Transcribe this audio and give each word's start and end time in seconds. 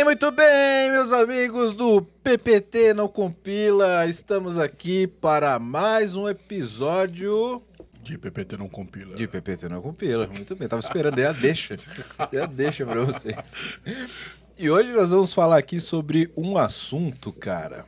Muito 0.00 0.04
bem, 0.04 0.04
muito 0.04 0.32
bem, 0.32 0.90
meus 0.92 1.12
amigos 1.12 1.74
do 1.74 2.00
PPT 2.00 2.94
Não 2.94 3.06
Compila. 3.06 4.06
Estamos 4.06 4.56
aqui 4.56 5.06
para 5.06 5.58
mais 5.58 6.16
um 6.16 6.26
episódio 6.26 7.62
De 8.02 8.16
PPT 8.16 8.56
não 8.56 8.68
compila. 8.68 9.14
de 9.14 9.28
PPT 9.28 9.68
Não 9.68 9.82
Compila. 9.82 10.26
Muito 10.26 10.56
bem, 10.56 10.68
tava 10.68 10.80
esperando, 10.80 11.16
dei 11.16 11.26
a 11.26 11.32
deixa. 11.32 11.76
Dei 12.30 12.40
a 12.40 12.46
deixa 12.46 12.86
para 12.86 13.04
vocês. 13.04 13.78
E 14.56 14.70
hoje 14.70 14.90
nós 14.92 15.10
vamos 15.10 15.34
falar 15.34 15.58
aqui 15.58 15.78
sobre 15.78 16.32
um 16.34 16.56
assunto, 16.56 17.30
cara, 17.30 17.84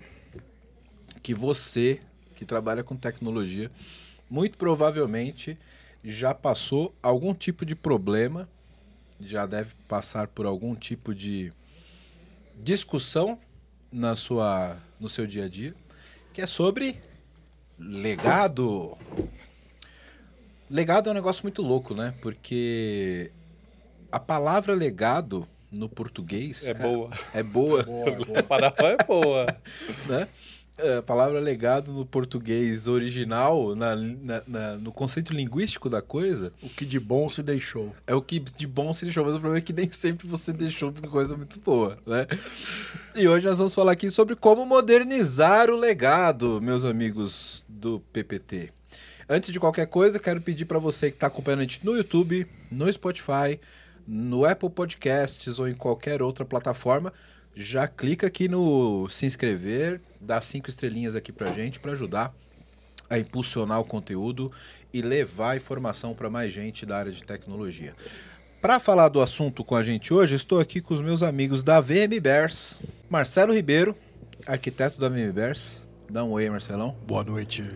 que 1.23 1.33
você 1.33 2.01
que 2.34 2.45
trabalha 2.45 2.84
com 2.84 2.95
tecnologia 2.95 3.70
muito 4.29 4.59
provavelmente 4.59 5.59
já 6.05 6.34
passou 6.34 6.95
algum 7.03 7.33
tipo 7.33 7.65
de 7.65 7.75
problema, 7.75 8.48
já 9.19 9.47
deve 9.47 9.75
passar 9.89 10.27
por 10.29 10.45
algum 10.45 10.75
tipo 10.75 11.15
de 11.15 11.53
discussão 12.56 13.38
na 13.91 14.15
sua 14.16 14.77
no 14.98 15.09
seu 15.09 15.27
dia 15.27 15.47
a 15.47 15.48
dia, 15.48 15.74
que 16.33 16.41
é 16.41 16.47
sobre 16.47 17.01
legado. 17.78 18.97
Legado 20.70 21.09
é 21.09 21.12
um 21.12 21.15
negócio 21.15 21.42
muito 21.42 21.61
louco, 21.61 21.95
né? 21.95 22.15
Porque 22.23 23.30
a 24.11 24.19
palavra 24.19 24.75
legado 24.75 25.47
no 25.70 25.88
português 25.88 26.66
É 26.69 26.75
boa. 26.75 27.11
é 27.34 27.42
boa 27.42 27.84
A 28.38 28.42
palavra 28.42 28.97
é 28.98 29.05
boa. 29.05 29.47
né? 30.08 30.28
É, 30.78 30.97
A 30.97 31.03
palavra 31.03 31.39
legado 31.39 31.92
no 31.92 32.05
português 32.06 32.89
original, 32.89 33.75
na, 33.77 33.95
na- 33.95 34.42
na- 34.47 34.77
no 34.77 34.91
conceito 34.91 35.33
linguístico 35.34 35.91
da 35.91 36.01
coisa, 36.01 36.51
O 36.62 36.69
que 36.69 36.84
de 36.87 36.98
bom 36.98 37.29
se 37.29 37.42
deixou. 37.42 37.95
é 38.06 38.14
o 38.14 38.23
que 38.23 38.39
de 38.41 38.67
bom 38.67 38.92
se 38.92 39.05
deixou, 39.05 39.25
mas 39.25 39.37
o 39.37 39.41
problema 39.41 39.59
é 39.59 39.61
que 39.61 39.73
nem 39.73 39.91
sempre 39.91 40.27
você 40.27 40.51
deixou 40.53 40.91
uma 40.91 41.09
coisa 41.11 41.37
muito 41.37 41.61
boa, 41.61 41.98
né? 42.06 42.27
E 43.14 43.29
hoje 43.29 43.47
nós 43.47 43.59
vamos 43.59 43.75
falar 43.75 43.92
aqui 43.92 44.11
sobre 44.11 44.34
como 44.34 44.64
modernizar 44.64 45.69
o 45.70 45.77
legado, 45.77 46.59
meus 46.62 46.84
amigos 46.86 47.64
do 47.69 48.01
PPT. 48.12 48.70
Antes 49.29 49.53
de 49.53 49.61
qualquer 49.61 49.86
coisa, 49.86 50.19
quero 50.19 50.41
pedir 50.41 50.64
para 50.64 50.79
você 50.79 51.11
que 51.11 51.17
está 51.17 51.27
acompanhando 51.27 51.61
a 51.61 51.62
gente 51.62 51.84
no 51.84 51.95
YouTube, 51.97 52.47
no 52.70 52.91
Spotify, 52.92 53.61
no 54.07 54.45
Apple 54.45 54.70
Podcasts 54.70 55.59
ou 55.59 55.69
em 55.69 55.75
qualquer 55.75 56.23
outra 56.23 56.45
plataforma, 56.45 57.12
já 57.55 57.86
clica 57.86 58.27
aqui 58.27 58.48
no 58.48 59.08
se 59.08 59.27
inscrever, 59.27 60.00
dá 60.20 60.41
cinco 60.41 60.69
estrelinhas 60.69 61.14
aqui 61.14 61.33
pra 61.33 61.53
gente 61.53 61.78
para 61.78 61.92
ajudar 61.92 62.34
a 63.08 63.19
impulsionar 63.19 63.78
o 63.78 63.84
conteúdo 63.84 64.50
e 64.92 65.03
levar 65.03 65.56
informação 65.56 66.14
para 66.14 66.30
mais 66.30 66.53
gente 66.53 66.86
da 66.86 66.97
área 66.97 67.12
de 67.12 67.23
tecnologia. 67.23 67.95
Para 68.61 68.78
falar 68.78 69.08
do 69.08 69.20
assunto 69.20 69.64
com 69.64 69.77
a 69.77 69.83
gente 69.83 70.14
hoje, 70.14 70.36
estou 70.36 70.61
aqui 70.61 70.80
com 70.80 70.95
os 70.95 71.00
meus 71.00 71.23
amigos 71.23 71.62
da 71.62 71.80
VM 71.80 72.20
Bears, 72.23 72.80
Marcelo 73.11 73.53
Ribeiro, 73.53 73.97
arquiteto 74.47 75.00
da 75.00 75.08
VM 75.08 75.33
Bears. 75.33 75.83
Dá 76.08 76.25
um 76.25 76.30
oi, 76.30 76.48
Marcelão. 76.48 76.97
Boa 77.06 77.25
noite. 77.25 77.69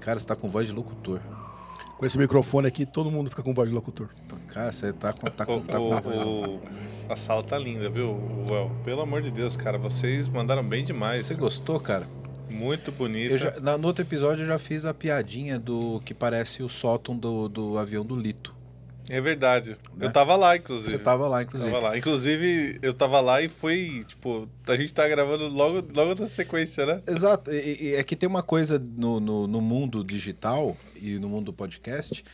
Cara, 0.00 0.18
você 0.18 0.26
tá 0.26 0.34
com 0.34 0.48
voz 0.48 0.66
de 0.66 0.72
locutor. 0.72 1.20
Com 1.98 2.04
esse 2.04 2.18
microfone 2.18 2.66
aqui, 2.68 2.84
todo 2.84 3.10
mundo 3.10 3.30
fica 3.30 3.42
com 3.42 3.54
voz 3.54 3.68
de 3.70 3.74
locutor. 3.74 4.08
Cara, 4.48 4.70
você 4.70 4.92
tá 4.92 5.12
com, 5.12 5.26
tá 5.30 5.46
com, 5.46 5.60
tá 5.62 5.78
com 5.78 5.88
o- 5.88 6.00
voz. 6.02 6.22
o- 6.22 6.60
a 7.08 7.16
sala 7.16 7.42
tá 7.42 7.58
linda, 7.58 7.88
viu, 7.88 8.18
Well? 8.46 8.70
Pelo 8.84 9.00
amor 9.00 9.22
de 9.22 9.30
Deus, 9.30 9.56
cara, 9.56 9.78
vocês 9.78 10.28
mandaram 10.28 10.62
bem 10.62 10.84
demais. 10.84 11.24
Você 11.24 11.34
gostou, 11.34 11.80
cara? 11.80 12.06
Muito 12.50 12.92
já- 13.38 13.54
na- 13.60 13.78
no 13.78 13.86
outro 13.88 14.02
episódio 14.04 14.42
eu 14.42 14.46
já 14.46 14.58
fiz 14.58 14.84
a 14.84 14.92
piadinha 14.92 15.58
do 15.58 16.00
que 16.04 16.12
parece 16.12 16.62
o 16.62 16.68
sótão 16.68 17.16
do, 17.16 17.48
do 17.48 17.78
avião 17.78 18.04
do 18.04 18.14
Lito. 18.16 18.54
É 19.08 19.20
verdade. 19.20 19.76
Né? 19.96 20.06
Eu 20.06 20.10
tava 20.10 20.34
lá, 20.36 20.56
inclusive. 20.56 20.90
Você 20.90 20.98
tava 20.98 21.28
lá, 21.28 21.42
inclusive. 21.42 21.70
Tava 21.70 21.88
lá. 21.90 21.96
Inclusive, 21.96 22.78
eu 22.82 22.92
tava 22.92 23.20
lá 23.20 23.40
e 23.40 23.48
foi, 23.48 24.04
tipo, 24.08 24.48
a 24.66 24.76
gente 24.76 24.92
tá 24.92 25.06
gravando 25.06 25.46
logo, 25.48 25.82
logo 25.94 26.20
na 26.20 26.26
sequência, 26.26 26.84
né? 26.84 27.00
Exato. 27.06 27.52
E, 27.52 27.90
e 27.90 27.94
é 27.94 28.02
que 28.02 28.16
tem 28.16 28.28
uma 28.28 28.42
coisa 28.42 28.82
no, 28.96 29.20
no, 29.20 29.46
no 29.46 29.60
mundo 29.60 30.02
digital 30.02 30.76
e 31.00 31.18
no 31.18 31.28
mundo 31.28 31.46
do 31.46 31.52
podcast 31.52 32.24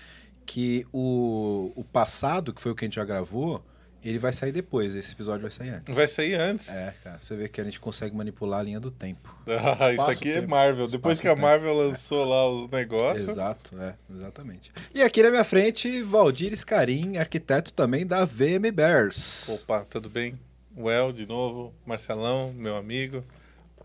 que 0.44 0.86
o, 0.92 1.72
o 1.76 1.84
passado, 1.84 2.52
que 2.52 2.60
foi 2.60 2.72
o 2.72 2.74
que 2.74 2.84
a 2.84 2.86
gente 2.86 2.96
já 2.96 3.04
gravou, 3.04 3.64
ele 4.04 4.18
vai 4.18 4.32
sair 4.32 4.52
depois. 4.52 4.94
Esse 4.94 5.12
episódio 5.12 5.42
vai 5.42 5.50
sair 5.50 5.70
antes. 5.70 5.94
Vai 5.94 6.08
sair 6.08 6.34
antes. 6.34 6.68
É, 6.68 6.94
cara. 7.02 7.18
Você 7.20 7.36
vê 7.36 7.48
que 7.48 7.60
a 7.60 7.64
gente 7.64 7.78
consegue 7.78 8.14
manipular 8.16 8.60
a 8.60 8.62
linha 8.62 8.80
do 8.80 8.90
tempo. 8.90 9.34
Ah, 9.78 9.92
isso 9.92 10.02
aqui 10.02 10.28
é 10.28 10.32
Espaço-tempo. 10.32 10.50
Marvel. 10.50 10.88
Depois 10.88 11.20
que 11.20 11.28
a. 11.28 11.36
Marvel 11.36 11.74
lançou 11.74 12.24
lá 12.24 12.48
os 12.48 12.68
negócios. 12.68 13.28
Exato, 13.28 13.80
é, 13.80 13.94
exatamente. 14.10 14.72
E 14.94 15.02
aqui 15.02 15.22
na 15.22 15.30
minha 15.30 15.44
frente, 15.44 16.02
Valdir 16.02 16.56
Scarim, 16.56 17.16
arquiteto 17.16 17.72
também 17.72 18.06
da 18.06 18.24
VM 18.24 18.70
Bears. 18.74 19.48
Opa, 19.48 19.84
tudo 19.84 20.10
bem? 20.10 20.38
Well, 20.76 21.12
de 21.12 21.26
novo, 21.26 21.72
Marcelão, 21.86 22.52
meu 22.52 22.76
amigo, 22.76 23.24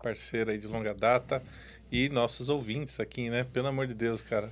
parceiro 0.02 0.50
aí 0.50 0.58
de 0.58 0.66
longa 0.66 0.94
data, 0.94 1.42
e 1.92 2.08
nossos 2.08 2.48
ouvintes 2.48 2.98
aqui, 2.98 3.28
né? 3.28 3.44
Pelo 3.44 3.68
amor 3.68 3.86
de 3.86 3.94
Deus, 3.94 4.22
cara. 4.22 4.50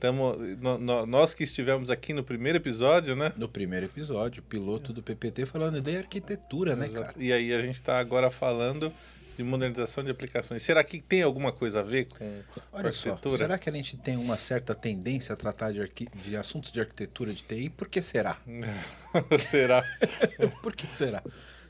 Tamo, 0.00 0.34
no- 0.58 0.78
no- 0.78 1.04
nós 1.06 1.34
que 1.34 1.44
estivemos 1.44 1.90
aqui 1.90 2.14
no 2.14 2.24
primeiro 2.24 2.56
episódio, 2.58 3.14
né? 3.14 3.32
No 3.36 3.48
primeiro 3.48 3.84
episódio, 3.86 4.42
piloto 4.42 4.92
do 4.94 5.02
PPT 5.02 5.44
falando 5.44 5.78
de 5.80 5.94
arquitetura, 5.96 6.74
né, 6.74 6.86
Exato. 6.86 7.04
cara? 7.06 7.14
E 7.18 7.30
aí 7.32 7.52
a 7.52 7.60
gente 7.60 7.74
está 7.74 7.98
agora 8.00 8.30
falando 8.30 8.90
de 9.36 9.44
modernização 9.44 10.02
de 10.02 10.10
aplicações. 10.10 10.62
Será 10.62 10.82
que 10.82 11.00
tem 11.00 11.22
alguma 11.22 11.52
coisa 11.52 11.80
a 11.80 11.82
ver 11.82 12.06
com, 12.06 12.18
com 12.18 12.60
Olha 12.72 12.90
só, 12.92 13.10
arquitetura? 13.10 13.36
será 13.36 13.58
que 13.58 13.68
a 13.68 13.72
gente 13.72 13.96
tem 13.98 14.16
uma 14.16 14.36
certa 14.38 14.74
tendência 14.74 15.34
a 15.34 15.36
tratar 15.36 15.70
de, 15.72 15.80
arqui- 15.82 16.08
de 16.14 16.34
assuntos 16.36 16.72
de 16.72 16.80
arquitetura 16.80 17.32
de 17.34 17.42
TI? 17.42 17.68
Por 17.68 17.86
que 17.88 18.00
será? 18.02 18.38
será? 19.48 19.84
Por 20.62 20.74
que 20.74 20.86
será? 20.92 21.22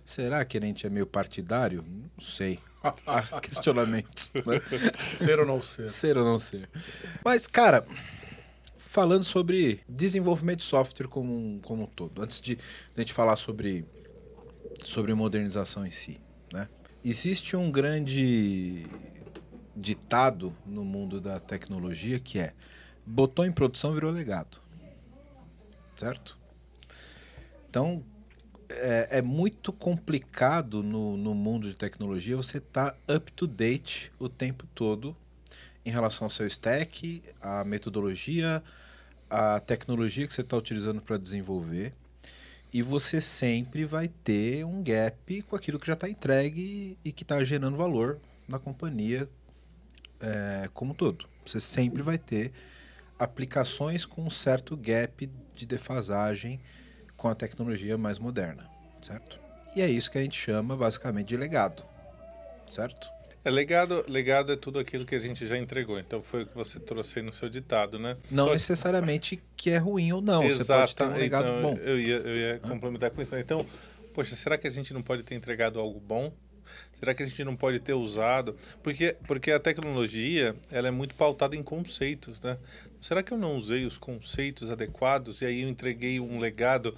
Será 0.04 0.44
que 0.44 0.56
a 0.56 0.60
gente 0.60 0.86
é 0.86 0.90
meio 0.90 1.06
partidário? 1.06 1.84
Não 1.86 2.24
sei. 2.24 2.58
Há 3.06 3.40
questionamentos. 3.42 4.30
né? 4.34 4.60
Ser 4.98 5.38
ou 5.38 5.46
não 5.46 5.60
ser? 5.62 5.90
Ser 5.90 6.16
ou 6.16 6.24
não 6.24 6.38
ser. 6.40 6.68
Mas, 7.24 7.46
cara, 7.46 7.84
falando 8.90 9.22
sobre 9.22 9.84
desenvolvimento 9.88 10.58
de 10.58 10.64
software 10.64 11.06
como 11.06 11.32
um, 11.32 11.60
como 11.60 11.84
um 11.84 11.86
todo, 11.86 12.20
antes 12.20 12.40
de 12.40 12.58
a 12.96 13.00
gente 13.00 13.12
falar 13.12 13.36
sobre, 13.36 13.84
sobre 14.84 15.14
modernização 15.14 15.86
em 15.86 15.92
si, 15.92 16.20
né? 16.52 16.68
Existe 17.04 17.54
um 17.54 17.70
grande 17.70 18.84
ditado 19.76 20.52
no 20.66 20.84
mundo 20.84 21.20
da 21.20 21.38
tecnologia 21.38 22.18
que 22.18 22.40
é 22.40 22.52
botou 23.06 23.46
em 23.46 23.52
produção 23.52 23.94
virou 23.94 24.10
legado. 24.10 24.60
Certo? 25.94 26.36
Então, 27.68 28.02
é, 28.68 29.18
é 29.18 29.22
muito 29.22 29.72
complicado 29.72 30.82
no, 30.82 31.16
no 31.16 31.32
mundo 31.32 31.68
de 31.68 31.76
tecnologia 31.76 32.36
você 32.36 32.58
estar 32.58 32.96
up 33.08 33.30
to 33.34 33.46
date 33.46 34.12
o 34.18 34.28
tempo 34.28 34.66
todo 34.74 35.16
em 35.84 35.90
relação 35.90 36.26
ao 36.26 36.30
seu 36.30 36.46
stack, 36.46 37.22
a 37.40 37.64
metodologia, 37.64 38.62
a 39.30 39.60
tecnologia 39.60 40.26
que 40.26 40.34
você 40.34 40.40
está 40.40 40.56
utilizando 40.56 41.00
para 41.00 41.16
desenvolver. 41.16 41.94
E 42.72 42.82
você 42.82 43.20
sempre 43.20 43.84
vai 43.84 44.08
ter 44.08 44.64
um 44.64 44.82
gap 44.82 45.42
com 45.42 45.56
aquilo 45.56 45.78
que 45.78 45.86
já 45.86 45.94
está 45.94 46.08
entregue 46.08 46.98
e 47.04 47.12
que 47.12 47.22
está 47.22 47.42
gerando 47.42 47.76
valor 47.76 48.18
na 48.46 48.58
companhia 48.58 49.28
é, 50.20 50.68
como 50.74 50.92
um 50.92 50.94
todo. 50.94 51.26
Você 51.44 51.58
sempre 51.58 52.02
vai 52.02 52.18
ter 52.18 52.52
aplicações 53.18 54.04
com 54.04 54.22
um 54.22 54.30
certo 54.30 54.76
gap 54.76 55.28
de 55.54 55.66
defasagem 55.66 56.60
com 57.16 57.28
a 57.28 57.34
tecnologia 57.34 57.98
mais 57.98 58.18
moderna, 58.18 58.68
certo? 59.00 59.38
E 59.74 59.82
é 59.82 59.88
isso 59.88 60.10
que 60.10 60.18
a 60.18 60.22
gente 60.22 60.38
chama 60.38 60.76
basicamente 60.76 61.28
de 61.28 61.36
legado, 61.36 61.84
certo? 62.68 63.10
É, 63.44 63.50
legado, 63.50 64.04
legado 64.06 64.52
é 64.52 64.56
tudo 64.56 64.78
aquilo 64.78 65.04
que 65.04 65.14
a 65.14 65.18
gente 65.18 65.46
já 65.46 65.56
entregou. 65.56 65.98
Então 65.98 66.20
foi 66.22 66.42
o 66.42 66.46
que 66.46 66.54
você 66.54 66.78
trouxe 66.78 67.18
aí 67.18 67.24
no 67.24 67.32
seu 67.32 67.48
ditado, 67.48 67.98
né? 67.98 68.16
Não 68.30 68.46
Só- 68.46 68.52
necessariamente 68.52 69.42
que 69.56 69.70
é 69.70 69.78
ruim 69.78 70.12
ou 70.12 70.20
não, 70.20 70.48
você 70.48 70.64
pode 70.64 70.94
ter 70.94 71.04
um 71.04 71.14
legado 71.14 71.48
então, 71.48 71.62
bom. 71.62 71.74
Eu 71.80 71.98
ia, 71.98 72.16
eu 72.16 72.36
ia 72.36 72.58
complementar 72.58 73.10
com 73.10 73.22
isso. 73.22 73.34
né? 73.34 73.40
Então, 73.40 73.64
poxa, 74.12 74.36
será 74.36 74.58
que 74.58 74.66
a 74.66 74.70
gente 74.70 74.92
não 74.92 75.02
pode 75.02 75.22
ter 75.22 75.34
entregado 75.34 75.80
algo 75.80 75.98
bom? 75.98 76.32
Será 76.92 77.14
que 77.14 77.22
a 77.22 77.26
gente 77.26 77.42
não 77.42 77.56
pode 77.56 77.80
ter 77.80 77.94
usado? 77.94 78.56
Porque, 78.82 79.16
porque 79.26 79.50
a 79.50 79.58
tecnologia 79.58 80.54
ela 80.70 80.88
é 80.88 80.90
muito 80.90 81.14
pautada 81.14 81.56
em 81.56 81.62
conceitos, 81.62 82.38
né? 82.40 82.58
Será 83.00 83.22
que 83.22 83.32
eu 83.32 83.38
não 83.38 83.56
usei 83.56 83.84
os 83.84 83.96
conceitos 83.98 84.70
adequados 84.70 85.40
e 85.40 85.46
aí 85.46 85.62
eu 85.62 85.68
entreguei 85.68 86.20
um 86.20 86.38
legado 86.38 86.94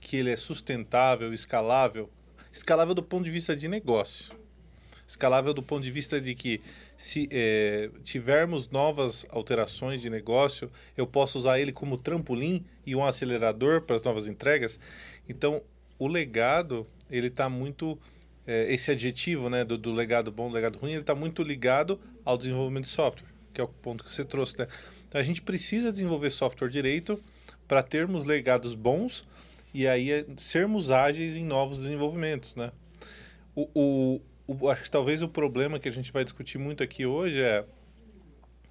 que 0.00 0.16
ele 0.16 0.30
é 0.30 0.36
sustentável, 0.36 1.32
escalável? 1.32 2.10
Escalável 2.52 2.94
do 2.94 3.02
ponto 3.02 3.24
de 3.24 3.30
vista 3.30 3.54
de 3.54 3.68
negócio. 3.68 4.34
Escalável 5.12 5.52
do 5.52 5.62
ponto 5.62 5.84
de 5.84 5.90
vista 5.90 6.18
de 6.18 6.34
que 6.34 6.62
se 6.96 7.28
eh, 7.30 7.90
tivermos 8.02 8.70
novas 8.70 9.26
alterações 9.28 10.00
de 10.00 10.08
negócio, 10.08 10.70
eu 10.96 11.06
posso 11.06 11.38
usar 11.38 11.60
ele 11.60 11.70
como 11.70 11.98
trampolim 11.98 12.64
e 12.86 12.96
um 12.96 13.04
acelerador 13.04 13.82
para 13.82 13.96
as 13.96 14.04
novas 14.04 14.26
entregas. 14.26 14.80
Então, 15.28 15.60
o 15.98 16.08
legado, 16.08 16.86
ele 17.10 17.26
está 17.26 17.46
muito... 17.50 17.98
eh, 18.46 18.72
esse 18.72 18.90
adjetivo 18.90 19.50
né, 19.50 19.66
do, 19.66 19.76
do 19.76 19.92
legado 19.92 20.32
bom, 20.32 20.48
do 20.48 20.54
legado 20.54 20.78
ruim, 20.78 20.92
ele 20.92 21.02
está 21.02 21.14
muito 21.14 21.42
ligado 21.42 22.00
ao 22.24 22.38
desenvolvimento 22.38 22.84
de 22.84 22.90
software, 22.90 23.28
que 23.52 23.60
é 23.60 23.64
o 23.64 23.68
ponto 23.68 24.02
que 24.02 24.14
você 24.14 24.24
trouxe. 24.24 24.58
Né? 24.58 24.66
Então, 25.06 25.20
a 25.20 25.24
gente 25.24 25.42
precisa 25.42 25.92
desenvolver 25.92 26.30
software 26.30 26.70
direito 26.70 27.22
para 27.68 27.82
termos 27.82 28.24
legados 28.24 28.74
bons 28.74 29.28
e 29.74 29.86
aí 29.86 30.10
é 30.10 30.24
sermos 30.38 30.90
ágeis 30.90 31.36
em 31.36 31.44
novos 31.44 31.80
desenvolvimentos, 31.82 32.56
né? 32.56 32.72
O, 33.54 33.68
o, 33.74 34.20
o- 34.60 34.68
acho 34.70 34.82
que 34.84 34.90
talvez 34.90 35.22
o 35.22 35.28
problema 35.28 35.78
que 35.78 35.88
a 35.88 35.92
gente 35.92 36.12
vai 36.12 36.24
discutir 36.24 36.58
muito 36.58 36.82
aqui 36.82 37.04
hoje 37.06 37.40
é 37.40 37.64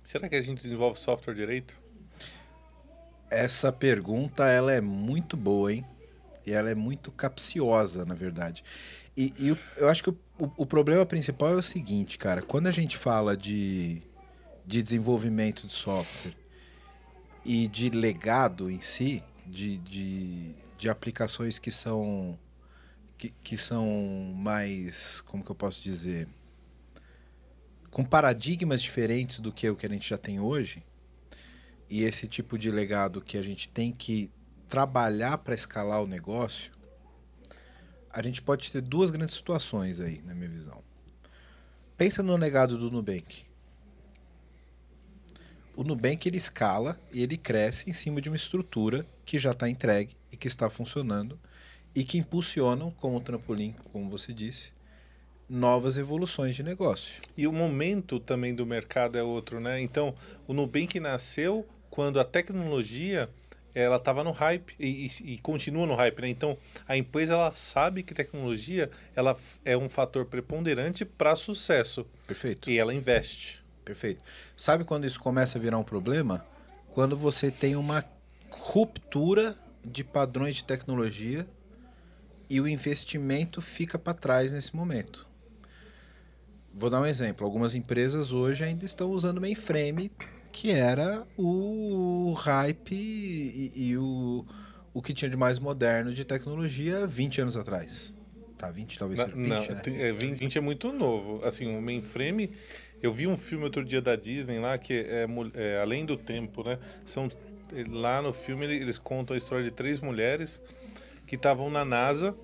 será 0.03 0.27
que 0.29 0.35
a 0.35 0.41
gente 0.41 0.61
desenvolve 0.61 0.97
software 0.99 1.33
direito? 1.35 1.79
Essa 3.29 3.71
pergunta 3.71 4.47
ela 4.47 4.73
é 4.73 4.81
muito 4.81 5.37
boa, 5.37 5.71
hein? 5.73 5.85
E 6.45 6.51
ela 6.51 6.69
é 6.69 6.75
muito 6.75 7.11
capciosa, 7.11 8.03
na 8.05 8.13
verdade. 8.13 8.63
E, 9.15 9.33
e 9.37 9.51
o- 9.51 9.57
eu 9.77 9.87
acho 9.89 10.03
que 10.03 10.09
o, 10.09 10.17
o- 10.39 10.51
o 10.57 10.65
problema 10.65 11.05
principal 11.05 11.49
é 11.53 11.55
o 11.55 11.61
seguinte, 11.61 12.17
cara. 12.17 12.41
Quando 12.41 12.67
a 12.67 12.71
gente 12.71 12.97
fala 12.97 13.37
de, 13.37 14.01
de 14.65 14.81
desenvolvimento 14.83 15.65
de 15.67 15.73
software 15.73 16.33
e 17.45 17.67
de 17.67 17.89
legado 17.89 18.69
em 18.69 18.81
si, 18.81 19.23
de, 19.45 19.77
de, 19.77 20.51
de 20.77 20.89
aplicações 20.89 21.57
que 21.59 21.71
são 21.71 22.37
que, 23.21 23.29
que 23.43 23.55
são 23.55 24.33
mais, 24.35 25.21
como 25.21 25.43
que 25.43 25.51
eu 25.51 25.55
posso 25.55 25.83
dizer, 25.83 26.27
com 27.91 28.03
paradigmas 28.03 28.81
diferentes 28.81 29.39
do 29.39 29.51
que 29.51 29.69
o 29.69 29.75
que 29.75 29.85
a 29.85 29.89
gente 29.89 30.09
já 30.09 30.17
tem 30.17 30.39
hoje, 30.39 30.83
e 31.87 32.03
esse 32.03 32.27
tipo 32.27 32.57
de 32.57 32.71
legado 32.71 33.21
que 33.21 33.37
a 33.37 33.43
gente 33.43 33.69
tem 33.69 33.91
que 33.91 34.31
trabalhar 34.67 35.37
para 35.37 35.53
escalar 35.53 36.01
o 36.01 36.07
negócio, 36.07 36.71
a 38.09 38.23
gente 38.23 38.41
pode 38.41 38.71
ter 38.71 38.81
duas 38.81 39.11
grandes 39.11 39.35
situações 39.35 39.99
aí, 39.99 40.23
na 40.23 40.33
minha 40.33 40.49
visão. 40.49 40.83
Pensa 41.95 42.23
no 42.23 42.35
legado 42.35 42.75
do 42.75 42.89
Nubank. 42.89 43.45
O 45.75 45.83
Nubank 45.83 46.27
ele 46.27 46.37
escala 46.37 46.99
e 47.13 47.21
ele 47.21 47.37
cresce 47.37 47.87
em 47.87 47.93
cima 47.93 48.19
de 48.19 48.29
uma 48.29 48.35
estrutura 48.35 49.05
que 49.23 49.37
já 49.37 49.51
está 49.51 49.69
entregue 49.69 50.17
e 50.31 50.37
que 50.37 50.47
está 50.47 50.71
funcionando 50.71 51.39
e 51.95 52.03
que 52.03 52.17
impulsionam, 52.17 52.91
como 52.91 53.19
trampolim, 53.19 53.75
como 53.91 54.09
você 54.09 54.31
disse, 54.33 54.71
novas 55.49 55.97
evoluções 55.97 56.55
de 56.55 56.63
negócio. 56.63 57.21
E 57.37 57.45
o 57.47 57.51
momento 57.51 58.19
também 58.19 58.55
do 58.55 58.65
mercado 58.65 59.17
é 59.17 59.23
outro, 59.23 59.59
né? 59.59 59.81
Então, 59.81 60.15
o 60.47 60.53
Nubank 60.53 60.99
nasceu 60.99 61.67
quando 61.89 62.19
a 62.19 62.23
tecnologia 62.23 63.29
ela 63.73 63.95
estava 63.97 64.23
no 64.23 64.31
hype 64.31 64.75
e, 64.79 65.07
e- 65.07 65.33
e 65.33 65.37
continua 65.39 65.85
no 65.85 65.95
hype, 65.95 66.21
né? 66.21 66.29
Então, 66.29 66.57
a 66.87 66.95
empresa 66.97 67.33
ela 67.33 67.53
sabe 67.55 68.03
que 68.03 68.13
tecnologia 68.13 68.89
ela 69.15 69.37
é 69.65 69.77
um 69.77 69.87
fator 69.89 70.25
preponderante 70.25 71.03
para 71.05 71.35
sucesso 71.35 72.05
Perfeito. 72.27 72.69
e 72.69 72.77
ela 72.77 72.93
investe. 72.93 73.61
Perfeito. 73.83 74.21
Sabe 74.55 74.83
quando 74.83 75.05
isso 75.05 75.19
começa 75.19 75.57
a 75.57 75.61
virar 75.61 75.77
um 75.77 75.83
problema? 75.83 76.45
Quando 76.93 77.15
você 77.17 77.49
tem 77.49 77.75
uma 77.75 78.03
ruptura 78.49 79.57
de 79.83 80.03
padrões 80.03 80.57
de 80.57 80.63
tecnologia 80.63 81.47
e 82.51 82.59
o 82.59 82.67
investimento 82.67 83.61
fica 83.61 83.97
para 83.97 84.13
trás 84.13 84.51
nesse 84.51 84.75
momento. 84.75 85.25
Vou 86.73 86.89
dar 86.89 87.01
um 87.01 87.05
exemplo. 87.05 87.45
Algumas 87.45 87.75
empresas 87.75 88.33
hoje 88.33 88.63
ainda 88.63 88.85
estão 88.85 89.11
usando 89.11 89.39
mainframe, 89.41 90.11
que 90.51 90.71
era 90.71 91.25
o 91.37 92.33
hype 92.37 92.93
e, 92.93 93.71
e 93.75 93.97
o, 93.97 94.45
o 94.93 95.01
que 95.01 95.13
tinha 95.13 95.29
de 95.29 95.37
mais 95.37 95.59
moderno 95.59 96.13
de 96.13 96.23
tecnologia 96.25 97.05
20 97.07 97.41
anos 97.41 97.57
atrás. 97.57 98.13
Tá, 98.57 98.69
20 98.69 98.99
talvez 98.99 99.19
seja 99.19 99.33
20, 99.35 99.47
não, 99.47 99.59
né? 99.59 99.81
é, 100.09 100.11
20, 100.13 100.39
20 100.39 100.57
é 100.57 100.61
muito 100.61 100.91
novo. 100.91 101.43
Assim, 101.45 101.75
o 101.75 101.81
mainframe. 101.81 102.51
Eu 103.01 103.11
vi 103.11 103.27
um 103.27 103.35
filme 103.35 103.63
outro 103.63 103.83
dia 103.83 104.01
da 104.01 104.15
Disney 104.15 104.59
lá 104.59 104.77
que 104.77 104.93
é, 104.93 105.25
mul- 105.25 105.51
é 105.55 105.79
Além 105.81 106.05
do 106.05 106.15
Tempo, 106.15 106.63
né? 106.63 106.77
São, 107.03 107.27
eh, 107.73 107.83
lá 107.89 108.21
no 108.21 108.31
filme 108.31 108.65
ele- 108.65 108.75
eles 108.75 108.99
contam 108.99 109.33
a 109.33 109.37
história 109.37 109.63
de 109.65 109.71
três 109.71 109.99
mulheres 109.99 110.61
que 111.31 111.37
estavam 111.37 111.69
na 111.69 111.85
NASA 111.85 112.35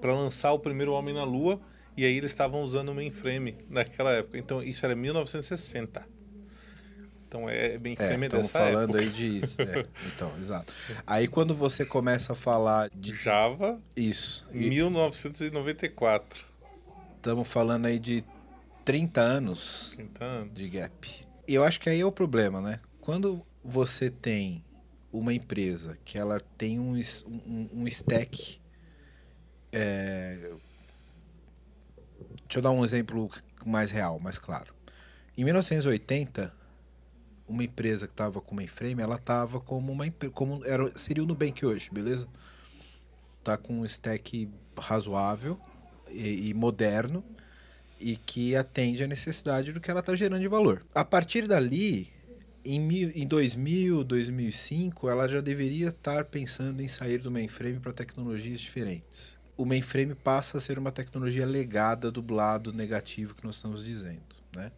para 0.00 0.14
lançar 0.14 0.50
o 0.54 0.58
primeiro 0.58 0.92
homem 0.94 1.14
na 1.14 1.24
Lua 1.24 1.60
e 1.94 2.06
aí 2.06 2.16
eles 2.16 2.30
estavam 2.30 2.62
usando 2.62 2.88
o 2.88 2.94
mainframe 2.94 3.54
naquela 3.68 4.12
época. 4.12 4.38
Então 4.38 4.62
isso 4.62 4.82
era 4.86 4.96
1960. 4.96 6.02
Então 7.28 7.50
é 7.50 7.74
É, 7.74 7.78
mainframe 7.78 8.24
estamos 8.28 8.46
dessa 8.46 8.58
falando 8.60 8.96
época. 8.96 9.00
aí 9.00 9.10
de. 9.10 9.40
é, 9.60 9.86
então, 10.06 10.32
exato. 10.40 10.72
Aí 11.06 11.28
quando 11.28 11.54
você 11.54 11.84
começa 11.84 12.32
a 12.32 12.34
falar 12.34 12.88
de 12.94 13.14
Java, 13.14 13.78
isso, 13.94 14.46
1994. 14.54 16.46
estamos 17.16 17.46
falando 17.46 17.84
aí 17.84 17.98
de 17.98 18.24
30 18.86 19.20
anos 19.20 19.92
30 19.96 20.24
anos. 20.24 20.54
de 20.54 20.66
gap. 20.70 21.26
E 21.46 21.54
eu 21.54 21.62
acho 21.62 21.78
que 21.78 21.90
aí 21.90 22.00
é 22.00 22.06
o 22.06 22.12
problema, 22.12 22.58
né? 22.62 22.80
Quando 23.02 23.44
você 23.62 24.08
tem 24.08 24.64
uma 25.18 25.32
empresa 25.32 25.96
que 26.04 26.18
ela 26.18 26.40
tem 26.58 26.78
um, 26.78 26.98
um, 27.26 27.68
um 27.72 27.88
stack. 27.88 28.60
é, 29.72 30.52
Deixa 32.46 32.58
eu 32.58 32.62
dar 32.62 32.70
um 32.70 32.84
exemplo 32.84 33.30
mais 33.64 33.90
real, 33.90 34.20
mais 34.20 34.38
claro. 34.38 34.72
Em 35.36 35.44
1980, 35.44 36.52
uma 37.48 37.64
empresa 37.64 38.06
que 38.06 38.12
estava 38.12 38.40
com 38.40 38.54
mainframe, 38.54 39.02
ela 39.02 39.16
estava 39.16 39.60
como 39.60 39.92
uma 39.92 40.04
como 40.32 40.64
era 40.64 40.96
seria 40.96 41.22
o 41.22 41.26
Nubank 41.26 41.64
hoje, 41.64 41.90
beleza? 41.92 42.28
Tá 43.42 43.56
com 43.56 43.80
um 43.80 43.84
stack 43.84 44.48
razoável 44.78 45.58
e, 46.10 46.48
e 46.48 46.54
moderno 46.54 47.24
e 47.98 48.16
que 48.16 48.54
atende 48.54 49.02
à 49.02 49.06
necessidade 49.06 49.72
do 49.72 49.80
que 49.80 49.90
ela 49.90 50.00
está 50.00 50.14
gerando 50.14 50.40
de 50.40 50.48
valor. 50.48 50.84
A 50.94 51.04
partir 51.04 51.46
dali, 51.46 52.12
em, 52.74 53.22
em 53.22 53.26
2000, 53.26 54.02
2005, 54.02 55.08
ela 55.08 55.28
já 55.28 55.40
deveria 55.40 55.88
estar 55.88 56.24
pensando 56.24 56.82
em 56.82 56.88
sair 56.88 57.18
do 57.18 57.30
mainframe 57.30 57.78
para 57.78 57.92
tecnologias 57.92 58.60
diferentes. 58.60 59.38
O 59.56 59.64
mainframe 59.64 60.14
passa 60.14 60.58
a 60.58 60.60
ser 60.60 60.78
uma 60.78 60.90
tecnologia 60.90 61.46
legada 61.46 62.10
do 62.10 62.34
lado 62.34 62.72
negativo 62.72 63.34
que 63.34 63.44
nós 63.44 63.56
estamos 63.56 63.84
dizendo, 63.84 64.36
né? 64.54 64.72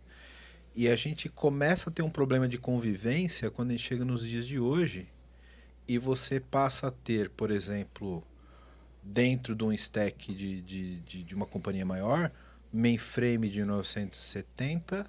E 0.74 0.86
a 0.86 0.94
gente 0.94 1.28
começa 1.28 1.90
a 1.90 1.92
ter 1.92 2.02
um 2.02 2.10
problema 2.10 2.46
de 2.46 2.58
convivência 2.58 3.50
quando 3.50 3.70
a 3.70 3.72
gente 3.72 3.82
chega 3.82 4.04
nos 4.04 4.22
dias 4.24 4.46
de 4.46 4.60
hoje 4.60 5.08
e 5.88 5.98
você 5.98 6.38
passa 6.38 6.88
a 6.88 6.90
ter, 6.90 7.30
por 7.30 7.50
exemplo, 7.50 8.22
dentro 9.02 9.56
de 9.56 9.64
um 9.64 9.72
stack 9.72 10.32
de, 10.32 10.60
de, 10.60 11.00
de, 11.00 11.22
de 11.24 11.34
uma 11.34 11.46
companhia 11.46 11.84
maior, 11.84 12.30
mainframe 12.72 13.48
de 13.48 13.58
1970, 13.58 15.06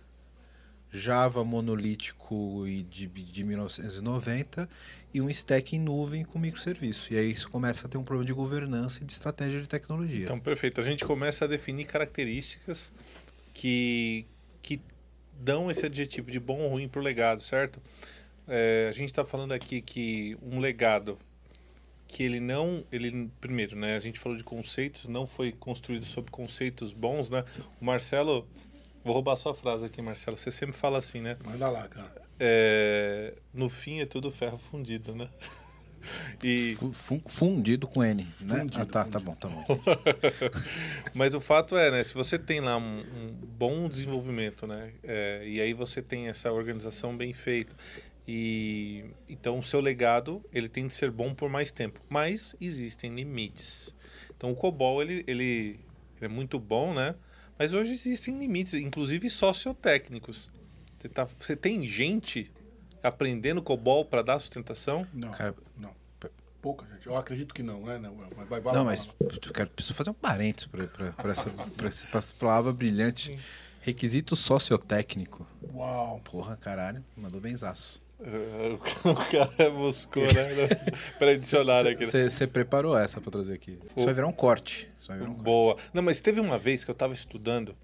Java 0.91 1.43
monolítico 1.43 2.65
de, 2.89 3.07
de 3.07 3.43
1990 3.43 4.67
e 5.13 5.21
um 5.21 5.29
stack 5.29 5.75
em 5.75 5.79
nuvem 5.79 6.23
com 6.23 6.39
microserviço. 6.39 7.13
E 7.13 7.17
aí 7.17 7.31
isso 7.31 7.49
começa 7.49 7.85
a 7.85 7.89
ter 7.89 7.97
um 7.97 8.03
problema 8.03 8.25
de 8.25 8.33
governança 8.33 9.01
e 9.01 9.05
de 9.05 9.11
estratégia 9.11 9.61
de 9.61 9.67
tecnologia. 9.67 10.23
Então, 10.23 10.39
perfeito. 10.39 10.81
A 10.81 10.83
gente 10.83 11.05
começa 11.05 11.45
a 11.45 11.47
definir 11.47 11.85
características 11.85 12.91
que, 13.53 14.25
que 14.61 14.81
dão 15.39 15.69
esse 15.69 15.85
adjetivo 15.85 16.31
de 16.31 16.39
bom 16.39 16.59
ou 16.59 16.69
ruim 16.69 16.87
para 16.87 16.99
o 16.99 17.03
legado, 17.03 17.41
certo? 17.41 17.81
É, 18.47 18.87
a 18.89 18.91
gente 18.91 19.09
está 19.09 19.23
falando 19.23 19.51
aqui 19.51 19.81
que 19.81 20.35
um 20.41 20.59
legado 20.59 21.17
que 22.07 22.23
ele 22.23 22.39
não, 22.39 22.83
ele 22.91 23.29
primeiro, 23.39 23.75
né? 23.75 23.95
A 23.95 23.99
gente 23.99 24.19
falou 24.19 24.35
de 24.35 24.43
conceitos, 24.43 25.05
não 25.05 25.27
foi 25.27 25.51
construído 25.51 26.03
sobre 26.03 26.31
conceitos 26.31 26.91
bons, 26.91 27.29
né? 27.29 27.45
O 27.79 27.85
Marcelo, 27.85 28.47
vou 29.03 29.13
roubar 29.13 29.35
sua 29.35 29.53
frase 29.55 29.85
aqui, 29.85 30.01
Marcelo. 30.01 30.37
Você 30.37 30.51
sempre 30.51 30.75
fala 30.75 30.97
assim, 30.97 31.21
né? 31.21 31.37
Manda 31.45 31.69
lá, 31.69 31.87
cara. 31.87 32.21
É, 32.39 33.33
no 33.53 33.69
fim 33.69 33.99
é 33.99 34.05
tudo 34.05 34.31
ferro 34.31 34.57
fundido, 34.57 35.15
né? 35.15 35.29
E 36.41 36.75
Fu- 36.75 36.93
fu- 36.93 37.21
Fundido 37.27 37.85
com 37.85 38.01
N, 38.01 38.23
né? 38.39 38.59
Fundido, 38.59 38.81
ah, 38.81 38.85
tá, 38.85 39.03
tá 39.03 39.19
fundido. 39.19 39.19
bom, 39.25 39.35
tá 39.35 39.49
bom. 39.49 39.63
Mas 41.13 41.33
o 41.35 41.41
fato 41.41 41.75
é, 41.77 41.91
né? 41.91 42.03
Se 42.05 42.13
você 42.13 42.39
tem 42.39 42.61
lá 42.61 42.77
um, 42.77 42.99
um 43.01 43.27
bom 43.33 43.87
desenvolvimento, 43.89 44.65
né? 44.65 44.93
é, 45.03 45.43
e 45.45 45.59
aí 45.59 45.73
você 45.73 46.01
tem 46.01 46.29
essa 46.29 46.51
organização 46.53 47.15
bem 47.17 47.33
feita. 47.33 47.75
E 48.25 49.03
então 49.27 49.57
o 49.57 49.63
seu 49.63 49.81
legado 49.81 50.41
ele 50.53 50.69
tem 50.69 50.87
que 50.87 50.93
ser 50.93 51.11
bom 51.11 51.33
por 51.33 51.49
mais 51.49 51.69
tempo. 51.71 51.99
Mas 52.07 52.55
existem 52.61 53.13
limites. 53.13 53.93
Então 54.37 54.51
o 54.51 54.55
COBOL 54.55 55.01
ele, 55.01 55.23
ele, 55.27 55.79
ele 56.15 56.21
é 56.21 56.27
muito 56.29 56.57
bom, 56.59 56.93
né? 56.93 57.13
Mas 57.59 57.73
hoje 57.73 57.91
existem 57.91 58.39
limites, 58.39 58.73
inclusive 58.73 59.29
sociotécnicos. 59.29 60.49
Você, 60.97 61.09
tá, 61.09 61.27
você 61.37 61.57
tem 61.57 61.85
gente 61.85 62.49
aprendendo 63.03 63.61
COBOL 63.61 64.05
para 64.05 64.21
dar 64.21 64.39
sustentação? 64.39 65.05
Não, 65.13 65.31
Cara- 65.31 65.53
não. 65.75 65.93
Pouca 66.61 66.85
gente. 66.87 67.07
Eu 67.07 67.15
acredito 67.15 67.53
que 67.53 67.63
não, 67.63 67.85
né? 67.85 67.97
Não, 67.97 68.15
vai, 68.15 68.45
vai, 68.45 68.59
vai 68.61 68.73
Não, 68.73 68.83
mas 68.83 69.09
quero, 69.53 69.69
preciso 69.69 69.93
fazer 69.93 70.09
um 70.09 70.13
parênteses 70.13 70.67
para 70.67 71.31
essa, 71.31 71.49
pra 71.49 71.87
essa, 71.87 72.35
palavra 72.35 72.73
brilhante. 72.73 73.37
Requisito 73.81 74.35
sociotécnico. 74.35 75.47
Uau. 75.73 76.19
Porra, 76.19 76.57
caralho, 76.57 77.03
mandou 77.15 77.39
benzaço. 77.39 78.01
O 78.19 79.15
cara 79.31 79.71
buscou, 79.71 80.23
né? 80.23 80.67
Para 81.17 81.33
dicionário 81.33 81.91
aqui. 81.91 82.05
Você 82.05 82.45
preparou 82.45 82.97
essa 82.97 83.21
para 83.21 83.31
trazer 83.31 83.53
aqui. 83.53 83.79
Isso 83.95 84.05
vai 84.05 84.13
virar 84.13 84.27
um 84.27 84.33
corte. 84.33 84.89
Virar 85.07 85.23
um 85.23 85.27
corte. 85.27 85.43
Boa. 85.43 85.77
Não, 85.93 86.03
mas 86.03 86.19
teve 86.19 86.39
uma 86.41 86.57
vez 86.57 86.83
que 86.83 86.91
eu 86.91 86.93
estava 86.93 87.13
estudando 87.13 87.75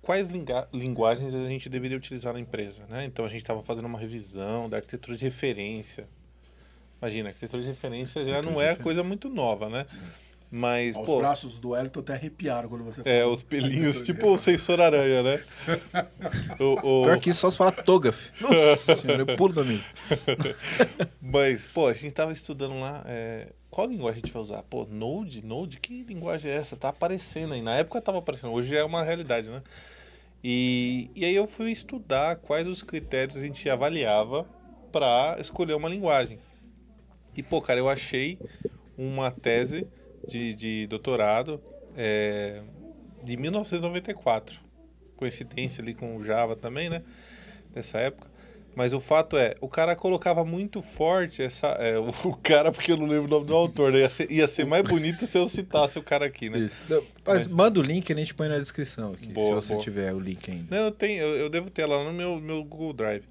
quais 0.00 0.28
linguagens 0.72 1.34
a 1.34 1.46
gente 1.46 1.68
deveria 1.68 1.96
utilizar 1.96 2.32
na 2.32 2.40
empresa, 2.40 2.84
né? 2.88 3.04
Então 3.04 3.26
a 3.26 3.28
gente 3.28 3.42
estava 3.42 3.62
fazendo 3.62 3.84
uma 3.84 3.98
revisão 3.98 4.66
da 4.66 4.78
arquitetura 4.78 5.16
de 5.18 5.24
referência. 5.24 6.08
Imagina, 7.00 7.28
arquitetura 7.28 7.62
de 7.62 7.68
referência 7.68 8.24
já 8.24 8.36
Arquitetura 8.36 8.54
não 8.54 8.62
é 8.62 8.74
coisa 8.74 9.02
muito 9.02 9.28
nova, 9.28 9.68
né? 9.68 9.84
Mas, 10.50 10.96
Os 10.96 11.04
pô, 11.04 11.18
braços 11.18 11.58
do 11.58 11.76
Elton 11.76 12.00
até 12.00 12.14
arrepiaram 12.14 12.70
quando 12.70 12.82
você 12.82 13.02
é, 13.04 13.18
falou. 13.20 13.34
os 13.34 13.42
pelinhos, 13.42 14.00
tipo 14.06 14.28
o 14.32 14.38
sensor 14.38 14.80
aranha, 14.80 15.22
né? 15.22 15.42
O, 16.58 17.02
o- 17.02 17.04
Pior 17.04 17.18
que 17.20 17.30
isso 17.30 17.40
só 17.40 17.50
se 17.50 17.58
fala 17.58 17.70
Togaf. 17.70 18.32
Nossa 18.40 18.94
senhora, 18.96 19.20
eu 19.22 19.36
pulo 19.36 19.52
da 19.52 19.62
mesa. 19.62 19.84
Mas, 21.20 21.66
pô, 21.66 21.86
a 21.86 21.92
gente 21.92 22.12
tava 22.12 22.32
estudando 22.32 22.80
lá. 22.80 23.02
é, 23.06 23.48
Qual 23.70 23.86
linguagem 23.86 24.22
a 24.22 24.26
gente 24.26 24.32
vai 24.32 24.42
usar? 24.42 24.62
Pô, 24.62 24.86
Node? 24.90 25.44
Node? 25.44 25.78
Que 25.78 26.02
linguagem 26.02 26.50
é 26.50 26.54
essa? 26.56 26.76
Tá 26.76 26.88
aparecendo 26.88 27.52
aí. 27.54 27.60
Na 27.62 27.76
época 27.76 28.00
tava 28.00 28.18
aparecendo, 28.18 28.52
hoje 28.52 28.70
já 28.70 28.78
é 28.78 28.84
uma 28.84 29.02
realidade, 29.02 29.48
né? 29.50 29.62
E, 30.42 31.10
e 31.14 31.24
aí 31.24 31.34
eu 31.34 31.46
fui 31.46 31.70
estudar 31.70 32.36
quais 32.36 32.66
os 32.66 32.82
critérios 32.82 33.36
a 33.36 33.40
gente 33.40 33.68
avaliava 33.68 34.46
para 34.90 35.36
escolher 35.38 35.74
uma 35.74 35.88
linguagem. 35.88 36.38
E, 37.36 37.42
pô, 37.42 37.60
cara, 37.60 37.78
eu 37.78 37.88
achei 37.88 38.38
uma 38.96 39.30
tese 39.30 39.86
de, 40.28 40.54
de 40.54 40.86
doutorado 40.86 41.60
é, 41.96 42.62
de 43.24 43.36
1994. 43.36 44.60
Coincidência 45.16 45.82
ali 45.82 45.94
com 45.94 46.16
o 46.16 46.22
Java 46.22 46.54
também, 46.54 46.88
né? 46.88 47.02
Dessa 47.72 47.98
época. 47.98 48.30
Mas 48.78 48.94
o 48.94 49.00
fato 49.00 49.36
é, 49.36 49.56
o 49.60 49.68
cara 49.68 49.96
colocava 49.96 50.44
muito 50.44 50.80
forte 50.80 51.42
essa. 51.42 51.66
é, 51.80 51.98
o, 51.98 52.12
cara, 52.40 52.70
porque 52.70 52.92
eu 52.92 52.96
não 52.96 53.06
lembro 53.08 53.24
o 53.24 53.28
nome 53.28 53.44
do 53.44 53.52
autor, 53.52 53.90
né? 53.90 53.98
Ia 53.98 54.08
ser, 54.08 54.30
ia 54.30 54.46
ser 54.46 54.64
mais 54.64 54.84
bonito 54.84 55.26
se 55.26 55.36
eu 55.36 55.48
citasse 55.48 55.98
o 55.98 56.02
cara 56.02 56.26
aqui, 56.26 56.48
né? 56.48 56.60
Isso. 56.60 56.80
Não, 56.88 57.02
Mas, 57.26 57.38
Mas- 57.44 57.46
manda 57.48 57.80
o 57.80 57.82
link 57.82 58.08
e 58.08 58.12
a 58.12 58.16
gente 58.16 58.32
põe 58.32 58.46
na 58.48 58.56
descrição 58.60 59.14
aqui. 59.14 59.26
Boa, 59.32 59.46
se 59.60 59.66
você 59.66 59.72
boa. 59.72 59.82
tiver 59.82 60.14
o 60.14 60.20
link 60.20 60.48
ainda. 60.48 60.76
Não, 60.76 60.84
eu 60.84 60.92
tenho, 60.92 61.20
eu, 61.22 61.34
eu 61.34 61.50
devo 61.50 61.68
ter 61.70 61.86
lá 61.86 62.04
no 62.04 62.12
meu, 62.12 62.38
meu 62.38 62.62
Google 62.62 62.92
Drive. 62.92 63.24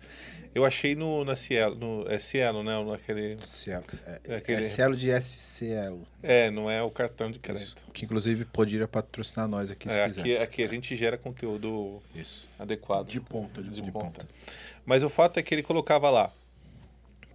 Eu 0.54 0.66
achei 0.66 0.96
no, 0.96 1.24
na 1.24 1.36
Cielo, 1.36 1.75
no, 1.75 2.10
é 2.12 2.18
Cielo, 2.18 2.63
né? 2.63 2.84
Naquele, 2.84 3.38
Cielo. 3.46 3.84
É, 4.27 4.36
aquele- 4.38 4.62
é 4.62 4.63
Cielo 4.63 4.96
de 4.98 5.12
SCL. 5.12 6.00
é, 6.24 6.50
não 6.50 6.70
é 6.70 6.82
o 6.82 6.89
cartão 6.89 7.27
de 7.27 7.34
Isso. 7.38 7.42
crédito. 7.42 7.86
Que 7.94 8.06
inclusive 8.06 8.44
poderia 8.44 8.88
patrocinar 8.88 9.48
nós 9.48 9.70
aqui 9.70 9.88
se 9.88 9.98
É, 10.00 10.08
quiser. 10.08 10.22
aqui, 10.22 10.38
aqui 10.38 10.63
a 10.63 10.68
gente 10.68 10.96
gera 10.96 11.16
conteúdo 11.18 12.01
Isso. 12.16 12.48
adequado. 12.58 13.08
De 13.08 13.22
ponta, 13.22 13.62
de, 13.62 13.70
de 13.70 13.82
ponta. 13.92 14.06
ponta. 14.06 14.27
Mas 14.88 15.03
o 15.03 15.10
fato 15.10 15.38
é 15.38 15.44
que 15.44 15.53
ele 15.53 15.62
colocava 15.62 16.10
lá 16.10 16.34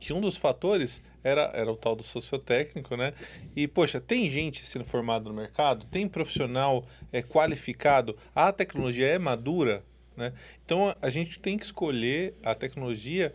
que 0.00 0.12
um 0.12 0.20
dos 0.20 0.36
fatores 0.36 1.00
era, 1.22 1.48
era 1.54 1.70
o 1.70 1.76
tal 1.76 1.94
do 1.94 2.02
sociotécnico, 2.02 2.96
né? 2.96 3.14
E, 3.54 3.68
poxa, 3.68 4.00
tem 4.00 4.28
gente 4.28 4.66
sendo 4.66 4.84
formada 4.84 5.28
no 5.28 5.34
mercado, 5.34 5.86
tem 5.86 6.08
profissional 6.08 6.84
é, 7.12 7.22
qualificado, 7.22 8.16
a 8.34 8.50
tecnologia 8.50 9.06
é 9.06 9.16
madura, 9.16 9.84
né? 10.16 10.32
Então 10.64 10.92
a 11.00 11.08
gente 11.08 11.38
tem 11.38 11.56
que 11.56 11.64
escolher 11.64 12.34
a 12.42 12.52
tecnologia 12.52 13.32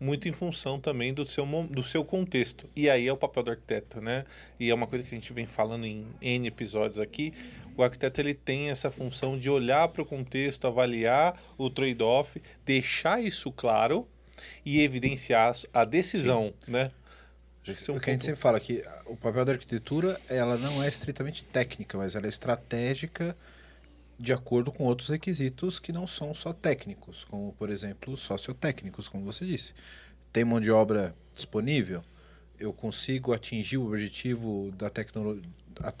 muito 0.00 0.28
em 0.28 0.32
função 0.32 0.80
também 0.80 1.12
do 1.12 1.24
seu, 1.24 1.46
do 1.70 1.82
seu 1.82 2.04
contexto. 2.04 2.68
E 2.74 2.88
aí 2.88 3.06
é 3.06 3.12
o 3.12 3.16
papel 3.16 3.42
do 3.42 3.50
arquiteto, 3.50 4.00
né? 4.00 4.24
E 4.58 4.70
é 4.70 4.74
uma 4.74 4.86
coisa 4.86 5.04
que 5.04 5.14
a 5.14 5.18
gente 5.18 5.32
vem 5.32 5.46
falando 5.46 5.86
em 5.86 6.06
N 6.20 6.46
episódios 6.46 6.98
aqui. 6.98 7.32
O 7.80 7.82
arquiteto 7.82 8.20
ele 8.20 8.34
tem 8.34 8.68
essa 8.68 8.90
função 8.90 9.38
de 9.38 9.48
olhar 9.48 9.88
para 9.88 10.02
o 10.02 10.04
contexto, 10.04 10.66
avaliar 10.66 11.42
o 11.56 11.70
trade-off, 11.70 12.38
deixar 12.62 13.22
isso 13.22 13.50
claro 13.50 14.06
e 14.66 14.82
evidenciar 14.82 15.54
a 15.72 15.86
decisão, 15.86 16.52
né? 16.68 16.90
Acho 17.62 17.74
que 17.74 17.90
é 17.90 17.94
um 17.94 17.96
o 17.96 18.00
que 18.00 18.10
a 18.10 18.12
gente 18.12 18.26
sempre 18.26 18.38
fala 18.38 18.60
que 18.60 18.84
o 19.06 19.16
papel 19.16 19.46
da 19.46 19.52
arquitetura 19.52 20.20
ela 20.28 20.58
não 20.58 20.82
é 20.82 20.88
estritamente 20.88 21.42
técnica, 21.42 21.96
mas 21.96 22.14
ela 22.14 22.26
é 22.26 22.28
estratégica 22.28 23.34
de 24.18 24.34
acordo 24.34 24.70
com 24.70 24.84
outros 24.84 25.08
requisitos 25.08 25.78
que 25.78 25.90
não 25.90 26.06
são 26.06 26.34
só 26.34 26.52
técnicos, 26.52 27.24
como 27.24 27.54
por 27.54 27.70
exemplo 27.70 28.14
sociotécnicos, 28.14 29.08
como 29.08 29.24
você 29.24 29.46
disse. 29.46 29.72
Tem 30.30 30.44
mão 30.44 30.60
de 30.60 30.70
obra 30.70 31.14
disponível? 31.34 32.04
Eu 32.60 32.72
consigo 32.74 33.32
atingir 33.32 33.78
o 33.78 33.86
objetivo 33.86 34.70
da 34.76 34.90
tecnologia? 34.90 35.42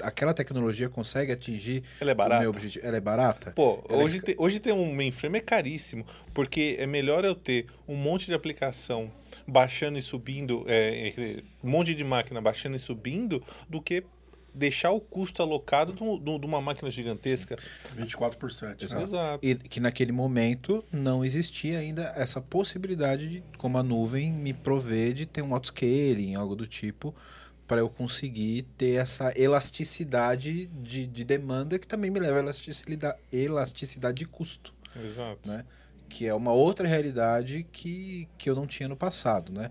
Aquela 0.02 0.34
tecnologia 0.34 0.90
consegue 0.90 1.32
atingir 1.32 1.82
Ela 1.98 2.10
é 2.10 2.14
o 2.14 2.16
barata? 2.16 2.40
meu 2.42 2.50
objetivo? 2.50 2.86
Ela 2.86 2.96
é 2.98 3.00
barata? 3.00 3.52
Pô, 3.52 3.82
Ela 3.88 4.02
é 4.02 4.04
hoje, 4.04 4.20
tem, 4.20 4.34
hoje 4.36 4.60
tem 4.60 4.72
um 4.72 4.92
mainframe 4.94 5.38
é 5.38 5.40
caríssimo, 5.40 6.04
porque 6.34 6.76
é 6.78 6.86
melhor 6.86 7.24
eu 7.24 7.34
ter 7.34 7.66
um 7.88 7.96
monte 7.96 8.26
de 8.26 8.34
aplicação 8.34 9.10
baixando 9.46 9.96
e 9.96 10.02
subindo, 10.02 10.64
é, 10.68 11.08
é, 11.16 11.42
um 11.64 11.70
monte 11.70 11.94
de 11.94 12.04
máquina 12.04 12.42
baixando 12.42 12.76
e 12.76 12.78
subindo, 12.78 13.42
do 13.68 13.80
que 13.80 14.04
deixar 14.54 14.90
o 14.90 15.00
custo 15.00 15.42
alocado 15.42 15.92
de 15.92 16.02
um- 16.02 16.14
um- 16.14 16.36
uma 16.44 16.60
máquina 16.60 16.90
gigantesca. 16.90 17.56
24 17.96 18.38
por 18.38 18.50
7. 18.52 18.84
Exato. 18.84 19.38
E 19.42 19.54
que 19.54 19.80
naquele 19.80 20.12
momento 20.12 20.84
não 20.92 21.24
existia 21.24 21.78
ainda 21.78 22.12
essa 22.16 22.40
possibilidade 22.40 23.28
de, 23.28 23.42
como 23.58 23.78
a 23.78 23.82
nuvem 23.82 24.32
me 24.32 24.52
provê 24.52 25.12
de 25.12 25.26
ter 25.26 25.42
um 25.42 25.54
autoscaling, 25.54 26.34
algo 26.34 26.54
do 26.56 26.66
tipo, 26.66 27.14
para 27.66 27.80
eu 27.80 27.88
conseguir 27.88 28.62
ter 28.76 28.94
essa 28.94 29.32
elasticidade 29.40 30.66
de, 30.66 31.06
de 31.06 31.24
demanda 31.24 31.78
que 31.78 31.86
também 31.86 32.10
me 32.10 32.18
leva 32.18 32.38
a 32.38 32.42
elasticidade, 32.42 33.18
elasticidade 33.32 34.18
de 34.18 34.24
custo, 34.26 34.74
Exato. 35.04 35.48
né? 35.48 35.64
Que 36.08 36.26
é 36.26 36.34
uma 36.34 36.52
outra 36.52 36.88
realidade 36.88 37.64
que, 37.70 38.26
que 38.36 38.50
eu 38.50 38.56
não 38.56 38.66
tinha 38.66 38.88
no 38.88 38.96
passado, 38.96 39.52
né? 39.52 39.70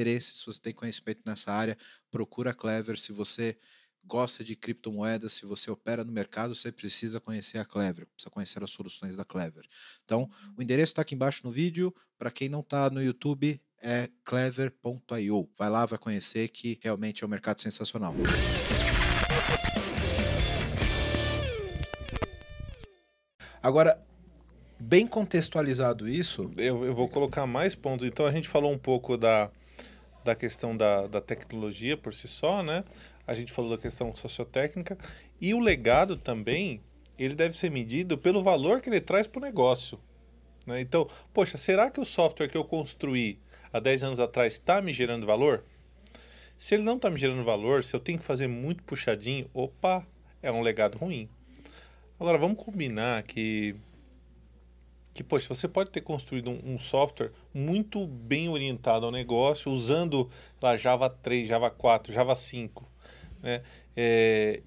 se 0.35 0.45
você 0.45 0.59
tem 0.59 0.73
conhecimento 0.73 1.21
nessa 1.25 1.51
área, 1.51 1.77
procura 2.09 2.51
a 2.51 2.53
Clever. 2.53 2.97
Se 2.97 3.11
você 3.11 3.57
gosta 4.03 4.43
de 4.43 4.55
criptomoedas, 4.55 5.33
se 5.33 5.45
você 5.45 5.69
opera 5.69 6.03
no 6.03 6.11
mercado, 6.11 6.55
você 6.55 6.71
precisa 6.71 7.19
conhecer 7.19 7.59
a 7.59 7.65
Clever, 7.65 8.07
precisa 8.07 8.29
conhecer 8.29 8.63
as 8.63 8.71
soluções 8.71 9.15
da 9.15 9.23
Clever. 9.23 9.63
Então, 10.03 10.29
o 10.57 10.61
endereço 10.61 10.91
está 10.91 11.01
aqui 11.01 11.15
embaixo 11.15 11.41
no 11.43 11.51
vídeo. 11.51 11.93
Para 12.17 12.31
quem 12.31 12.49
não 12.49 12.61
está 12.61 12.89
no 12.89 13.01
YouTube, 13.01 13.61
é 13.81 14.09
clever.io. 14.23 15.49
Vai 15.57 15.69
lá, 15.69 15.85
vai 15.85 15.97
conhecer 15.97 16.49
que 16.49 16.79
realmente 16.81 17.23
é 17.23 17.27
um 17.27 17.29
mercado 17.29 17.61
sensacional. 17.61 18.13
Agora, 23.63 24.01
bem 24.79 25.05
contextualizado 25.05 26.07
isso, 26.07 26.49
Eu, 26.57 26.83
eu 26.83 26.95
vou 26.95 27.07
colocar 27.07 27.45
mais 27.45 27.75
pontos. 27.75 28.05
Então 28.05 28.25
a 28.25 28.31
gente 28.31 28.47
falou 28.47 28.71
um 28.71 28.77
pouco 28.77 29.17
da, 29.17 29.51
da 30.23 30.35
questão 30.35 30.75
da, 30.75 31.07
da 31.07 31.21
tecnologia 31.21 31.97
por 31.97 32.13
si 32.13 32.27
só, 32.27 32.61
né? 32.61 32.83
A 33.25 33.33
gente 33.33 33.51
falou 33.51 33.71
da 33.71 33.77
questão 33.81 34.13
sociotécnica. 34.13 34.97
E 35.39 35.53
o 35.53 35.59
legado 35.59 36.15
também, 36.15 36.81
ele 37.17 37.35
deve 37.35 37.55
ser 37.55 37.71
medido 37.71 38.17
pelo 38.17 38.43
valor 38.43 38.81
que 38.81 38.89
ele 38.89 39.01
traz 39.01 39.27
para 39.27 39.39
o 39.39 39.41
negócio. 39.41 39.99
Né? 40.65 40.81
Então, 40.81 41.07
poxa, 41.33 41.57
será 41.57 41.89
que 41.89 41.99
o 41.99 42.05
software 42.05 42.47
que 42.47 42.57
eu 42.57 42.63
construí 42.63 43.39
há 43.71 43.79
10 43.79 44.03
anos 44.03 44.19
atrás 44.19 44.53
está 44.53 44.81
me 44.81 44.93
gerando 44.93 45.25
valor? 45.25 45.63
Se 46.57 46.75
ele 46.75 46.83
não 46.83 46.95
está 46.95 47.09
me 47.09 47.17
gerando 47.17 47.43
valor, 47.43 47.83
se 47.83 47.95
eu 47.95 47.99
tenho 47.99 48.19
que 48.19 48.25
fazer 48.25 48.47
muito 48.47 48.83
puxadinho, 48.83 49.49
opa, 49.53 50.05
é 50.43 50.51
um 50.51 50.61
legado 50.61 50.97
ruim. 50.97 51.27
Agora, 52.19 52.37
vamos 52.37 52.63
combinar 52.63 53.23
que 53.23 53.75
que, 55.13 55.23
poxa, 55.23 55.53
você 55.53 55.67
pode 55.67 55.89
ter 55.89 56.01
construído 56.01 56.49
um, 56.49 56.75
um 56.75 56.79
software 56.79 57.31
muito 57.53 58.05
bem 58.07 58.49
orientado 58.49 59.05
ao 59.05 59.11
negócio, 59.11 59.71
usando 59.71 60.29
lá 60.61 60.77
Java 60.77 61.09
3, 61.09 61.47
Java 61.47 61.69
4, 61.69 62.13
Java 62.13 62.35
5, 62.35 62.89
né? 63.41 63.61
É, 63.95 64.61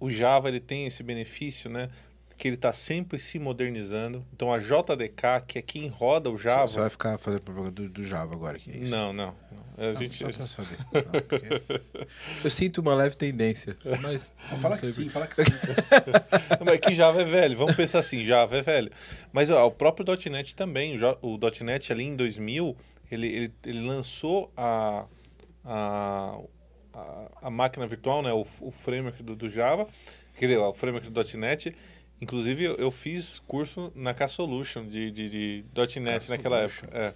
o 0.00 0.08
Java 0.08 0.48
ele 0.48 0.60
tem 0.60 0.86
esse 0.86 1.02
benefício, 1.02 1.68
né? 1.68 1.90
Que 2.38 2.48
ele 2.48 2.54
está 2.54 2.72
sempre 2.72 3.18
se 3.18 3.38
modernizando. 3.38 4.24
Então 4.32 4.52
a 4.52 4.58
JDK, 4.58 5.44
que 5.46 5.58
é 5.58 5.62
quem 5.62 5.88
roda 5.88 6.30
o 6.30 6.38
Java. 6.38 6.68
você 6.68 6.78
vai 6.78 6.88
ficar 6.88 7.18
fazendo 7.18 7.40
propaganda 7.42 7.72
do, 7.82 7.88
do 7.90 8.04
Java 8.06 8.32
agora 8.34 8.56
aqui. 8.56 8.70
é 8.70 8.76
isso? 8.76 8.90
Não, 8.90 9.12
não. 9.12 9.34
não. 9.50 9.68
A 9.76 9.82
Não, 9.92 9.94
gente, 9.94 10.16
só 10.18 10.30
pra 10.32 10.46
saber. 10.46 10.78
Não, 10.92 11.02
porque 11.20 11.62
Eu 12.42 12.50
sinto 12.50 12.80
uma 12.80 12.94
leve 12.94 13.16
tendência, 13.16 13.76
mas 14.00 14.32
Não, 14.50 14.58
fala 14.58 14.74
não 14.74 14.80
que 14.80 14.86
sei 14.88 15.04
sim, 15.04 15.10
fala 15.10 15.26
que 15.26 15.36
sim. 15.36 15.42
Mas 16.64 16.80
que 16.80 16.94
Java 16.94 17.20
é 17.22 17.24
velho, 17.24 17.56
vamos 17.56 17.76
pensar 17.76 17.98
assim, 18.00 18.24
Java 18.24 18.56
é 18.56 18.62
velho. 18.62 18.90
Mas 19.32 19.50
ó, 19.50 19.66
o 19.66 19.70
próprio 19.70 20.06
.NET 20.30 20.54
também, 20.56 20.96
o 21.22 21.38
.NET 21.64 21.92
ali 21.92 22.04
em 22.04 22.16
2000, 22.16 22.76
ele, 23.10 23.26
ele, 23.26 23.52
ele 23.66 23.80
lançou 23.86 24.52
a, 24.56 25.04
a, 25.64 26.38
a, 26.92 27.26
a 27.42 27.50
máquina 27.50 27.86
virtual, 27.86 28.22
né, 28.22 28.32
o, 28.32 28.44
o 28.60 28.70
framework 28.70 29.22
do, 29.22 29.36
do 29.36 29.48
Java, 29.48 29.86
quer 30.36 30.46
dizer, 30.46 30.58
o 30.58 30.72
framework 30.74 31.08
do 31.08 31.38
.NET. 31.38 31.74
Inclusive, 32.20 32.64
eu, 32.64 32.74
eu 32.74 32.90
fiz 32.90 33.38
curso 33.46 33.92
na 33.94 34.12
K-Solution 34.12 34.86
de, 34.86 35.10
de, 35.10 35.28
de 35.28 36.00
.NET 36.00 36.28
naquela 36.28 36.58
época. 36.60 36.88
É. 36.92 37.14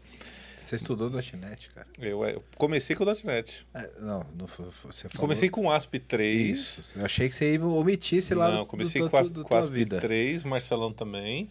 Você 0.61 0.77
estudou 0.77 1.11
.NET, 1.11 1.71
cara? 1.75 1.89
Eu, 1.99 2.25
eu 2.25 2.45
comecei 2.57 2.95
com 2.95 3.03
o 3.03 3.07
.NET. 3.25 3.67
É, 3.75 3.91
não, 3.99 4.25
não 4.39 4.47
você 4.47 4.71
falou... 4.71 5.11
Comecei 5.17 5.49
com 5.49 5.67
o 5.67 5.71
ASP3. 5.71 6.33
Isso. 6.33 6.97
Eu 6.97 7.05
achei 7.05 7.29
que 7.29 7.35
você 7.35 7.53
ia 7.55 7.67
omitir 7.67 8.19
esse 8.19 8.33
lado 8.33 8.55
Não, 8.59 8.65
comecei 8.67 9.03
do, 9.03 9.11
com, 9.11 9.17
a, 9.17 9.23
do, 9.23 9.45
com 9.45 9.55
a 9.57 9.61
tua 9.61 9.71
vida. 9.71 10.01
ASP3, 10.01 10.47
Marcelão 10.47 10.93
também. 10.93 11.51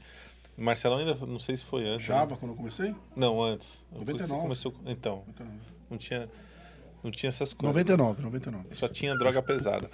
Marcelão 0.56 1.00
ainda, 1.00 1.14
não 1.26 1.40
sei 1.40 1.58
se 1.58 1.66
foi 1.66 1.86
antes. 1.88 2.08
né? 2.08 2.16
Java, 2.16 2.38
quando 2.38 2.52
eu 2.52 2.56
comecei? 2.56 2.96
Não, 3.14 3.44
antes. 3.44 3.86
Eu 3.92 3.98
fui- 4.06 4.14
99. 4.14 4.42
Começou, 4.44 4.74
então, 4.86 5.24
99. 5.28 5.52
não 5.90 5.98
tinha, 5.98 6.30
não 7.04 7.12
tinha 7.12 7.28
essas 7.28 7.54
coisas. 7.54 7.76
99, 7.76 8.22
99. 8.22 8.76
Só 8.76 8.88
tinha 8.88 9.14
droga 9.18 9.42
pesada. 9.42 9.90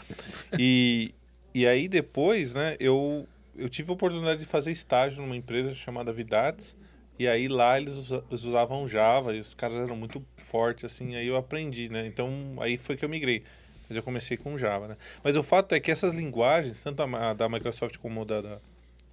E, 0.60 1.16
e 1.56 1.66
aí 1.66 1.88
depois, 1.88 2.54
né, 2.54 2.76
eu, 2.80 3.28
eu 3.58 3.70
tive 3.70 3.90
a 3.92 3.94
oportunidade 3.94 4.40
de 4.40 4.46
fazer 4.46 4.72
estágio 4.72 5.22
numa 5.22 5.36
empresa 5.36 5.74
chamada 5.74 6.14
Vidates. 6.14 6.76
E 7.20 7.28
aí 7.28 7.48
lá 7.48 7.80
eles, 7.80 7.94
usa- 7.94 8.24
eles 8.30 8.44
usavam 8.44 8.88
Java 8.88 9.36
e 9.36 9.40
os 9.40 9.54
caras 9.56 9.78
eram 9.78 9.96
muito 9.96 10.24
fortes, 10.38 10.86
assim, 10.86 11.16
aí 11.16 11.26
eu 11.28 11.36
aprendi, 11.36 11.90
né? 11.90 12.06
Então 12.06 12.56
aí 12.60 12.78
foi 12.78 12.96
que 12.96 13.04
eu 13.04 13.10
migrei. 13.10 13.44
Mas 13.90 13.98
eu 13.98 14.04
comecei 14.04 14.38
com 14.38 14.58
Java, 14.58 14.88
né? 14.90 14.98
Mas 15.24 15.36
o 15.36 15.42
fato 15.42 15.74
é 15.74 15.80
que 15.80 15.90
essas 15.90 16.14
linguagens, 16.14 16.82
tanto 16.84 17.02
a 17.02 17.34
da 17.34 17.50
Microsoft 17.50 17.98
como 17.98 18.24
da, 18.24 18.42
da- 18.42 18.60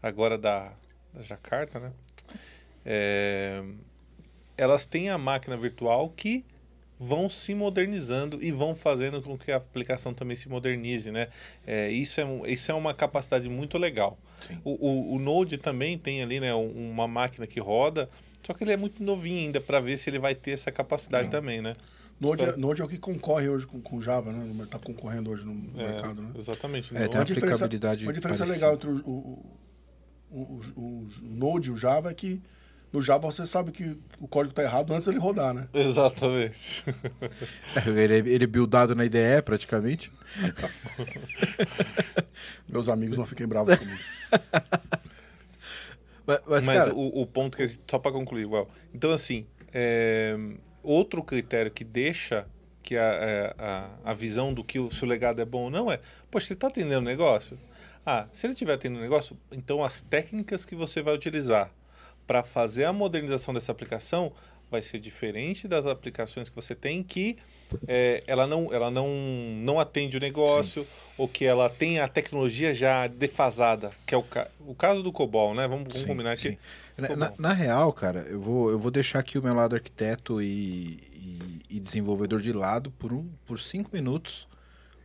agora 0.02 0.36
da, 0.36 0.72
da 1.14 1.22
Jakarta, 1.22 1.78
né? 1.80 1.92
É, 2.84 3.62
elas 4.56 4.84
têm 4.84 5.08
a 5.10 5.16
máquina 5.18 5.56
virtual 5.56 6.10
que 6.10 6.44
vão 6.98 7.28
se 7.28 7.54
modernizando 7.54 8.38
e 8.42 8.52
vão 8.52 8.74
fazendo 8.74 9.20
com 9.20 9.36
que 9.36 9.50
a 9.50 9.56
aplicação 9.56 10.14
também 10.14 10.36
se 10.36 10.48
modernize, 10.48 11.10
né? 11.10 11.28
É, 11.66 11.90
isso, 11.90 12.20
é, 12.20 12.24
isso 12.50 12.70
é 12.70 12.74
uma 12.74 12.94
capacidade 12.94 13.48
muito 13.48 13.78
legal. 13.78 14.18
O, 14.64 14.70
o, 14.88 15.14
o 15.16 15.18
Node 15.18 15.58
também 15.58 15.96
tem 15.98 16.22
ali, 16.22 16.40
né, 16.40 16.54
um- 16.54 16.90
uma 16.90 17.06
máquina 17.08 17.46
que 17.46 17.58
roda, 17.60 18.08
só 18.42 18.52
que 18.52 18.62
ele 18.64 18.72
é 18.72 18.76
muito 18.76 19.02
novinho 19.02 19.38
ainda 19.46 19.60
para 19.60 19.80
ver 19.80 19.96
se 19.96 20.10
ele 20.10 20.18
vai 20.18 20.34
ter 20.34 20.50
essa 20.52 20.70
capacidade 20.70 21.24
Sim. 21.24 21.30
também, 21.30 21.60
né? 21.62 21.74
Node, 22.20 22.42
é, 22.42 22.44
Espero- 22.46 22.60
Node 22.60 22.80
é 22.80 22.84
o 22.84 22.88
que 22.88 22.98
concorre 22.98 23.48
hoje 23.48 23.66
com, 23.66 23.80
com 23.80 24.00
Java, 24.00 24.30
né? 24.32 24.44
No 24.44 24.54
mer- 24.54 24.68
Tá 24.68 24.78
concorrendo 24.78 25.30
hoje 25.30 25.44
no 25.46 25.52
É, 25.80 25.88
mercado, 25.92 26.22
né? 26.22 26.30
Exatamente. 26.38 26.94
É, 26.96 27.08
tem 27.08 27.18
uma 27.18 27.24
diferença- 27.24 27.64
aplicabilidade 27.64 28.04
Uma 28.06 28.12
diferença 28.12 28.44
parecida. 28.46 28.66
legal 28.70 28.74
entre 28.74 28.88
o, 28.88 29.10
o, 29.10 29.58
o, 30.30 30.60
o, 30.76 30.80
o 30.80 31.08
Node 31.22 31.68
e 31.70 31.72
o 31.72 31.76
Java 31.76 32.10
é 32.10 32.14
que 32.14 32.40
no 32.94 33.02
Java 33.02 33.26
você 33.26 33.44
sabe 33.44 33.72
que 33.72 33.98
o 34.20 34.28
código 34.28 34.54
tá 34.54 34.62
errado 34.62 34.94
antes 34.94 35.06
dele 35.08 35.18
rodar, 35.18 35.52
né? 35.52 35.66
Exatamente. 35.74 36.84
Ele, 37.84 38.14
é- 38.14 38.18
ele 38.18 38.44
é 38.44 38.46
buildado 38.46 38.94
na 38.94 39.04
IDE, 39.04 39.42
praticamente. 39.44 40.12
Meus 42.68 42.88
amigos 42.88 43.18
não 43.18 43.26
fiquem 43.26 43.48
bravos 43.48 43.76
comigo. 43.76 43.98
Mas, 46.26 46.40
mas, 46.46 46.66
Mas, 46.66 46.78
cara, 46.78 46.94
o, 46.94 47.20
o 47.20 47.26
ponto 47.26 47.54
que 47.54 47.64
a 47.64 47.66
gente, 47.66 47.82
só 47.86 47.98
para 47.98 48.10
concluir, 48.10 48.44
igual. 48.44 48.66
Então, 48.94 49.12
assim, 49.12 49.46
é, 49.74 50.34
outro 50.82 51.22
critério 51.22 51.70
que 51.70 51.84
deixa 51.84 52.46
que 52.82 52.96
a, 52.96 53.02
é, 53.02 53.54
a, 53.58 53.90
a 54.02 54.14
visão 54.14 54.54
do 54.54 54.64
que 54.64 54.78
o, 54.78 54.90
se 54.90 55.04
o 55.04 55.06
legado 55.06 55.42
é 55.42 55.44
bom 55.44 55.64
ou 55.64 55.70
não 55.70 55.92
é, 55.92 56.00
poxa, 56.30 56.46
você 56.46 56.54
está 56.54 56.68
atendendo 56.68 57.00
o 57.00 57.04
negócio? 57.04 57.58
Ah, 58.06 58.26
se 58.32 58.46
ele 58.46 58.54
estiver 58.54 58.72
atendendo 58.72 59.00
o 59.00 59.02
negócio, 59.02 59.36
então 59.52 59.84
as 59.84 60.00
técnicas 60.00 60.64
que 60.64 60.74
você 60.74 61.02
vai 61.02 61.14
utilizar 61.14 61.70
para 62.26 62.42
fazer 62.42 62.84
a 62.84 62.92
modernização 62.92 63.52
dessa 63.54 63.72
aplicação 63.72 64.32
vai 64.70 64.82
ser 64.82 64.98
diferente 64.98 65.68
das 65.68 65.86
aplicações 65.86 66.48
que 66.48 66.56
você 66.56 66.74
tem 66.74 67.02
que 67.02 67.36
é, 67.88 68.22
ela 68.26 68.46
não 68.46 68.72
ela 68.72 68.90
não 68.90 69.08
não 69.56 69.80
atende 69.80 70.16
o 70.16 70.20
negócio 70.20 70.86
ou 71.18 71.26
que 71.28 71.44
ela 71.44 71.68
tem 71.68 71.98
a 72.00 72.06
tecnologia 72.08 72.72
já 72.74 73.06
defasada 73.06 73.92
que 74.06 74.14
é 74.14 74.18
o, 74.18 74.22
ca 74.22 74.48
o 74.60 74.74
caso 74.74 75.02
do 75.02 75.12
COBOL 75.12 75.54
né 75.54 75.66
vamos, 75.66 75.84
vamos 75.88 76.00
Sim, 76.02 76.06
combinar 76.06 76.36
sim. 76.36 76.48
aqui 76.50 76.58
Na, 77.16 77.32
na 77.38 77.52
real, 77.52 77.92
cara, 77.92 78.20
eu 78.28 78.40
vou, 78.40 78.70
eu 78.70 78.78
vou 78.78 78.90
deixar 78.90 79.18
aqui 79.18 79.36
o 79.38 79.42
meu 79.42 79.52
lado 79.54 79.74
arquiteto 79.74 80.40
e, 80.40 80.98
e- 81.12 81.62
e 81.68 81.80
desenvolvedor 81.80 82.40
de 82.40 82.52
lado 82.52 82.92
por, 82.92 83.12
um, 83.12 83.28
por 83.44 83.58
cinco 83.58 83.90
minutos 83.92 84.46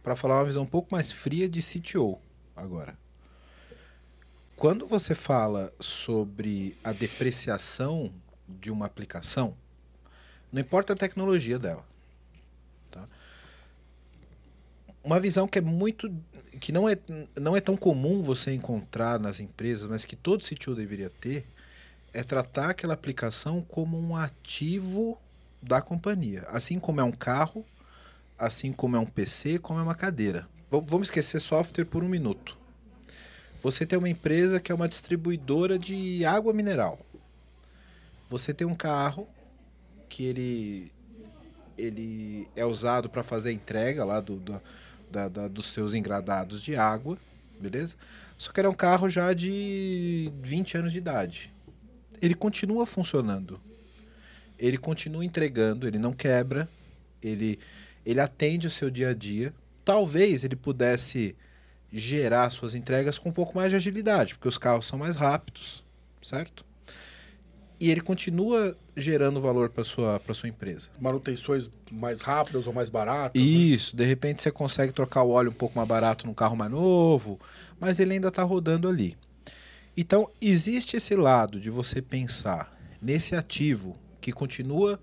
para 0.03 0.15
falar 0.15 0.35
uma 0.37 0.45
visão 0.45 0.61
um 0.63 0.67
pouco 0.67 0.89
mais 0.91 1.11
fria 1.11 1.49
de 1.49 1.61
CTO 1.61 2.19
agora. 2.55 2.95
Quando 4.59 4.85
você 4.85 5.15
fala 5.15 5.71
sobre 5.79 6.77
a 6.83 6.91
depreciação 6.91 8.11
de 8.45 8.69
uma 8.69 8.85
aplicação, 8.85 9.55
não 10.51 10.59
importa 10.59 10.91
a 10.91 10.95
tecnologia 10.97 11.57
dela. 11.57 11.85
tá? 12.91 13.07
Uma 15.01 15.17
visão 15.17 15.47
que 15.47 15.59
é 15.59 15.61
muito 15.61 16.13
que 16.59 16.73
não 16.73 16.89
é, 16.89 16.97
não 17.39 17.55
é 17.55 17.61
tão 17.61 17.77
comum 17.77 18.21
você 18.21 18.51
encontrar 18.51 19.17
nas 19.17 19.39
empresas, 19.39 19.89
mas 19.89 20.03
que 20.03 20.17
todo 20.17 20.43
CTO 20.43 20.75
deveria 20.75 21.09
ter, 21.09 21.47
é 22.11 22.21
tratar 22.21 22.71
aquela 22.71 22.93
aplicação 22.93 23.61
como 23.61 23.97
um 23.97 24.13
ativo 24.13 25.17
da 25.61 25.81
companhia. 25.81 26.45
Assim 26.49 26.81
como 26.81 26.99
é 26.99 27.03
um 27.05 27.13
carro, 27.13 27.65
assim 28.37 28.73
como 28.73 28.97
é 28.97 28.99
um 28.99 29.05
PC, 29.05 29.57
como 29.59 29.79
é 29.79 29.83
uma 29.83 29.95
cadeira. 29.95 30.49
V- 30.69 30.83
vamos 30.85 31.07
esquecer 31.07 31.39
software 31.39 31.85
por 31.85 32.03
um 32.03 32.09
minuto. 32.09 32.58
Você 33.61 33.85
tem 33.85 33.97
uma 33.99 34.09
empresa 34.09 34.59
que 34.59 34.71
é 34.71 34.75
uma 34.75 34.87
distribuidora 34.87 35.77
de 35.77 36.23
água 36.25 36.53
mineral. 36.53 36.99
Você 38.29 38.53
tem 38.53 38.65
um 38.65 38.75
carro 38.75 39.27
que 40.07 40.23
ele, 40.25 40.91
ele 41.77 42.47
é 42.55 42.63
usado 42.65 43.09
para 43.09 43.23
fazer 43.23 43.49
a 43.49 43.53
entrega 43.53 44.05
lá 44.05 44.21
do, 44.21 44.35
do- 44.37 44.61
da- 45.11 45.27
da- 45.27 45.47
dos 45.47 45.67
seus 45.67 45.93
engradados 45.93 46.61
de 46.61 46.75
água, 46.75 47.17
beleza? 47.59 47.95
Só 48.37 48.51
que 48.51 48.59
é 48.61 48.69
um 48.69 48.73
carro 48.73 49.09
já 49.09 49.33
de 49.33 50.31
20 50.41 50.77
anos 50.77 50.91
de 50.93 50.99
idade. 50.99 51.51
Ele 52.21 52.35
continua 52.35 52.85
funcionando. 52.85 53.59
Ele 54.57 54.77
continua 54.77 55.23
entregando, 55.25 55.87
ele 55.87 55.97
não 55.97 56.13
quebra, 56.13 56.69
ele, 57.23 57.59
ele 58.05 58.19
atende 58.19 58.67
o 58.67 58.69
seu 58.69 58.89
dia 58.89 59.09
a 59.09 59.13
dia. 59.13 59.53
Talvez 59.83 60.43
ele 60.43 60.55
pudesse 60.55 61.35
gerar 61.91 62.49
suas 62.49 62.75
entregas 62.75 63.17
com 63.17 63.29
um 63.29 63.33
pouco 63.33 63.55
mais 63.55 63.71
de 63.71 63.75
agilidade, 63.75 64.35
porque 64.35 64.47
os 64.47 64.57
carros 64.57 64.85
são 64.85 64.99
mais 64.99 65.15
rápidos, 65.15 65.83
certo? 66.21 66.65
E 67.79 67.89
ele 67.89 68.01
continua 68.01 68.75
gerando 68.95 69.39
valor 69.39 69.69
para 69.69 69.85
sua 69.85 70.19
para 70.19 70.33
sua 70.33 70.49
empresa. 70.49 70.89
Manutenções 70.99 71.69
mais 71.89 72.19
rápidas 72.19 72.67
ou 72.67 72.73
mais 72.73 72.89
baratas. 72.89 73.41
né? 73.41 73.47
Isso, 73.47 73.95
de 73.95 74.03
repente 74.03 74.41
você 74.41 74.51
consegue 74.51 74.91
trocar 74.91 75.23
o 75.23 75.29
óleo 75.29 75.49
um 75.49 75.53
pouco 75.53 75.77
mais 75.77 75.87
barato 75.87 76.27
num 76.27 76.33
carro 76.33 76.57
mais 76.57 76.69
novo, 76.69 77.39
mas 77.79 77.99
ele 77.99 78.13
ainda 78.13 78.27
está 78.27 78.43
rodando 78.43 78.87
ali. 78.87 79.15
Então, 79.95 80.29
existe 80.41 80.95
esse 80.97 81.15
lado 81.15 81.59
de 81.59 81.69
você 81.69 82.01
pensar 82.01 82.73
nesse 83.01 83.35
ativo 83.35 83.97
que 84.21 84.31
continua 84.31 84.99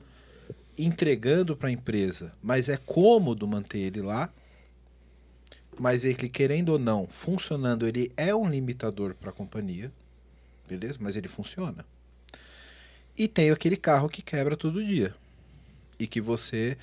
entregando 0.78 1.56
para 1.56 1.68
a 1.68 1.72
empresa, 1.72 2.32
mas 2.42 2.68
é 2.68 2.76
cômodo 2.76 3.46
manter 3.46 3.78
ele 3.78 4.02
lá, 4.02 4.30
mas 5.78 6.04
ele, 6.04 6.28
querendo 6.28 6.70
ou 6.70 6.78
não, 6.78 7.06
funcionando, 7.08 7.86
ele 7.86 8.12
é 8.16 8.34
um 8.34 8.48
limitador 8.48 9.14
para 9.14 9.30
a 9.30 9.32
companhia, 9.32 9.92
beleza? 10.68 10.98
Mas 11.00 11.16
ele 11.16 11.28
funciona. 11.28 11.84
E 13.16 13.26
tem 13.28 13.50
aquele 13.50 13.76
carro 13.76 14.08
que 14.08 14.22
quebra 14.22 14.56
todo 14.56 14.84
dia 14.84 15.14
e 15.98 16.06
que 16.06 16.20
você 16.20 16.76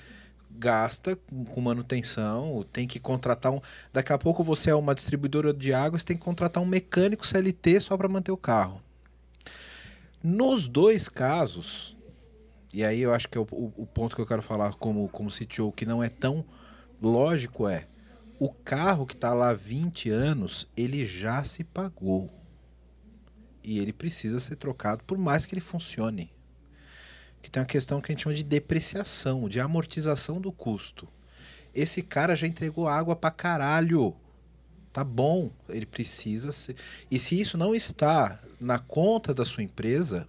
gasta 0.56 1.16
com 1.52 1.60
manutenção, 1.60 2.64
tem 2.72 2.86
que 2.86 2.98
contratar 3.00 3.52
um. 3.52 3.60
Daqui 3.92 4.12
a 4.12 4.18
pouco 4.18 4.42
você 4.44 4.70
é 4.70 4.74
uma 4.74 4.94
distribuidora 4.94 5.52
de 5.52 5.72
água, 5.72 5.98
você 5.98 6.04
tem 6.04 6.16
que 6.16 6.22
contratar 6.24 6.62
um 6.62 6.66
mecânico 6.66 7.26
CLT 7.26 7.80
só 7.80 7.96
para 7.96 8.08
manter 8.08 8.32
o 8.32 8.36
carro. 8.36 8.80
Nos 10.22 10.66
dois 10.68 11.08
casos, 11.08 11.96
e 12.72 12.84
aí 12.84 13.00
eu 13.00 13.12
acho 13.12 13.28
que 13.28 13.36
é 13.36 13.40
o, 13.40 13.46
o- 13.50 13.86
ponto 13.86 14.16
que 14.16 14.22
eu 14.22 14.26
quero 14.26 14.42
falar 14.42 14.74
como, 14.74 15.08
como 15.08 15.30
CTO 15.30 15.70
que 15.72 15.84
não 15.84 16.02
é 16.02 16.08
tão 16.08 16.44
lógico 17.02 17.68
é 17.68 17.86
o 18.38 18.52
carro 18.52 19.06
que 19.06 19.14
está 19.14 19.32
lá 19.32 19.50
há 19.50 19.54
20 19.54 20.10
anos, 20.10 20.68
ele 20.76 21.04
já 21.06 21.42
se 21.44 21.64
pagou. 21.64 22.30
E 23.62 23.78
ele 23.78 23.92
precisa 23.92 24.38
ser 24.38 24.56
trocado 24.56 25.02
por 25.04 25.16
mais 25.16 25.46
que 25.46 25.54
ele 25.54 25.60
funcione 25.60 26.34
que 27.44 27.50
tem 27.50 27.60
uma 27.60 27.66
questão 27.66 28.00
que 28.00 28.10
a 28.10 28.12
gente 28.14 28.22
chama 28.22 28.34
de 28.34 28.42
depreciação, 28.42 29.48
de 29.50 29.60
amortização 29.60 30.40
do 30.40 30.50
custo. 30.50 31.06
Esse 31.74 32.00
cara 32.00 32.34
já 32.34 32.46
entregou 32.46 32.88
água 32.88 33.14
pra 33.14 33.30
caralho. 33.30 34.16
Tá 34.90 35.04
bom, 35.04 35.50
ele 35.68 35.84
precisa 35.84 36.50
ser. 36.50 36.74
E 37.10 37.18
se 37.18 37.38
isso 37.38 37.58
não 37.58 37.74
está 37.74 38.40
na 38.58 38.78
conta 38.78 39.34
da 39.34 39.44
sua 39.44 39.62
empresa, 39.62 40.26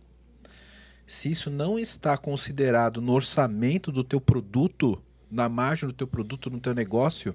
se 1.08 1.32
isso 1.32 1.50
não 1.50 1.80
está 1.80 2.18
considerado 2.18 3.00
no 3.00 3.14
orçamento 3.14 3.94
do 3.94 4.04
teu 4.04 4.20
produto, 4.20 5.02
na 5.32 5.48
margem 5.48 5.88
do 5.88 5.94
teu 5.94 6.08
produto, 6.08 6.50
no 6.50 6.60
teu 6.60 6.74
negócio, 6.74 7.34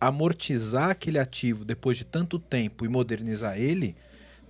amortizar 0.00 0.90
aquele 0.90 1.18
ativo 1.18 1.64
depois 1.64 1.96
de 1.96 2.04
tanto 2.04 2.38
tempo 2.38 2.84
e 2.84 2.88
modernizar 2.88 3.58
ele, 3.58 3.96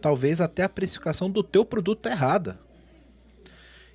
talvez 0.00 0.40
até 0.40 0.62
a 0.62 0.68
precificação 0.68 1.30
do 1.30 1.42
teu 1.42 1.64
produto 1.64 2.00
tá 2.00 2.10
errada. 2.10 2.58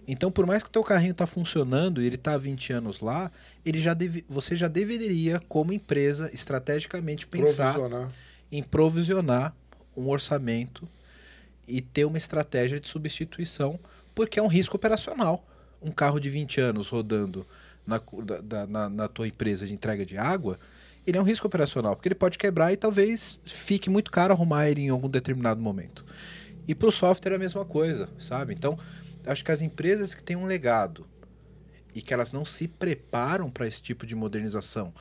Então, 0.07 0.29
por 0.31 0.45
mais 0.45 0.61
que 0.61 0.69
o 0.69 0.71
teu 0.71 0.83
carrinho 0.83 1.11
está 1.11 1.25
funcionando 1.25 2.01
e 2.01 2.05
ele 2.05 2.15
está 2.15 2.33
há 2.33 2.37
20 2.37 2.73
anos 2.73 2.99
lá, 2.99 3.31
ele 3.65 3.79
já 3.79 3.93
deve, 3.93 4.25
você 4.27 4.55
já 4.55 4.67
deveria, 4.67 5.39
como 5.47 5.71
empresa, 5.71 6.29
estrategicamente 6.33 7.25
pensar 7.25 7.73
Provisionar. 7.73 8.11
em 8.51 8.61
provisionar 8.61 9.55
um 9.95 10.09
orçamento 10.09 10.87
e 11.65 11.79
ter 11.79 12.03
uma 12.03 12.17
estratégia 12.17 12.79
de 12.79 12.87
substituição, 12.87 13.79
porque 14.13 14.39
é 14.39 14.43
um 14.43 14.47
risco 14.47 14.75
operacional. 14.75 15.47
um 15.81 15.91
carro 15.91 16.19
de 16.19 16.29
20 16.29 16.61
anos 16.61 16.87
rodando 16.89 17.45
na, 17.85 18.01
da, 18.41 18.65
na, 18.67 18.89
na 18.89 19.07
tua 19.07 19.27
empresa 19.27 19.67
de 19.67 19.73
entrega 19.73 20.05
de 20.05 20.17
água, 20.17 20.57
ele 21.05 21.17
é 21.17 21.21
um 21.21 21.25
risco 21.25 21.47
operacional, 21.47 21.95
porque 21.95 22.07
ele 22.07 22.15
pode 22.15 22.37
quebrar 22.37 22.71
e 22.71 22.77
talvez 22.77 23.41
fique 23.45 23.89
muito 23.89 24.11
caro 24.11 24.33
arrumar 24.33 24.69
ele 24.69 24.81
em 24.81 24.89
algum 24.89 25.09
determinado 25.09 25.61
momento. 25.61 26.05
E 26.67 26.73
para 26.73 26.87
o 26.87 26.91
software 26.91 27.33
é 27.33 27.35
a 27.35 27.39
mesma 27.39 27.65
coisa, 27.65 28.09
sabe? 28.17 28.53
Então, 28.53 28.77
acho 29.25 29.43
que 29.43 29.51
as 29.51 29.61
empresas 29.61 30.15
que 30.15 30.23
têm 30.23 30.35
um 30.35 30.45
legado 30.45 31.05
e 31.93 32.01
que 32.01 32.13
elas 32.13 32.31
não 32.31 32.45
se 32.45 32.67
preparam 32.67 33.49
para 33.49 33.67
esse 33.67 33.81
tipo 33.81 34.05
de 34.05 34.15
modernização 34.15 34.93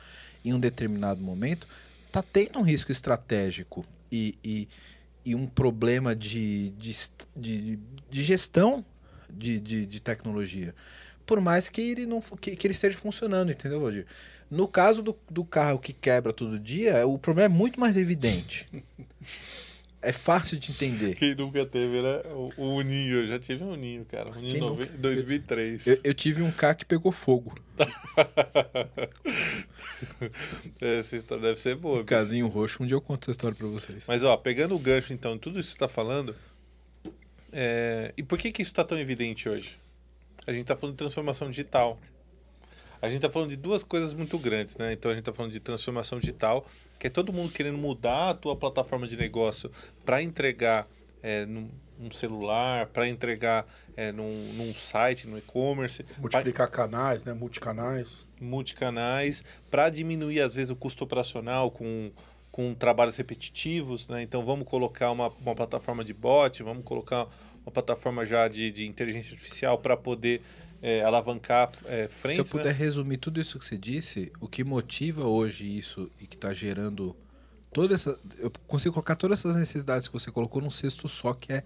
em 0.43 0.53
um 0.53 0.59
determinado 0.59 1.21
momento, 1.21 1.67
tá 2.11 2.21
tendo 2.21 2.59
um 2.59 2.61
risco 2.61 2.91
estratégico 2.91 3.85
e, 4.11 4.37
e, 4.43 4.67
e 5.25 5.33
um 5.33 5.47
problema 5.47 6.15
de, 6.15 6.69
de, 6.71 6.95
de, 7.35 7.79
de 8.09 8.21
gestão 8.21 8.85
de, 9.29 9.59
de, 9.59 9.85
de, 9.85 9.99
tecnologia. 9.99 10.75
Por 11.25 11.41
mais 11.41 11.69
que 11.69 11.81
ele, 11.81 12.05
não, 12.05 12.21
que, 12.21 12.55
que 12.55 12.67
ele 12.67 12.73
esteja 12.73 12.97
funcionando, 12.97 13.51
entendeu, 13.51 13.81
Valdir? 13.81 14.05
No 14.53 14.67
caso 14.67 15.01
do, 15.01 15.17
do 15.29 15.43
carro 15.43 15.79
que 15.79 15.91
quebra 15.91 16.31
todo 16.31 16.59
dia, 16.59 17.05
o 17.07 17.17
problema 17.17 17.53
é 17.53 17.57
muito 17.57 17.79
mais 17.79 17.97
evidente. 17.97 18.67
É 20.05 20.11
fácil 20.11 20.59
de 20.59 20.69
entender. 20.69 21.15
Quem 21.15 21.33
nunca 21.33 21.65
teve, 21.65 22.01
né? 22.01 22.23
O, 22.25 22.49
o 22.57 22.75
Uninho, 22.75 23.21
eu 23.21 23.27
já 23.27 23.39
tive 23.39 23.63
um 23.63 23.71
Uninho, 23.71 24.03
cara. 24.03 24.31
Um 24.31 24.37
Uninho 24.37 24.59
nove... 24.59 24.85
2003. 24.85 25.87
Eu, 25.87 25.99
eu, 26.03 26.13
tive 26.13 26.41
um 26.41 26.51
carro 26.51 26.75
que 26.75 26.83
pegou 26.83 27.09
fogo. 27.09 27.55
essa 30.81 31.15
história 31.15 31.41
deve 31.41 31.61
ser 31.61 31.77
boa. 31.77 32.01
O 32.01 32.03
casinho 32.03 32.49
roxo, 32.49 32.83
um 32.83 32.85
dia 32.85 32.97
eu 32.97 33.01
conto 33.01 33.23
essa 33.23 33.31
história 33.31 33.55
pra 33.55 33.67
vocês. 33.67 34.05
Mas, 34.05 34.23
ó, 34.23 34.35
pegando 34.35 34.75
o 34.75 34.79
gancho, 34.79 35.13
então, 35.13 35.37
tudo 35.37 35.57
isso 35.57 35.69
que 35.69 35.75
você 35.75 35.79
tá 35.79 35.87
falando, 35.87 36.35
é... 37.49 38.13
e 38.17 38.23
por 38.23 38.37
que 38.37 38.51
que 38.51 38.61
isso 38.61 38.73
tá 38.73 38.83
tão 38.83 38.99
evidente 38.99 39.47
hoje? 39.47 39.79
A 40.45 40.51
gente 40.51 40.65
tá 40.65 40.75
falando 40.75 40.95
de 40.95 40.99
transformação 40.99 41.49
digital. 41.49 41.97
A 43.03 43.09
gente 43.09 43.21
tá 43.21 43.29
falando 43.29 43.49
de 43.49 43.57
duas 43.57 43.83
coisas 43.83 44.13
muito 44.13 44.39
grandes, 44.39 44.77
né? 44.77 44.93
Então, 44.93 45.11
a 45.11 45.13
gente 45.13 45.25
tá 45.25 45.33
falando 45.33 45.51
de 45.51 45.59
transformação 45.59 46.19
digital 46.21 46.65
que 46.97 47.07
é 47.07 47.09
todo 47.09 47.33
mundo 47.33 47.51
querendo 47.51 47.77
mudar 47.77 48.29
a 48.29 48.33
tua 48.33 48.55
plataforma 48.55 49.05
de 49.05 49.17
negócio 49.17 49.69
para 50.05 50.23
entregar 50.23 50.87
é, 51.21 51.45
num, 51.45 51.69
num 51.99 52.09
celular, 52.09 52.85
para 52.85 53.09
entregar 53.09 53.67
é, 53.97 54.09
num, 54.13 54.53
num 54.53 54.73
site, 54.73 55.27
no 55.27 55.37
e-commerce. 55.37 56.05
Multiplicar 56.17 56.69
pra... 56.69 56.77
canais, 56.77 57.25
né? 57.25 57.33
Multicanais. 57.33 58.25
Multicanais, 58.39 59.43
para 59.69 59.89
diminuir, 59.89 60.39
às 60.39 60.53
vezes, 60.53 60.69
o 60.69 60.75
custo 60.77 61.03
operacional 61.03 61.71
com, 61.71 62.09
com 62.53 62.73
trabalhos 62.73 63.17
repetitivos, 63.17 64.07
né? 64.07 64.23
Então, 64.23 64.45
vamos 64.45 64.65
colocar 64.65 65.11
uma, 65.11 65.27
uma 65.27 65.53
plataforma 65.53 66.05
de 66.05 66.13
bot, 66.13 66.63
vamos 66.63 66.85
colocar 66.85 67.27
uma 67.65 67.71
plataforma 67.73 68.25
já 68.25 68.47
de, 68.47 68.71
de 68.71 68.87
inteligência 68.87 69.33
artificial 69.33 69.77
para 69.77 69.97
poder 69.97 70.41
é, 70.85 71.01
alavancar 71.01 71.71
é, 71.85 72.09
frente. 72.09 72.35
Se 72.35 72.41
eu 72.41 72.45
puder 72.45 72.73
né? 72.73 72.77
resumir 72.77 73.15
tudo 73.15 73.39
isso 73.39 73.57
que 73.57 73.65
você 73.65 73.77
disse, 73.77 74.33
o 74.41 74.49
que 74.49 74.65
motiva 74.65 75.23
hoje 75.23 75.65
isso 75.65 76.11
e 76.19 76.27
que 76.27 76.35
está 76.35 76.53
gerando 76.53 77.15
toda 77.71 77.93
essa. 77.93 78.19
Eu 78.37 78.51
consigo 78.67 78.93
colocar 78.93 79.15
todas 79.15 79.39
essas 79.39 79.55
necessidades 79.55 80.09
que 80.09 80.13
você 80.13 80.29
colocou 80.29 80.61
num 80.61 80.69
cesto 80.69 81.07
só, 81.07 81.33
que 81.33 81.53
é 81.53 81.63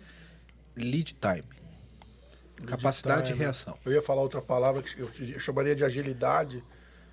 lead 0.76 1.16
time. 1.16 1.44
Lead 2.60 2.68
capacidade 2.68 3.26
time, 3.26 3.40
de 3.40 3.44
reação. 3.44 3.76
Eu 3.84 3.92
ia 3.92 4.04
falar 4.04 4.22
outra 4.22 4.42
palavra 4.42 4.84
que 4.84 5.00
eu 5.00 5.10
chamaria 5.40 5.76
de 5.76 5.84
agilidade, 5.84 6.64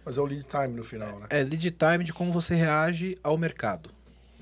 mas 0.05 0.19
é 0.19 0.21
o 0.21 0.27
lead 0.27 0.45
time 0.45 0.77
no 0.77 0.85
final, 0.85 1.19
né? 1.19 1.27
É 1.31 1.43
lead 1.43 1.71
time 1.71 2.05
de 2.05 2.13
como 2.13 2.31
você 2.31 2.55
reage 2.55 3.19
ao 3.23 3.39
mercado. 3.39 3.89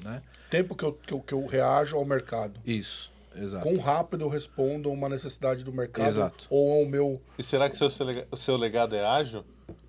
Né? 0.02 0.20
Tempo 0.50 0.74
que 0.74 0.82
eu, 0.82 0.92
que 0.94 1.14
eu, 1.14 1.20
que 1.20 1.32
eu 1.32 1.46
reajo 1.46 1.96
ao 1.96 2.04
mercado. 2.04 2.58
Isso. 2.66 3.12
Exato. 3.36 3.62
Quão 3.62 3.76
rápido 3.78 4.24
eu 4.24 4.28
respondo 4.28 4.88
a 4.88 4.92
uma 4.92 5.08
necessidade 5.08 5.64
do 5.64 5.72
mercado 5.72 6.08
Exato. 6.08 6.46
ou 6.50 6.80
ao 6.80 6.86
meu. 6.86 7.20
E 7.38 7.42
será 7.42 7.68
que 7.68 7.74
o 7.74 7.90
seu, 7.90 8.06
o 8.30 8.36
seu 8.36 8.56
legado 8.56 8.94
é 8.94 9.04
ágil? 9.04 9.44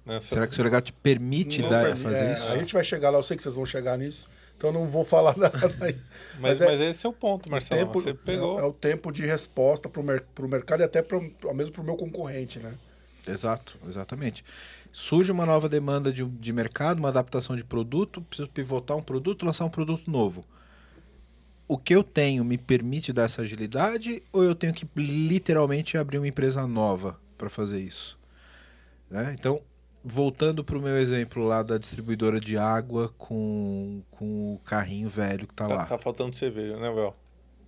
Né? 0.06 0.20
Será 0.20 0.46
que 0.46 0.54
o 0.54 0.56
seu 0.56 0.64
legado 0.64 0.84
te 0.84 0.94
permite 0.94 1.62
dar, 1.62 1.86
permite, 1.86 2.04
fazer 2.04 2.26
é, 2.26 2.34
isso? 2.34 2.52
A 2.52 2.58
gente 2.58 2.74
vai 2.74 2.84
chegar 2.84 3.10
lá, 3.10 3.18
eu 3.18 3.24
sei 3.24 3.38
que 3.38 3.44
vocês 3.44 3.56
vão 3.56 3.66
chegar 3.66 3.98
nisso, 3.98 4.30
então 4.58 4.72
não 4.72 4.86
vou 4.88 5.06
falar 5.06 5.36
nada 5.38 5.74
aí. 5.82 5.96
mas, 6.40 6.60
mas, 6.60 6.62
é, 6.62 6.66
mas 6.66 6.80
esse 6.82 7.06
é 7.06 7.10
o 7.10 7.14
ponto, 7.14 7.50
Marcelo. 7.50 7.86
Tempo, 7.86 8.02
você 8.02 8.14
pegou. 8.14 8.60
É, 8.60 8.64
é, 8.64 8.66
o 8.66 8.74
tempo 8.74 9.12
de 9.12 9.26
resposta 9.26 9.88
para 9.88 10.02
o 10.02 10.04
mer 10.04 10.26
mercado 10.42 10.82
e 10.82 10.84
até 10.84 11.02
pro, 11.02 11.22
mesmo 11.54 11.74
para 11.74 11.82
o 11.82 11.86
meu 11.86 11.96
concorrente, 11.96 12.60
né? 12.60 12.74
Exato, 13.26 13.78
exatamente. 13.88 14.44
Surge 14.92 15.32
uma 15.32 15.46
nova 15.46 15.70
demanda 15.70 16.12
de, 16.12 16.26
de 16.26 16.54
mercado, 16.54 17.00
uma 17.00 17.10
adaptação 17.10 17.56
de 17.56 17.64
produto, 17.64 18.22
preciso 18.22 18.50
pivotar 18.50 18.98
um 18.98 19.02
produto, 19.02 19.46
lançar 19.46 19.64
um 19.64 19.70
produto 19.70 20.12
novo 20.12 20.46
o 21.68 21.78
que 21.78 21.96
eu 21.96 22.04
tenho 22.04 22.44
me 22.44 22.58
permite 22.58 23.14
dar 23.14 23.24
essa 23.24 23.42
agilidade 23.42 24.22
ou 24.32 24.44
eu 24.44 24.54
tenho 24.54 24.74
que 24.74 24.88
literalmente 24.96 25.98
abrir 25.98 26.18
uma 26.18 26.28
empresa 26.28 26.68
nova 26.68 27.20
para 27.38 27.50
fazer 27.50 27.80
isso? 27.80 28.18
Né? 29.10 29.36
Então, 29.38 29.62
voltando 30.04 30.64
para 30.64 30.78
o 30.78 30.82
meu 30.82 30.98
exemplo 30.98 31.46
lá 31.46 31.64
da 31.64 31.78
distribuidora 31.78 32.40
de 32.40 32.58
água 32.58 33.14
com, 33.18 34.02
com 34.12 34.56
o 34.56 34.60
carrinho 34.66 35.10
velho 35.10 35.48
que 35.48 35.54
tá, 35.54 35.68
tá 35.68 35.74
lá. 35.74 35.86
Tá 35.86 35.98
faltando 35.98 36.36
cerveja, 36.36 36.78
né, 36.78 36.92
Vel? 36.92 37.16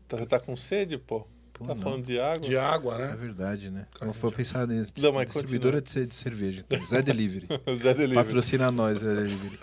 Tá, 0.08 0.18
você 0.18 0.26
tá 0.26 0.40
com 0.40 0.56
sede, 0.56 0.98
pô? 0.98 1.26
Pô, 1.54 1.66
tá 1.66 1.74
não. 1.74 1.82
falando 1.82 2.04
de 2.04 2.20
água? 2.20 2.42
De 2.42 2.58
água, 2.58 2.98
né? 2.98 3.12
É 3.14 3.16
verdade, 3.16 3.70
né? 3.72 3.88
Não 4.02 4.12
vou 4.12 4.30
pensar 4.30 4.68
nisso. 4.68 4.92
Não, 5.02 5.14
mas 5.14 5.30
distribuidora 5.30 5.82
de, 5.82 6.06
de 6.06 6.14
cerveja. 6.14 6.66
Então. 6.68 6.86
Zé 6.86 7.02
Delivery. 7.02 7.48
Zé 7.82 7.94
Delivery. 7.94 8.14
Patrocina 8.14 8.70
nós, 8.72 9.00
Zé 9.00 9.16
Delivery. 9.16 9.60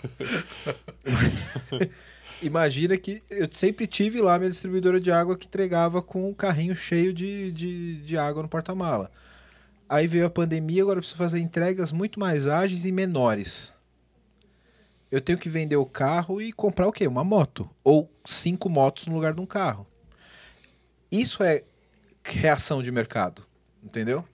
imagina 2.45 2.97
que 2.97 3.21
eu 3.29 3.47
sempre 3.51 3.87
tive 3.87 4.21
lá 4.21 4.37
minha 4.37 4.51
distribuidora 4.51 4.99
de 4.99 5.11
água 5.11 5.37
que 5.37 5.47
entregava 5.47 6.01
com 6.01 6.29
um 6.29 6.33
carrinho 6.33 6.75
cheio 6.75 7.13
de, 7.13 7.51
de, 7.51 7.97
de 7.97 8.17
água 8.17 8.43
no 8.43 8.49
porta-mala. 8.49 9.09
Aí 9.87 10.07
veio 10.07 10.25
a 10.25 10.29
pandemia, 10.29 10.81
agora 10.81 10.97
eu 10.97 11.01
preciso 11.01 11.17
fazer 11.17 11.39
entregas 11.39 11.91
muito 11.91 12.19
mais 12.19 12.47
ágeis 12.47 12.85
e 12.85 12.91
menores. 12.91 13.73
Eu 15.11 15.21
tenho 15.21 15.37
que 15.37 15.47
vender 15.47 15.75
o 15.75 15.85
carro 15.85 16.41
e 16.41 16.51
comprar 16.51 16.87
o 16.87 16.91
quê? 16.91 17.07
Uma 17.07 17.23
moto. 17.23 17.69
Ou 17.83 18.11
cinco 18.25 18.69
motos 18.69 19.05
no 19.05 19.13
lugar 19.13 19.33
de 19.33 19.41
um 19.41 19.45
carro. 19.45 19.85
Isso 21.11 21.43
é 21.43 21.63
reação 22.23 22.81
de 22.81 22.91
mercado. 22.91 23.45
Entendeu? 23.83 24.25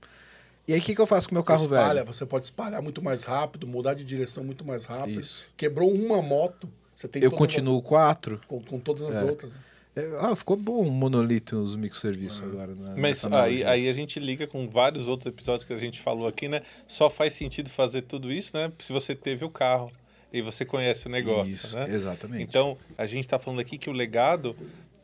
E 0.65 0.74
aí, 0.74 0.80
o 0.80 0.84
que, 0.84 0.93
que 0.93 1.02
eu 1.02 1.08
faço 1.08 1.28
com 1.28 1.34
o 1.34 1.36
meu 1.36 1.41
você 1.41 1.48
carro 1.48 1.63
espalha, 1.63 2.04
velho? 2.04 2.06
Você 2.06 2.26
pode 2.26 2.45
espalhar 2.45 2.82
muito 2.82 3.02
mais 3.02 3.24
rápido, 3.24 3.65
mudar 3.67 3.95
de 3.95 4.06
direção 4.06 4.43
muito 4.43 4.63
mais 4.63 4.86
rápido. 4.86 5.19
Isso. 5.19 5.48
Quebrou 5.58 5.91
uma 5.91 6.22
moto, 6.22 6.72
eu 7.21 7.31
continuo 7.31 7.81
quatro. 7.81 8.41
Com, 8.47 8.62
com 8.62 8.79
todas 8.79 9.03
as 9.03 9.15
é. 9.15 9.23
outras. 9.23 9.59
É, 9.95 10.07
ah, 10.19 10.35
ficou 10.35 10.55
bom 10.55 10.81
o 10.81 10.91
monolito 10.91 11.57
os 11.57 11.75
microserviços 11.75 12.41
é. 12.41 12.45
agora. 12.45 12.73
Né, 12.73 12.95
Mas 12.97 13.25
aí, 13.25 13.63
aí 13.63 13.89
a 13.89 13.93
gente 13.93 14.19
liga 14.19 14.45
com 14.45 14.67
vários 14.67 15.07
outros 15.07 15.31
episódios 15.31 15.63
que 15.63 15.73
a 15.73 15.77
gente 15.77 15.99
falou 15.99 16.27
aqui, 16.27 16.47
né? 16.47 16.62
Só 16.88 17.09
faz 17.09 17.33
sentido 17.33 17.69
fazer 17.69 18.03
tudo 18.03 18.31
isso, 18.31 18.55
né? 18.55 18.71
Se 18.79 18.93
você 18.93 19.15
teve 19.15 19.43
o 19.43 19.49
carro 19.49 19.91
e 20.31 20.41
você 20.41 20.63
conhece 20.63 21.07
o 21.07 21.09
negócio, 21.09 21.51
isso, 21.51 21.75
né? 21.75 21.85
Exatamente. 21.89 22.43
Então, 22.43 22.77
a 22.97 23.05
gente 23.05 23.25
está 23.25 23.39
falando 23.39 23.59
aqui 23.59 23.77
que 23.77 23.89
o 23.89 23.93
legado, 23.93 24.55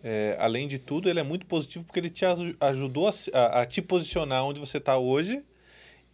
é, 0.04 0.38
além 0.40 0.68
de 0.68 0.78
tudo, 0.78 1.10
ele 1.10 1.20
é 1.20 1.24
muito 1.24 1.46
positivo 1.46 1.84
porque 1.84 2.00
ele 2.00 2.12
te 2.12 2.24
ajudou 2.62 3.08
a, 3.08 3.14
a, 3.34 3.62
a 3.62 3.66
te 3.66 3.82
posicionar 3.82 4.46
onde 4.46 4.60
você 4.60 4.78
está 4.78 4.98
hoje 4.98 5.44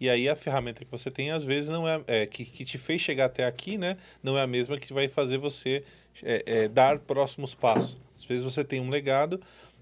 e 0.01 0.09
aí 0.09 0.27
a 0.27 0.35
ferramenta 0.35 0.83
que 0.83 0.89
você 0.89 1.11
tem, 1.11 1.29
às 1.29 1.45
vezes, 1.45 1.69
não 1.69 1.87
é, 1.87 2.01
é 2.07 2.25
que, 2.25 2.43
que 2.43 2.65
te 2.65 2.79
fez 2.79 2.99
chegar 2.99 3.25
até 3.25 3.45
aqui, 3.45 3.77
né? 3.77 3.97
Não 4.23 4.35
é 4.35 4.41
a 4.41 4.47
mesma 4.47 4.75
que 4.75 4.91
vai 4.91 5.07
fazer 5.07 5.37
você 5.37 5.83
é, 6.23 6.43
é, 6.47 6.67
dar 6.67 6.97
próximos 6.97 7.53
passos. 7.53 7.99
Às 8.17 8.25
vezes 8.25 8.43
você 8.43 8.63
tem 8.63 8.81
um 8.81 8.89
legado 8.89 9.39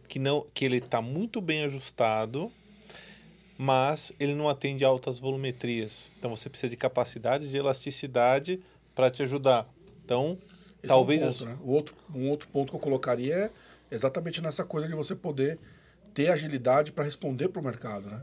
que 0.09 0.19
não 0.19 0.45
que 0.53 0.65
ele 0.65 0.79
está 0.79 1.01
muito 1.01 1.39
bem 1.39 1.63
ajustado, 1.63 2.51
mas 3.57 4.11
ele 4.19 4.35
não 4.35 4.49
atende 4.49 4.83
a 4.83 4.89
altas 4.89 5.21
volumetrias. 5.21 6.11
Então 6.19 6.35
você 6.35 6.49
precisa 6.49 6.69
de 6.69 6.75
capacidades 6.75 7.49
de 7.49 7.57
elasticidade 7.57 8.59
para 8.93 9.09
te 9.09 9.23
ajudar. 9.23 9.69
Então, 10.03 10.37
Esse 10.83 10.87
talvez 10.87 11.21
é 11.21 11.27
um, 11.27 11.31
ponto, 11.31 11.45
né? 11.45 11.57
o 11.63 11.71
outro, 11.71 11.95
um 12.13 12.29
outro 12.29 12.49
ponto 12.49 12.71
que 12.71 12.75
eu 12.75 12.81
colocaria 12.81 13.35
é 13.35 13.51
exatamente 13.89 14.41
nessa 14.41 14.65
coisa 14.65 14.85
de 14.85 14.93
você 14.93 15.15
poder 15.15 15.57
ter 16.13 16.27
agilidade 16.27 16.91
para 16.91 17.05
responder 17.05 17.47
para 17.47 17.61
o 17.61 17.63
mercado, 17.63 18.09
né? 18.09 18.21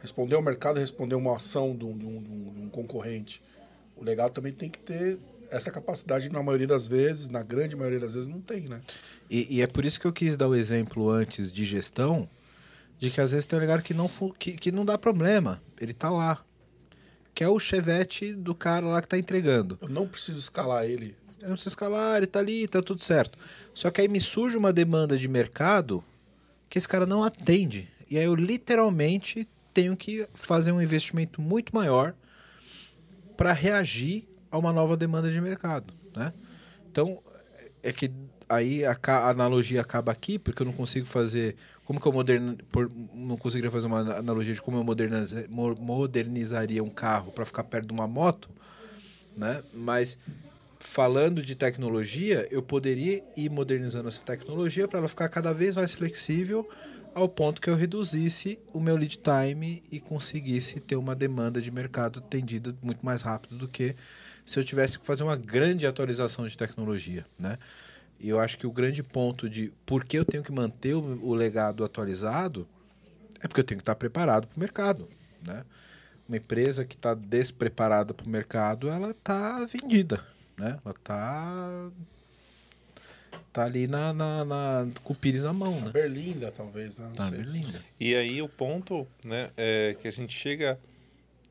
Responder 0.00 0.34
ao 0.34 0.42
mercado, 0.42 0.78
responder 0.78 1.14
uma 1.14 1.36
ação 1.36 1.76
de 1.76 1.84
um, 1.84 1.96
de, 1.96 2.06
um, 2.06 2.22
de 2.22 2.60
um, 2.62 2.68
concorrente. 2.68 3.42
O 3.96 4.04
legal 4.04 4.30
também 4.30 4.52
tem 4.52 4.70
que 4.70 4.78
ter 4.78 5.18
essa 5.50 5.70
capacidade, 5.70 6.30
na 6.30 6.42
maioria 6.42 6.66
das 6.66 6.86
vezes, 6.86 7.28
na 7.28 7.42
grande 7.42 7.74
maioria 7.74 8.00
das 8.00 8.14
vezes, 8.14 8.28
não 8.28 8.40
tem, 8.40 8.62
né? 8.62 8.80
E, 9.30 9.56
e 9.56 9.62
é 9.62 9.66
por 9.66 9.84
isso 9.84 9.98
que 9.98 10.06
eu 10.06 10.12
quis 10.12 10.36
dar 10.36 10.48
o 10.48 10.54
exemplo 10.54 11.08
antes 11.08 11.50
de 11.50 11.64
gestão, 11.64 12.28
de 12.98 13.10
que 13.10 13.20
às 13.20 13.32
vezes 13.32 13.46
tem 13.46 13.58
um 13.58 13.62
legado 13.62 13.82
que 13.82 13.94
não, 13.94 14.08
que, 14.38 14.52
que 14.52 14.70
não 14.70 14.84
dá 14.84 14.98
problema, 14.98 15.62
ele 15.80 15.92
está 15.92 16.10
lá. 16.10 16.44
Que 17.34 17.44
é 17.44 17.48
o 17.48 17.58
chevette 17.58 18.34
do 18.34 18.54
cara 18.54 18.86
lá 18.86 19.00
que 19.00 19.06
está 19.06 19.16
entregando. 19.16 19.78
Eu 19.80 19.88
não 19.88 20.06
preciso 20.06 20.38
escalar 20.38 20.84
ele. 20.84 21.16
Eu 21.40 21.48
não 21.48 21.54
preciso 21.54 21.72
escalar, 21.72 22.16
ele 22.16 22.24
está 22.24 22.40
ali, 22.40 22.64
está 22.64 22.82
tudo 22.82 23.02
certo. 23.02 23.38
Só 23.72 23.90
que 23.90 24.00
aí 24.00 24.08
me 24.08 24.20
surge 24.20 24.56
uma 24.56 24.72
demanda 24.72 25.16
de 25.16 25.28
mercado 25.28 26.04
que 26.68 26.78
esse 26.78 26.88
cara 26.88 27.06
não 27.06 27.22
atende. 27.22 27.88
E 28.10 28.18
aí 28.18 28.24
eu 28.24 28.34
literalmente 28.34 29.48
tenho 29.78 29.96
que 29.96 30.26
fazer 30.34 30.72
um 30.72 30.82
investimento 30.82 31.40
muito 31.40 31.72
maior 31.72 32.12
para 33.36 33.52
reagir 33.52 34.26
a 34.50 34.58
uma 34.58 34.72
nova 34.72 34.96
demanda 34.96 35.30
de 35.30 35.40
mercado, 35.40 35.94
né? 36.16 36.32
Então, 36.90 37.22
é 37.80 37.92
que 37.92 38.10
aí 38.48 38.84
a, 38.84 38.98
a 39.00 39.28
analogia 39.30 39.80
acaba 39.80 40.10
aqui, 40.10 40.36
porque 40.36 40.62
eu 40.62 40.66
não 40.66 40.72
consigo 40.72 41.06
fazer. 41.06 41.54
Como 41.84 42.00
que 42.00 42.08
eu 42.08 42.12
moderno, 42.12 42.58
por- 42.72 42.90
não 43.14 43.36
conseguiria 43.36 43.70
fazer 43.70 43.86
uma 43.86 44.16
analogia 44.16 44.52
de 44.52 44.60
como 44.60 44.78
eu 44.78 44.82
moderniza- 44.82 45.46
mo- 45.48 45.76
modernizaria 45.76 46.82
um 46.82 46.90
carro 46.90 47.30
para 47.30 47.44
ficar 47.46 47.62
perto 47.62 47.86
de 47.86 47.92
uma 47.92 48.08
moto, 48.08 48.50
né? 49.36 49.62
Mas 49.72 50.18
falando 50.80 51.40
de 51.40 51.54
tecnologia, 51.54 52.48
eu 52.50 52.62
poderia 52.62 53.22
ir 53.36 53.48
modernizando 53.48 54.08
essa 54.08 54.22
tecnologia 54.22 54.88
para 54.88 54.98
ela 54.98 55.08
ficar 55.08 55.28
cada 55.28 55.52
vez 55.52 55.76
mais 55.76 55.94
flexível 55.94 56.68
ao 57.18 57.28
ponto 57.28 57.60
que 57.60 57.68
eu 57.68 57.74
reduzisse 57.74 58.58
o 58.72 58.80
meu 58.80 58.96
lead 58.96 59.18
time 59.18 59.82
e 59.90 59.98
conseguisse 59.98 60.78
ter 60.78 60.96
uma 60.96 61.14
demanda 61.14 61.60
de 61.60 61.70
mercado 61.70 62.20
atendida 62.20 62.74
muito 62.80 63.04
mais 63.04 63.22
rápido 63.22 63.56
do 63.58 63.68
que 63.68 63.96
se 64.46 64.58
eu 64.58 64.64
tivesse 64.64 64.98
que 64.98 65.04
fazer 65.04 65.24
uma 65.24 65.36
grande 65.36 65.86
atualização 65.86 66.46
de 66.46 66.56
tecnologia, 66.56 67.26
né? 67.38 67.58
E 68.20 68.28
eu 68.28 68.40
acho 68.40 68.56
que 68.58 68.66
o 68.66 68.72
grande 68.72 69.02
ponto 69.02 69.48
de 69.48 69.72
por 69.84 70.04
que 70.04 70.18
eu 70.18 70.24
tenho 70.24 70.42
que 70.42 70.52
manter 70.52 70.94
o, 70.94 71.20
o 71.22 71.34
legado 71.34 71.84
atualizado 71.84 72.66
é 73.40 73.46
porque 73.46 73.60
eu 73.60 73.64
tenho 73.64 73.78
que 73.78 73.82
estar 73.82 73.94
preparado 73.94 74.46
para 74.46 74.56
o 74.56 74.60
mercado, 74.60 75.08
né? 75.46 75.64
Uma 76.28 76.36
empresa 76.36 76.84
que 76.84 76.94
está 76.94 77.14
despreparada 77.14 78.12
para 78.12 78.26
o 78.26 78.28
mercado, 78.28 78.88
ela 78.88 79.10
está 79.10 79.64
vendida, 79.66 80.24
né? 80.56 80.78
Ela 80.84 80.94
está 80.94 81.90
tá 83.52 83.64
ali 83.64 83.86
na, 83.86 84.12
na, 84.12 84.44
na- 84.44 84.86
com 85.02 85.12
o 85.12 85.16
pires 85.16 85.44
na 85.44 85.52
mão, 85.52 85.80
né? 85.80 85.90
Berlinda, 85.90 86.50
talvez, 86.50 86.96
né? 86.98 87.06
Não 87.08 87.14
Tá 87.14 87.28
sei. 87.28 87.38
linda. 87.40 87.82
E 87.98 88.14
aí 88.14 88.40
o 88.42 88.48
ponto, 88.48 89.06
né, 89.24 89.50
é 89.56 89.96
que 90.00 90.06
a 90.08 90.10
gente 90.10 90.32
chega, 90.36 90.78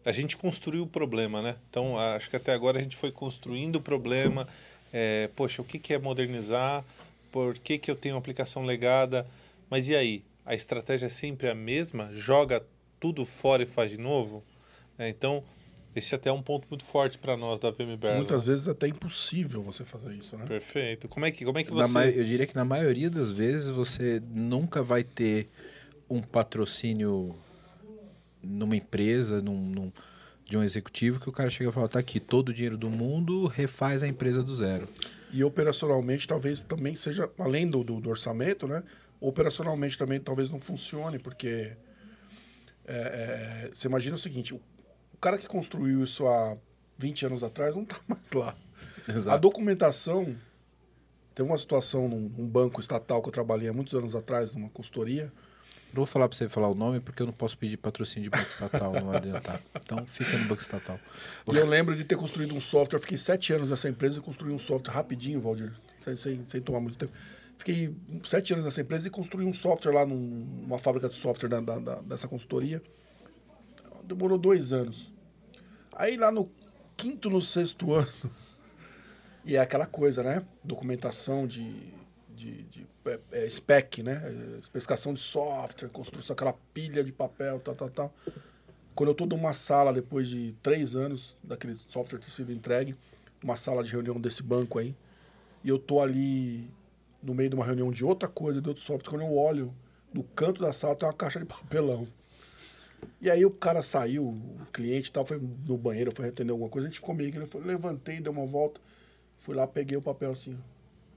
a 0.05 0.11
gente 0.11 0.37
construiu 0.37 0.83
o 0.83 0.87
problema, 0.87 1.41
né? 1.41 1.55
Então 1.69 1.97
acho 1.99 2.29
que 2.29 2.35
até 2.35 2.53
agora 2.53 2.79
a 2.79 2.81
gente 2.83 2.95
foi 2.95 3.11
construindo 3.11 3.77
o 3.77 3.81
problema. 3.81 4.47
É, 4.93 5.29
poxa, 5.35 5.61
o 5.61 5.65
que 5.65 5.77
que 5.79 5.93
é 5.93 5.97
modernizar? 5.97 6.83
Por 7.31 7.57
que 7.57 7.77
que 7.77 7.91
eu 7.91 7.95
tenho 7.95 8.15
uma 8.15 8.19
aplicação 8.19 8.63
legada? 8.63 9.27
Mas 9.69 9.89
e 9.89 9.95
aí? 9.95 10.23
A 10.45 10.55
estratégia 10.55 11.07
é 11.07 11.09
sempre 11.09 11.49
a 11.49 11.53
mesma? 11.55 12.09
Joga 12.13 12.63
tudo 13.01 13.25
fora 13.25 13.63
e 13.63 13.67
faz 13.67 13.91
de 13.91 13.97
novo? 13.97 14.41
É, 14.97 15.09
então 15.09 15.43
esse 15.97 16.13
até 16.15 16.29
é 16.29 16.33
um 16.33 16.41
ponto 16.41 16.67
muito 16.69 16.83
forte 16.85 17.17
para 17.17 17.35
nós 17.35 17.59
da 17.59 17.71
VMBR. 17.71 18.15
Muitas 18.15 18.45
vezes 18.45 18.67
é 18.67 18.71
até 18.71 18.87
impossível 18.87 19.61
você 19.63 19.83
fazer 19.83 20.13
isso, 20.13 20.37
né? 20.37 20.45
Perfeito. 20.45 21.07
Como 21.07 21.25
é 21.25 21.31
que 21.31 21.43
como 21.43 21.57
é 21.57 21.63
que 21.63 21.71
você 21.71 21.91
ma- 21.93 22.05
eu 22.05 22.23
diria 22.23 22.45
que 22.45 22.55
na 22.55 22.65
maioria 22.65 23.09
das 23.09 23.31
vezes 23.31 23.69
você 23.69 24.21
nunca 24.29 24.81
vai 24.83 25.03
ter 25.03 25.49
um 26.09 26.21
patrocínio 26.21 27.35
numa 28.41 28.75
empresa, 28.75 29.41
num, 29.41 29.57
num- 29.59 29.91
de 30.45 30.57
um 30.57 30.63
executivo, 30.63 31.19
que 31.19 31.27
o 31.27 31.31
cara 31.31 31.49
chega 31.49 31.69
e 31.69 31.73
fala, 31.73 31.89
tá 31.89 31.99
aqui, 31.99 32.19
todo 32.19 32.49
o 32.49 32.53
dinheiro 32.53 32.77
do 32.77 32.89
mundo 32.89 33.47
refaz 33.47 34.03
a 34.03 34.07
empresa 34.07 34.41
do 34.41 34.55
zero. 34.55 34.87
E 35.33 35.43
operacionalmente 35.43 36.25
talvez 36.27 36.63
também 36.63 36.95
seja, 36.95 37.29
além 37.37 37.67
do, 37.67 37.83
do, 37.83 37.99
do 37.99 38.09
orçamento, 38.09 38.65
né? 38.67 38.81
Operacionalmente 39.19 39.97
também 39.97 40.19
talvez 40.19 40.49
não 40.49 40.59
funcione, 40.59 41.19
porque 41.19 41.75
é, 42.85 42.95
é, 43.65 43.69
você 43.73 43.87
imagina 43.87 44.15
o 44.15 44.19
seguinte, 44.19 44.57
o, 45.17 45.21
cara 45.21 45.37
que 45.37 45.47
construiu 45.47 46.03
isso 46.03 46.27
há 46.27 46.57
20 46.97 47.25
anos 47.25 47.43
atrás 47.43 47.75
não 47.75 47.83
está 47.83 47.97
mais 48.07 48.31
lá. 48.31 48.55
A 49.33 49.37
documentação, 49.37 50.35
teve 51.33 51.47
uma 51.47 51.57
situação 51.57 52.07
num, 52.07 52.29
num 52.37 52.47
banco 52.47 52.79
estatal 52.81 53.21
que 53.21 53.29
eu 53.29 53.33
trabalhei 53.33 53.69
há 53.69 53.73
muitos 53.73 53.93
anos 53.93 54.15
atrás, 54.15 54.53
numa 54.53 54.69
consultoria, 54.69 55.31
Não 55.89 55.95
vou 55.97 56.05
falar 56.05 56.27
pra 56.27 56.37
você 56.37 56.49
falar 56.49 56.67
o 56.67 56.75
nome, 56.75 56.99
porque 56.99 57.21
eu 57.21 57.25
não 57.25 57.33
posso 57.33 57.57
pedir 57.57 57.77
patrocínio 57.77 58.29
de 58.29 58.37
banco 58.37 58.49
estatal, 58.49 58.91
não 58.93 59.11
adiantar. 59.11 59.61
Então 59.81 60.05
fica 60.05 60.37
no 60.37 60.45
banco 60.47 60.61
estatal. 60.61 60.99
E 61.51 61.55
eu 61.55 61.65
lembro 61.65 61.95
de 61.95 62.03
ter 62.03 62.17
construído 62.17 62.53
um 62.53 62.59
software, 62.59 62.99
fiquei 62.99 63.17
sete 63.17 63.53
anos 63.53 63.69
nessa 63.69 63.87
empresa 63.87 64.17
e 64.17 64.21
construí 64.21 64.51
um 64.51 64.59
software 64.59 64.93
rapidinho, 64.93 65.39
Valdir, 65.39 65.71
sem, 66.03 66.17
sem, 66.17 66.45
sem 66.45 66.61
tomar 66.61 66.81
muito 66.81 66.97
tempo. 66.97 67.11
Fiquei 67.57 67.95
sete 68.23 68.51
anos 68.53 68.65
nessa 68.65 68.81
empresa 68.81 69.07
e 69.07 69.09
construí 69.09 69.45
um 69.45 69.53
software 69.53 69.93
lá 69.93 70.05
num- 70.05 70.45
numa 70.63 70.77
fábrica 70.77 71.07
de 71.09 71.15
software 71.15 71.49
da, 71.49 71.59
da- 71.61 71.79
da- 71.79 72.01
dessa 72.01 72.27
consultoria. 72.27 72.83
Demorou 74.07 74.37
dois 74.37 74.71
anos. 74.71 75.13
Aí 75.93 76.15
lá 76.15 76.31
no 76.31 76.49
quinto, 76.95 77.29
no 77.29 77.41
sexto 77.41 77.91
ano, 77.93 78.07
e 79.43 79.55
é 79.55 79.59
aquela 79.59 79.85
coisa, 79.85 80.23
né? 80.23 80.45
Documentação 80.63 81.45
de, 81.45 81.93
de, 82.33 82.63
de 82.63 82.87
é, 83.05 83.19
é, 83.31 83.49
spec, 83.49 84.01
né? 84.01 84.21
Especificação 84.59 85.13
de 85.13 85.19
software, 85.19 85.89
construção, 85.89 86.33
aquela 86.33 86.53
pilha 86.73 87.03
de 87.03 87.11
papel, 87.11 87.59
tal, 87.59 87.75
tal, 87.75 87.89
tal. 87.89 88.13
Quando 88.95 89.09
eu 89.09 89.11
estou 89.11 89.27
numa 89.27 89.53
sala, 89.53 89.91
depois 89.91 90.29
de 90.29 90.55
três 90.63 90.95
anos 90.95 91.37
daquele 91.43 91.75
software 91.87 92.19
ter 92.19 92.31
sido 92.31 92.51
entregue, 92.51 92.95
uma 93.43 93.55
sala 93.55 93.83
de 93.83 93.91
reunião 93.91 94.19
desse 94.19 94.41
banco 94.41 94.79
aí, 94.79 94.95
e 95.63 95.69
eu 95.69 95.77
tô 95.77 96.01
ali 96.01 96.69
no 97.21 97.35
meio 97.35 97.49
de 97.49 97.55
uma 97.55 97.65
reunião 97.65 97.91
de 97.91 98.05
outra 98.05 98.27
coisa, 98.27 98.61
de 98.61 98.69
outro 98.69 98.81
software, 98.81 99.11
quando 99.11 99.21
eu 99.21 99.35
olho, 99.35 99.75
no 100.13 100.23
canto 100.23 100.61
da 100.61 100.71
sala 100.71 100.95
tem 100.95 101.07
uma 101.07 101.13
caixa 101.13 101.39
de 101.39 101.45
papelão. 101.45 102.07
E 103.21 103.29
aí 103.29 103.45
o 103.45 103.51
cara 103.51 103.81
saiu, 103.81 104.23
o 104.25 104.65
cliente 104.71 105.11
tal, 105.11 105.25
foi 105.25 105.39
no 105.39 105.77
banheiro, 105.77 106.11
foi 106.15 106.27
atender 106.29 106.51
alguma 106.51 106.69
coisa, 106.69 106.87
a 106.87 106.89
gente 106.89 106.99
ficou 106.99 107.13
meio 107.15 107.31
que, 107.31 107.57
levantei, 107.59 108.19
dei 108.19 108.31
uma 108.31 108.45
volta, 108.45 108.79
fui 109.37 109.55
lá, 109.55 109.65
peguei 109.67 109.97
o 109.97 110.01
papel 110.01 110.31
assim. 110.31 110.57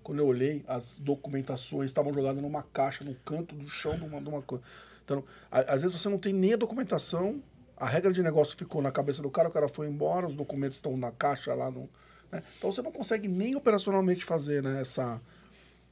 Quando 0.02 0.18
eu 0.18 0.26
olhei, 0.26 0.64
as 0.66 0.98
documentações 0.98 1.86
estavam 1.90 2.12
jogadas 2.12 2.42
numa 2.42 2.62
caixa, 2.62 3.04
no 3.04 3.14
canto 3.16 3.54
do 3.54 3.68
chão 3.68 3.96
de 3.96 4.04
uma, 4.04 4.20
de 4.20 4.28
uma 4.28 4.42
coisa. 4.42 4.64
Então, 5.04 5.22
a- 5.50 5.74
às 5.74 5.82
vezes 5.82 6.00
você 6.00 6.08
não 6.08 6.18
tem 6.18 6.32
nem 6.32 6.54
a 6.54 6.56
documentação, 6.56 7.42
a 7.76 7.86
regra 7.86 8.12
de 8.12 8.22
negócio 8.22 8.56
ficou 8.56 8.80
na 8.82 8.90
cabeça 8.90 9.20
do 9.22 9.30
cara, 9.30 9.48
o 9.48 9.52
cara 9.52 9.68
foi 9.68 9.86
embora, 9.86 10.26
os 10.26 10.36
documentos 10.36 10.76
estão 10.78 10.96
na 10.96 11.10
caixa 11.10 11.54
lá. 11.54 11.70
No, 11.70 11.88
né? 12.32 12.42
Então 12.58 12.70
você 12.72 12.82
não 12.82 12.92
consegue 12.92 13.28
nem 13.28 13.54
operacionalmente 13.56 14.24
fazer 14.24 14.62
né, 14.62 14.80
essa. 14.80 15.20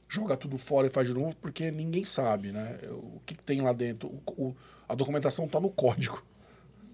Joga 0.07 0.35
tudo 0.35 0.57
fora 0.57 0.87
e 0.87 0.89
faz 0.89 1.07
de 1.07 1.13
novo, 1.13 1.35
porque 1.35 1.69
ninguém 1.69 2.03
sabe 2.03 2.51
né, 2.51 2.79
o 2.89 3.19
que, 3.25 3.35
que 3.35 3.43
tem 3.43 3.61
lá 3.61 3.71
dentro. 3.73 4.07
O- 4.07 4.43
o- 4.47 4.55
a 4.89 4.95
documentação 4.95 5.45
está 5.45 5.59
no 5.59 5.69
código. 5.69 6.21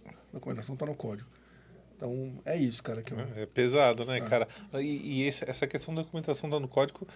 A 0.08 0.12
documentação 0.34 0.74
está 0.76 0.86
no 0.86 0.94
código. 0.96 1.28
Então 1.96 2.34
é 2.46 2.58
isso, 2.58 2.84
cara. 2.84 3.02
Que 3.02 3.14
eu, 3.14 3.18
É 3.38 3.46
pesado, 3.46 4.06
né, 4.06 4.20
cara? 4.22 4.48
E, 4.74 5.22
e 5.22 5.24
esse- 5.28 5.50
essa 5.50 5.66
questão 5.66 5.96
da 5.96 6.02
documentação 6.02 6.50
tá 6.50 6.60
no 6.60 6.68
código. 6.68 7.08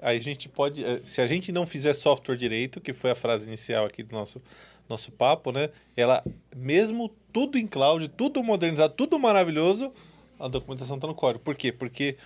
A 0.00 0.14
gente 0.18 0.48
pode. 0.48 0.84
eh, 0.84 1.00
Se 1.02 1.20
a 1.20 1.26
gente 1.26 1.52
não 1.52 1.66
fizer 1.66 1.92
software 1.94 2.36
direito, 2.36 2.80
que 2.80 2.92
foi 2.92 3.10
a 3.10 3.14
frase 3.14 3.46
inicial 3.46 3.84
aqui 3.86 4.02
do 4.02 4.12
nosso, 4.14 4.40
nosso 4.88 5.12
papo, 5.12 5.52
né? 5.52 5.70
Ela, 5.96 6.24
mesmo 6.54 7.10
tudo 7.32 7.58
em 7.58 7.66
cloud, 7.66 8.08
tudo 8.08 8.42
modernizado, 8.42 8.94
tudo 8.94 9.18
maravilhoso, 9.18 9.92
a 10.40 10.48
documentação 10.48 10.98
tá 10.98 11.06
no 11.06 11.14
código. 11.14 11.42
Por 11.44 11.54
quê? 11.54 11.70
Porque 11.72 12.16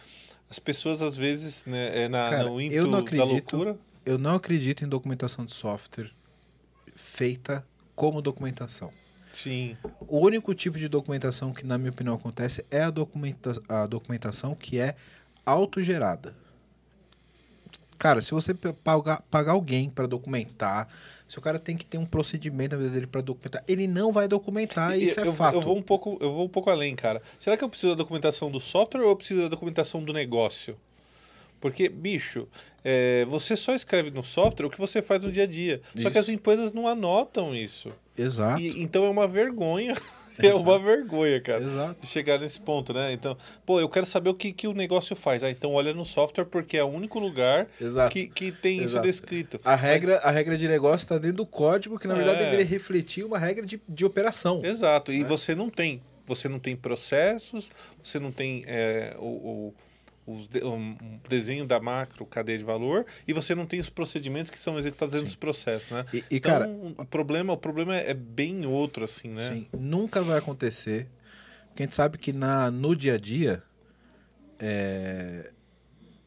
as 0.48 0.58
pessoas, 0.58 1.00
às 1.02 1.16
vezes, 1.16 1.64
né, 1.64 2.04
é 2.04 2.08
na, 2.08 2.28
Cara, 2.30 2.44
no 2.44 2.54
eu 2.56 2.60
ímpeto 2.60 2.82
não 2.84 2.90
da 2.90 2.98
acredito- 2.98 3.56
loucura. 3.56 3.78
Eu 4.06 4.18
não 4.18 4.34
acredito 4.34 4.84
em 4.84 4.88
documentação 4.88 5.44
de 5.44 5.52
software 5.52 6.10
feita 6.96 7.64
como 8.00 8.22
documentação. 8.22 8.90
Sim. 9.30 9.76
O 10.08 10.20
único 10.20 10.54
tipo 10.54 10.78
de 10.78 10.88
documentação 10.88 11.52
que, 11.52 11.66
na 11.66 11.76
minha 11.76 11.90
opinião, 11.90 12.14
acontece 12.14 12.64
é 12.70 12.80
a, 12.84 12.88
documenta 12.88 13.52
a 13.68 13.86
documentação 13.86 14.54
que 14.54 14.80
é 14.80 14.96
autogerada. 15.44 16.34
Cara, 17.98 18.22
se 18.22 18.30
você 18.30 18.54
pagar, 18.54 19.20
pagar 19.30 19.52
alguém 19.52 19.90
para 19.90 20.06
documentar, 20.06 20.88
se 21.28 21.38
o 21.38 21.42
cara 21.42 21.58
tem 21.58 21.76
que 21.76 21.84
ter 21.84 21.98
um 21.98 22.06
procedimento 22.06 22.74
na 22.74 22.80
vida 22.80 22.94
dele 22.94 23.06
para 23.06 23.20
documentar, 23.20 23.62
ele 23.68 23.86
não 23.86 24.10
vai 24.10 24.26
documentar, 24.26 24.98
E- 24.98 25.04
isso 25.04 25.20
é 25.20 25.26
eu, 25.26 25.34
fato. 25.34 25.56
Eu 25.56 25.60
vou, 25.60 25.76
um 25.76 25.82
pouco, 25.82 26.16
eu 26.22 26.32
vou 26.32 26.46
um 26.46 26.48
pouco 26.48 26.70
além, 26.70 26.96
cara. 26.96 27.20
Será 27.38 27.54
que 27.54 27.62
eu 27.62 27.68
preciso 27.68 27.92
da 27.94 27.98
documentação 27.98 28.50
do 28.50 28.62
software 28.62 29.02
ou 29.02 29.10
eu 29.10 29.16
preciso 29.16 29.42
da 29.42 29.48
documentação 29.48 30.02
do 30.02 30.14
negócio? 30.14 30.74
Porque, 31.60 31.88
bicho, 31.88 32.48
é, 32.82 33.24
você 33.26 33.54
só 33.54 33.74
escreve 33.74 34.10
no 34.10 34.22
software 34.22 34.66
o 34.66 34.70
que 34.70 34.78
você 34.78 35.02
faz 35.02 35.22
no 35.22 35.30
dia 35.30 35.44
a 35.44 35.46
dia. 35.46 35.80
Só 35.96 36.04
que 36.10 36.18
Isso. 36.18 36.18
as 36.18 36.28
empresas 36.30 36.72
não 36.72 36.88
anotam 36.88 37.54
isso. 37.54 37.92
Exato. 38.16 38.60
E- 38.60 38.80
então 38.82 39.04
é 39.04 39.10
uma 39.10 39.28
vergonha. 39.28 39.94
é 40.42 40.54
uma 40.54 40.78
vergonha, 40.78 41.38
cara. 41.40 41.62
Exato. 41.62 42.06
Chegar 42.06 42.38
nesse 42.38 42.58
ponto, 42.60 42.94
né? 42.94 43.12
Então, 43.12 43.36
pô, 43.66 43.78
eu 43.78 43.88
quero 43.90 44.06
saber 44.06 44.30
o 44.30 44.34
que, 44.34 44.52
que 44.54 44.66
o 44.66 44.72
negócio 44.72 45.14
faz. 45.14 45.42
Ah, 45.42 45.50
então 45.50 45.74
olha 45.74 45.92
no 45.92 46.04
software 46.04 46.46
porque 46.46 46.78
é 46.78 46.82
o 46.84 46.86
único 46.88 47.18
lugar 47.18 47.66
Exato. 47.78 48.10
que, 48.10 48.26
que 48.28 48.50
tem 48.50 48.76
isso 48.78 48.94
Exato. 48.94 49.06
descrito. 49.06 49.60
A 49.62 49.74
regra, 49.76 50.16
a 50.18 50.30
regra 50.30 50.56
de 50.56 50.66
negócio 50.66 51.04
está 51.04 51.18
dentro 51.18 51.36
do 51.38 51.46
código, 51.46 51.98
que 51.98 52.08
na 52.08 52.14
verdade 52.14 52.40
É. 52.40 52.44
deveria 52.44 52.64
refletir 52.64 53.22
uma 53.24 53.38
regra 53.38 53.66
de, 53.66 53.78
de 53.86 54.04
operação. 54.06 54.62
Exato, 54.64 55.12
Né? 55.12 55.18
e 55.18 55.24
você 55.24 55.54
não 55.54 55.68
tem. 55.68 56.00
Você 56.24 56.48
não 56.48 56.58
tem 56.60 56.76
processos, 56.76 57.70
você 58.02 58.18
não 58.20 58.30
tem 58.30 58.62
é, 58.66 59.14
o, 59.18 59.24
o, 59.26 59.74
os 60.32 60.48
de- 60.48 60.62
um 60.64 60.96
desenho 61.28 61.66
da 61.66 61.80
macro 61.80 62.24
cadeia 62.26 62.58
de 62.58 62.64
valor 62.64 63.04
e 63.26 63.32
você 63.32 63.54
não 63.54 63.66
tem 63.66 63.80
os 63.80 63.90
procedimentos 63.90 64.50
que 64.50 64.58
são 64.58 64.78
executados 64.78 65.12
dentro 65.12 65.26
dos 65.26 65.34
processos, 65.36 65.90
né? 65.90 66.04
E, 66.12 66.18
e, 66.18 66.24
então, 66.30 66.50
cara, 66.52 66.68
o 66.68 67.06
problema, 67.06 67.52
o 67.52 67.56
problema 67.56 67.96
é 67.96 68.14
bem 68.14 68.66
outro, 68.66 69.04
assim, 69.04 69.28
né? 69.28 69.54
Sim, 69.54 69.66
nunca 69.78 70.22
vai 70.22 70.38
acontecer. 70.38 71.08
Porque 71.68 71.82
a 71.82 71.86
gente 71.86 71.94
sabe 71.94 72.18
que 72.18 72.32
na, 72.32 72.70
no 72.70 72.94
dia 72.96 73.14
a 73.14 73.18
dia. 73.18 73.62
É, 74.58 75.50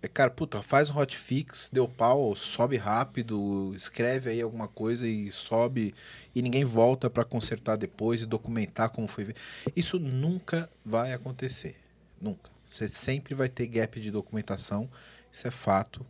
é, 0.01 0.07
cara, 0.07 0.29
puta, 0.29 0.61
faz 0.61 0.89
um 0.89 0.97
hotfix, 0.97 1.69
deu 1.71 1.87
pau, 1.87 2.35
sobe 2.35 2.75
rápido, 2.75 3.73
escreve 3.75 4.31
aí 4.31 4.41
alguma 4.41 4.67
coisa 4.67 5.07
e 5.07 5.31
sobe 5.31 5.93
e 6.35 6.41
ninguém 6.41 6.65
volta 6.65 7.09
pra 7.09 7.23
consertar 7.23 7.77
depois 7.77 8.21
e 8.21 8.25
documentar 8.25 8.89
como 8.89 9.07
foi. 9.07 9.33
Isso 9.75 9.97
nunca 9.99 10.69
vai 10.83 11.13
acontecer. 11.13 11.77
Nunca. 12.21 12.51
Você 12.73 12.87
sempre 12.87 13.35
vai 13.35 13.47
ter 13.47 13.67
gap 13.67 14.01
de 14.01 14.09
documentação, 14.09 14.89
isso 15.31 15.47
é 15.47 15.51
fato. 15.51 16.03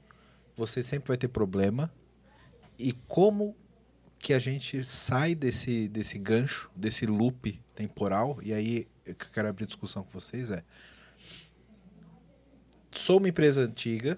você 0.56 0.82
sempre 0.82 1.10
vai 1.10 1.18
ter 1.18 1.28
problema. 1.28 1.92
E 2.80 2.94
como 3.06 3.54
que 4.18 4.34
a 4.34 4.40
gente 4.40 4.82
sai 4.86 5.36
desse, 5.36 5.90
desse 5.90 6.18
gancho, 6.18 6.72
desse 6.74 7.06
loop 7.06 7.60
temporal? 7.76 8.40
E 8.42 8.54
aí 8.54 8.88
eu 9.06 9.14
quero 9.14 9.50
abrir 9.50 9.66
discussão 9.66 10.04
com 10.04 10.12
vocês 10.12 10.52
é. 10.52 10.64
Sou 12.94 13.18
uma 13.18 13.28
empresa 13.28 13.64
antiga, 13.64 14.18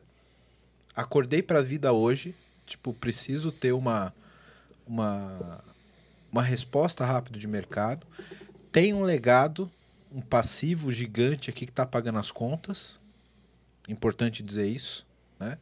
acordei 0.95 1.41
para 1.41 1.59
a 1.59 1.63
vida 1.63 1.93
hoje, 1.93 2.35
tipo, 2.63 2.93
preciso 2.93 3.51
ter 3.51 3.71
uma, 3.71 4.13
uma, 4.85 5.63
uma 6.31 6.43
resposta 6.43 7.03
rápida 7.03 7.39
de 7.39 7.47
mercado. 7.47 8.05
Tenho 8.71 8.97
um 8.97 9.01
legado, 9.01 9.71
um 10.15 10.21
passivo 10.21 10.91
gigante 10.91 11.49
aqui 11.49 11.65
que 11.65 11.71
está 11.71 11.85
pagando 11.85 12.17
as 12.19 12.31
contas. 12.31 12.97
Importante 13.87 14.41
dizer 14.41 14.65
isso, 14.67 15.05
né? 15.39 15.57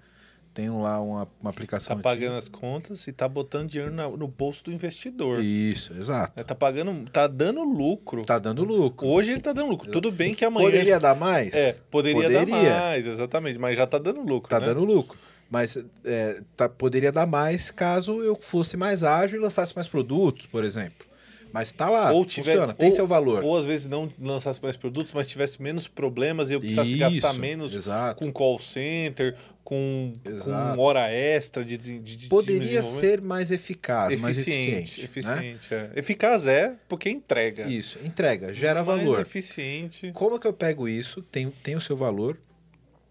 Tenho 0.54 0.80
lá 0.80 1.02
uma, 1.02 1.28
uma 1.42 1.50
aplicação. 1.50 1.96
Tá 1.96 2.02
pagando 2.04 2.36
as 2.38 2.48
contas 2.48 3.08
e 3.08 3.12
tá 3.12 3.28
botando 3.28 3.68
dinheiro 3.70 3.92
na- 3.92 4.08
no 4.08 4.28
bolso 4.28 4.64
do 4.66 4.72
investidor. 4.72 5.44
Isso, 5.44 5.92
exato. 5.94 6.40
É, 6.40 6.44
Tá 6.44 6.54
pagando, 6.54 7.10
tá 7.10 7.26
dando 7.26 7.64
lucro. 7.64 8.24
Tá 8.24 8.38
dando 8.38 8.64
lucro. 8.64 9.08
Hoje 9.08 9.32
ele 9.32 9.42
tá 9.42 9.52
dando 9.52 9.70
lucro. 9.72 9.92
Tudo 9.92 10.12
bem 10.12 10.36
que 10.36 10.46
amanhã. 10.46 10.68
Poderia 10.68 11.00
dar 11.00 11.16
mais? 11.16 11.56
É, 11.56 11.74
poderia, 11.90 12.30
dar 12.30 12.46
Poderia. 12.46 12.80
mais, 12.80 13.08
exatamente. 13.08 13.58
Mas 13.58 13.76
já 13.76 13.88
tá 13.88 13.98
dando 13.98 14.22
lucro. 14.22 14.48
Tá 14.48 14.60
né? 14.60 14.68
dando 14.68 14.84
lucro. 14.86 15.18
Mas 15.50 15.76
é, 16.06 16.42
tá- 16.56 16.70
poderia 16.70 17.12
dar 17.12 17.26
mais 17.26 17.72
caso 17.72 18.22
eu 18.22 18.36
fosse 18.40 18.78
mais 18.78 19.04
ágil 19.04 19.40
e 19.40 19.42
lançasse 19.42 19.76
mais 19.76 19.88
produtos, 19.88 20.46
por 20.46 20.64
exemplo. 20.64 21.06
Mas 21.54 21.72
tá 21.72 21.88
lá, 21.88 22.12
Ou 22.12 22.26
tiver- 22.26 22.46
funciona, 22.54 22.74
tem 22.74 22.90
ou- 22.90 22.96
seu 22.96 23.06
valor. 23.06 23.44
Ou 23.44 23.56
às 23.56 23.64
vezes 23.64 23.88
não 23.88 24.12
lançasse 24.20 24.60
mais 24.62 24.76
produtos, 24.76 25.14
mas 25.14 25.28
tivesse 25.28 25.62
menos 25.62 25.88
problemas 25.88 26.50
e 26.50 26.54
eu 26.54 26.60
precisasse 26.60 26.98
gastar 26.98 27.30
Isso, 27.30 27.40
menos 27.40 27.76
exato. 27.76 28.18
com 28.26 28.32
call 28.32 28.58
center, 28.58 29.36
com, 29.64 30.12
com 30.44 30.82
hora 30.82 31.10
extra 31.12 31.64
de, 31.64 31.78
de, 31.78 32.00
de 32.00 32.28
Poderia 32.28 32.82
ser 32.82 33.22
mais 33.22 33.52
eficaz, 33.52 34.20
mais 34.20 34.38
eficiente. 34.40 35.00
né? 35.02 35.06
eficiente. 35.06 35.74
é. 35.74 35.92
Eficaz 35.96 36.48
é 36.48 36.76
porque 36.90 37.10
entrega. 37.10 37.68
Isso, 37.68 38.00
entrega, 38.04 38.52
gera 38.52 38.84
Mais 38.84 39.00
valor. 39.04 39.22
eficiente. 39.22 40.12
Como 40.12 40.40
que 40.40 40.48
eu 40.48 40.54
pego 40.54 40.88
isso? 40.90 41.22
Tem, 41.22 41.50
tem 41.62 41.76
o 41.76 41.82
seu 41.82 41.96
valor, 41.96 42.38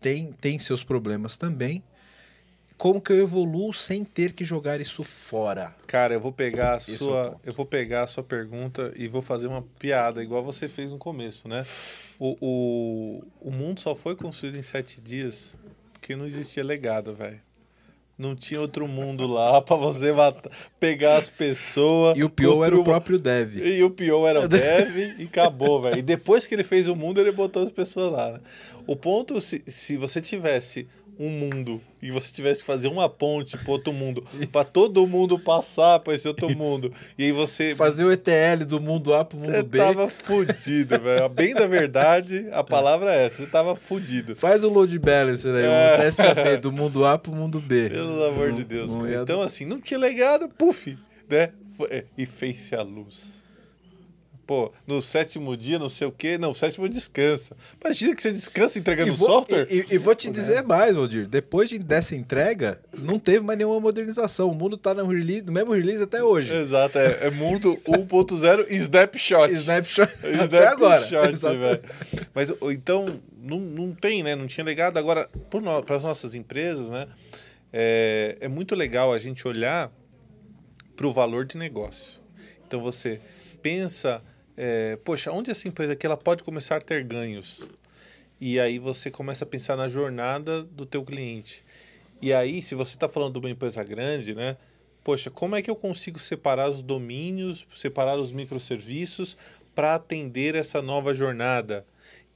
tem, 0.00 0.32
tem 0.40 0.58
seus 0.58 0.82
problemas 0.82 1.38
também. 1.38 1.80
Como 2.82 3.00
que 3.00 3.12
eu 3.12 3.20
evoluo 3.20 3.72
sem 3.72 4.02
ter 4.04 4.32
que 4.32 4.44
jogar 4.44 4.80
isso 4.80 5.04
fora? 5.04 5.72
Cara, 5.86 6.14
eu 6.14 6.20
vou 6.20 6.32
pegar 6.32 6.72
a 6.72 6.76
Esse 6.78 6.94
é 6.94 6.96
sua, 6.96 7.24
ponto. 7.26 7.40
eu 7.44 7.52
vou 7.52 7.64
pegar 7.64 8.02
a 8.02 8.06
sua 8.08 8.24
pergunta 8.24 8.92
e 8.96 9.06
vou 9.06 9.22
fazer 9.22 9.46
uma 9.46 9.62
piada, 9.78 10.20
igual 10.20 10.42
você 10.42 10.68
fez 10.68 10.90
no 10.90 10.98
começo, 10.98 11.46
né? 11.46 11.64
O, 12.18 12.36
o, 12.40 13.24
o 13.40 13.52
mundo 13.52 13.78
só 13.78 13.94
foi 13.94 14.16
construído 14.16 14.56
em 14.56 14.64
sete 14.64 15.00
dias 15.00 15.56
porque 15.92 16.16
não 16.16 16.26
existia 16.26 16.64
legado, 16.64 17.14
velho. 17.14 17.40
Não 18.18 18.34
tinha 18.34 18.60
outro 18.60 18.88
mundo 18.88 19.28
lá 19.28 19.62
pra 19.62 19.76
você 19.76 20.12
matar, 20.12 20.50
pegar 20.80 21.18
as 21.18 21.30
pessoas. 21.30 22.18
E 22.18 22.24
o 22.24 22.28
pior 22.30 22.64
era 22.64 22.76
o 22.76 22.82
próprio 22.82 23.16
Dev. 23.16 23.58
E 23.58 23.80
o 23.84 23.90
pior 23.90 24.26
era 24.26 24.40
o 24.40 24.48
Dev 24.50 25.20
e 25.20 25.22
acabou, 25.22 25.82
velho. 25.82 26.00
E 26.00 26.02
depois 26.02 26.48
que 26.48 26.54
ele 26.56 26.64
fez 26.64 26.88
o 26.88 26.96
mundo, 26.96 27.20
ele 27.20 27.30
botou 27.30 27.62
as 27.62 27.70
pessoas 27.70 28.12
lá. 28.12 28.32
né? 28.32 28.40
O 28.88 28.96
ponto, 28.96 29.40
se, 29.40 29.62
se 29.68 29.96
você 29.96 30.20
tivesse 30.20 30.88
um 31.18 31.28
mundo 31.28 31.80
e 32.00 32.10
você 32.10 32.32
tivesse 32.32 32.60
que 32.60 32.66
fazer 32.66 32.88
uma 32.88 33.08
ponte 33.08 33.56
para 33.56 33.70
outro 33.70 33.92
mundo, 33.92 34.24
para 34.50 34.64
todo 34.64 35.06
mundo 35.06 35.38
passar 35.38 36.00
para 36.00 36.14
esse 36.14 36.26
outro 36.26 36.48
Isso. 36.48 36.56
mundo, 36.58 36.92
e 37.18 37.24
aí 37.24 37.32
você. 37.32 37.74
Fazer 37.74 38.04
o 38.04 38.10
ETL 38.10 38.64
do 38.66 38.80
mundo 38.80 39.14
A 39.14 39.24
pro 39.24 39.36
mundo 39.38 39.50
Você 39.52 39.62
B. 39.62 39.78
tava 39.78 40.08
fudido, 40.08 40.98
velho. 41.00 41.28
Bem 41.28 41.54
da 41.54 41.66
verdade, 41.66 42.46
a 42.52 42.64
palavra 42.64 43.14
é 43.14 43.26
essa. 43.26 43.36
Você 43.36 43.46
tava 43.46 43.76
fudido. 43.76 44.34
Faz 44.34 44.64
o 44.64 44.68
load 44.70 44.98
balance 44.98 45.46
aí, 45.46 45.64
É. 45.64 45.94
um 45.94 46.00
teste 46.00 46.22
AB 46.22 46.56
do 46.56 46.72
mundo 46.72 47.04
A 47.04 47.16
pro 47.18 47.32
mundo 47.32 47.60
B. 47.60 47.90
Pelo 47.90 48.24
amor 48.24 48.48
Não- 48.48 48.56
de 48.56 48.64
Deus. 48.64 48.94
não 48.94 49.08
ia- 49.08 49.20
Então, 49.22 49.42
assim, 49.42 49.64
não 49.64 49.80
tinha 49.80 49.98
legado, 50.00 50.48
puf, 50.48 50.96
né? 51.28 51.50
É, 51.90 52.04
E 52.16 52.24
fez-se 52.26 52.74
a 52.74 52.82
luz. 52.82 53.41
Pô, 54.44 54.72
no 54.86 55.00
sétimo 55.00 55.56
dia, 55.56 55.78
não 55.78 55.88
sei 55.88 56.06
o 56.08 56.12
quê. 56.12 56.36
Não, 56.36 56.52
sétimo 56.52 56.88
descansa. 56.88 57.56
Imagina 57.82 58.14
que 58.14 58.20
você 58.20 58.32
descansa 58.32 58.76
entregando 58.78 59.08
E 59.08 59.14
vou, 59.14 59.28
software. 59.28 59.66
e- 59.70 59.78
e- 59.80 59.86
e 59.94 59.98
vou 59.98 60.14
te 60.16 60.28
dizer 60.30 60.62
mais, 60.64 60.94
Valdir. 60.96 61.28
Depois 61.28 61.70
de- 61.70 61.78
dessa 61.78 62.16
entrega, 62.16 62.80
não 62.98 63.18
teve 63.20 63.40
mais 63.44 63.56
nenhuma 63.56 63.78
modernização. 63.78 64.50
O 64.50 64.54
mundo 64.54 64.76
tá 64.76 64.92
no, 64.94 65.06
release, 65.06 65.42
no 65.42 65.52
mesmo 65.52 65.72
release 65.72 66.02
até 66.02 66.22
hoje. 66.24 66.52
Exato, 66.54 66.98
é, 66.98 67.26
é 67.26 67.30
mundo 67.30 67.80
1.0 67.86 68.66
e 68.68 68.76
snapshot. 68.76 69.52
Snapshot 69.52 70.02
até 70.42 70.72
Snapshot, 70.74 71.14
agora. 71.46 71.56
velho. 71.56 71.82
Mas 72.34 72.50
o- 72.60 72.72
então, 72.72 73.20
não, 73.40 73.60
não 73.60 73.92
tem, 73.94 74.24
né? 74.24 74.34
Não 74.34 74.48
tinha 74.48 74.64
legado. 74.64 74.96
Agora, 74.98 75.30
para 75.86 75.96
as 75.96 76.02
nossas 76.02 76.34
empresas, 76.34 76.88
né? 76.88 77.06
É, 77.72 78.36
é 78.40 78.48
muito 78.48 78.74
legal 78.74 79.12
a 79.12 79.18
gente 79.18 79.46
olhar 79.46 79.90
para 80.96 81.06
o 81.06 81.12
valor 81.12 81.44
de 81.46 81.56
negócio. 81.56 82.20
Então 82.66 82.80
você 82.82 83.20
pensa, 83.62 84.20
é, 84.56 84.96
poxa, 85.04 85.32
onde 85.32 85.50
essa 85.50 85.66
empresa 85.66 85.92
aqui 85.94 86.06
ela 86.06 86.16
pode 86.16 86.42
começar 86.42 86.76
a 86.76 86.80
ter 86.80 87.04
ganhos? 87.04 87.66
E 88.40 88.58
aí 88.58 88.78
você 88.78 89.10
começa 89.10 89.44
a 89.44 89.46
pensar 89.46 89.76
na 89.76 89.88
jornada 89.88 90.64
do 90.64 90.84
teu 90.84 91.04
cliente. 91.04 91.64
E 92.20 92.32
aí, 92.32 92.62
se 92.62 92.74
você 92.74 92.94
está 92.94 93.08
falando 93.08 93.32
de 93.32 93.38
uma 93.38 93.50
empresa 93.50 93.82
grande, 93.82 94.34
né? 94.34 94.56
Poxa, 95.02 95.30
como 95.30 95.56
é 95.56 95.62
que 95.62 95.70
eu 95.70 95.74
consigo 95.74 96.18
separar 96.18 96.68
os 96.68 96.82
domínios, 96.82 97.66
separar 97.74 98.16
os 98.16 98.30
microserviços 98.30 99.36
para 99.74 99.94
atender 99.96 100.54
essa 100.54 100.80
nova 100.80 101.12
jornada? 101.12 101.84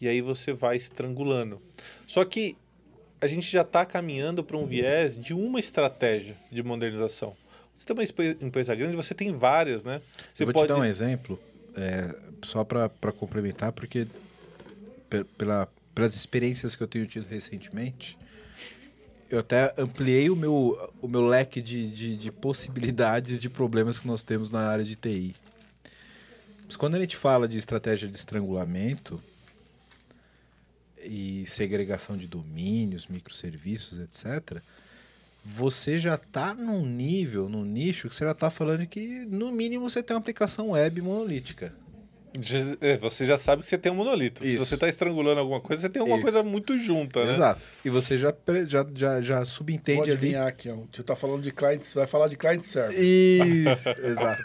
E 0.00 0.08
aí 0.08 0.20
você 0.20 0.52
vai 0.52 0.76
estrangulando. 0.76 1.62
Só 2.06 2.24
que 2.24 2.56
a 3.20 3.26
gente 3.26 3.50
já 3.50 3.62
está 3.62 3.84
caminhando 3.84 4.42
para 4.42 4.56
um 4.56 4.66
viés 4.66 5.16
de 5.16 5.32
uma 5.32 5.58
estratégia 5.58 6.36
de 6.50 6.62
modernização. 6.62 7.36
Você 7.74 7.86
tem 7.86 7.94
uma 7.94 8.46
empresa 8.46 8.74
grande, 8.74 8.96
você 8.96 9.14
tem 9.14 9.32
várias, 9.32 9.84
né? 9.84 10.00
Você 10.32 10.42
Eu 10.42 10.52
vou 10.52 10.64
te 10.64 10.68
dar 10.68 10.78
um 10.78 10.84
exemplo, 10.84 11.38
é, 11.76 12.14
só 12.42 12.64
para 12.64 12.88
complementar, 13.18 13.72
porque 13.72 14.06
pe- 15.10 15.24
pela, 15.38 15.68
pelas 15.94 16.14
experiências 16.14 16.74
que 16.74 16.82
eu 16.82 16.88
tenho 16.88 17.06
tido 17.06 17.26
recentemente, 17.26 18.18
eu 19.28 19.40
até 19.40 19.74
ampliei 19.76 20.30
o 20.30 20.36
meu, 20.36 20.92
o 21.02 21.08
meu 21.08 21.26
leque 21.26 21.60
de, 21.60 21.90
de, 21.90 22.16
de 22.16 22.30
possibilidades 22.32 23.38
de 23.40 23.50
problemas 23.50 23.98
que 23.98 24.06
nós 24.06 24.22
temos 24.22 24.50
na 24.50 24.60
área 24.68 24.84
de 24.84 24.94
TI. 24.96 25.34
Mas 26.64 26.76
quando 26.76 26.94
a 26.96 27.00
gente 27.00 27.16
fala 27.16 27.46
de 27.48 27.58
estratégia 27.58 28.08
de 28.08 28.16
estrangulamento 28.16 29.22
e 31.04 31.44
segregação 31.46 32.16
de 32.16 32.26
domínios, 32.26 33.06
microserviços, 33.06 33.98
etc., 33.98 34.60
você 35.48 35.96
já 35.96 36.16
está 36.16 36.52
num 36.54 36.84
nível, 36.84 37.48
num 37.48 37.64
nicho, 37.64 38.08
que 38.08 38.16
você 38.16 38.24
já 38.24 38.32
está 38.32 38.50
falando 38.50 38.84
que, 38.86 39.24
no 39.26 39.52
mínimo, 39.52 39.88
você 39.88 40.02
tem 40.02 40.14
uma 40.16 40.20
aplicação 40.20 40.70
web 40.70 41.00
monolítica. 41.00 41.72
É, 42.82 42.98
Você 42.98 43.24
já 43.24 43.38
sabe 43.38 43.62
que 43.62 43.68
você 43.68 43.78
tem 43.78 43.90
um 43.90 43.94
monolito. 43.94 44.40
Se 44.44 44.50
Isso. 44.56 44.66
você 44.66 44.74
está 44.74 44.86
estrangulando 44.88 45.40
alguma 45.40 45.58
coisa, 45.58 45.80
você 45.82 45.88
tem 45.88 46.00
alguma 46.00 46.18
Isso. 46.18 46.24
coisa 46.24 46.42
muito 46.42 46.76
junta, 46.78 47.24
né? 47.24 47.32
Exato. 47.32 47.60
E 47.82 47.88
você 47.88 48.18
já, 48.18 48.34
já, 48.66 48.86
já, 48.94 49.20
já 49.22 49.44
subentende 49.46 50.00
Pode 50.00 50.10
ali. 50.10 50.36
aqui, 50.36 50.68
ó. 50.68 50.76
Você 50.92 51.02
tá 51.02 51.16
falando 51.16 51.40
de 51.42 51.50
cliente, 51.50 51.86
você 51.86 51.98
vai 51.98 52.06
falar 52.06 52.28
de 52.28 52.36
client 52.36 52.62
server. 52.62 52.98
Isso, 53.00 53.88
exato. 54.04 54.42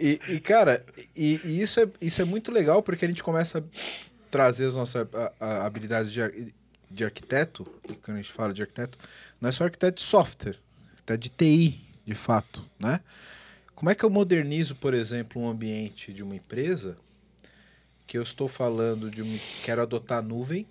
E, 0.00 0.20
e, 0.28 0.40
cara, 0.40 0.84
e, 1.16 1.40
e 1.44 1.60
isso, 1.62 1.78
é, 1.80 1.86
isso 2.00 2.20
é 2.22 2.24
muito 2.24 2.50
legal 2.50 2.82
porque 2.82 3.04
a 3.04 3.08
gente 3.08 3.22
começa 3.22 3.58
a 3.58 3.62
trazer 4.30 4.66
as 4.66 4.74
nossas 4.74 5.06
a- 5.14 5.32
a- 5.38 5.66
habilidades 5.66 6.10
de, 6.12 6.52
de 6.90 7.04
arquiteto, 7.04 7.66
e 7.88 7.94
quando 7.94 8.16
a 8.16 8.20
gente 8.20 8.32
fala 8.32 8.52
de 8.52 8.62
arquiteto, 8.62 8.98
não 9.40 9.48
é 9.48 9.52
só 9.52 9.64
arquiteto 9.64 10.00
de 10.00 10.02
software, 10.02 10.58
arquiteto 10.92 11.18
de 11.18 11.28
TI, 11.28 11.80
de 12.04 12.14
fato, 12.14 12.64
né? 12.78 13.00
Como 13.74 13.90
é 13.90 13.94
que 13.94 14.04
eu 14.04 14.10
modernizo, 14.10 14.74
por 14.74 14.92
exemplo, 14.92 15.40
um 15.40 15.48
ambiente 15.48 16.12
de 16.12 16.22
uma 16.22 16.34
empresa 16.34 16.96
que 18.06 18.18
eu 18.18 18.22
estou 18.22 18.48
falando 18.48 19.10
de 19.10 19.22
um, 19.22 19.38
quero 19.62 19.82
adotar 19.82 20.22
nuvem, 20.22 20.66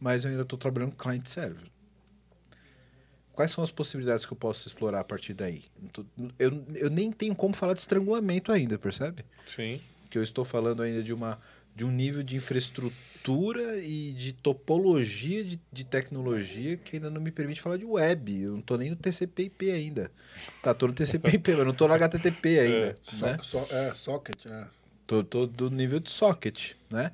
mas 0.00 0.24
eu 0.24 0.30
ainda 0.30 0.42
estou 0.42 0.58
trabalhando 0.58 0.92
com 0.92 1.04
client 1.04 1.26
server? 1.26 1.70
Quais 3.32 3.52
são 3.52 3.62
as 3.62 3.70
possibilidades 3.70 4.26
que 4.26 4.32
eu 4.32 4.36
posso 4.36 4.66
explorar 4.66 5.00
a 5.00 5.04
partir 5.04 5.32
daí? 5.32 5.64
Eu, 6.38 6.64
eu 6.74 6.90
nem 6.90 7.12
tenho 7.12 7.34
como 7.34 7.54
falar 7.54 7.74
de 7.74 7.80
estrangulamento 7.80 8.50
ainda, 8.50 8.78
percebe? 8.78 9.24
Sim. 9.46 9.80
Que 10.10 10.18
eu 10.18 10.22
estou 10.22 10.44
falando 10.44 10.82
ainda 10.82 11.02
de, 11.02 11.12
uma, 11.12 11.38
de 11.80 11.84
um 11.86 11.90
nível 11.90 12.22
de 12.22 12.36
infraestrutura 12.36 13.78
e 13.82 14.12
de 14.12 14.34
topologia 14.34 15.42
de, 15.42 15.58
de 15.72 15.82
tecnologia 15.82 16.76
que 16.76 16.96
ainda 16.96 17.08
não 17.08 17.22
me 17.22 17.30
permite 17.30 17.58
falar 17.62 17.78
de 17.78 17.86
web. 17.86 18.38
Eu 18.42 18.52
não 18.52 18.58
estou 18.58 18.76
nem 18.76 18.90
no 18.90 18.96
TCP/IP 18.96 19.70
ainda. 19.70 20.10
Tá, 20.62 20.74
tô 20.74 20.86
no 20.88 20.92
TCP/IP, 20.92 21.54
mas 21.54 21.64
não 21.64 21.72
estou 21.72 21.88
no 21.88 21.94
HTTP 21.94 22.58
ainda. 22.60 22.98
So- 23.02 23.24
né? 23.26 23.38
so- 23.42 23.66
é, 23.70 23.94
socket, 23.94 24.44
é. 24.44 24.66
Tô, 25.06 25.24
tô 25.24 25.46
do 25.46 25.70
nível 25.70 25.98
de 26.00 26.10
socket, 26.10 26.72
né? 26.90 27.12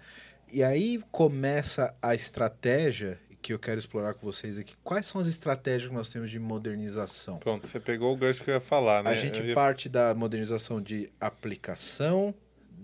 E 0.53 0.65
aí 0.65 1.01
começa 1.13 1.95
a 2.03 2.13
estratégia 2.15 3.21
que 3.41 3.53
eu 3.53 3.59
quero 3.61 3.79
explorar 3.79 4.15
com 4.15 4.27
vocês 4.27 4.59
aqui. 4.59 4.75
Quais 4.83 5.07
são 5.07 5.21
as 5.21 5.29
estratégias 5.29 5.89
que 5.89 5.95
nós 5.95 6.09
temos 6.11 6.29
de 6.29 6.41
modernização? 6.41 7.39
Pronto, 7.39 7.69
você 7.69 7.79
pegou 7.79 8.13
o 8.13 8.17
gancho 8.17 8.43
que 8.43 8.51
eu 8.51 8.55
ia 8.55 8.61
falar, 8.61 9.05
né? 9.05 9.11
A 9.11 9.15
gente 9.15 9.41
ia- 9.45 9.55
parte 9.55 9.89
da 9.89 10.13
modernização 10.13 10.83
de 10.83 11.09
aplicação, 11.21 12.35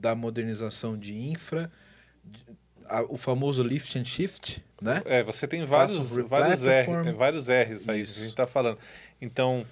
da 0.02 0.16
modernização 0.16 0.98
de 0.98 1.14
infra, 1.16 1.70
a- 2.86 3.02
o 3.04 3.16
famoso 3.16 3.62
lift 3.62 3.96
and 3.96 4.04
shift, 4.04 4.62
né? 4.80 5.00
É, 5.06 5.22
você 5.22 5.46
tem 5.46 5.64
vários, 5.64 6.10
vários, 6.26 6.64
R, 6.64 6.90
é, 7.08 7.12
vários 7.12 7.46
R's 7.48 7.88
aí 7.88 8.00
Isso. 8.02 8.14
que 8.14 8.18
a 8.18 8.22
gente 8.24 8.32
está 8.32 8.46
falando. 8.48 8.78
Então, 9.20 9.64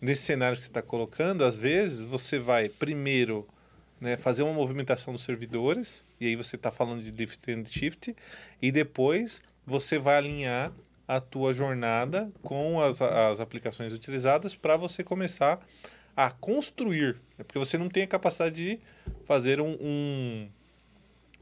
nesse 0.00 0.22
cenário 0.22 0.56
que 0.56 0.62
você 0.64 0.68
está 0.68 0.82
colocando, 0.82 1.44
às 1.44 1.56
vezes 1.56 2.02
você 2.02 2.38
vai 2.40 2.68
primeiro 2.68 3.46
né, 4.00 4.16
fazer 4.16 4.42
uma 4.42 4.52
movimentação 4.52 5.12
dos 5.14 5.22
servidores, 5.22 6.04
e 6.20 6.26
aí 6.26 6.36
você 6.36 6.56
está 6.56 6.70
falando 6.70 7.00
de 7.02 7.10
lift 7.12 7.50
and 7.50 7.64
shift, 7.64 8.14
e 8.60 8.70
depois 8.72 9.40
você 9.64 9.98
vai 9.98 10.16
alinhar 10.16 10.70
a 11.08 11.18
tua 11.20 11.54
jornada 11.54 12.30
com 12.42 12.78
as, 12.82 13.00
as 13.00 13.40
aplicações 13.40 13.92
utilizadas 13.92 14.54
para 14.56 14.76
você 14.76 15.02
começar 15.04 15.64
a 16.16 16.30
construir, 16.30 17.16
né? 17.38 17.44
porque 17.44 17.58
você 17.58 17.76
não 17.78 17.88
tem 17.88 18.02
a 18.02 18.06
capacidade 18.06 18.54
de 18.54 18.80
fazer 19.24 19.60
um, 19.60 19.76
um- 19.80 20.48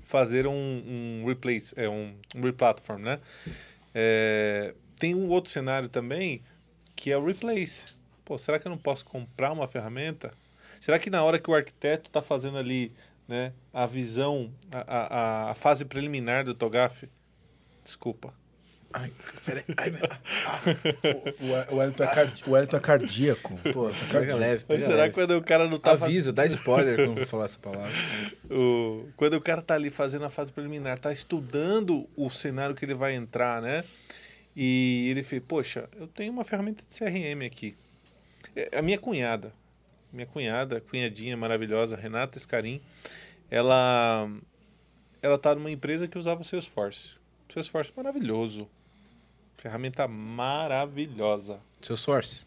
fazer 0.03 0.47
um, 0.47 0.53
um 0.53 1.25
replace, 1.27 1.75
é 1.79 1.89
um, 1.89 2.15
um 2.37 2.41
replatform, 2.43 3.03
né? 3.03 3.21
É, 3.95 4.75
tem 4.99 5.15
um 5.15 5.29
outro 5.29 5.51
cenário 5.51 5.89
também 5.89 6.43
que 6.97 7.11
é 7.11 7.17
o 7.17 7.25
replace. 7.25 7.95
Pô, 8.25 8.37
será 8.39 8.59
que 8.59 8.67
eu 8.67 8.71
não 8.71 8.79
posso 8.79 9.05
comprar 9.05 9.53
uma 9.53 9.69
ferramenta? 9.69 10.33
Será 10.81 10.99
que 10.99 11.11
na 11.11 11.23
hora 11.23 11.39
que 11.39 11.51
o 11.51 11.55
arquiteto 11.55 12.09
está 12.11 12.21
fazendo 12.23 12.59
ali 12.59 12.93
né, 13.29 13.53
a 13.73 13.87
visão, 13.87 14.53
a, 14.73 15.49
a, 15.49 15.51
a 15.51 15.55
fase 15.55 15.85
preliminar 15.85 16.45
do 16.45 16.55
TOGAF? 16.55 17.09
Desculpa. 17.83 18.35
Ai, 18.97 19.13
peraí. 19.45 19.65
Ai, 19.77 19.91
meu- 19.91 20.01
O, 21.71 21.75
o, 21.75 21.79
Wellington 21.79 22.05
é 22.05 22.07
card- 22.15 22.43
o 22.47 22.51
Wellington 22.53 22.77
é 22.77 22.81
cardíaco. 22.81 23.59
Pô, 23.73 23.91
pega 24.13 24.37
leve, 24.37 24.65
pega 24.65 24.83
será 24.85 24.97
leve. 24.97 25.09
que 25.09 25.15
quando 25.15 25.33
o 25.37 25.43
cara 25.43 25.69
não 25.69 25.79
tá. 25.79 25.93
Avisa, 25.93 26.33
dá 26.33 26.47
spoiler 26.47 27.05
quando 27.07 27.19
eu 27.19 27.27
falar 27.27 27.47
essa 27.47 27.59
palavra. 27.59 27.91
o- 28.51 29.09
quando 29.17 29.35
o 29.35 29.41
cara 29.41 29.61
tá 29.63 29.75
ali 29.75 29.91
fazendo 29.91 30.25
a 30.25 30.31
fase 30.31 30.53
preliminar, 30.53 30.99
tá 30.99 31.13
estudando 31.13 32.09
o 32.17 32.31
cenário 32.31 32.75
que 32.75 32.85
ele 32.85 32.95
vai 32.95 33.15
entrar, 33.15 33.61
né? 33.61 33.85
E 34.57 35.09
ele 35.11 35.25
fez, 35.25 35.43
poxa, 35.47 35.89
eu 35.99 36.07
tenho 36.07 36.33
uma 36.33 36.45
ferramenta 36.45 36.85
de 36.89 36.97
CRM 36.97 37.45
aqui. 37.45 37.75
É, 38.55 38.79
A 38.79 38.83
minha 38.83 38.97
cunhada, 38.99 39.53
minha 40.13 40.27
cunhada, 40.27 40.81
cunhadinha 40.81 41.37
maravilhosa, 41.37 41.97
Renata 41.97 42.39
Escarim, 42.39 42.81
ela 43.51 44.31
ela 45.21 45.37
tá 45.39 45.55
numa 45.55 45.71
empresa 45.71 46.07
que 46.07 46.17
usava 46.17 46.43
o 46.43 46.45
Salesforce. 46.45 47.17
Salesforce 47.49 47.93
maravilhoso. 47.97 48.69
Ferramenta 49.57 50.07
maravilhosa. 50.07 51.61
Seu 51.81 51.97
source. 51.97 52.47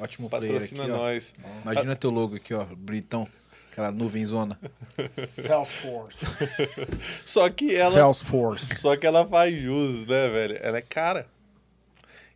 Ótimo 0.00 0.30
player 0.30 0.56
aqui, 0.56 0.74
Patrocina 0.74 0.94
ó. 0.94 0.98
nós. 0.98 1.34
Imagina 1.62 1.96
teu 1.96 2.10
logo 2.10 2.36
aqui, 2.36 2.54
ó. 2.54 2.64
Britão. 2.64 3.28
Aquela 3.70 3.92
nuvem 3.92 4.24
zona. 4.26 4.58
Salesforce. 5.08 6.26
Só 7.24 7.48
que 7.48 7.74
ela 7.74 7.92
Salesforce. 7.92 8.76
Só 8.76 8.96
que 8.96 9.06
ela 9.06 9.26
faz 9.26 9.56
jus, 9.56 10.06
né, 10.06 10.28
velho? 10.28 10.58
Ela 10.60 10.78
é 10.78 10.82
cara. 10.82 11.26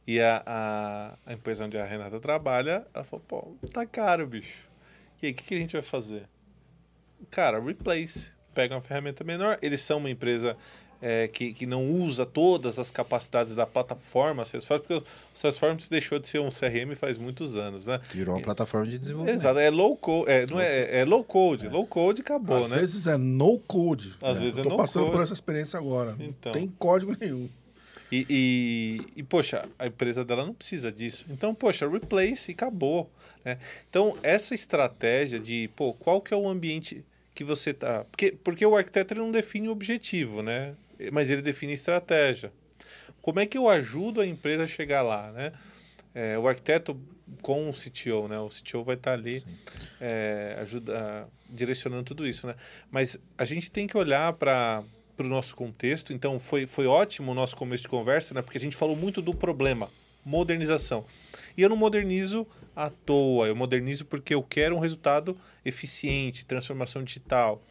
E 0.07 0.21
a, 0.21 0.43
a, 0.47 1.15
a 1.27 1.33
empresa 1.33 1.65
onde 1.65 1.79
a 1.79 1.85
Renata 1.85 2.21
trabalha, 2.21 2.87
ela 2.93 3.05
falou, 3.05 3.25
pô, 3.27 3.69
tá 3.73 3.87
caro, 3.87 4.27
bicho. 4.27 4.69
E 5.23 5.27
aí, 5.27 5.33
o 5.33 5.35
que, 5.35 5.45
que 5.45 5.55
a 5.55 5.59
gente 5.59 5.73
vai 5.73 5.83
fazer? 5.83 6.29
Cara, 7.31 7.59
replace. 7.59 8.33
Pega 8.55 8.75
uma 8.75 8.83
ferramenta 8.83 9.25
menor. 9.25 9.59
Eles 9.63 9.81
são 9.81 9.99
uma 9.99 10.11
empresa 10.11 10.57
é, 11.07 11.29
que, 11.29 11.53
que 11.53 11.67
não 11.67 11.91
usa 11.91 12.25
todas 12.25 12.79
as 12.79 12.91
capacidades 12.91 13.55
da 13.55 13.67
plataforma 13.67 14.43
Salesforce, 14.43 14.83
porque 14.83 15.05
o 15.05 15.05
Salesforce 15.35 15.91
deixou 15.91 16.19
de 16.19 16.27
ser 16.27 16.39
um 16.39 16.49
CRM 16.49 16.95
faz 16.97 17.19
muitos 17.19 17.59
anos, 17.59 17.85
né? 17.85 18.01
Virou 18.11 18.35
uma 18.35 18.41
plataforma 18.41 18.87
de 18.87 18.97
desenvolvimento. 18.97 19.39
Exato, 19.39 19.59
é 19.59 19.69
low 19.69 19.95
code, 19.99 20.31
é, 20.31 20.47
não 20.47 20.59
é, 20.59 21.01
é 21.01 21.05
low 21.05 21.23
code. 21.23 21.69
Low 21.69 21.87
code 21.87 22.23
acabou, 22.23 22.65
Às 22.65 22.71
né? 22.71 22.79
vezes 22.79 23.07
é 23.07 23.19
no 23.19 23.59
code. 23.59 24.15
Às 24.23 24.37
né? 24.37 24.45
vezes 24.45 24.57
Eu 24.57 24.63
é 24.63 24.65
tô 24.65 24.71
no 24.71 24.77
passando 24.79 25.03
code. 25.03 25.17
por 25.17 25.23
essa 25.23 25.35
experiência 25.35 25.79
agora. 25.79 26.17
Então. 26.19 26.53
Não 26.53 26.59
tem 26.59 26.73
código 26.79 27.15
nenhum. 27.21 27.51
E, 28.11 28.27
e, 28.31 29.01
e, 29.17 29.23
poxa, 29.23 29.69
a 29.79 29.87
empresa 29.87 30.25
dela 30.25 30.47
não 30.47 30.55
precisa 30.55 30.91
disso. 30.91 31.27
Então, 31.29 31.55
poxa, 31.55 31.87
replace 31.87 32.53
e 32.53 32.55
acabou. 32.55 33.11
Né? 33.45 33.59
Então, 33.91 34.17
essa 34.23 34.55
estratégia 34.55 35.39
de, 35.39 35.69
pô, 35.77 35.93
qual 35.93 36.21
que 36.23 36.33
é 36.33 36.37
o 36.37 36.49
ambiente 36.49 37.05
que 37.35 37.45
você 37.45 37.75
tá... 37.75 38.05
Porque, 38.05 38.33
porque 38.43 38.65
o 38.65 38.75
arquiteto 38.75 39.15
não 39.15 39.31
define 39.31 39.69
o 39.69 39.73
objetivo, 39.73 40.43
né? 40.43 40.75
Mas 41.13 41.31
ele 41.31 41.43
define 41.43 41.73
estratégia. 41.73 42.53
Como 43.21 43.41
é 43.41 43.47
que 43.47 43.57
eu 43.57 43.69
ajudo 43.69 44.21
a 44.21 44.27
empresa 44.27 44.65
a 44.65 44.67
chegar 44.67 45.03
lá, 45.03 45.33
né? 45.33 45.53
É, 46.15 46.39
o 46.39 46.47
arquiteto 46.47 47.01
com 47.43 47.69
o 47.69 47.73
CTO, 47.73 48.29
né? 48.29 48.39
O 48.39 48.49
CTO 48.49 48.85
vai 48.85 48.97
estar 48.97 49.15
ali 49.15 49.45
é, 50.01 50.57
ajuda, 50.61 51.29
direcionando 51.49 52.05
tudo 52.05 52.27
isso, 52.27 52.47
né? 52.47 52.55
Mas 52.91 53.19
a 53.37 53.45
gente 53.45 53.71
tem 53.71 53.87
que 53.87 53.97
olhar 53.97 54.33
para 54.35 54.85
para 55.17 55.27
o 55.27 55.29
nosso 55.29 55.55
contexto. 55.55 56.13
Então, 56.13 56.39
foi, 56.39 56.67
foi 56.67 56.87
ótimo 56.87 57.33
o 57.33 57.35
nosso 57.35 57.57
começo 57.57 57.85
de 57.85 57.89
conversa, 57.89 58.35
né? 58.35 58.43
Porque 58.43 58.59
a 58.59 58.61
gente 58.61 58.77
falou 58.77 58.97
muito 58.97 59.23
do 59.23 59.35
problema, 59.35 59.91
modernização. 60.25 61.05
E 61.57 61.63
eu 61.63 61.69
não 61.69 61.77
modernizo 61.77 62.47
à 62.75 62.91
toa, 62.91 63.47
eu 63.47 63.57
modernizo 63.57 64.05
porque 64.05 64.35
eu 64.35 64.43
quero 64.43 64.77
um 64.77 64.81
resultado 64.81 65.37
eficiente, 65.65 66.45
transformação 66.45 67.03
digital. 67.03 67.63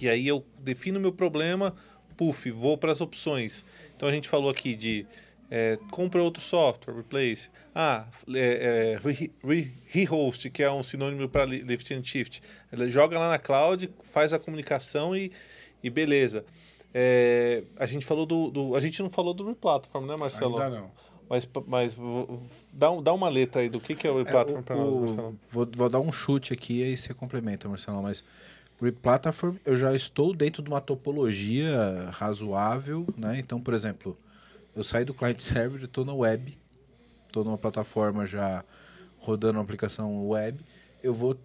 E 0.00 0.08
aí 0.08 0.26
eu 0.26 0.44
defino 0.58 0.98
meu 0.98 1.12
problema, 1.12 1.74
puff, 2.16 2.50
vou 2.50 2.76
para 2.78 2.92
as 2.92 3.00
opções. 3.00 3.64
Então 3.96 4.08
a 4.08 4.12
gente 4.12 4.28
falou 4.28 4.50
aqui 4.50 4.74
de 4.74 5.06
é, 5.50 5.78
compra 5.90 6.22
outro 6.22 6.42
software, 6.42 6.94
replace. 6.94 7.50
Ah, 7.74 8.06
é, 8.34 8.96
é, 9.02 9.08
re- 9.08 9.30
re- 9.44 9.72
rehost, 9.86 10.48
que 10.50 10.62
é 10.62 10.70
um 10.70 10.82
sinônimo 10.82 11.28
para 11.28 11.44
lift 11.44 11.92
and 11.92 12.02
shift. 12.02 12.40
Ele 12.72 12.88
joga 12.88 13.18
lá 13.18 13.28
na 13.28 13.38
cloud, 13.38 13.90
faz 14.02 14.32
a 14.32 14.38
comunicação 14.38 15.14
e, 15.16 15.30
e 15.82 15.90
beleza. 15.90 16.44
É, 16.94 17.64
a 17.78 17.86
gente 17.86 18.04
falou 18.04 18.26
do, 18.26 18.50
do- 18.50 18.76
A 18.76 18.80
gente 18.80 19.02
não 19.02 19.10
falou 19.10 19.32
do 19.34 19.46
replatform, 19.46 20.06
né, 20.06 20.16
Marcelo? 20.16 20.60
Ainda 20.60 20.78
não. 20.80 20.90
Mas, 21.28 21.48
mas 21.66 21.96
dá, 22.72 22.88
dá 23.02 23.12
uma 23.14 23.28
letra 23.30 23.62
aí 23.62 23.68
do 23.70 23.80
que, 23.80 23.94
que 23.94 24.06
é 24.06 24.10
o 24.10 24.20
É, 24.20 24.24
replatform 24.24 24.60
o- 24.60 24.62
para 24.62 24.76
nós, 24.76 24.94
Marcelo. 25.00 25.38
vou, 25.50 25.66
vou 25.74 25.88
dar 25.88 26.00
um 26.00 26.12
chute 26.12 26.52
aqui 26.52 26.80
e 26.80 26.84
aí 26.84 26.96
você 26.96 27.14
complementa, 27.14 27.68
Marcelo. 27.68 28.02
Mas 28.02 28.22
Replatform, 28.82 29.56
eu 29.64 29.76
já 29.76 29.94
estou 29.94 30.34
dentro 30.34 30.62
de 30.62 30.68
uma 30.68 30.80
topologia 30.80 32.08
razoável, 32.10 33.06
né? 33.16 33.38
Então, 33.38 33.60
por 33.60 33.74
exemplo, 33.74 34.18
eu 34.74 34.82
saí 34.82 35.04
do 35.04 35.14
client 35.14 35.40
server 35.40 35.84
estou 35.84 36.04
na 36.04 36.14
web, 36.14 36.58
estou 37.26 37.44
numa 37.44 37.58
plataforma 37.58 38.26
já 38.26 38.64
rodando 39.18 39.58
uma 39.58 39.64
aplicação 39.64 40.28
web. 40.28 40.60
Eu 41.02 41.14
vou 41.14 41.38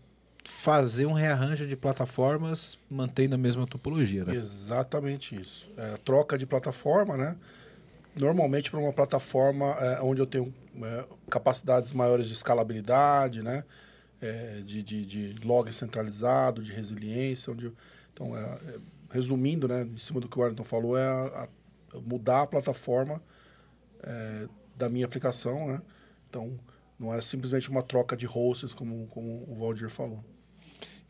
fazer 0.44 1.06
um 1.06 1.14
rearranjo 1.14 1.68
de 1.68 1.76
plataformas 1.76 2.80
mantendo 2.90 3.36
a 3.36 3.38
mesma 3.38 3.68
topologia, 3.68 4.24
né? 4.24 4.36
Exatamente 4.36 5.40
isso. 5.40 5.70
É, 5.78 5.96
troca 5.98 6.38
de 6.38 6.46
plataforma, 6.46 7.18
né? 7.18 7.36
Normalmente 8.16 8.72
para 8.72 8.80
uma 8.80 8.94
plataforma 8.94 9.66
é, 9.80 10.02
onde 10.02 10.22
eu 10.22 10.26
tenho 10.26 10.54
é, 10.82 11.06
capacidades 11.30 11.92
maiores 11.92 12.28
de 12.28 12.34
escalabilidade, 12.34 13.44
né? 13.44 13.64
É, 14.22 14.62
de, 14.66 14.82
de, 14.82 15.06
de 15.06 15.36
log 15.46 15.72
centralizado, 15.72 16.62
de 16.64 16.72
resiliência. 16.72 17.54
Onde 17.54 17.72
então, 18.14 18.36
é, 18.36 18.42
é, 18.42 18.80
resumindo, 19.12 19.68
né? 19.68 19.84
Em 19.84 19.98
cima 19.98 20.20
do 20.20 20.28
que 20.28 20.38
o 20.40 20.44
Arlington 20.44 20.64
falou, 20.64 20.98
é 20.98 21.06
a- 21.06 21.44
a- 21.94 22.00
mudar 22.02 22.42
a 22.42 22.48
plataforma 22.48 23.22
é, 24.04 24.48
da 24.76 24.90
minha 24.90 25.06
aplicação, 25.06 25.68
né? 25.68 25.82
Então, 26.30 26.60
não 27.00 27.14
é 27.14 27.22
simplesmente 27.22 27.70
uma 27.70 27.84
troca 27.84 28.16
de 28.18 28.26
hosts, 28.26 28.74
como, 28.74 29.08
como 29.08 29.46
o 29.48 29.56
Valdir 29.56 29.90
falou. 29.90 30.24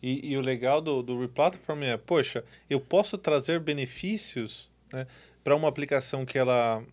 E, 0.01 0.31
e 0.31 0.37
o 0.37 0.41
legal 0.41 0.81
do, 0.81 1.01
do 1.01 1.19
replatform 1.19 1.83
é, 1.83 1.97
poxa, 1.97 2.43
eu 2.69 2.79
posso 2.79 3.17
trazer 3.17 3.59
benefícios 3.59 4.69
né, 4.93 5.07
para 5.43 5.55
uma 5.55 5.67
aplicação 5.67 6.25
que 6.25 6.37
ela 6.37 6.83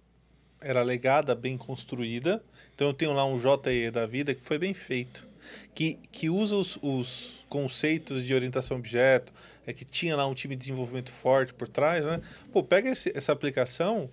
era 0.61 0.83
legada, 0.83 1.35
bem 1.35 1.59
construída. 1.59 2.43
Então 2.75 2.89
eu 2.89 2.95
tenho 2.95 3.13
lá 3.13 3.27
um 3.27 3.39
JE 3.39 3.91
da 3.91 4.07
vida 4.07 4.35
que 4.35 4.41
foi 4.41 4.59
bem 4.59 4.73
feito, 4.73 5.29
que, 5.75 5.99
que 6.13 6.29
usa 6.31 6.57
os, 6.57 6.79
os 6.83 7.45
conceitos 7.49 8.25
de 8.25 8.35
orientação 8.35 8.77
objeto, 8.77 9.33
é 9.67 9.73
que 9.73 9.85
tinha 9.85 10.15
lá 10.17 10.27
um 10.27 10.35
time 10.35 10.55
de 10.57 10.61
desenvolvimento 10.61 11.11
forte 11.11 11.55
por 11.55 11.69
trás, 11.69 12.05
né? 12.05 12.21
Pô, 12.53 12.63
pega 12.63 12.91
esse, 12.91 13.11
essa 13.17 13.33
aplicação, 13.33 14.11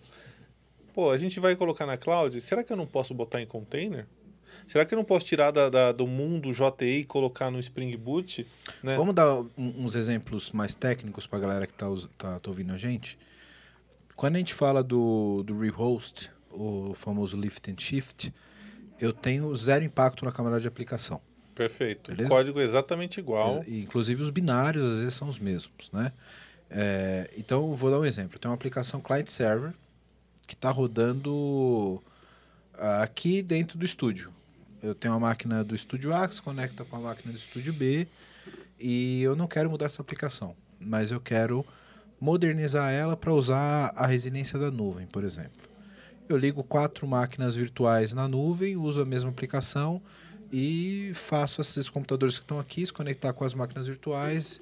pô, 0.93 1.11
a 1.11 1.17
gente 1.17 1.39
vai 1.39 1.55
colocar 1.55 1.85
na 1.85 1.97
cloud, 1.97 2.39
será 2.41 2.63
que 2.63 2.71
eu 2.71 2.77
não 2.77 2.87
posso 2.87 3.13
botar 3.13 3.41
em 3.41 3.45
container? 3.45 4.05
Será 4.67 4.85
que 4.85 4.93
eu 4.93 4.97
não 4.97 5.05
posso 5.05 5.25
tirar 5.25 5.49
da, 5.51 5.69
da- 5.69 5.91
do 5.93 6.05
mundo 6.05 6.51
JE 6.53 6.85
e 6.99 7.03
colocar 7.05 7.49
no 7.49 7.57
Spring 7.59 7.95
Boot? 7.95 8.45
Né? 8.83 8.97
Vamos 8.97 9.15
dar 9.15 9.33
um- 9.33 9.49
uns 9.57 9.95
exemplos 9.95 10.51
mais 10.51 10.75
técnicos 10.75 11.25
para 11.25 11.37
a 11.39 11.41
galera 11.41 11.65
que 11.67 11.71
está 11.71 11.87
tá, 12.17 12.39
tá 12.39 12.49
ouvindo 12.49 12.73
a 12.73 12.77
gente. 12.77 13.17
Quando 14.15 14.35
a 14.35 14.39
gente 14.39 14.53
fala 14.53 14.83
do, 14.83 15.41
do 15.43 15.57
rehost, 15.57 16.29
o 16.51 16.93
famoso 16.95 17.37
lift 17.39 17.71
and 17.71 17.75
shift, 17.79 18.33
eu 19.01 19.11
tenho 19.11 19.53
zero 19.55 19.83
impacto 19.83 20.23
na 20.23 20.31
câmera 20.31 20.61
de 20.61 20.67
aplicação. 20.67 21.19
Perfeito. 21.55 22.11
Beleza? 22.11 22.29
Código 22.29 22.61
exatamente 22.61 23.19
igual. 23.19 23.63
Inclusive 23.67 24.21
os 24.21 24.29
binários 24.29 24.83
às 24.83 24.99
vezes 24.99 25.13
são 25.15 25.27
os 25.27 25.39
mesmos, 25.39 25.91
né? 25.91 26.11
É, 26.69 27.29
então 27.37 27.75
vou 27.75 27.91
dar 27.91 27.99
um 27.99 28.05
exemplo. 28.05 28.35
Eu 28.35 28.39
tenho 28.39 28.51
uma 28.51 28.55
aplicação 28.55 29.01
client-server 29.01 29.73
que 30.47 30.53
está 30.53 30.71
rodando 30.71 32.01
ah, 32.77 33.03
aqui 33.03 33.41
dentro 33.41 33.77
do 33.77 33.83
estúdio. 33.83 34.31
Eu 34.81 34.95
tenho 34.95 35.13
uma 35.13 35.19
máquina 35.19 35.63
do 35.63 35.75
estúdio 35.75 36.13
A 36.13 36.27
que 36.27 36.35
se 36.35 36.41
conecta 36.41 36.85
com 36.85 36.95
a 36.95 36.99
máquina 36.99 37.33
do 37.33 37.37
estúdio 37.37 37.73
B 37.73 38.07
e 38.79 39.21
eu 39.21 39.35
não 39.35 39.47
quero 39.47 39.69
mudar 39.69 39.85
essa 39.85 40.01
aplicação, 40.01 40.55
mas 40.79 41.11
eu 41.11 41.19
quero 41.19 41.65
modernizar 42.19 42.91
ela 42.91 43.15
para 43.15 43.33
usar 43.33 43.93
a 43.95 44.07
resiliência 44.07 44.57
da 44.57 44.71
nuvem, 44.71 45.05
por 45.05 45.23
exemplo. 45.23 45.70
Eu 46.31 46.37
ligo 46.37 46.63
quatro 46.63 47.05
máquinas 47.05 47.57
virtuais 47.57 48.13
na 48.13 48.25
nuvem, 48.25 48.77
uso 48.77 49.01
a 49.01 49.05
mesma 49.05 49.29
aplicação 49.29 50.01
e 50.49 51.11
faço 51.13 51.59
esses 51.59 51.89
computadores 51.89 52.37
que 52.37 52.43
estão 52.45 52.57
aqui 52.57 52.85
se 52.85 52.93
conectar 52.93 53.33
com 53.33 53.43
as 53.43 53.53
máquinas 53.53 53.85
virtuais 53.85 54.61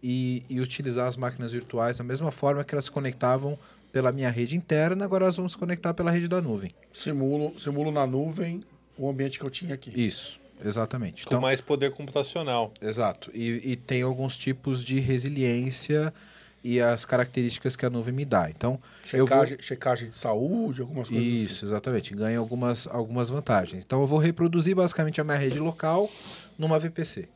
e, 0.00 0.44
e 0.48 0.60
utilizar 0.60 1.08
as 1.08 1.16
máquinas 1.16 1.50
virtuais 1.50 1.98
da 1.98 2.04
mesma 2.04 2.30
forma 2.30 2.62
que 2.62 2.72
elas 2.72 2.84
se 2.84 2.90
conectavam 2.92 3.58
pela 3.90 4.12
minha 4.12 4.30
rede 4.30 4.56
interna, 4.56 5.04
agora 5.04 5.24
elas 5.24 5.36
vão 5.36 5.48
se 5.48 5.56
conectar 5.58 5.92
pela 5.92 6.12
rede 6.12 6.28
da 6.28 6.40
nuvem. 6.40 6.72
Simulo, 6.92 7.58
simulo 7.58 7.90
na 7.90 8.06
nuvem 8.06 8.60
o 8.96 9.10
ambiente 9.10 9.40
que 9.40 9.44
eu 9.44 9.50
tinha 9.50 9.74
aqui. 9.74 9.90
Isso, 9.96 10.40
exatamente. 10.64 11.26
Com 11.26 11.40
mais 11.40 11.60
poder 11.60 11.90
computacional. 11.90 12.72
Exato. 12.80 13.28
E, 13.34 13.72
e 13.72 13.74
tem 13.74 14.02
alguns 14.02 14.38
tipos 14.38 14.84
de 14.84 15.00
resiliência 15.00 16.14
e 16.62 16.80
as 16.80 17.04
características 17.04 17.76
que 17.76 17.86
a 17.86 17.90
nuvem 17.90 18.12
me 18.12 18.24
dá. 18.24 18.50
Então, 18.50 18.80
eu 19.12 19.26
vou... 19.26 19.38
Checagem, 19.38 19.58
checagem 19.60 20.10
de 20.10 20.16
saúde, 20.16 20.80
algumas 20.80 21.08
coisas 21.08 21.26
Isso, 21.26 21.56
assim. 21.56 21.66
exatamente. 21.66 22.14
Ganha 22.14 22.38
algumas, 22.38 22.86
algumas 22.88 23.28
vantagens. 23.28 23.84
Então 23.84 24.00
eu 24.00 24.06
vou 24.06 24.18
reproduzir 24.18 24.74
basicamente 24.74 25.20
a 25.20 25.24
minha 25.24 25.36
rede 25.36 25.58
local 25.58 26.10
numa 26.58 26.78
VPC. 26.78 27.28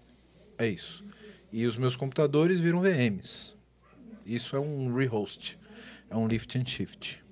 É 0.58 0.66
isso. 0.66 1.04
E 1.52 1.66
os 1.66 1.76
meus 1.76 1.96
computadores 1.96 2.58
viram 2.58 2.80
VMs. 2.80 3.54
Isso 4.26 4.56
é 4.56 4.60
um 4.60 4.94
rehost. 4.94 5.58
É 6.10 6.16
um 6.16 6.26
lift 6.26 6.58
and 6.58 6.66
shift. 6.66 7.22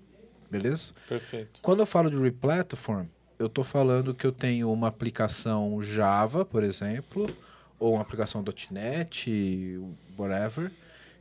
Beleza? 0.51 0.93
Perfeito. 1.09 1.61
Quando 1.63 1.81
eu 1.81 1.87
falo 1.87 2.11
de 2.11 2.19
replatform, 2.19 3.07
eu 3.39 3.47
estou 3.47 3.65
falando 3.65 4.15
que 4.15 4.27
eu 4.27 4.33
tenho 4.33 4.71
uma 4.71 4.89
aplicação 4.89 5.81
Java, 5.81 6.45
por 6.45 6.63
exemplo, 6.63 7.27
ou 7.79 7.95
uma 7.95 8.03
aplicação 8.03 8.45
.NET, 8.71 9.81
whatever, 10.19 10.71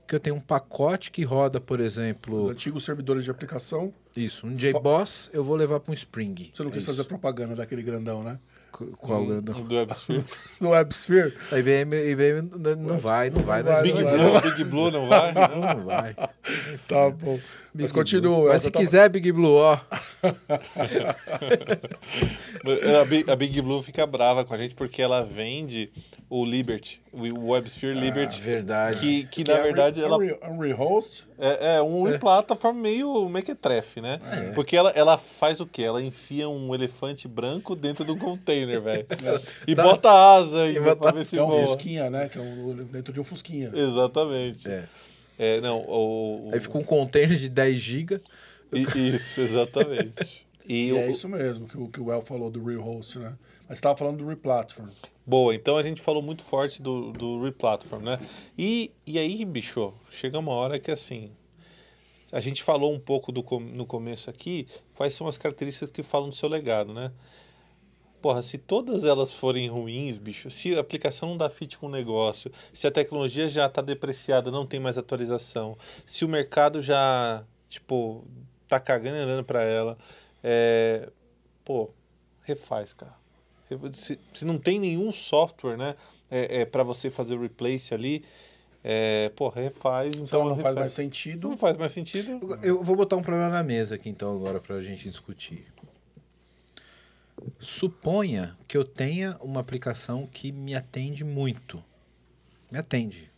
que 0.10 0.16
eu 0.16 0.20
tenho 0.20 0.36
um 0.36 0.40
pacote 0.40 1.12
que 1.12 1.24
roda, 1.24 1.62
por 1.62 1.80
Os 1.80 1.86
exemplo, 1.86 2.50
antigos 2.50 2.84
servidores 2.84 3.24
de 3.24 3.30
aplicação. 3.30 3.94
isso, 4.18 4.48
um 4.48 4.56
JBoss, 4.56 5.30
eu 5.32 5.44
vou 5.44 5.56
levar 5.56 5.80
para 5.80 5.92
um 5.92 5.94
Spring. 5.94 6.50
Você 6.52 6.64
não 6.64 6.72
É 6.72 6.74
quis 6.74 6.82
isso. 6.84 6.92
fazer 6.92 7.04
propaganda 7.08 7.56
daquele 7.56 7.84
grandão, 7.84 8.24
né? 8.24 8.40
Qu- 8.72 8.88
Qual 8.98 9.24
grandão? 9.26 9.62
Do 9.64 9.76
WebSphere. 9.76 10.26
No 10.60 10.70
WebSphere. 10.74 11.34
A 11.52 11.60
IBM, 11.60 11.96
IBM 12.12 12.50
não- 12.58 12.76
não 12.76 12.98
vai, 12.98 13.30
não 13.30 13.42
vai. 13.44 13.62
Não 13.62 13.72
vai, 13.72 13.84
Big. 13.84 13.94
Blue, 14.04 14.42
Big 14.42 14.64
Blue 14.64 14.92
não 14.92 15.08
vai? 15.08 15.32
Não, 15.34 15.76
não 15.76 15.86
vai. 15.86 16.16
Tá 16.88 17.10
bom. 17.12 17.40
Mas 17.84 17.92
Big 17.92 18.00
continua. 18.00 18.36
Blue. 18.38 18.48
Mas 18.50 18.62
se 18.62 18.72
tá- 18.72 18.80
quiser 18.80 19.10
Big 19.10 19.32
Blue, 19.32 19.56
ó. 19.56 19.80
A 23.02 23.06
Big, 23.06 23.32
a 23.32 23.36
Big 23.36 23.62
Blue 23.62 23.82
fica 23.82 24.06
brava 24.06 24.46
com 24.46 24.54
a 24.54 24.58
gente 24.58 24.76
porque 24.76 25.02
ela 25.02 25.24
vende 25.24 25.90
o 26.30 26.46
Liberty, 26.46 27.02
o 27.12 27.50
WebSphere 27.52 28.00
Liberty. 28.00 28.40
Verdade. 28.40 29.00
Que, 29.00 29.24
que 29.26 29.44
que 29.44 29.52
na 29.52 29.58
é 29.58 29.64
verdade 29.64 30.00
re- 30.00 30.06
ela 30.06 30.18
um 30.18 30.20
re- 30.20 30.40
um 30.44 30.60
rehost. 30.60 31.26
é, 31.40 31.78
é 31.78 31.82
um 31.82 32.18
plataforma 32.20 32.80
meio 32.82 33.28
mequetrefe, 33.28 34.00
né? 34.00 34.20
É. 34.32 34.52
Porque 34.52 34.78
ela, 34.78 34.92
ela 34.92 35.18
faz 35.18 35.60
o 35.60 35.66
quê? 35.66 35.84
Ela 35.84 36.04
enfia 36.04 36.48
um 36.48 36.76
elefante 36.76 37.28
branco 37.28 37.76
dentro 37.76 38.06
de 38.06 38.12
um 38.12 38.20
container, 38.20 38.80
velho. 38.82 39.08
E 39.68 39.74
Tá. 39.74 39.84
bota 39.84 40.12
asa 40.12 40.64
ainda 40.64 40.82
bota- 40.82 41.02
pra 41.02 41.12
ver 41.12 41.26
se 41.26 41.36
Que 41.36 41.42
é 41.42 41.44
um 41.44 41.48
voa. 41.50 41.68
fusquinha, 41.68 42.10
né? 42.10 42.30
Que 42.30 42.38
é 42.38 42.42
um, 42.42 42.76
dentro 42.92 43.12
de 43.14 43.20
um 43.20 43.24
fusquinha. 43.24 43.72
Exatamente. 43.74 44.70
É. 44.70 44.84
É, 45.40 45.62
não, 45.62 45.82
o, 45.82 46.50
o- 46.50 46.54
Aí 46.54 46.60
fica 46.60 46.78
um 46.78 46.84
container 46.84 47.36
de 47.38 47.48
10 47.50 47.80
GB. 47.80 48.22
Isso, 48.74 49.42
exatamente. 49.42 50.46
E, 50.68 50.90
E 50.90 50.94
o- 50.94 50.98
é 50.98 51.10
isso 51.10 51.28
mesmo 51.28 51.68
que 51.68 51.76
o, 51.76 51.88
que 51.88 52.00
o 52.00 52.12
El 52.12 52.22
falou 52.22 52.52
do 52.52 52.64
rehost, 52.64 53.18
né? 53.18 53.36
Mas 53.68 53.80
você 53.80 53.82
tava 53.82 53.98
falando 53.98 54.18
do 54.18 54.28
replatform. 54.28 54.90
Boa, 55.26 55.56
então 55.56 55.78
a 55.78 55.82
gente 55.82 56.00
falou 56.00 56.22
muito 56.22 56.44
forte 56.44 56.80
do, 56.80 57.12
do 57.12 57.42
replatform, 57.44 58.04
né? 58.04 58.20
E, 58.56 58.92
e 59.04 59.18
aí, 59.18 59.44
bicho, 59.46 59.92
chega 60.12 60.38
uma 60.38 60.52
hora 60.52 60.78
que 60.78 60.92
assim. 60.92 61.32
A 62.32 62.40
gente 62.40 62.62
falou 62.62 62.94
um 62.94 63.00
pouco 63.00 63.32
do, 63.32 63.42
no 63.60 63.84
começo 63.84 64.30
aqui, 64.30 64.68
quais 64.94 65.16
são 65.16 65.28
as 65.28 65.40
características 65.40 65.90
que 65.90 66.04
falam 66.04 66.30
do 66.30 66.36
seu 66.36 66.48
legado, 66.48 66.94
né? 66.94 67.12
Porra, 68.22 68.42
se 68.42 68.58
todas 68.58 69.06
elas 69.06 69.34
forem 69.34 69.70
ruins, 69.70 70.18
bicho, 70.18 70.52
se 70.52 70.76
a 70.76 70.82
aplicação 70.82 71.30
não 71.30 71.38
dá 71.38 71.50
fit 71.50 71.78
com 71.78 71.88
o 71.88 71.90
negócio, 71.90 72.52
se 72.74 72.86
a 72.86 72.92
tecnologia 72.92 73.48
já 73.48 73.66
está 73.68 73.82
depreciada, 73.82 74.52
não 74.52 74.66
tem 74.66 74.80
mais 74.80 74.98
atualização, 74.98 75.78
se 76.06 76.26
o 76.26 76.28
mercado 76.28 76.82
já, 76.82 77.44
tipo, 77.70 78.26
tá 78.68 78.80
cagando 78.80 79.16
e 79.18 79.20
andando 79.22 79.44
para 79.46 79.64
ela, 79.64 79.98
é, 80.44 81.10
pô, 81.64 81.90
refaz, 82.44 82.92
cara. 82.94 83.18
Se, 83.94 84.20
se 84.34 84.46
não 84.46 84.58
tem 84.58 84.80
nenhum 84.80 85.14
software, 85.14 85.78
né, 85.78 85.96
é, 86.30 86.62
é 86.62 86.66
para 86.66 86.84
você 86.84 87.10
fazer 87.10 87.36
o 87.36 87.42
replace 87.42 87.94
ali, 87.94 88.26
é, 88.84 89.30
pô, 89.36 89.50
refaz, 89.50 90.16
então, 90.16 90.26
Então 90.26 90.44
não 90.46 90.56
faz 90.56 90.58
refaz. 90.58 90.76
mais 90.76 90.94
sentido. 90.94 91.50
Não 91.50 91.58
faz 91.58 91.78
mais 91.78 91.92
sentido. 91.92 92.40
Eu 92.64 92.82
vou 92.84 92.96
botar 92.96 93.16
um 93.18 93.22
problema 93.22 93.50
na 93.50 93.64
mesa 93.64 93.96
aqui 93.96 94.10
então 94.10 94.36
agora 94.36 94.60
pra 94.60 94.82
gente 94.82 95.08
discutir. 95.08 95.66
Suponha 97.60 98.58
que 98.68 98.78
eu 98.78 98.84
tenha 98.84 99.38
uma 99.42 99.60
aplicação 99.60 100.28
que 100.28 100.52
me 100.52 100.76
atende 100.76 101.24
muito. 101.24 101.84
Me 102.72 102.78
atende. 102.78 103.32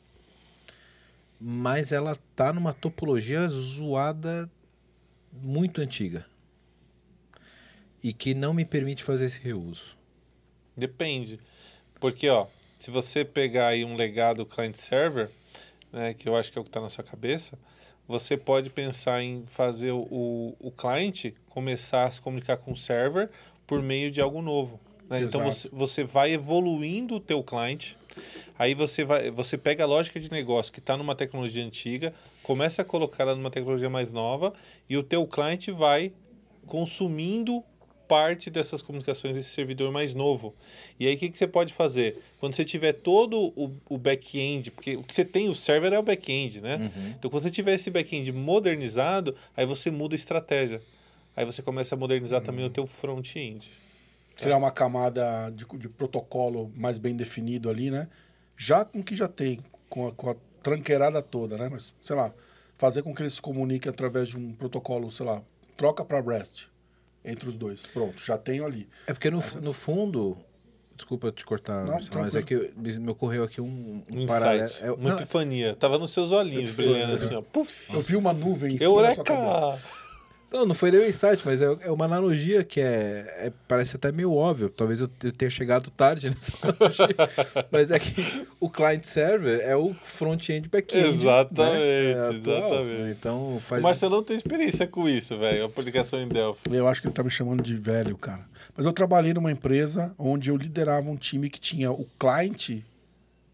Mas 1.39 1.91
ela 1.91 2.15
tá 2.35 2.53
numa 2.53 2.73
topologia 2.73 3.47
zoada 3.47 4.49
muito 5.31 5.81
antiga. 5.81 6.25
E 8.03 8.13
que 8.13 8.33
não 8.33 8.53
me 8.53 8.65
permite 8.65 9.03
fazer 9.03 9.25
esse 9.25 9.39
reuso. 9.39 9.97
Depende. 10.75 11.39
Porque, 11.99 12.27
ó, 12.29 12.47
se 12.79 12.89
você 12.89 13.23
pegar 13.23 13.67
aí 13.67 13.85
um 13.85 13.95
legado 13.95 14.45
client-server, 14.45 15.29
né, 15.91 16.13
que 16.13 16.27
eu 16.27 16.35
acho 16.35 16.51
que 16.51 16.57
é 16.57 16.61
o 16.61 16.63
que 16.63 16.69
está 16.69 16.81
na 16.81 16.89
sua 16.89 17.03
cabeça, 17.03 17.57
você 18.07 18.35
pode 18.35 18.69
pensar 18.69 19.21
em 19.21 19.45
fazer 19.45 19.91
o, 19.91 20.55
o 20.59 20.71
client 20.71 21.33
começar 21.47 22.05
a 22.05 22.11
se 22.11 22.19
comunicar 22.19 22.57
com 22.57 22.71
o 22.71 22.75
server 22.75 23.29
por 23.71 23.81
meio 23.81 24.11
de 24.11 24.19
algo 24.19 24.41
novo. 24.41 24.79
né? 25.09 25.21
Então 25.21 25.41
você, 25.43 25.69
você 25.71 26.03
vai 26.03 26.33
evoluindo 26.33 27.15
o 27.15 27.19
teu 27.19 27.41
client, 27.41 27.93
aí 28.59 28.73
você 28.73 29.03
vai, 29.05 29.31
você 29.31 29.57
pega 29.57 29.83
a 29.83 29.87
lógica 29.87 30.19
de 30.19 30.29
negócio 30.29 30.71
que 30.73 30.79
está 30.79 30.97
numa 30.97 31.15
tecnologia 31.15 31.63
antiga, 31.63 32.13
começa 32.43 32.81
a 32.81 32.85
colocar 32.85 33.23
ela 33.23 33.35
numa 33.35 33.49
tecnologia 33.49 33.89
mais 33.89 34.11
nova 34.11 34.53
e 34.89 34.97
o 34.97 35.03
teu 35.03 35.25
client 35.25 35.69
vai 35.69 36.11
consumindo 36.65 37.63
parte 38.07 38.49
dessas 38.49 38.81
comunicações 38.81 39.35
desse 39.35 39.49
servidor 39.51 39.89
mais 39.89 40.13
novo. 40.13 40.53
E 40.99 41.07
aí 41.07 41.15
o 41.15 41.17
que, 41.17 41.29
que 41.29 41.37
você 41.37 41.47
pode 41.47 41.73
fazer? 41.73 42.21
Quando 42.41 42.53
você 42.53 42.65
tiver 42.65 42.91
todo 42.91 43.53
o, 43.55 43.71
o 43.89 43.97
back-end, 43.97 44.69
porque 44.71 44.97
o 44.97 45.01
que 45.01 45.15
você 45.15 45.23
tem, 45.23 45.47
o 45.47 45.55
server 45.55 45.93
é 45.93 45.99
o 45.99 46.03
back-end, 46.03 46.59
né? 46.59 46.91
Então 47.17 47.31
quando 47.31 47.43
você 47.43 47.49
tiver 47.49 47.73
esse 47.75 47.89
back-end 47.89 48.29
modernizado, 48.33 49.33
aí 49.55 49.65
você 49.65 49.89
muda 49.89 50.13
a 50.13 50.17
estratégia. 50.17 50.81
Aí 51.35 51.45
você 51.45 51.61
começa 51.61 51.95
a 51.95 51.97
modernizar 51.97 52.41
também 52.41 52.65
o 52.65 52.69
teu 52.69 52.85
front-end. 52.85 53.71
Criar 54.35 54.57
uma 54.57 54.71
camada 54.71 55.51
de, 55.51 55.65
de 55.77 55.89
protocolo 55.89 56.71
mais 56.75 56.97
bem 56.97 57.15
definido 57.15 57.69
ali, 57.69 57.91
né? 57.91 58.07
Já 58.57 58.83
com 58.83 58.99
o 58.99 59.03
que 59.03 59.15
já 59.15 59.27
tem, 59.27 59.59
com 59.89 60.07
a, 60.07 60.11
com 60.11 60.29
a 60.29 60.35
tranqueirada 60.61 61.21
toda, 61.21 61.57
né? 61.57 61.69
Mas, 61.69 61.93
sei 62.01 62.15
lá, 62.15 62.33
fazer 62.77 63.03
com 63.03 63.13
que 63.13 63.21
eles 63.21 63.33
se 63.33 63.41
comuniquem 63.41 63.89
através 63.89 64.29
de 64.29 64.37
um 64.37 64.53
protocolo, 64.53 65.11
sei 65.11 65.25
lá, 65.25 65.41
troca 65.77 66.03
para 66.03 66.19
REST 66.19 66.67
entre 67.23 67.49
os 67.49 67.57
dois. 67.57 67.83
Pronto, 67.83 68.23
já 68.23 68.37
tenho 68.37 68.65
ali. 68.65 68.87
É 69.07 69.13
porque 69.13 69.29
no, 69.29 69.41
no 69.61 69.73
fundo. 69.73 70.37
Desculpa 70.95 71.31
te 71.31 71.43
cortar, 71.43 71.83
Não, 71.83 71.93
Marcelo, 71.93 72.19
mas 72.19 72.35
é 72.35 72.43
que 72.43 72.73
me 72.77 73.09
ocorreu 73.09 73.43
aqui 73.43 73.59
um, 73.59 74.03
um 74.13 74.25
paralelo. 74.27 74.69
É, 74.81 74.91
uma 74.91 75.09
não, 75.09 75.17
epifania. 75.17 75.75
Tava 75.75 75.97
nos 75.97 76.11
seus 76.11 76.31
olhinhos 76.31 76.75
brilhando 76.75 77.13
assim, 77.13 77.33
ó. 77.33 77.41
Puf! 77.41 77.91
Eu 77.91 78.01
vi 78.01 78.15
uma 78.15 78.31
nuvem 78.31 78.75
em 78.75 78.77
cima 78.77 79.01
da 79.01 79.15
sua 79.15 79.23
cabeça. 79.23 79.81
Não, 80.51 80.65
não 80.65 80.75
foi 80.75 80.91
nem 80.91 80.99
o 80.99 81.07
insight, 81.07 81.41
mas 81.45 81.61
é, 81.61 81.65
é 81.81 81.89
uma 81.91 82.05
analogia 82.05 82.63
que 82.63 82.81
é, 82.81 83.25
é- 83.47 83.53
parece 83.67 83.95
até 83.95 84.11
meio 84.11 84.33
óbvio. 84.33 84.69
Talvez 84.69 84.99
eu, 84.99 85.07
te- 85.07 85.27
eu 85.27 85.31
tenha 85.31 85.49
chegado 85.49 85.89
tarde 85.91 86.29
nessa 86.29 86.51
analogia. 86.61 87.67
mas 87.71 87.89
é 87.89 87.97
que 87.97 88.45
o 88.59 88.69
client 88.69 89.03
server 89.03 89.61
é 89.61 89.75
o 89.75 89.93
front-end 90.03 90.67
back-end. 90.67 91.07
Exatamente, 91.07 91.77
né? 91.77 91.81
É 91.81 92.11
exatamente. 92.33 93.01
né? 93.01 93.15
Então 93.17 93.55
O 93.55 93.59
faz. 93.61 93.81
Marcelão 93.81 94.21
tem 94.21 94.35
experiência 94.35 94.85
com 94.85 95.07
isso, 95.07 95.37
velho. 95.37 95.63
Aplicação 95.63 96.21
em 96.21 96.27
Delphi. 96.27 96.61
Eu 96.75 96.87
acho 96.87 97.01
que 97.01 97.07
ele 97.07 97.13
tá 97.13 97.23
me 97.23 97.31
chamando 97.31 97.63
de 97.63 97.75
velho, 97.75 98.17
cara. 98.17 98.45
Mas 98.75 98.85
eu 98.85 98.91
trabalhei 98.93 99.33
numa 99.33 99.51
empresa 99.51 100.13
onde 100.17 100.49
eu 100.49 100.57
liderava 100.57 101.09
um 101.09 101.15
time 101.15 101.49
que 101.49 101.59
tinha 101.59 101.91
o 101.91 102.05
cliente 102.19 102.83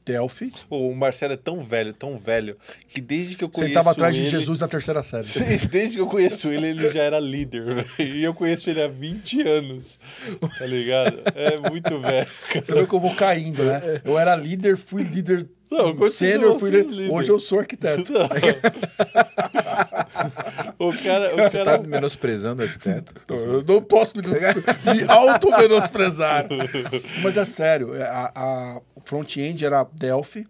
Delphi, 0.08 0.52
O 0.70 0.94
Marcelo 0.96 1.34
é 1.34 1.38
tão 1.38 1.62
velho, 1.62 1.92
tão 1.94 2.18
velho, 2.18 2.58
que 2.88 3.00
desde 3.02 3.36
que 3.36 3.44
eu 3.44 3.50
conheço 3.50 3.70
sentava 3.70 3.92
atrás 3.92 4.16
ele... 4.16 4.24
de 4.24 4.30
Jesus 4.30 4.60
na 4.62 4.68
terceira 4.68 5.04
série. 5.04 5.26
Sim, 5.26 5.58
Desde 5.70 5.98
que 5.98 6.02
eu 6.02 6.08
conheço 6.08 6.50
ele, 6.52 6.68
ele 6.68 6.90
já 6.92 7.04
era 7.04 7.20
líder, 7.20 7.64
velho. 7.66 7.86
E 8.00 8.24
eu 8.24 8.34
conheço 8.34 8.70
ele 8.70 8.82
há 8.82 8.88
20 8.88 9.42
anos, 9.48 10.00
tá 10.58 10.66
ligado? 10.66 11.20
É 11.36 11.70
muito 11.70 12.00
velho. 12.00 12.28
Você 12.66 12.74
vê 12.74 12.86
que 12.88 12.94
eu 12.94 13.00
vou 13.00 13.14
caindo, 13.16 13.64
né? 13.64 14.02
Eu 14.04 14.18
era 14.18 14.36
líder, 14.36 14.78
fui 14.78 15.04
líder 15.04 15.48
Não, 15.70 16.08
sênior, 16.08 16.58
fui 16.60 16.70
líder. 16.72 16.86
líder. 16.90 17.12
Hoje 17.14 17.30
eu 17.30 17.40
sou 17.40 17.60
arquiteto. 17.60 18.14
O 20.80 20.92
cara, 21.04 21.34
o 21.34 21.38
Você 21.38 21.58
cara 21.58 21.80
tá 21.80 21.88
menosprezando 21.88 22.62
o 22.62 22.66
arquiteto? 22.66 23.14
Eu 23.30 23.64
não 23.64 23.82
posso 23.82 24.14
me, 24.16 24.22
me 24.24 25.04
auto-menosprezar. 25.08 26.46
Mas 27.24 27.36
é 27.38 27.46
sério, 27.46 27.92
a, 28.02 28.32
a- 28.36 28.82
o 28.96 28.97
front-end 29.08 29.64
era 29.64 29.84
Delphi 29.94 30.46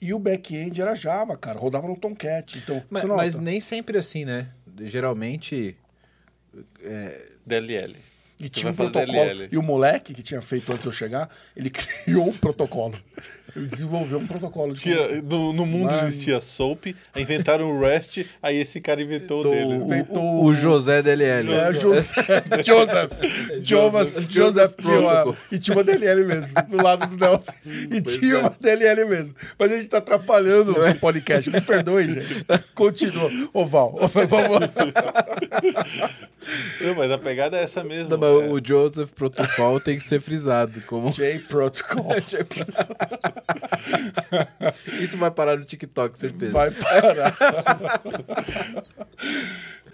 E 0.00 0.12
o 0.12 0.18
back-end 0.18 0.80
era 0.80 0.94
Java, 0.94 1.36
cara. 1.36 1.58
Rodava 1.58 1.86
no 1.86 1.96
Tomcat. 1.96 2.58
Então, 2.58 2.82
Mas, 2.90 3.04
mas 3.04 3.34
nem 3.36 3.60
sempre 3.60 3.96
assim, 3.96 4.24
né? 4.24 4.48
Geralmente. 4.80 5.76
DLL. 7.46 7.96
E 8.40 8.44
Você 8.44 8.48
tinha 8.48 8.72
um 8.72 8.74
protocolo. 8.74 9.12
DLL. 9.12 9.48
E 9.52 9.56
o 9.56 9.62
moleque 9.62 10.12
que 10.12 10.22
tinha 10.22 10.42
feito 10.42 10.70
antes 10.72 10.82
de 10.82 10.88
eu 10.88 10.92
chegar, 10.92 11.30
ele 11.56 11.70
criou 11.70 12.28
um 12.28 12.32
protocolo. 12.32 12.98
Ele 13.56 13.66
desenvolveu 13.66 14.18
um 14.18 14.26
protocolo 14.26 14.72
de 14.74 14.80
Tinha, 14.80 15.22
no, 15.22 15.52
no 15.52 15.64
mundo 15.64 15.92
Mano. 15.92 16.08
existia 16.08 16.40
SOAP, 16.40 16.94
inventaram 17.16 17.70
o 17.70 17.80
REST, 17.80 18.26
aí 18.42 18.56
esse 18.56 18.80
cara 18.80 19.00
inventou 19.00 19.40
o 19.40 19.50
dele. 19.50 19.76
O, 19.82 19.88
Feito 19.88 20.18
o- 20.18 20.44
o 20.44 20.54
José 20.54 21.02
DLL. 21.02 21.52
É, 21.52 21.72
José, 21.74 22.12
Joseph. 22.64 23.12
Joseph, 23.62 24.26
Joseph 24.30 24.72
tinha 24.80 24.98
uma, 25.00 25.36
e 25.52 25.58
tinha 25.58 25.76
uma 25.76 25.84
DLL 25.84 26.24
mesmo, 26.24 26.52
do 26.68 26.82
lado 26.82 27.06
do 27.06 27.16
Delphi. 27.16 27.52
E 27.90 28.00
tinha 28.00 28.40
uma 28.40 28.52
DLL 28.60 29.04
mesmo. 29.04 29.34
Mas 29.58 29.72
a 29.72 29.76
gente 29.76 29.88
tá 29.88 29.98
atrapalhando 29.98 30.72
o 30.72 30.82
seu 30.82 30.94
podcast. 30.96 31.48
Me 31.50 31.60
perdoe, 31.60 32.12
gente. 32.12 32.44
Continua. 32.74 33.30
Ô, 33.52 33.64
Val, 33.66 33.94
vamos 34.28 34.60
lá. 34.60 34.70
Não, 36.80 36.94
mas 36.94 37.10
a 37.10 37.18
pegada 37.18 37.56
é 37.56 37.62
essa 37.62 37.82
mesmo. 37.84 38.10
Não, 38.10 38.18
mas 38.18 38.30
É. 38.30 38.50
o 38.50 38.60
Joseph 38.62 39.10
Protocol 39.12 39.80
tem 39.80 39.96
que 39.96 40.02
ser 40.02 40.20
frisado. 40.20 40.80
Como... 40.86 41.10
J 41.12 41.38
Protocol. 41.48 42.08
Isso 45.00 45.16
vai 45.18 45.30
parar 45.30 45.56
no 45.56 45.64
TikTok, 45.64 46.18
certeza. 46.18 46.52
Vai 46.52 46.70
parar. 46.70 47.34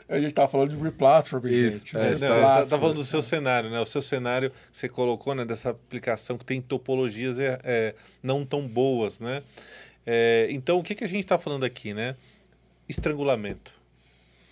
A 0.09 0.19
gente 0.19 0.33
tava 0.33 0.49
falando 0.49 0.71
de 0.71 0.83
replatform, 0.83 1.47
Isso, 1.47 1.87
gente. 1.87 1.97
é, 1.97 2.11
Não, 2.11 2.19
tá- 2.19 2.41
tá, 2.41 2.67
tá 2.67 2.79
falando 2.79 2.97
do 2.97 3.05
seu 3.05 3.23
cenário, 3.23 3.71
né? 3.71 3.79
O 3.81 3.87
seu 3.87 4.03
cenário 4.03 4.51
você 4.71 4.89
colocou 4.89 5.35
né, 5.37 5.45
dessa 5.45 5.71
aplicação 5.71 6.37
que 6.37 6.45
tem 6.45 6.61
topologias 6.61 7.39
é, 7.39 7.59
é, 7.63 7.95
não 8.23 8.45
tão 8.45 8.67
boas, 8.67 9.21
né? 9.21 9.43
É, 10.05 10.49
então, 10.51 10.79
o 10.79 10.83
que, 10.83 10.97
que 10.97 11.05
a 11.05 11.09
gente 11.09 11.21
está 11.25 11.39
falando 11.39 11.63
aqui, 11.65 11.95
né? 11.95 12.17
Estrangulamento. 12.89 13.73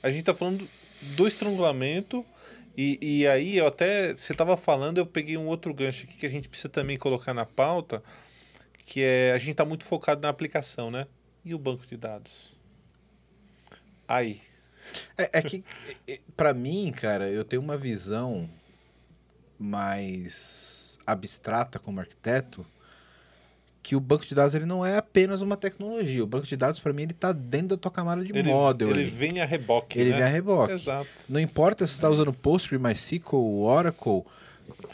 A 0.01 0.11
gente 0.11 0.20
está 0.20 0.32
falando 0.32 0.68
do 1.01 1.26
estrangulamento 1.26 2.24
e, 2.76 2.99
e 3.03 3.26
aí 3.26 3.59
eu 3.59 3.66
até 3.66 4.14
você 4.14 4.30
estava 4.32 4.57
falando, 4.57 4.99
eu 4.99 5.07
peguei 5.07 5.36
um 5.36 5.46
outro 5.46 5.74
gancho 5.74 6.05
aqui 6.07 6.16
que 6.18 6.26
a 6.26 6.30
gente 6.30 6.49
precisa 6.49 6.68
também 6.68 6.96
colocar 6.96 7.34
na 7.34 7.44
pauta, 7.44 8.01
que 8.89 9.03
é 9.03 9.32
a 9.32 9.39
gente 9.39 9.51
está 9.51 9.66
muito 9.66 9.84
focado 9.84 10.22
na 10.22 10.30
aplicação, 10.30 10.91
né? 10.91 11.07
E 11.45 11.55
o 11.55 11.59
banco 11.59 11.86
de 11.86 11.95
dados. 11.95 12.57
Aí. 14.09 14.41
É, 15.18 15.41
é 15.41 15.43
que, 15.43 15.62
pra 16.34 16.55
mim, 16.55 16.91
cara, 16.91 17.28
eu 17.28 17.45
tenho 17.45 17.61
uma 17.61 17.76
visão 17.76 18.49
mais 19.59 20.99
abstrata 21.07 21.78
como 21.78 22.01
arquiteto 22.01 22.64
que 23.82 23.95
o 23.95 24.01
banco 24.01 24.24
de 24.24 24.34
dados 24.34 24.55
ele 24.55 24.64
não 24.64 24.84
é 24.84 24.97
apenas 24.97 25.43
uma 25.43 25.57
tecnologia. 25.57 26.24
O 26.24 26.26
banco 26.26 26.47
de 26.47 26.57
dados, 26.57 26.80
pra 26.80 26.93
mim, 26.93 27.03
ele 27.03 27.12
tá 27.12 27.30
dentro 27.32 27.68
da 27.68 27.76
tua 27.76 27.91
camada 27.91 28.24
de 28.24 28.32
Ele, 28.32 28.51
model. 28.51 28.89
ele 28.91 29.01
ali. 29.03 29.11
vem 29.11 29.41
a 29.41 29.45
reboque. 29.45 29.99
Ele 29.99 30.11
né? 30.11 30.16
vem 30.16 30.24
a 30.24 30.28
reboque. 30.28 30.72
Exato. 30.72 31.09
Não 31.28 31.39
importa 31.39 31.86
se 31.86 31.93
você 31.93 31.99
está 31.99 32.09
usando 32.09 32.32
Postgre, 32.32 32.78
MySQL, 32.78 33.61
Oracle, 33.61 34.24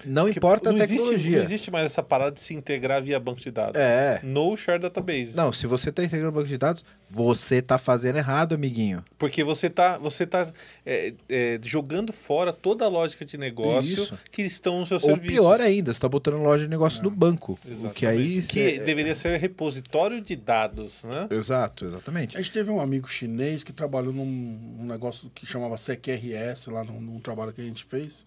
não 0.05 0.25
Porque 0.25 0.39
importa 0.39 0.73
não 0.73 0.81
a 0.81 0.85
existe- 0.85 0.99
tecnologia. 1.03 1.37
não 1.39 1.43
existe 1.45 1.71
mais 1.71 1.87
essa 1.87 2.03
parada 2.03 2.33
de 2.33 2.41
se 2.41 2.55
integrar 2.55 3.03
via 3.03 3.19
banco 3.21 3.41
de 3.41 3.51
dados. 3.51 3.81
É. 3.81 4.21
No 4.23 4.57
share 4.57 4.79
database. 4.81 5.37
Não, 5.37 5.53
se 5.53 5.67
você 5.67 5.91
está 5.91 6.03
integrando 6.05 6.33
banco 6.33 6.49
de 6.49 6.59
dados, 6.59 6.85
você 7.09 7.63
tá 7.63 7.79
fazendo 7.79 8.17
errado, 8.17 8.55
amiguinho. 8.55 9.05
Porque 9.19 9.45
você 9.45 9.71
tá, 9.71 9.99
você 9.99 10.27
tá 10.27 10.53
é, 10.85 11.15
é, 11.29 11.61
jogando 11.63 12.13
fora 12.13 12.53
toda 12.53 12.85
a 12.85 12.89
lógica 12.89 13.25
de 13.25 13.37
negócio 13.39 14.03
Isso. 14.05 14.19
que 14.31 14.43
estão 14.43 14.81
no 14.81 14.87
seu 14.87 14.97
Ou 14.97 15.01
serviço. 15.01 15.33
pior 15.33 15.61
ainda, 15.61 15.93
você 15.93 15.97
está 15.97 16.09
botando 16.09 16.37
loja 16.43 16.65
de 16.65 16.71
negócio 16.71 17.03
no 17.03 17.11
banco. 17.11 17.59
O 17.85 17.91
que 17.91 18.07
aí... 18.07 18.37
Que 18.37 18.43
cê- 18.43 18.79
deveria 18.81 19.15
ser 19.15 19.39
repositório 19.39 20.21
de 20.21 20.35
dados, 20.37 21.05
né? 21.05 21.29
Exato, 21.31 21.85
exatamente. 21.85 22.37
A 22.37 22.41
gente 22.41 22.53
teve 22.53 22.71
um 22.71 22.81
amigo 22.81 23.09
chinês 23.09 23.63
que 23.63 23.73
trabalhou 23.73 24.13
num, 24.13 24.25
num 24.25 24.87
negócio 24.87 25.31
que 25.35 25.47
chamava 25.47 25.77
CQRS, 25.77 26.69
lá 26.71 26.83
num, 26.85 27.01
num 27.01 27.21
trabalho 27.21 27.53
que 27.53 27.61
a 27.61 27.65
gente 27.65 27.85
fez. 27.85 28.27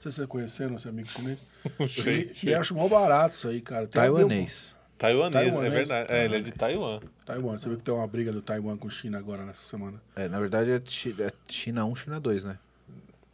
Não 0.00 0.04
sei 0.04 0.12
se 0.12 0.16
vocês 0.16 0.28
conheceram 0.28 0.76
esse 0.76 0.88
amigo 0.88 1.06
chinês. 1.08 1.44
sei. 1.88 2.32
E, 2.42 2.46
e 2.48 2.54
acho 2.54 2.74
mal 2.74 2.88
barato 2.88 3.34
isso 3.36 3.48
aí, 3.48 3.60
cara. 3.60 3.86
Tem 3.86 4.00
ver- 4.00 4.08
Taiwanês. 4.08 4.74
Taiwanês, 4.96 5.34
é 5.34 5.50
Taiwanês. 5.50 5.72
verdade. 5.74 6.12
É, 6.12 6.24
ele 6.24 6.36
é 6.36 6.40
de 6.40 6.52
Taiwan. 6.52 7.00
Taiwan. 7.26 7.58
Você 7.58 7.68
viu 7.68 7.76
que 7.76 7.84
tem 7.84 7.92
uma 7.92 8.06
briga 8.06 8.32
do 8.32 8.40
Taiwan 8.40 8.78
com 8.78 8.88
China 8.88 9.18
agora 9.18 9.44
nessa 9.44 9.62
semana. 9.62 10.00
É, 10.16 10.26
na 10.26 10.40
verdade 10.40 10.70
é, 10.70 10.76
é 10.76 11.32
China 11.48 11.84
1, 11.84 11.96
China 11.96 12.18
2, 12.18 12.44
né? 12.44 12.58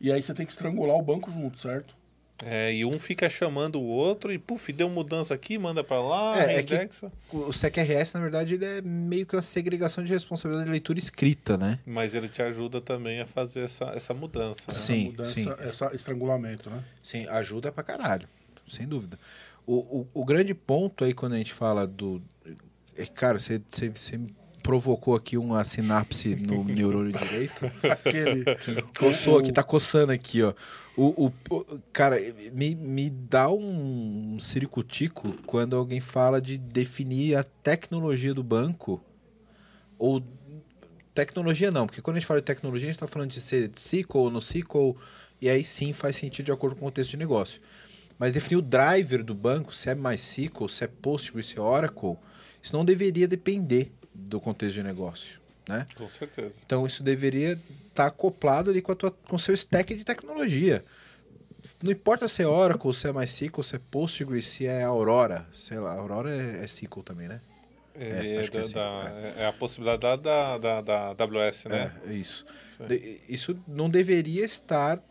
E 0.00 0.10
aí 0.10 0.20
você 0.20 0.34
tem 0.34 0.44
que 0.44 0.50
estrangular 0.50 0.96
o 0.96 1.02
banco 1.02 1.30
junto, 1.30 1.56
certo? 1.56 1.94
É, 2.44 2.72
e 2.74 2.84
um 2.84 2.98
fica 2.98 3.30
chamando 3.30 3.76
o 3.80 3.84
outro 3.86 4.30
e, 4.30 4.36
puf, 4.38 4.70
deu 4.72 4.88
mudança 4.90 5.32
aqui, 5.34 5.56
manda 5.58 5.82
pra 5.82 6.00
lá, 6.00 6.38
É, 6.38 6.56
é 6.56 6.62
que- 6.62 6.74
indexa. 6.74 7.10
O 7.32 7.50
CQRS, 7.52 8.14
na 8.14 8.20
verdade, 8.20 8.54
ele 8.54 8.64
é 8.66 8.82
meio 8.82 9.24
que 9.24 9.34
uma 9.34 9.40
segregação 9.40 10.04
de 10.04 10.12
responsabilidade 10.12 10.66
de 10.66 10.70
leitura 10.72 10.98
escrita, 10.98 11.56
né? 11.56 11.78
Mas 11.86 12.14
ele 12.14 12.28
te 12.28 12.42
ajuda 12.42 12.80
também 12.80 13.20
a 13.20 13.26
fazer 13.26 13.60
essa, 13.60 13.86
essa 13.94 14.12
mudança. 14.12 14.64
né? 14.68 14.74
Sim, 14.74 14.94
Essa 15.02 15.10
mudança, 15.10 15.34
sim. 15.34 15.68
essa 15.68 15.94
estrangulamento, 15.94 16.68
né? 16.68 16.84
Sim, 17.02 17.26
ajuda 17.28 17.72
pra 17.72 17.82
caralho, 17.82 18.28
sem 18.68 18.86
dúvida. 18.86 19.18
O, 19.66 20.00
o, 20.00 20.08
o 20.14 20.24
grande 20.24 20.54
ponto 20.54 21.04
aí 21.04 21.14
quando 21.14 21.32
a 21.32 21.38
gente 21.38 21.54
fala 21.54 21.86
do. 21.86 22.22
é, 22.96 23.06
Cara, 23.06 23.38
você, 23.38 23.60
você, 23.68 23.88
você 23.88 24.16
me 24.18 24.34
provocou 24.66 25.14
aqui 25.14 25.38
uma 25.38 25.64
sinapse 25.64 26.34
no 26.34 26.64
neurônio 26.66 27.12
direito. 27.12 27.70
Aquele. 27.88 28.44
Coçou 28.98 29.38
aqui, 29.38 29.52
tá 29.52 29.62
coçando 29.62 30.10
aqui, 30.10 30.42
ó. 30.42 30.52
O, 30.96 31.26
o, 31.26 31.62
cara, 31.92 32.16
me, 32.52 32.74
me 32.74 33.08
dá 33.08 33.48
um 33.48 34.38
ciricutico 34.40 35.32
quando 35.46 35.76
alguém 35.76 36.00
fala 36.00 36.40
de 36.40 36.58
definir 36.58 37.36
a 37.36 37.44
tecnologia 37.44 38.34
do 38.34 38.42
banco. 38.42 39.00
Ou. 39.96 40.20
Tecnologia 41.14 41.70
não, 41.70 41.86
porque 41.86 42.02
quando 42.02 42.16
a 42.16 42.20
gente 42.20 42.26
fala 42.26 42.40
de 42.40 42.44
tecnologia, 42.44 42.88
a 42.88 42.90
gente 42.92 42.96
está 42.96 43.06
falando 43.06 43.30
de 43.30 43.40
ser 43.40 43.70
SQL 43.74 44.18
ou 44.18 44.30
no 44.30 44.38
SQL, 44.38 44.94
e 45.40 45.48
aí 45.48 45.64
sim 45.64 45.92
faz 45.94 46.16
sentido 46.16 46.46
de 46.46 46.52
acordo 46.52 46.74
com 46.74 46.84
o 46.84 46.88
contexto 46.88 47.12
de 47.12 47.16
negócio. 47.16 47.60
Mas 48.18 48.34
definir 48.34 48.56
o 48.56 48.62
driver 48.62 49.22
do 49.22 49.34
banco, 49.34 49.74
se 49.74 49.88
é 49.88 49.94
MySQL, 49.94 50.68
se 50.68 50.84
é 50.84 50.86
Postgres, 50.86 51.46
se 51.46 51.58
é 51.58 51.60
Oracle, 51.60 52.16
isso 52.62 52.76
não 52.76 52.84
deveria 52.84 53.26
depender 53.26 53.92
do 54.18 54.40
contexto 54.40 54.74
de 54.74 54.82
negócio, 54.82 55.40
né? 55.68 55.86
Com 55.96 56.08
certeza. 56.08 56.56
Então 56.64 56.86
isso 56.86 57.02
deveria 57.02 57.60
estar 57.88 58.06
acoplado 58.06 58.70
ali 58.70 58.80
com 58.82 58.92
a 58.92 58.94
tua, 58.94 59.10
com 59.10 59.36
o 59.36 59.38
seu 59.38 59.54
stack 59.54 59.94
de 59.94 60.04
tecnologia. 60.04 60.84
Não 61.82 61.90
importa 61.90 62.28
se 62.28 62.42
é 62.42 62.46
Oracle, 62.46 62.92
se 62.94 63.08
é 63.08 63.12
MySQL, 63.12 63.62
se 63.62 63.76
é 63.76 63.80
Postgres, 63.90 64.46
se 64.46 64.66
é 64.66 64.82
Aurora, 64.84 65.46
sei 65.52 65.78
lá, 65.78 65.92
Aurora 65.94 66.30
é, 66.30 66.60
é 66.60 66.64
SQL 66.64 67.02
também, 67.02 67.26
né? 67.28 67.40
É, 67.98 68.04
é, 68.08 68.36
é 68.36 68.50
da- 68.50 68.60
assim, 68.60 68.74
da- 68.74 69.32
é 69.38 69.46
a 69.46 69.52
possibilidade 69.52 70.22
da, 70.22 70.58
da, 70.58 70.80
da, 70.82 71.12
da 71.14 71.24
AWS, 71.24 71.68
né? 71.68 71.92
É, 72.06 72.10
é 72.10 72.14
isso. 72.14 72.44
Isso 73.28 73.58
não 73.66 73.88
deveria 73.88 74.44
estar 74.44 75.02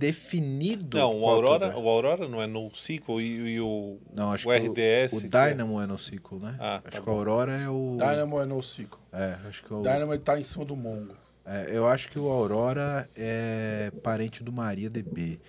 definido. 0.00 0.96
Não, 0.98 1.10
o 1.16 1.18
que 1.20 1.24
é 1.24 1.28
Aurora, 1.28 1.78
o 1.78 1.88
Aurora 1.88 2.28
não 2.28 2.40
é 2.42 2.46
NoSQL 2.46 3.20
e, 3.20 3.54
e 3.54 3.60
o, 3.60 3.98
Não, 4.14 4.32
acho 4.32 4.48
o 4.48 4.52
que 4.52 4.58
RDS. 4.58 5.12
o, 5.12 5.20
que 5.20 5.26
o 5.26 5.30
Dynamo 5.30 5.80
é 5.80 5.86
NoSQL, 5.86 6.38
né? 6.40 6.56
Ah, 6.58 6.80
tá 6.82 6.88
acho 6.88 7.00
que 7.00 7.06
bom. 7.06 7.12
o 7.12 7.18
Aurora 7.18 7.52
é 7.52 7.68
o. 7.68 7.96
Dynamo 7.98 8.40
é 8.40 8.46
NoSQL. 8.46 8.98
É, 9.12 9.36
acho 9.46 9.62
que 9.62 9.72
o. 9.74 9.82
Dynamo 9.82 10.12
ele 10.12 10.22
tá 10.22 10.38
em 10.38 10.42
cima 10.42 10.64
do 10.64 10.74
Mongo. 10.74 11.14
é, 11.44 11.66
eu 11.70 11.86
acho 11.86 12.08
que 12.10 12.18
o 12.18 12.28
Aurora 12.28 13.08
é 13.16 13.92
parente 14.02 14.42
do 14.42 14.50
MariaDB. 14.52 15.40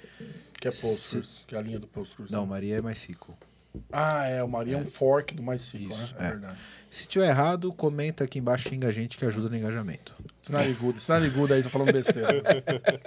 Que 0.60 0.68
é 0.68 0.72
Postgres, 0.72 1.43
que 1.47 1.56
é 1.56 1.58
a 1.58 1.62
linha 1.62 1.80
do 1.80 1.88
Postgres. 1.88 2.30
Não, 2.30 2.45
Maria 2.45 2.78
é 2.78 2.82
MySQL. 2.82 3.34
Ah, 3.91 4.28
é. 4.28 4.43
O 4.43 4.47
Maria 4.49 4.76
é, 4.76 4.78
um 4.78 4.86
fork 4.86 5.34
do 5.34 5.41
MySQL, 5.41 5.88
né? 5.88 5.95
Isso, 6.04 6.16
É, 6.20 6.26
é. 6.26 6.30
verdade. 6.30 6.58
Se 6.89 7.08
tiver 7.08 7.30
errado, 7.30 7.72
comenta 7.74 8.26
aqui 8.26 8.38
embaixo, 8.38 8.68
xinga 8.70 8.89
a 8.89 8.91
gente 8.91 9.18
que 9.18 9.26
ajuda 9.26 9.47
no 9.49 9.56
engajamento. 9.56 10.14
Snarigudo. 10.43 10.99
Snarigudo 10.99 11.54
aí, 11.54 11.64
tá 11.64 11.70
falando 11.70 11.93
besteira. 11.93 12.43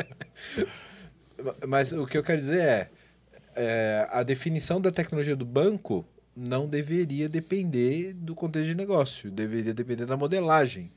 Mas 1.67 1.93
o 1.93 2.07
que 2.07 2.17
eu 2.19 2.23
quero 2.23 2.41
dizer 2.41 2.61
é, 2.61 2.89
é, 3.57 4.09
a 4.11 4.23
definição 4.23 4.81
da 4.81 4.91
tecnologia 4.91 5.37
do 5.37 5.45
banco 5.45 6.05
não 6.37 6.67
deveria 6.67 7.29
depender 7.29 8.13
do 8.13 8.35
contexto 8.35 8.67
de 8.67 8.75
negócio, 8.75 9.31
deveria 9.31 9.73
depender 9.73 10.05
da 10.07 10.17
modelagem. 10.17 10.91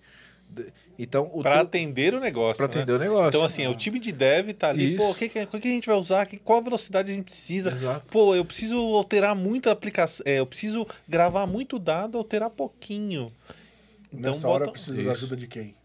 De- 0.49 0.65
Então, 0.97 1.27
Para 1.41 1.51
teu- 1.55 1.61
atender 1.61 2.13
o 2.15 2.19
negócio. 2.19 2.57
pra 2.65 2.67
né? 2.75 2.81
atender 2.81 2.93
o 2.93 2.97
negócio. 2.99 3.27
Então, 3.29 3.43
assim, 3.43 3.67
o 3.67 3.75
time 3.75 3.99
de 3.99 4.11
dev 4.11 4.49
tá 4.53 4.69
ali, 4.69 4.95
Isso. 4.95 4.97
pô, 5.05 5.11
o 5.11 5.15
que, 5.15 5.27
que, 5.29 5.45
que 5.45 5.67
a 5.67 5.71
gente 5.71 5.85
vai 5.87 5.95
usar? 5.97 6.25
Que- 6.25 6.37
Qual 6.37 6.57
a 6.59 6.61
velocidade 6.61 7.11
a 7.11 7.13
gente 7.15 7.25
precisa? 7.25 7.71
Exato. 7.71 8.05
Pô, 8.09 8.33
eu 8.33 8.43
preciso 8.45 8.77
alterar 8.95 9.35
muito 9.35 9.69
a 9.69 9.73
aplicação. 9.73 10.23
é, 10.25 10.39
eu 10.39 10.45
preciso 10.47 10.87
gravar 11.07 11.45
muito 11.45 11.77
dado, 11.77 12.17
alterar 12.17 12.49
pouquinho. 12.49 13.31
Então, 14.11 14.31
Nessa 14.31 14.47
hora 14.47 14.59
bota- 14.61 14.71
precisa 14.71 14.95
da 14.95 15.01
Isso. 15.03 15.11
ajuda 15.11 15.35
de 15.35 15.45
quem? 15.47 15.75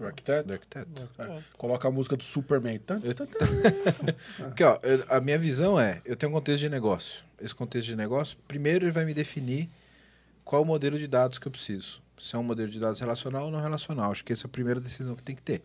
Do 0.00 0.06
arquiteto? 0.06 0.48
do 0.48 0.54
arquiteto. 0.54 1.10
É. 1.18 1.42
Coloca 1.58 1.86
a 1.86 1.90
música 1.90 2.16
do 2.16 2.24
Superman. 2.24 2.78
Tan, 2.78 3.02
tan, 3.02 3.26
tan. 3.26 3.46
Porque, 4.48 4.64
ó, 4.64 4.78
a 5.10 5.20
minha 5.20 5.38
visão 5.38 5.78
é, 5.78 6.00
eu 6.06 6.16
tenho 6.16 6.32
um 6.32 6.34
contexto 6.34 6.60
de 6.60 6.70
negócio. 6.70 7.22
Esse 7.38 7.54
contexto 7.54 7.88
de 7.88 7.96
negócio, 7.96 8.38
primeiro 8.48 8.86
ele 8.86 8.92
vai 8.92 9.04
me 9.04 9.12
definir 9.12 9.68
qual 10.42 10.62
o 10.62 10.64
modelo 10.64 10.98
de 10.98 11.06
dados 11.06 11.38
que 11.38 11.46
eu 11.46 11.52
preciso. 11.52 12.00
Se 12.18 12.34
é 12.34 12.38
um 12.38 12.42
modelo 12.42 12.70
de 12.70 12.80
dados 12.80 12.98
relacional 12.98 13.44
ou 13.44 13.50
não 13.50 13.60
relacional. 13.60 14.10
Acho 14.10 14.24
que 14.24 14.32
essa 14.32 14.46
é 14.46 14.48
a 14.48 14.50
primeira 14.50 14.80
decisão 14.80 15.14
que 15.14 15.22
tem 15.22 15.36
que 15.36 15.42
ter. 15.42 15.62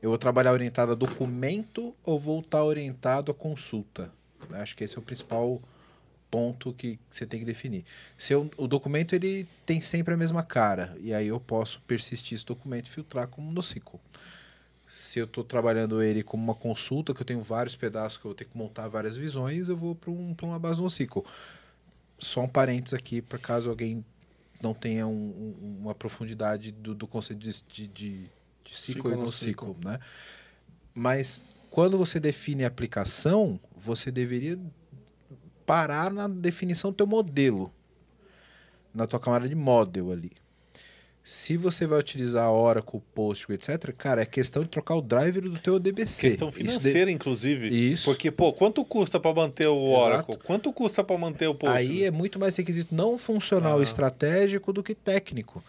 Eu 0.00 0.10
vou 0.10 0.18
trabalhar 0.18 0.52
orientado 0.52 0.92
a 0.92 0.94
documento 0.94 1.92
ou 2.04 2.16
vou 2.16 2.38
estar 2.38 2.62
orientado 2.62 3.32
a 3.32 3.34
consulta? 3.34 4.08
Acho 4.52 4.76
que 4.76 4.84
esse 4.84 4.96
é 4.96 5.00
o 5.00 5.02
principal 5.02 5.60
ponto 6.34 6.72
que 6.72 6.98
você 7.08 7.24
tem 7.24 7.38
que 7.38 7.46
definir. 7.46 7.84
Se 8.18 8.32
eu, 8.32 8.50
o 8.56 8.66
documento 8.66 9.14
ele 9.14 9.46
tem 9.64 9.80
sempre 9.80 10.14
a 10.14 10.16
mesma 10.16 10.42
cara, 10.42 10.96
e 11.00 11.14
aí 11.14 11.28
eu 11.28 11.38
posso 11.38 11.80
persistir 11.82 12.34
esse 12.34 12.44
documento 12.44 12.86
e 12.86 12.90
filtrar 12.90 13.28
como 13.28 13.52
NoSQL. 13.52 14.00
Se 14.88 15.20
eu 15.20 15.26
estou 15.26 15.44
trabalhando 15.44 16.02
ele 16.02 16.24
como 16.24 16.42
uma 16.42 16.54
consulta, 16.56 17.14
que 17.14 17.22
eu 17.22 17.24
tenho 17.24 17.40
vários 17.40 17.76
pedaços 17.76 18.18
que 18.18 18.24
eu 18.24 18.30
vou 18.30 18.34
ter 18.34 18.46
que 18.46 18.58
montar 18.58 18.88
várias 18.88 19.16
visões, 19.16 19.68
eu 19.68 19.76
vou 19.76 19.94
para 19.94 20.10
um, 20.10 20.34
uma 20.42 20.58
base 20.58 20.80
NoSQL. 20.80 21.24
Só 22.18 22.42
um 22.42 22.48
parênteses 22.48 22.94
aqui, 22.94 23.22
para 23.22 23.38
caso 23.38 23.70
alguém 23.70 24.04
não 24.60 24.74
tenha 24.74 25.06
um, 25.06 25.12
um, 25.62 25.78
uma 25.82 25.94
profundidade 25.94 26.72
do, 26.72 26.96
do 26.96 27.06
conceito 27.06 27.38
de, 27.38 27.62
de, 27.68 27.86
de, 27.86 28.30
de 28.64 28.72
SQL 28.72 29.12
e 29.12 29.16
NoSQL, 29.16 29.76
né? 29.84 30.00
Mas 30.92 31.40
quando 31.70 31.96
você 31.96 32.18
define 32.18 32.64
a 32.64 32.68
aplicação, 32.68 33.60
você 33.76 34.10
deveria 34.10 34.58
parar 35.66 36.10
na 36.12 36.28
definição 36.28 36.90
do 36.90 36.96
teu 36.96 37.06
modelo, 37.06 37.72
na 38.94 39.06
tua 39.06 39.18
camada 39.20 39.48
de 39.48 39.54
model 39.54 40.10
ali. 40.12 40.32
Se 41.26 41.56
você 41.56 41.86
vai 41.86 41.98
utilizar 41.98 42.50
Oracle, 42.52 43.00
Postgre, 43.14 43.54
etc., 43.54 43.94
cara, 43.96 44.20
é 44.20 44.26
questão 44.26 44.62
de 44.62 44.68
trocar 44.68 44.94
o 44.96 45.00
driver 45.00 45.42
do 45.42 45.58
teu 45.58 45.78
DBC. 45.78 46.28
Questão 46.28 46.50
financeira, 46.52 47.06
de... 47.06 47.12
inclusive. 47.12 47.68
Isso. 47.68 48.04
Porque, 48.04 48.30
pô, 48.30 48.52
quanto 48.52 48.84
custa 48.84 49.18
para 49.18 49.32
manter 49.34 49.66
o 49.66 49.74
Oracle? 49.92 50.34
Exato. 50.34 50.46
Quanto 50.46 50.70
custa 50.70 51.02
para 51.02 51.16
manter 51.16 51.46
o 51.46 51.54
Postgre? 51.54 51.78
Aí 51.78 52.04
é 52.04 52.10
muito 52.10 52.38
mais 52.38 52.54
requisito 52.54 52.94
não 52.94 53.16
funcional 53.16 53.78
Ah. 53.78 53.82
estratégico 53.82 54.70
do 54.70 54.82
que 54.82 54.94
técnico. 54.94 55.64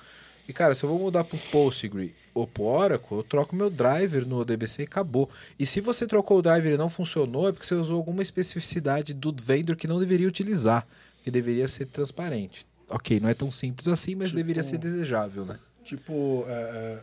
E, 0.46 0.52
cara, 0.52 0.76
se 0.76 0.84
eu 0.84 0.90
vou 0.90 1.00
mudar 1.00 1.24
para 1.24 1.38
o 1.38 1.40
Postgre 1.50 2.14
ou 2.36 2.46
para 2.46 2.64
Oracle, 2.64 3.18
eu 3.18 3.24
troco 3.24 3.56
meu 3.56 3.70
driver 3.70 4.28
no 4.28 4.44
DBC 4.46 4.84
e 4.84 4.86
acabou. 4.86 5.28
E 5.58 5.66
se 5.66 5.80
você 5.82 6.06
trocou 6.06 6.38
o 6.38 6.42
driver 6.42 6.74
e 6.74 6.78
não 6.78 6.90
funcionou, 6.90 7.48
é 7.48 7.52
porque 7.54 7.66
você 7.66 7.74
usou 7.76 7.96
alguma 7.98 8.22
especificidade 8.22 9.14
do 9.14 9.34
vendor 9.42 9.76
que 9.78 9.88
não 9.88 9.98
deveria 10.00 10.28
utilizar, 10.28 10.86
que 11.24 11.32
deveria 11.32 11.68
ser 11.68 11.86
transparente. 11.86 12.68
Ok, 12.90 13.20
não 13.22 13.30
é 13.30 13.34
tão 13.34 13.50
simples 13.50 13.88
assim, 13.88 14.14
mas 14.16 14.28
Tipo- 14.28 14.38
deveria 14.38 14.62
ser 14.64 14.78
desejável, 14.78 15.46
né? 15.46 15.58
Tipo, 15.84 16.44
é, 16.48 17.00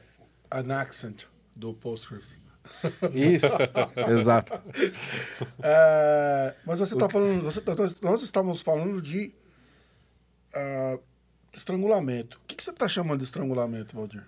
an 0.50 0.74
accent 0.74 1.24
do 1.56 1.72
Postgres. 1.72 2.38
Isso, 3.12 3.46
exato. 4.10 4.62
É, 5.62 6.54
mas 6.64 6.78
você 6.78 6.94
está 6.94 7.08
falando, 7.08 7.42
você 7.42 7.60
tá- 7.60 7.74
nós- 7.74 8.00
nós 8.00 8.22
estávamos 8.22 8.62
falando 8.62 9.00
de 9.02 9.32
ah, 10.54 10.98
estrangulamento. 11.56 12.38
O 12.38 12.46
que, 12.46 12.54
que 12.54 12.62
você 12.62 12.70
está 12.70 12.86
chamando 12.88 13.18
de 13.20 13.24
estrangulamento, 13.24 13.96
Valdir? 13.96 14.22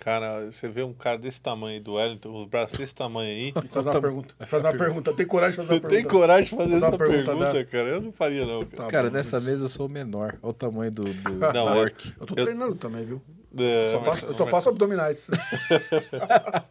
Cara, 0.00 0.50
você 0.50 0.66
vê 0.66 0.82
um 0.82 0.94
cara 0.94 1.18
desse 1.18 1.40
tamanho 1.42 1.74
aí 1.74 1.80
do 1.80 1.92
Wellington, 1.94 2.34
os 2.38 2.46
braços 2.46 2.76
desse 2.78 2.94
tamanho 2.94 3.30
aí. 3.30 3.52
Faz 3.70 3.84
uma 3.86 4.00
pergunta. 4.00 4.34
Faz 4.46 4.64
uma 4.64 4.72
pergunta. 4.72 5.12
Tem 5.12 5.26
coragem 5.26 5.50
de 5.52 5.56
fazer 5.58 5.72
uma 5.74 5.76
Você 5.76 5.80
tem 5.88 5.96
pergunta? 5.98 6.14
coragem 6.14 6.44
de 6.44 6.50
fazer 6.56 6.70
Fazer 6.80 6.86
essa 6.86 6.98
pergunta 6.98 7.24
pergunta, 7.26 7.52
dessa? 7.52 7.64
cara? 7.66 7.88
Eu 7.88 8.00
não 8.00 8.12
faria, 8.12 8.46
não. 8.46 8.60
Cara. 8.64 8.76
Tá 8.76 8.86
Cara, 8.86 9.10
bom, 9.10 9.16
nessa 9.16 9.38
mesa 9.40 9.66
eu 9.66 9.68
sou 9.68 9.86
o 9.86 9.88
menor. 9.90 10.38
Olha 10.42 10.50
o 10.50 10.52
tamanho 10.54 10.90
do, 10.90 11.04
do 11.04 11.44
é- 11.44 11.60
orc. 11.62 12.14
Eu 12.18 12.26
tô 12.26 12.34
Eu- 12.34 12.44
treinando 12.44 12.74
também, 12.76 13.04
viu? 13.04 13.20
É, 13.58 13.90
Só 13.90 13.98
mas- 13.98 14.06
faço, 14.08 14.24
eu 14.26 14.34
só 14.34 14.44
mas- 14.44 14.50
faço 14.50 14.68
abdominais. 14.70 15.30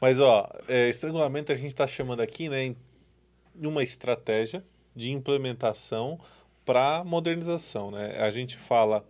Mas, 0.00 0.20
ó, 0.20 0.48
é, 0.68 0.88
estrangulamento 0.88 1.52
a 1.52 1.54
gente 1.54 1.68
está 1.68 1.86
chamando 1.86 2.20
aqui, 2.20 2.48
né, 2.48 2.64
em 2.66 2.76
uma 3.66 3.82
estratégia 3.82 4.64
de 4.94 5.10
implementação 5.10 6.18
para 6.64 7.02
modernização, 7.04 7.90
né? 7.90 8.16
A 8.18 8.30
gente 8.30 8.56
fala 8.56 9.04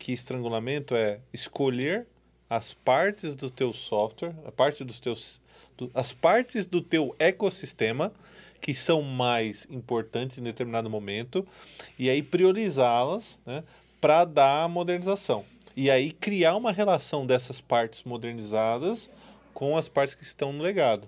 que 0.00 0.12
estrangulamento 0.12 0.94
é 0.96 1.20
escolher 1.32 2.06
as 2.48 2.72
partes 2.72 3.34
do 3.34 3.50
teu 3.50 3.70
software, 3.72 4.34
a 4.46 4.50
parte 4.50 4.82
dos 4.82 4.98
teus, 4.98 5.40
do- 5.76 5.90
as 5.94 6.12
partes 6.14 6.64
do 6.64 6.80
teu 6.80 7.14
ecossistema 7.18 8.10
que 8.62 8.72
são 8.74 9.02
mais 9.02 9.66
importantes 9.70 10.38
em 10.38 10.42
determinado 10.42 10.88
momento 10.90 11.46
e 11.98 12.08
aí 12.10 12.22
priorizá-las, 12.22 13.38
né, 13.46 13.62
para 14.00 14.24
dar 14.24 14.64
a 14.64 14.68
modernização. 14.68 15.44
E 15.76 15.90
aí 15.90 16.12
criar 16.12 16.56
uma 16.56 16.72
relação 16.72 17.26
dessas 17.26 17.60
partes 17.60 18.02
modernizadas 18.02 19.10
com 19.54 19.76
as 19.76 19.88
partes 19.88 20.14
que 20.14 20.22
estão 20.24 20.52
no 20.52 20.62
legado. 20.62 21.06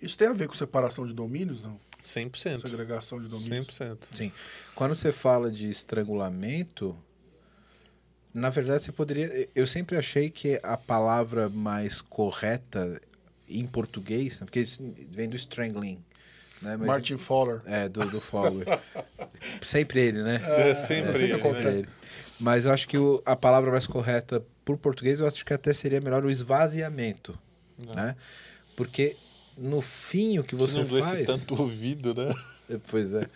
Isso 0.00 0.16
tem 0.16 0.28
a 0.28 0.32
ver 0.34 0.48
com 0.48 0.54
separação 0.54 1.06
de 1.06 1.12
domínios, 1.14 1.62
não? 1.62 1.80
100%. 2.04 2.68
Segregação 2.68 3.20
de 3.20 3.26
domínios. 3.28 3.66
100%. 3.66 4.08
Sim. 4.12 4.32
Quando 4.74 4.94
você 4.94 5.10
fala 5.12 5.50
de 5.50 5.68
estrangulamento, 5.68 6.96
na 8.38 8.50
verdade 8.50 8.82
você 8.82 8.92
poderia. 8.92 9.48
Eu 9.54 9.66
sempre 9.66 9.96
achei 9.96 10.30
que 10.30 10.58
a 10.62 10.76
palavra 10.76 11.48
mais 11.48 12.00
correta 12.00 13.00
em 13.48 13.66
português, 13.66 14.40
né, 14.40 14.46
porque 14.46 14.60
isso 14.60 14.80
vem 15.10 15.28
do 15.28 15.36
strangling. 15.36 15.98
Né? 16.62 16.76
Mas- 16.76 16.86
Martin 16.86 17.16
Fowler. 17.16 17.62
É, 17.66 17.88
do, 17.88 18.04
do 18.08 18.20
Fowler. 18.20 18.66
sempre 19.62 20.00
ele, 20.00 20.22
né? 20.22 20.40
É 20.70 20.74
sempre 20.74 21.12
sempre 21.12 21.24
ele, 21.32 21.38
contra 21.38 21.62
né? 21.70 21.78
ele. 21.78 21.88
Mas 22.40 22.64
eu 22.64 22.72
acho 22.72 22.86
que 22.88 22.98
o- 22.98 23.22
a 23.24 23.34
palavra 23.36 23.70
mais 23.70 23.86
correta 23.86 24.44
por 24.64 24.76
português, 24.76 25.20
eu 25.20 25.26
acho 25.26 25.44
que 25.44 25.52
até 25.54 25.72
seria 25.72 26.00
melhor 26.00 26.24
o 26.24 26.30
esvaziamento. 26.30 27.38
Né? 27.94 28.16
Porque 28.76 29.16
no 29.56 29.80
fim 29.80 30.38
o 30.38 30.44
que 30.44 30.54
você 30.54 30.78
não 30.78 30.84
faz. 30.86 31.26
tanto 31.26 31.60
ouvido, 31.60 32.12
né? 32.14 32.34
Pois 32.90 33.14
é. 33.14 33.28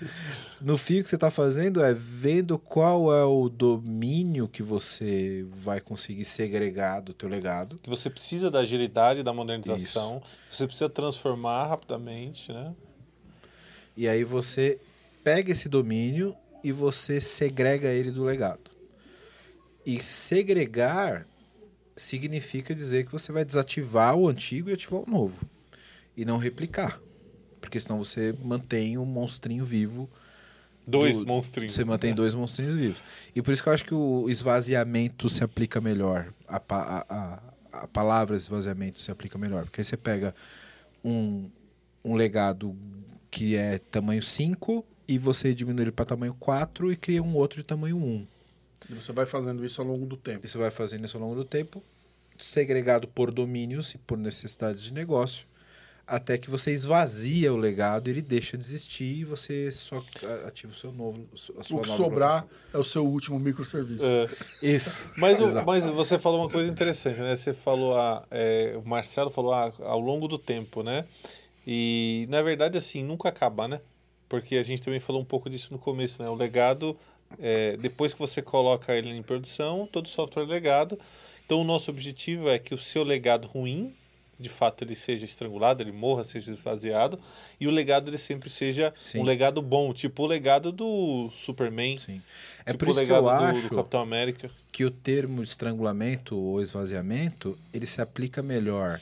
No 0.60 0.76
fim, 0.76 1.00
o 1.00 1.02
que 1.02 1.08
você 1.08 1.14
está 1.14 1.30
fazendo 1.30 1.82
é 1.82 1.94
vendo 1.94 2.58
qual 2.58 3.12
é 3.14 3.24
o 3.24 3.48
domínio 3.48 4.48
que 4.48 4.62
você 4.62 5.46
vai 5.50 5.80
conseguir 5.80 6.24
segregar 6.24 7.00
do 7.00 7.12
teu 7.12 7.28
legado. 7.28 7.78
Que 7.82 7.90
você 7.90 8.10
precisa 8.10 8.50
da 8.50 8.60
agilidade, 8.60 9.22
da 9.22 9.32
modernização. 9.32 10.22
Você 10.50 10.66
precisa 10.66 10.88
transformar 10.88 11.66
rapidamente, 11.66 12.52
né? 12.52 12.74
E 13.96 14.08
aí 14.08 14.24
você 14.24 14.78
pega 15.22 15.52
esse 15.52 15.68
domínio 15.68 16.34
e 16.62 16.72
você 16.72 17.20
segrega 17.20 17.88
ele 17.88 18.10
do 18.10 18.24
legado. 18.24 18.70
E 19.84 20.00
segregar 20.00 21.26
significa 21.96 22.74
dizer 22.74 23.04
que 23.04 23.12
você 23.12 23.32
vai 23.32 23.44
desativar 23.44 24.16
o 24.16 24.28
antigo 24.28 24.70
e 24.70 24.72
ativar 24.72 25.00
o 25.00 25.10
novo. 25.10 25.44
E 26.16 26.24
não 26.24 26.36
replicar. 26.36 27.00
Porque 27.62 27.80
senão 27.80 27.96
você 27.98 28.34
mantém 28.42 28.98
um 28.98 29.06
monstrinho 29.06 29.64
vivo 29.64 30.10
Dois 30.86 31.18
Do- 31.18 31.26
monstrinhos. 31.26 31.72
Você 31.74 31.84
mantém 31.84 32.12
dois 32.12 32.34
monstrinhos 32.34 32.74
vivos. 32.74 33.00
E 33.34 33.40
por 33.40 33.52
isso 33.52 33.62
que 33.62 33.68
eu 33.68 33.72
acho 33.72 33.84
que 33.84 33.94
o 33.94 34.28
esvaziamento 34.28 35.28
se 35.30 35.44
aplica 35.44 35.80
melhor. 35.80 36.34
A, 36.48 36.60
a, 36.68 37.06
a, 37.08 37.42
a 37.84 37.86
palavra 37.88 38.36
esvaziamento 38.36 38.98
se 38.98 39.10
aplica 39.10 39.38
melhor. 39.38 39.62
Porque 39.64 39.80
aí 39.80 39.84
você 39.84 39.96
pega 39.96 40.34
um, 41.04 41.48
um 42.04 42.16
legado 42.16 42.76
que 43.30 43.54
é 43.56 43.78
tamanho 43.78 44.22
5 44.22 44.84
e 45.06 45.18
você 45.18 45.54
diminui 45.54 45.84
ele 45.84 45.92
para 45.92 46.04
tamanho 46.04 46.34
4 46.34 46.90
e 46.90 46.96
cria 46.96 47.22
um 47.22 47.34
outro 47.36 47.62
de 47.62 47.66
tamanho 47.66 47.96
1. 47.96 48.26
E 48.90 48.94
você 48.94 49.12
vai 49.12 49.24
fazendo 49.24 49.64
isso 49.64 49.80
ao 49.80 49.86
longo 49.86 50.04
do 50.04 50.16
tempo. 50.16 50.44
E 50.44 50.48
você 50.48 50.58
vai 50.58 50.70
fazendo 50.72 51.04
isso 51.04 51.16
ao 51.16 51.22
longo 51.22 51.36
do 51.36 51.44
tempo, 51.44 51.80
segregado 52.36 53.06
por 53.06 53.30
domínios 53.30 53.94
e 53.94 53.98
por 53.98 54.18
necessidades 54.18 54.82
de 54.82 54.92
negócio, 54.92 55.46
até 56.06 56.36
que 56.36 56.50
você 56.50 56.72
esvazia 56.72 57.52
o 57.52 57.56
legado, 57.56 58.08
ele 58.08 58.20
deixa 58.20 58.56
de 58.58 58.64
existir 58.64 59.20
e 59.20 59.24
você 59.24 59.70
só 59.70 60.02
ativa 60.46 60.72
o 60.72 60.76
seu 60.76 60.92
novo. 60.92 61.24
A 61.32 61.62
sua 61.62 61.78
O 61.78 61.82
que 61.82 61.88
nova 61.88 62.02
sobrar 62.02 62.46
é 62.74 62.78
o 62.78 62.84
seu 62.84 63.06
último 63.06 63.38
microserviço. 63.38 64.04
É, 64.04 64.26
Isso. 64.62 65.10
mas, 65.16 65.40
o- 65.40 65.64
mas 65.64 65.86
você 65.86 66.18
falou 66.18 66.40
uma 66.40 66.50
coisa 66.50 66.68
interessante, 66.70 67.20
né? 67.20 67.34
Você 67.36 67.54
falou, 67.54 67.96
ah, 67.96 68.24
é, 68.30 68.74
o 68.82 68.86
Marcelo 68.86 69.30
falou 69.30 69.52
ah, 69.52 69.72
ao 69.80 70.00
longo 70.00 70.26
do 70.28 70.38
tempo, 70.38 70.82
né? 70.82 71.04
E 71.66 72.26
na 72.28 72.42
verdade, 72.42 72.76
assim, 72.76 73.02
nunca 73.02 73.28
acaba, 73.28 73.68
né? 73.68 73.80
Porque 74.28 74.56
a 74.56 74.62
gente 74.62 74.82
também 74.82 74.98
falou 75.00 75.20
um 75.22 75.24
pouco 75.24 75.48
disso 75.48 75.72
no 75.72 75.78
começo, 75.78 76.22
né? 76.22 76.28
O 76.28 76.34
legado, 76.34 76.96
é, 77.38 77.76
depois 77.76 78.12
que 78.12 78.18
você 78.18 78.42
coloca 78.42 78.94
ele 78.96 79.10
em 79.10 79.22
produção, 79.22 79.88
todo 79.90 80.08
software 80.08 80.42
é 80.44 80.46
legado. 80.46 80.98
Então, 81.46 81.60
o 81.60 81.64
nosso 81.64 81.90
objetivo 81.90 82.48
é 82.48 82.58
que 82.58 82.74
o 82.74 82.78
seu 82.78 83.02
legado 83.04 83.46
ruim, 83.46 83.94
de 84.42 84.48
fato, 84.50 84.84
ele 84.84 84.94
seja 84.94 85.24
estrangulado, 85.24 85.82
ele 85.82 85.92
morra, 85.92 86.24
seja 86.24 86.50
esvaziado, 86.52 87.18
e 87.58 87.66
o 87.66 87.70
legado 87.70 88.10
ele 88.10 88.18
sempre 88.18 88.50
seja 88.50 88.92
Sim. 88.96 89.20
um 89.20 89.22
legado 89.22 89.62
bom, 89.62 89.92
tipo 89.94 90.24
o 90.24 90.26
legado 90.26 90.70
do 90.70 91.30
Superman, 91.30 91.96
Sim. 91.96 92.20
É 92.66 92.72
tipo 92.72 92.84
por 92.84 92.88
o 92.88 92.90
isso 92.90 93.00
que 93.00 93.06
legado 93.06 93.26
eu 93.26 93.38
do- 93.38 93.44
acho 93.58 93.68
do 93.70 93.76
Capitão 93.76 94.00
América. 94.02 94.50
que 94.70 94.84
o 94.84 94.90
termo 94.90 95.42
estrangulamento 95.42 96.36
ou 96.36 96.60
esvaziamento, 96.60 97.58
ele 97.72 97.86
se 97.86 98.02
aplica 98.02 98.42
melhor 98.42 99.00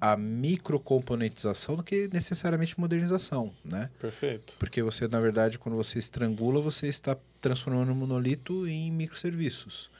à 0.00 0.16
microcomponentização 0.16 1.76
do 1.76 1.82
que 1.82 2.08
necessariamente 2.12 2.78
modernização, 2.78 3.52
né? 3.64 3.90
Perfeito. 4.00 4.54
Porque 4.58 4.82
você, 4.82 5.06
na 5.06 5.20
verdade, 5.20 5.58
quando 5.58 5.76
você 5.76 5.98
estrangula, 5.98 6.60
você 6.60 6.86
está 6.88 7.16
transformando 7.40 7.92
um 7.92 7.94
monolito 7.94 8.66
em 8.66 8.90
microserviços. 8.90 9.90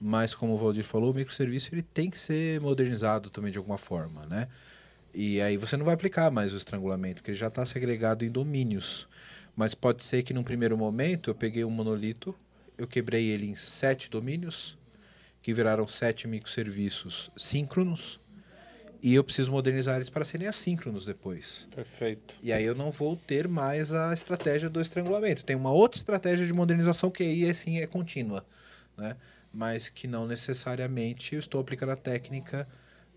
Mas, 0.00 0.34
como 0.34 0.54
o 0.54 0.58
Valdir 0.58 0.84
falou, 0.84 1.10
o 1.10 1.14
microserviço 1.14 1.74
ele 1.74 1.82
tem 1.82 2.08
que 2.08 2.18
ser 2.18 2.58
modernizado 2.60 3.28
também 3.28 3.52
de 3.52 3.58
alguma 3.58 3.76
forma, 3.76 4.24
né? 4.24 4.48
E 5.12 5.40
aí 5.40 5.56
você 5.56 5.76
não 5.76 5.84
vai 5.84 5.94
aplicar 5.94 6.30
mais 6.30 6.54
o 6.54 6.56
estrangulamento, 6.56 7.16
porque 7.16 7.32
ele 7.32 7.38
já 7.38 7.48
está 7.48 7.66
segregado 7.66 8.24
em 8.24 8.30
domínios. 8.30 9.06
Mas 9.54 9.74
pode 9.74 10.02
ser 10.02 10.22
que 10.22 10.32
num 10.32 10.42
primeiro 10.42 10.78
momento 10.78 11.28
eu 11.28 11.34
peguei 11.34 11.64
um 11.64 11.70
monolito, 11.70 12.34
eu 12.78 12.86
quebrei 12.86 13.26
ele 13.26 13.46
em 13.46 13.56
sete 13.56 14.08
domínios, 14.08 14.78
que 15.42 15.52
viraram 15.52 15.86
sete 15.86 16.26
microserviços 16.26 17.30
síncronos, 17.36 18.18
e 19.02 19.14
eu 19.14 19.24
preciso 19.24 19.50
modernizar 19.50 19.96
eles 19.96 20.10
para 20.10 20.24
serem 20.24 20.46
assíncronos 20.46 21.04
depois. 21.06 21.66
Perfeito. 21.74 22.36
E 22.42 22.52
aí 22.52 22.64
eu 22.64 22.74
não 22.74 22.90
vou 22.90 23.16
ter 23.16 23.48
mais 23.48 23.92
a 23.94 24.12
estratégia 24.12 24.68
do 24.68 24.80
estrangulamento. 24.80 25.44
Tem 25.44 25.56
uma 25.56 25.72
outra 25.72 25.98
estratégia 25.98 26.46
de 26.46 26.52
modernização 26.52 27.10
que 27.10 27.22
aí 27.22 27.48
assim 27.48 27.78
é 27.78 27.86
contínua, 27.86 28.44
né? 28.96 29.16
Mas 29.52 29.88
que 29.88 30.06
não 30.06 30.26
necessariamente 30.26 31.34
eu 31.34 31.40
estou 31.40 31.60
aplicando 31.60 31.90
a 31.90 31.96
técnica 31.96 32.68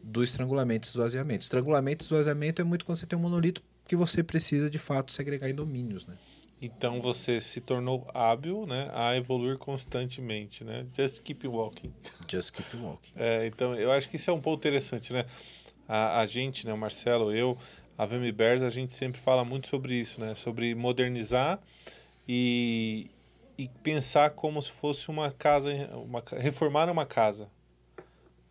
do 0.01 0.23
estrangulamento 0.23 0.87
e 0.87 0.89
esvaziamento. 0.89 1.43
Estrangulamento 1.43 2.03
e 2.03 2.05
esvaziamento 2.05 2.61
é 2.61 2.65
muito 2.65 2.85
quando 2.85 2.97
você 2.97 3.05
tem 3.05 3.17
um 3.17 3.21
monolito 3.21 3.61
que 3.87 3.95
você 3.95 4.23
precisa 4.23 4.69
de 4.69 4.79
fato 4.79 5.11
segregar 5.11 5.49
em 5.49 5.55
domínios, 5.55 6.05
né? 6.05 6.17
Então 6.61 7.01
você 7.01 7.41
se 7.41 7.59
tornou 7.59 8.07
hábil, 8.13 8.65
né, 8.65 8.89
a 8.93 9.17
evoluir 9.17 9.57
constantemente, 9.57 10.63
né? 10.63 10.85
Just 10.97 11.21
keep 11.21 11.45
walking. 11.45 11.93
Just 12.25 12.53
keep 12.53 12.77
walking. 12.77 13.11
É, 13.17 13.45
então 13.47 13.75
eu 13.75 13.91
acho 13.91 14.07
que 14.07 14.15
isso 14.15 14.29
é 14.29 14.33
um 14.33 14.39
ponto 14.39 14.59
interessante, 14.59 15.11
né? 15.11 15.25
A, 15.87 16.21
a 16.21 16.25
gente, 16.25 16.65
né, 16.65 16.71
o 16.71 16.77
Marcelo, 16.77 17.33
eu, 17.33 17.57
a 17.97 18.05
VM 18.05 18.31
Bears, 18.33 18.61
a 18.61 18.69
gente 18.69 18.95
sempre 18.95 19.19
fala 19.19 19.43
muito 19.43 19.67
sobre 19.67 19.95
isso, 19.95 20.21
né? 20.21 20.35
Sobre 20.35 20.73
modernizar 20.73 21.59
e, 22.27 23.11
e 23.57 23.67
pensar 23.67 24.31
como 24.31 24.61
se 24.61 24.71
fosse 24.71 25.09
uma 25.09 25.31
casa, 25.31 25.71
uma, 25.93 26.23
reformar 26.37 26.89
uma 26.89 27.05
casa. 27.05 27.49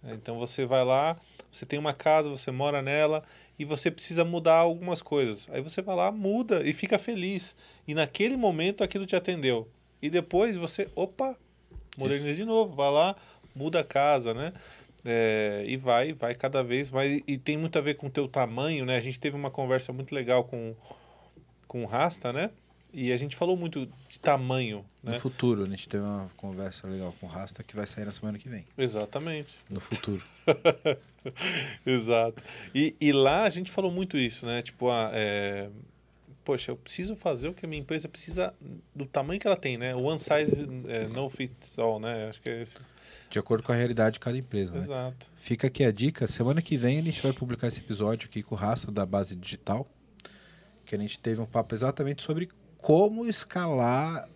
Então 0.05 0.39
você 0.39 0.65
vai 0.65 0.85
lá, 0.85 1.17
você 1.51 1.65
tem 1.65 1.79
uma 1.79 1.95
casa, 1.95 2.29
você 2.29 2.51
mora 2.51 2.83
nela 2.83 3.23
e 3.59 3.65
você 3.65 3.91
precisa 3.91 4.25
mudar 4.25 4.57
algumas 4.57 5.03
coisas. 5.03 5.49
Aí 5.51 5.61
você 5.61 5.81
vai 5.83 5.95
lá, 5.95 6.11
muda 6.11 6.67
e 6.67 6.73
fica 6.73 6.99
feliz. 6.99 7.55
E 7.87 7.95
naquele 7.95 8.37
momento 8.37 8.83
aquilo 8.83 9.07
te 9.07 9.15
atendeu. 9.15 9.69
E 10.01 10.11
depois 10.11 10.57
você, 10.57 10.89
opa, 10.97 11.37
moderniza 11.97 12.35
de 12.35 12.45
novo, 12.45 12.75
vai 12.75 12.91
lá, 12.91 13.17
muda 13.55 13.81
a 13.81 13.85
casa, 13.85 14.35
né? 14.35 14.53
É, 15.05 15.65
e 15.67 15.77
vai, 15.77 16.13
vai 16.13 16.35
cada 16.35 16.63
vez 16.63 16.91
mais. 16.91 17.23
E 17.27 17.39
tem 17.39 17.57
muito 17.57 17.79
a 17.79 17.83
ver 17.83 17.95
com 17.95 18.07
o 18.07 18.11
teu 18.11 18.27
tamanho, 18.27 18.85
né? 18.85 18.97
A 18.97 19.01
gente 19.01 19.21
teve 19.21 19.37
uma 19.37 19.51
conversa 19.51 19.93
muito 19.93 20.15
legal 20.15 20.45
com, 20.45 20.75
com 21.69 21.85
o 21.85 21.87
Rasta, 21.87 22.33
né? 22.33 22.51
E 22.93 23.11
a 23.11 23.17
gente 23.17 23.35
falou 23.37 23.57
muito 23.57 23.87
de 24.09 24.19
tamanho, 24.21 24.85
No 25.03 25.13
né? 25.13 25.19
futuro, 25.19 25.65
a 25.65 25.67
gente 25.67 25.89
teve 25.89 26.05
uma 26.05 26.31
conversa 26.37 26.87
legal 26.87 27.15
com 27.19 27.27
o 27.27 27.29
Rasta 27.29 27.63
que 27.63 27.75
vai 27.75 27.87
sair 27.87 28.05
na 28.05 28.13
semana 28.13 28.39
que 28.39 28.49
vem. 28.49 28.67
Exatamente. 28.77 29.61
No 29.71 29.81
futuro. 29.81 30.23
Exato. 31.87 32.43
E, 32.75 32.95
e 33.01 33.13
lá 33.13 33.45
a 33.45 33.51
gente 33.51 33.71
falou 33.71 33.91
muito 33.91 34.19
isso, 34.19 34.45
né? 34.45 34.61
Tipo, 34.61 34.91
ah, 34.91 35.11
é, 35.15 35.71
poxa, 36.45 36.73
eu 36.73 36.77
preciso 36.77 37.17
fazer 37.17 37.49
o 37.49 37.55
que 37.55 37.65
a 37.65 37.69
minha 37.69 37.81
empresa 37.81 38.09
precisa 38.09 38.53
do 38.95 39.07
tamanho 39.07 39.41
que 39.41 39.47
ela 39.47 39.57
tem, 39.57 39.79
né? 39.79 39.95
One 39.95 40.19
size 40.19 40.69
é, 40.89 41.07
no 41.09 41.29
fits 41.31 41.79
all, 41.79 41.99
né? 41.99 42.29
Acho 42.29 42.41
que 42.41 42.51
é 42.51 42.61
esse. 42.61 42.77
De 43.31 43.39
acordo 43.39 43.65
com 43.65 43.73
a 43.73 43.75
realidade 43.75 44.15
de 44.15 44.21
cada 44.21 44.37
empresa, 44.37 44.73
né? 44.75 44.81
Exato. 44.83 45.33
Fica 45.37 45.67
aqui 45.67 45.85
a 45.85 45.91
dica. 45.91 46.27
Semana 46.29 46.61
que 46.61 46.77
vem 46.77 46.99
a 46.99 47.03
gente 47.03 47.23
vai 47.23 47.33
publicar 47.33 47.69
esse 47.69 47.81
episódio 47.81 48.29
aqui 48.29 48.43
com 48.43 48.55
o 48.55 48.59
Rasta 48.59 48.93
da 48.93 49.07
base 49.07 49.35
digital. 49.35 49.89
Que 50.85 50.95
a 50.95 50.99
gente 50.99 51.19
teve 51.19 51.41
um 51.41 51.47
papo 51.47 51.75
exatamente 51.75 52.23
sobre 52.23 52.51
como 52.83 53.25
escalar 53.25 54.29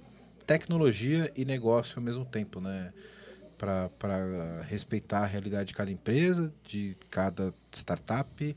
tecnologia 0.46 1.30
e 1.36 1.44
negócio 1.44 1.98
ao 1.98 2.02
mesmo 2.02 2.24
tempo, 2.24 2.60
né? 2.60 2.92
Para 3.58 4.62
respeitar 4.68 5.20
a 5.20 5.26
realidade 5.26 5.68
de 5.68 5.74
cada 5.74 5.90
empresa, 5.90 6.54
de 6.62 6.96
cada 7.10 7.52
startup 7.72 8.56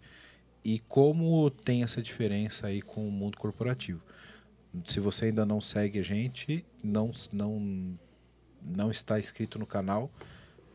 e 0.64 0.80
como 0.80 1.50
tem 1.50 1.84
essa 1.84 2.02
diferença 2.02 2.68
aí 2.68 2.82
com 2.82 3.08
o 3.08 3.12
mundo 3.12 3.38
corporativo. 3.38 4.02
Se 4.86 5.00
você 5.00 5.26
ainda 5.26 5.46
não 5.46 5.60
segue 5.60 5.98
a 6.00 6.04
gente, 6.04 6.64
não, 6.84 7.12
não, 7.32 7.98
não 8.62 8.92
está 8.92 9.20
inscrito 9.20 9.58
no 9.58 9.66
canal, 9.66 10.12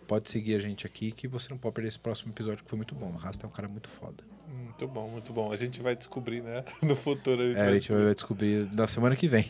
pode 0.08 0.28
seguir 0.28 0.56
a 0.56 0.58
gente 0.58 0.86
aqui 0.86 1.12
que 1.12 1.28
você 1.28 1.50
não 1.50 1.58
pode 1.58 1.74
perder 1.74 1.88
esse 1.88 1.98
próximo 1.98 2.32
episódio 2.32 2.64
que 2.64 2.70
foi 2.70 2.78
muito 2.78 2.94
bom. 2.94 3.12
O 3.12 3.16
Rasta 3.16 3.46
é 3.46 3.48
um 3.48 3.52
cara 3.52 3.68
muito 3.68 3.88
foda. 3.88 4.24
Muito 4.48 4.86
bom, 4.88 5.08
muito 5.08 5.32
bom. 5.32 5.52
A 5.52 5.56
gente 5.56 5.80
vai 5.82 5.94
descobrir, 5.96 6.42
né? 6.42 6.64
No 6.82 6.96
futuro 6.96 7.42
a 7.42 7.46
gente, 7.46 7.56
É, 7.56 7.60
a 7.60 7.64
vai, 7.64 7.74
gente 7.74 7.92
vai 7.92 8.14
descobrir 8.14 8.68
na 8.72 8.86
semana 8.88 9.14
que 9.16 9.26
vem. 9.28 9.46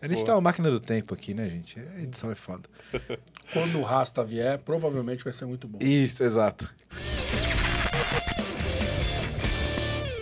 A 0.00 0.06
gente 0.06 0.16
Boa. 0.16 0.24
tem 0.26 0.34
uma 0.34 0.40
máquina 0.40 0.70
do 0.70 0.80
tempo 0.80 1.14
aqui, 1.14 1.34
né, 1.34 1.48
gente? 1.48 1.78
A 1.78 2.00
edição 2.02 2.30
é 2.30 2.34
foda. 2.34 2.68
Quando 3.52 3.78
o 3.78 3.82
Rasta 3.82 4.24
vier, 4.24 4.58
provavelmente 4.58 5.22
vai 5.24 5.32
ser 5.32 5.44
muito 5.46 5.66
bom. 5.68 5.78
Isso, 5.80 6.22
exato. 6.22 6.72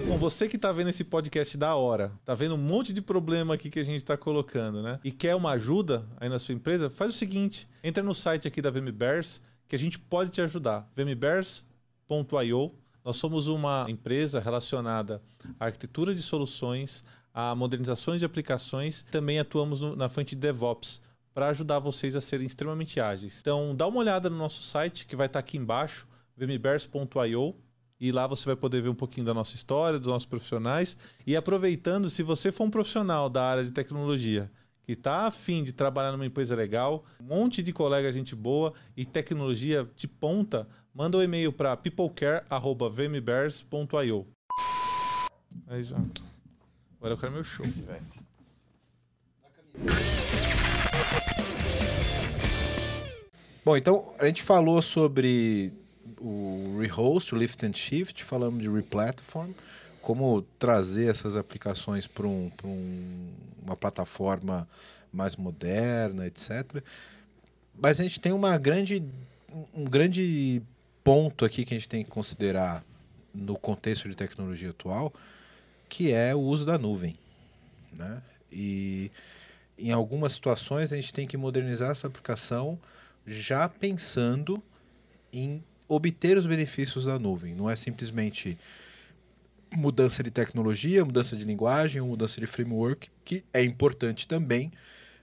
Bom, 0.07 0.17
você 0.17 0.49
que 0.49 0.59
tá 0.59 0.73
vendo 0.73 0.89
esse 0.91 1.05
podcast 1.05 1.57
da 1.57 1.75
hora, 1.77 2.11
tá 2.25 2.35
vendo 2.35 2.55
um 2.57 2.59
monte 2.59 2.93
de 2.93 3.01
problema 3.01 3.55
aqui 3.55 3.71
que 3.71 3.79
a 3.79 3.85
gente 3.85 4.03
tá 4.05 4.17
colocando, 4.17 4.83
né? 4.83 4.99
E 5.05 5.13
quer 5.13 5.37
uma 5.37 5.53
ajuda 5.53 6.05
aí 6.19 6.29
na 6.29 6.39
sua 6.39 6.53
empresa, 6.55 6.91
faz 6.91 7.15
o 7.15 7.17
seguinte, 7.17 7.69
entra 7.85 8.03
no 8.03 8.13
site 8.13 8.49
aqui 8.49 8.61
da 8.61 8.71
VMBears 8.71 9.41
que 9.69 9.77
a 9.77 9.79
gente 9.79 10.01
pode 10.01 10.31
te 10.31 10.41
ajudar. 10.43 10.91
vmbears.io. 10.97 12.75
Nós 13.05 13.17
somos 13.17 13.49
uma 13.49 13.87
empresa 13.89 14.41
relacionada 14.41 15.23
à 15.59 15.67
arquitetura 15.67 16.15
de 16.15 16.23
soluções, 16.23 17.03
a 17.33 17.55
modernizações 17.55 18.21
de 18.21 18.25
aplicações, 18.27 19.03
também 19.11 19.39
atuamos 19.39 19.81
no- 19.81 19.97
na 19.97 20.09
frente 20.09 20.35
de 20.35 20.41
DevOps 20.41 21.01
para 21.33 21.49
ajudar 21.49 21.79
vocês 21.79 22.15
a 22.17 22.21
serem 22.21 22.47
extremamente 22.47 23.01
ágeis. 23.01 23.39
Então, 23.41 23.75
dá 23.75 23.87
uma 23.87 23.99
olhada 24.01 24.29
no 24.29 24.37
nosso 24.37 24.63
site 24.63 25.07
que 25.07 25.17
vai 25.17 25.27
estar 25.27 25.39
aqui 25.39 25.57
embaixo, 25.57 26.07
vmbears.io. 26.37 27.55
E 28.03 28.11
lá 28.13 28.27
você 28.27 28.47
vai 28.47 28.57
poder 28.57 28.81
ver 28.81 28.89
um 28.89 28.95
pouquinho 28.95 29.27
da 29.27 29.35
nossa 29.35 29.55
história, 29.55 29.99
dos 29.99 30.09
nossos 30.09 30.25
profissionais. 30.27 30.97
E 31.27 31.37
aproveitando, 31.37 32.09
se 32.09 32.23
você 32.23 32.51
for 32.51 32.65
um 32.65 32.71
profissional 32.71 33.29
da 33.29 33.45
área 33.45 33.63
de 33.63 33.71
tecnologia 33.71 34.51
que 34.83 34.93
está 34.93 35.27
afim 35.27 35.63
de 35.63 35.71
trabalhar 35.73 36.11
numa 36.11 36.25
empresa 36.25 36.57
legal, 36.57 37.05
um 37.21 37.25
monte 37.25 37.63
de 37.63 37.73
colega 37.75 38.11
gente 38.11 38.35
boa 38.35 38.73
e 38.97 39.05
tecnologia 39.05 39.87
de 39.95 40.09
ponta, 40.09 40.67
manda 40.95 41.19
um 41.19 41.23
e-mail 41.23 41.53
para 41.53 41.77
peoplecare.vmbears.io. 41.77 44.27
Aí 45.69 45.85
já. 45.85 45.97
Agora 46.99 47.15
eu 47.15 47.19
quero 47.19 47.33
meu 47.33 47.45
show. 47.45 47.65
Bom, 53.65 53.77
então 53.77 54.13
a 54.19 54.27
gente 54.27 54.43
falou 54.43 54.81
sobre 54.83 55.73
o 56.21 56.79
rehost, 56.81 57.35
o 57.35 57.39
lift 57.39 57.65
and 57.65 57.73
shift, 57.75 58.25
falamos 58.25 58.63
de 58.63 58.69
replatform, 58.71 59.53
como 60.01 60.43
trazer 60.59 61.09
essas 61.11 61.37
aplicações 61.37 62.07
para 62.07 62.27
um, 62.27 62.51
pra 62.57 62.67
um- 62.67 63.33
uma 63.63 63.77
plataforma 63.77 64.67
mais 65.13 65.37
moderna, 65.37 66.27
etc. 66.27 66.83
Mas 67.79 68.01
a 68.01 68.03
gente 68.03 68.19
tem 68.19 68.33
uma 68.33 68.57
grande, 68.59 69.03
um 69.75 69.85
grande 69.85 70.63
ponto 71.03 71.45
aqui 71.45 71.65
que 71.65 71.75
a 71.75 71.79
gente 71.79 71.89
tem 71.89 72.05
que 72.05 72.11
considerar 72.11 72.85
no 73.35 73.57
contexto 73.57 74.09
de 74.09 74.15
tecnologia 74.15 74.71
atual, 74.71 75.13
que 75.89 76.13
é 76.13 76.35
o 76.35 76.41
uso 76.41 76.65
da 76.65 76.79
nuvem. 76.79 77.17
Né? 77.97 78.23
E 78.53 79.11
em 79.79 79.93
algumas 79.93 80.33
situações 80.33 80.93
a 80.93 80.97
gente 80.97 81.13
tem 81.13 81.27
que 81.27 81.37
modernizar 81.37 81.91
essa 81.91 82.07
aplicação 82.07 82.79
já 83.27 83.69
pensando 83.69 84.63
em 85.33 85.63
obter 85.89 86.37
os 86.37 86.47
benefícios 86.47 87.05
da 87.05 87.19
nuvem. 87.19 87.55
Não 87.55 87.69
é 87.69 87.77
simplesmente 87.77 88.59
mudança 89.73 90.23
de 90.23 90.31
tecnologia, 90.31 91.05
mudança 91.05 91.37
de 91.37 91.45
linguagem, 91.45 92.01
mudança 92.01 92.41
de 92.41 92.47
framework, 92.47 93.09
que 93.25 93.45
é 93.53 93.63
importante 93.63 94.27
também, 94.27 94.73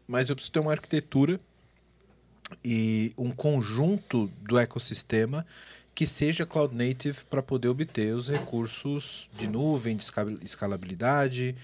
mas 0.07 0.30
eu 0.30 0.36
preciso 0.36 0.53
ter 0.53 0.59
uma 0.59 0.71
arquitetura 0.71 1.39
e 2.63 3.13
um 3.17 3.31
conjunto 3.31 4.27
do 4.41 4.57
ecossistema 4.57 5.45
que 5.93 6.05
seja 6.05 6.45
cloud 6.45 6.75
native 6.75 7.25
para 7.29 7.41
poder 7.41 7.69
obter 7.69 8.13
os 8.13 8.29
recursos 8.29 9.29
de 9.35 9.47
nuvem, 9.47 9.95
de 9.95 10.03
esca- 10.03 10.37
escalabilidade, 10.41 11.55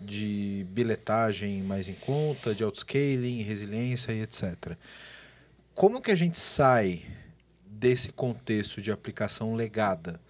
de 0.00 0.66
biletagem 0.70 1.62
mais 1.62 1.88
em 1.88 1.94
conta, 1.94 2.54
de 2.54 2.62
outscaling, 2.62 3.42
resiliência 3.42 4.12
e 4.12 4.20
etc. 4.20 4.76
Como 5.74 6.00
que 6.00 6.10
a 6.10 6.14
gente 6.14 6.38
sai 6.38 7.02
desse 7.64 8.12
contexto 8.12 8.82
de 8.82 8.92
aplicação 8.92 9.54
legada, 9.54 10.20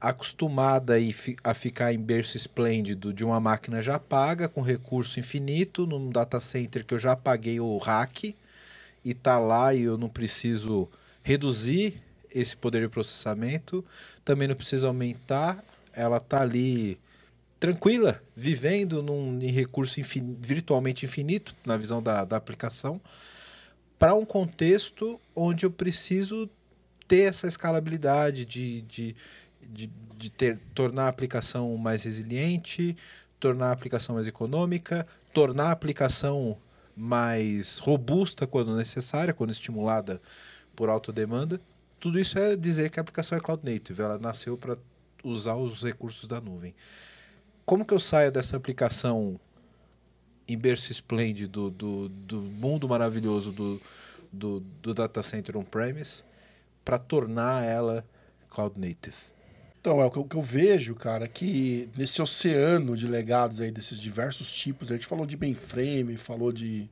acostumada 0.00 0.94
a 1.42 1.54
ficar 1.54 1.92
em 1.92 1.98
berço 1.98 2.36
esplêndido 2.36 3.12
de 3.12 3.24
uma 3.24 3.40
máquina 3.40 3.80
já 3.80 3.98
paga, 3.98 4.48
com 4.48 4.60
recurso 4.60 5.18
infinito, 5.18 5.86
num 5.86 6.10
data 6.10 6.40
center 6.40 6.84
que 6.84 6.94
eu 6.94 6.98
já 6.98 7.16
paguei 7.16 7.58
o 7.58 7.78
rack, 7.78 8.36
e 9.04 9.12
tá 9.14 9.38
lá 9.38 9.74
e 9.74 9.82
eu 9.82 9.98
não 9.98 10.08
preciso 10.08 10.88
reduzir 11.22 12.02
esse 12.34 12.56
poder 12.56 12.82
de 12.82 12.88
processamento, 12.88 13.84
também 14.24 14.48
não 14.48 14.56
preciso 14.56 14.86
aumentar, 14.86 15.62
ela 15.92 16.18
tá 16.18 16.42
ali 16.42 16.98
tranquila, 17.60 18.20
vivendo 18.34 19.02
num 19.02 19.40
em 19.40 19.50
recurso 19.50 20.00
infin- 20.00 20.36
virtualmente 20.40 21.04
infinito, 21.06 21.54
na 21.64 21.76
visão 21.76 22.02
da, 22.02 22.24
da 22.24 22.36
aplicação, 22.36 23.00
para 23.98 24.14
um 24.14 24.24
contexto 24.24 25.20
onde 25.34 25.64
eu 25.64 25.70
preciso 25.70 26.50
ter 27.06 27.22
essa 27.22 27.46
escalabilidade 27.46 28.44
de, 28.44 28.82
de, 28.82 29.16
de, 29.62 29.90
de 30.16 30.30
ter, 30.30 30.58
tornar 30.74 31.04
a 31.04 31.08
aplicação 31.08 31.76
mais 31.76 32.02
resiliente, 32.02 32.96
tornar 33.38 33.68
a 33.68 33.72
aplicação 33.72 34.16
mais 34.16 34.26
econômica, 34.26 35.06
tornar 35.32 35.68
a 35.68 35.72
aplicação 35.72 36.56
mais 36.96 37.78
robusta 37.78 38.46
quando 38.46 38.76
necessária, 38.76 39.34
quando 39.34 39.50
estimulada 39.50 40.20
por 40.74 40.88
alta 40.88 41.12
demanda. 41.12 41.60
Tudo 41.98 42.18
isso 42.18 42.38
é 42.38 42.54
dizer 42.56 42.90
que 42.90 43.00
a 43.00 43.02
aplicação 43.02 43.36
é 43.36 43.40
cloud 43.40 43.64
native. 43.64 44.02
Ela 44.02 44.18
nasceu 44.18 44.56
para 44.56 44.76
usar 45.22 45.56
os 45.56 45.82
recursos 45.82 46.28
da 46.28 46.40
nuvem. 46.40 46.74
Como 47.64 47.84
que 47.84 47.94
eu 47.94 48.00
saio 48.00 48.30
dessa 48.30 48.56
aplicação 48.56 49.40
em 50.46 50.58
berço 50.58 50.92
esplêndido 50.92 51.70
do, 51.70 52.08
do 52.08 52.40
mundo 52.40 52.86
maravilhoso 52.88 53.50
do, 53.50 53.80
do, 54.30 54.60
do 54.82 54.92
data 54.92 55.22
center 55.22 55.56
on-premise 55.56 56.22
para 56.84 56.98
tornar 56.98 57.64
ela 57.64 58.04
cloud 58.50 58.78
native? 58.78 59.33
Então, 59.84 60.00
é 60.00 60.06
o 60.06 60.10
que 60.10 60.16
eu, 60.16 60.24
que 60.24 60.36
eu 60.36 60.40
vejo, 60.40 60.94
cara, 60.94 61.28
que 61.28 61.90
nesse 61.94 62.22
oceano 62.22 62.96
de 62.96 63.06
legados 63.06 63.60
aí, 63.60 63.70
desses 63.70 64.00
diversos 64.00 64.50
tipos, 64.50 64.90
a 64.90 64.94
gente 64.94 65.06
falou 65.06 65.26
de 65.26 65.36
mainframe, 65.36 66.16
falou 66.16 66.50
de 66.50 66.88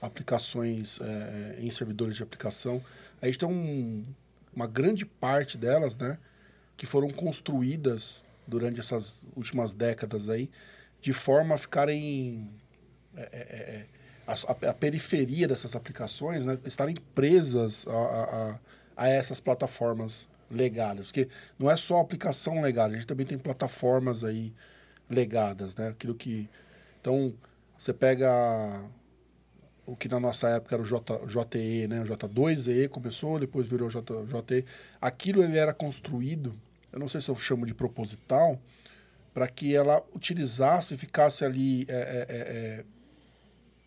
aplicações 0.00 0.98
é, 1.02 1.56
em 1.58 1.70
servidores 1.70 2.16
de 2.16 2.22
aplicação, 2.22 2.82
a 3.20 3.26
gente 3.26 3.38
tem 3.38 3.46
um, 3.46 4.02
uma 4.54 4.66
grande 4.66 5.04
parte 5.04 5.58
delas, 5.58 5.98
né, 5.98 6.16
que 6.74 6.86
foram 6.86 7.10
construídas 7.10 8.24
durante 8.46 8.80
essas 8.80 9.22
últimas 9.36 9.74
décadas 9.74 10.30
aí, 10.30 10.48
de 11.02 11.12
forma 11.12 11.54
a 11.54 11.58
ficarem 11.58 12.48
é, 13.14 13.28
é, 13.30 13.40
é 13.40 13.86
a, 14.26 14.32
a, 14.32 14.70
a, 14.70 14.72
periferia 14.72 15.46
dessas 15.46 15.76
aplicações, 15.76 16.46
né, 16.46 16.56
estarem 16.64 16.96
presas 17.14 17.86
a, 17.86 17.90
a, 17.92 19.04
a 19.04 19.08
essas 19.10 19.38
plataformas 19.38 20.26
legadas. 20.50 21.06
Porque 21.06 21.28
não 21.58 21.70
é 21.70 21.76
só 21.76 22.00
aplicação 22.00 22.60
legada, 22.60 22.92
a 22.92 22.96
gente 22.96 23.06
também 23.06 23.26
tem 23.26 23.38
plataformas 23.38 24.24
aí 24.24 24.52
legadas, 25.08 25.76
né? 25.76 25.88
Aquilo 25.88 26.14
que... 26.14 26.48
Então, 27.00 27.32
você 27.78 27.92
pega 27.92 28.82
o 29.86 29.94
que 29.94 30.08
na 30.08 30.18
nossa 30.18 30.48
época 30.48 30.74
era 30.74 30.82
o 30.82 30.84
J, 30.84 31.20
JE, 31.26 31.86
né? 31.86 32.02
O 32.02 32.04
J2E 32.04 32.88
começou, 32.88 33.38
depois 33.38 33.68
virou 33.68 33.88
J, 33.88 34.02
JE. 34.26 34.64
Aquilo 35.00 35.42
ele 35.42 35.56
era 35.56 35.72
construído, 35.72 36.54
eu 36.92 36.98
não 36.98 37.06
sei 37.06 37.20
se 37.20 37.28
eu 37.28 37.36
chamo 37.36 37.64
de 37.64 37.72
proposital, 37.72 38.58
para 39.32 39.46
que 39.46 39.76
ela 39.76 40.02
utilizasse 40.14 40.94
e 40.94 40.96
ficasse 40.96 41.44
ali 41.44 41.86
é, 41.88 41.94
é, 41.94 42.26
é, 42.28 42.38
é, 42.38 42.84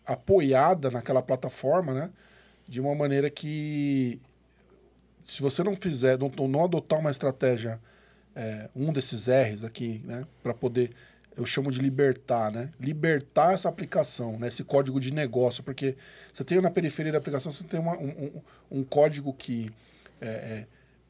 apoiada 0.06 0.90
naquela 0.90 1.20
plataforma, 1.20 1.92
né? 1.92 2.10
De 2.66 2.80
uma 2.80 2.94
maneira 2.94 3.28
que 3.28 4.20
se 5.24 5.40
você 5.40 5.62
não 5.62 5.74
fizer, 5.74 6.18
não, 6.18 6.28
não 6.48 6.64
adotar 6.64 6.98
uma 6.98 7.10
estratégia, 7.10 7.80
é, 8.34 8.68
um 8.74 8.92
desses 8.92 9.26
R's 9.28 9.64
aqui, 9.64 10.00
né, 10.04 10.26
para 10.42 10.54
poder, 10.54 10.90
eu 11.36 11.44
chamo 11.44 11.70
de 11.70 11.80
libertar, 11.80 12.50
né, 12.50 12.70
libertar 12.78 13.54
essa 13.54 13.68
aplicação, 13.68 14.38
né, 14.38 14.48
esse 14.48 14.64
código 14.64 15.00
de 15.00 15.12
negócio, 15.12 15.62
porque 15.62 15.96
você 16.32 16.44
tem 16.44 16.60
na 16.60 16.70
periferia 16.70 17.12
da 17.12 17.18
aplicação, 17.18 17.52
você 17.52 17.64
tem 17.64 17.80
uma, 17.80 17.98
um, 17.98 18.08
um, 18.08 18.78
um, 18.78 18.84
código 18.84 19.32
que 19.32 19.70
é, 20.20 20.28
é, 20.28 20.66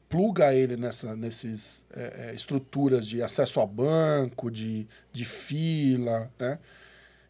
pluga 0.09 0.53
ele 0.53 0.75
nessa, 0.75 1.15
nesses 1.15 1.85
é, 1.93 2.29
é, 2.29 2.35
estruturas 2.35 3.07
de 3.07 3.21
acesso 3.21 3.59
a 3.59 3.65
banco, 3.65 4.49
de, 4.49 4.87
de 5.11 5.25
fila, 5.25 6.31
né, 6.39 6.59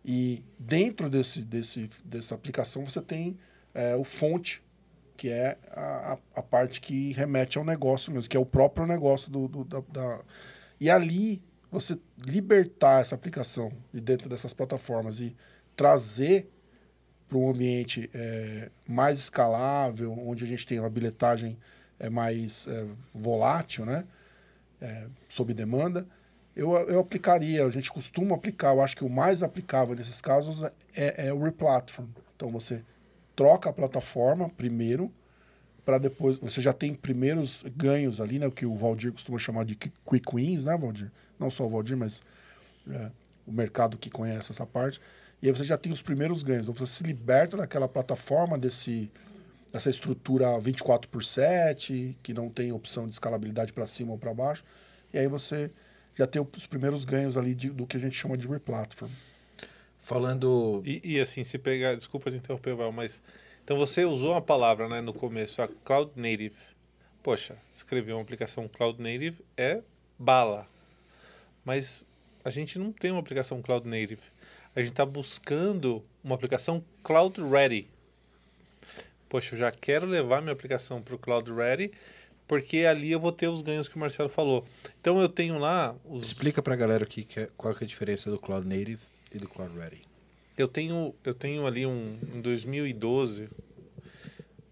e 0.04 0.44
dentro 0.58 1.10
desse, 1.10 1.42
desse, 1.42 1.90
dessa 2.04 2.34
aplicação 2.34 2.84
você 2.84 3.02
tem 3.02 3.38
é, 3.74 3.96
o 3.96 4.04
fonte 4.04 4.64
que 5.22 5.30
é 5.30 5.56
a, 5.72 6.18
a 6.34 6.42
parte 6.42 6.82
que 6.82 7.12
remete 7.12 7.60
ao 7.60 7.64
negócio 7.64 8.12
mesmo, 8.12 8.28
que 8.28 8.36
é 8.36 8.40
o 8.40 8.46
próprio 8.46 8.88
negócio 8.88 9.32
do, 9.32 9.48
do 9.48 9.64
da, 9.64 9.80
da, 9.88 10.20
E 10.80 10.90
ali, 10.90 11.44
você 11.70 11.96
libertar 12.26 13.02
essa 13.02 13.14
aplicação 13.14 13.72
de 13.94 14.02
dentro 14.02 14.28
dessas 14.28 14.52
plataformas 14.52 15.20
e 15.20 15.38
trazer 15.76 16.52
para 17.30 17.38
um 17.38 17.52
ambiente 17.52 18.10
é, 18.16 18.72
mais 18.88 19.20
escalável, 19.20 20.12
onde 20.12 20.44
a 20.44 20.48
gente 20.48 20.66
tem 20.66 20.80
uma 20.80 20.90
bilhetagem 20.90 21.56
é, 22.00 22.10
mais 22.10 22.68
é, 22.68 22.88
volátil, 23.14 23.86
né? 23.86 24.08
É, 24.82 25.06
sob 25.30 25.54
demanda, 25.54 26.08
eu, 26.56 26.72
eu 26.72 27.00
aplicaria, 27.00 27.64
a 27.64 27.70
gente 27.70 27.92
costuma 27.92 28.36
aplicar, 28.36 28.74
eu 28.74 28.82
acho 28.82 28.98
que 28.98 29.06
o 29.06 29.10
mais 29.10 29.44
aplicável 29.44 29.94
nesses 29.94 30.20
casos 30.20 30.64
é, 30.96 31.28
é 31.28 31.32
o 31.32 31.44
replatform. 31.44 32.10
Então, 32.36 32.50
você 32.50 32.82
troca 33.42 33.72
a 33.72 33.74
plataforma 33.74 34.50
primeiro, 34.50 35.12
para 35.84 35.98
depois. 35.98 36.38
Você 36.38 36.62
já 36.62 36.72
tem 36.72 36.94
primeiros 36.94 37.64
ganhos 37.76 38.22
ali, 38.22 38.38
né? 38.38 38.46
O 38.46 38.52
que 38.52 38.68
o 38.68 38.76
Valdir 38.76 39.12
costuma 39.12 39.40
chamar 39.40 39.66
de 39.66 39.76
quick 39.76 40.24
wins, 40.32 40.64
né, 40.64 40.78
Valdir? 40.78 41.12
Não 41.40 41.50
só 41.50 41.66
o 41.66 41.70
Valdir, 41.70 41.98
mas 41.98 42.22
é, 42.88 43.10
o 43.48 43.52
mercado 43.52 43.98
que 43.98 44.12
conhece 44.12 44.52
essa 44.52 44.64
parte. 44.64 45.02
E 45.42 45.48
aí 45.48 45.52
você 45.52 45.64
já 45.64 45.76
tem 45.76 45.92
os 45.92 46.04
primeiros 46.04 46.44
ganhos. 46.44 46.68
Então 46.68 46.76
você 46.76 46.86
se 46.86 47.04
liberta 47.04 47.58
daquela 47.58 47.88
plataforma, 47.88 48.60
desse, 48.60 49.12
dessa 49.74 49.90
estrutura 49.90 50.60
24 50.60 51.10
por 51.10 51.24
7, 51.24 52.16
que 52.22 52.36
não 52.36 52.48
tem 52.48 52.72
opção 52.72 53.08
de 53.08 53.14
escalabilidade 53.14 53.74
para 53.74 53.88
cima 53.88 54.12
ou 54.12 54.20
para 54.20 54.32
baixo. 54.36 54.64
E 55.12 55.18
aí 55.18 55.28
você 55.28 55.72
já 56.14 56.28
tem 56.28 56.40
os 56.40 56.68
primeiros 56.68 57.06
ganhos 57.06 57.38
ali 57.38 57.56
de, 57.56 57.72
do 57.72 57.88
que 57.88 57.98
a 57.98 58.00
gente 58.00 58.16
chama 58.16 58.38
de 58.38 58.48
replatform. 58.48 59.12
Falando. 60.02 60.82
E, 60.84 61.00
e, 61.04 61.20
assim, 61.20 61.44
se 61.44 61.60
pegar. 61.60 61.96
Desculpa 61.96 62.32
te 62.32 62.38
interromper, 62.38 62.74
Val, 62.74 62.92
mas. 62.92 63.22
Então 63.64 63.78
você 63.78 64.04
usou 64.04 64.32
uma 64.32 64.42
palavra 64.42 64.90
né, 64.90 65.00
no 65.00 65.14
começo, 65.14 65.62
a 65.62 65.68
Cloud 65.68 66.12
Native. 66.16 66.58
Poxa, 67.22 67.56
escrever 67.72 68.14
uma 68.14 68.22
aplicação 68.22 68.68
Cloud 68.68 69.00
Native 69.00 69.38
é 69.56 69.82
bala. 70.18 70.66
Mas 71.64 72.04
a 72.44 72.50
gente 72.50 72.80
não 72.80 72.92
tem 72.92 73.12
uma 73.12 73.20
aplicação 73.20 73.62
Cloud 73.62 73.88
Native. 73.88 74.24
A 74.76 74.80
gente 74.80 74.90
está 74.90 75.06
buscando 75.06 76.04
uma 76.24 76.34
aplicação 76.34 76.84
Cloud 77.04 77.40
Ready. 77.40 77.88
Poxa, 79.30 79.54
eu 79.54 79.60
já 79.60 79.72
quero 79.72 80.08
levar 80.08 80.42
minha 80.42 80.54
aplicação 80.54 81.00
para 81.00 81.14
o 81.14 81.20
Cloud 81.20 81.54
Ready, 81.54 81.92
porque 82.48 82.80
ali 82.80 83.12
eu 83.12 83.20
vou 83.20 83.32
ter 83.32 83.48
os 83.48 83.62
ganhos 83.62 83.88
que 83.88 83.96
o 83.96 84.00
Marcelo 84.00 84.28
falou. 84.28 84.66
Então 85.00 85.22
eu 85.22 85.30
tenho 85.30 85.60
lá. 85.60 85.96
Os... 86.04 86.28
Explica 86.28 86.64
para 86.64 86.74
a 86.74 86.78
galera 86.78 87.04
aqui 87.04 87.24
que 87.24 87.42
é, 87.42 87.50
qual 87.56 87.72
é 87.74 87.78
a 87.84 87.86
diferença 87.86 88.32
do 88.32 88.40
Cloud 88.40 88.68
Native 88.68 89.00
e 89.34 89.38
do 89.38 89.48
Cloud 89.48 89.78
Ready. 89.78 90.02
Eu 90.58 90.68
tenho, 90.68 91.16
eu 91.24 91.34
tenho 91.34 91.66
ali 91.66 91.86
um 91.86 92.20
em 92.34 92.42
2012, 92.42 93.50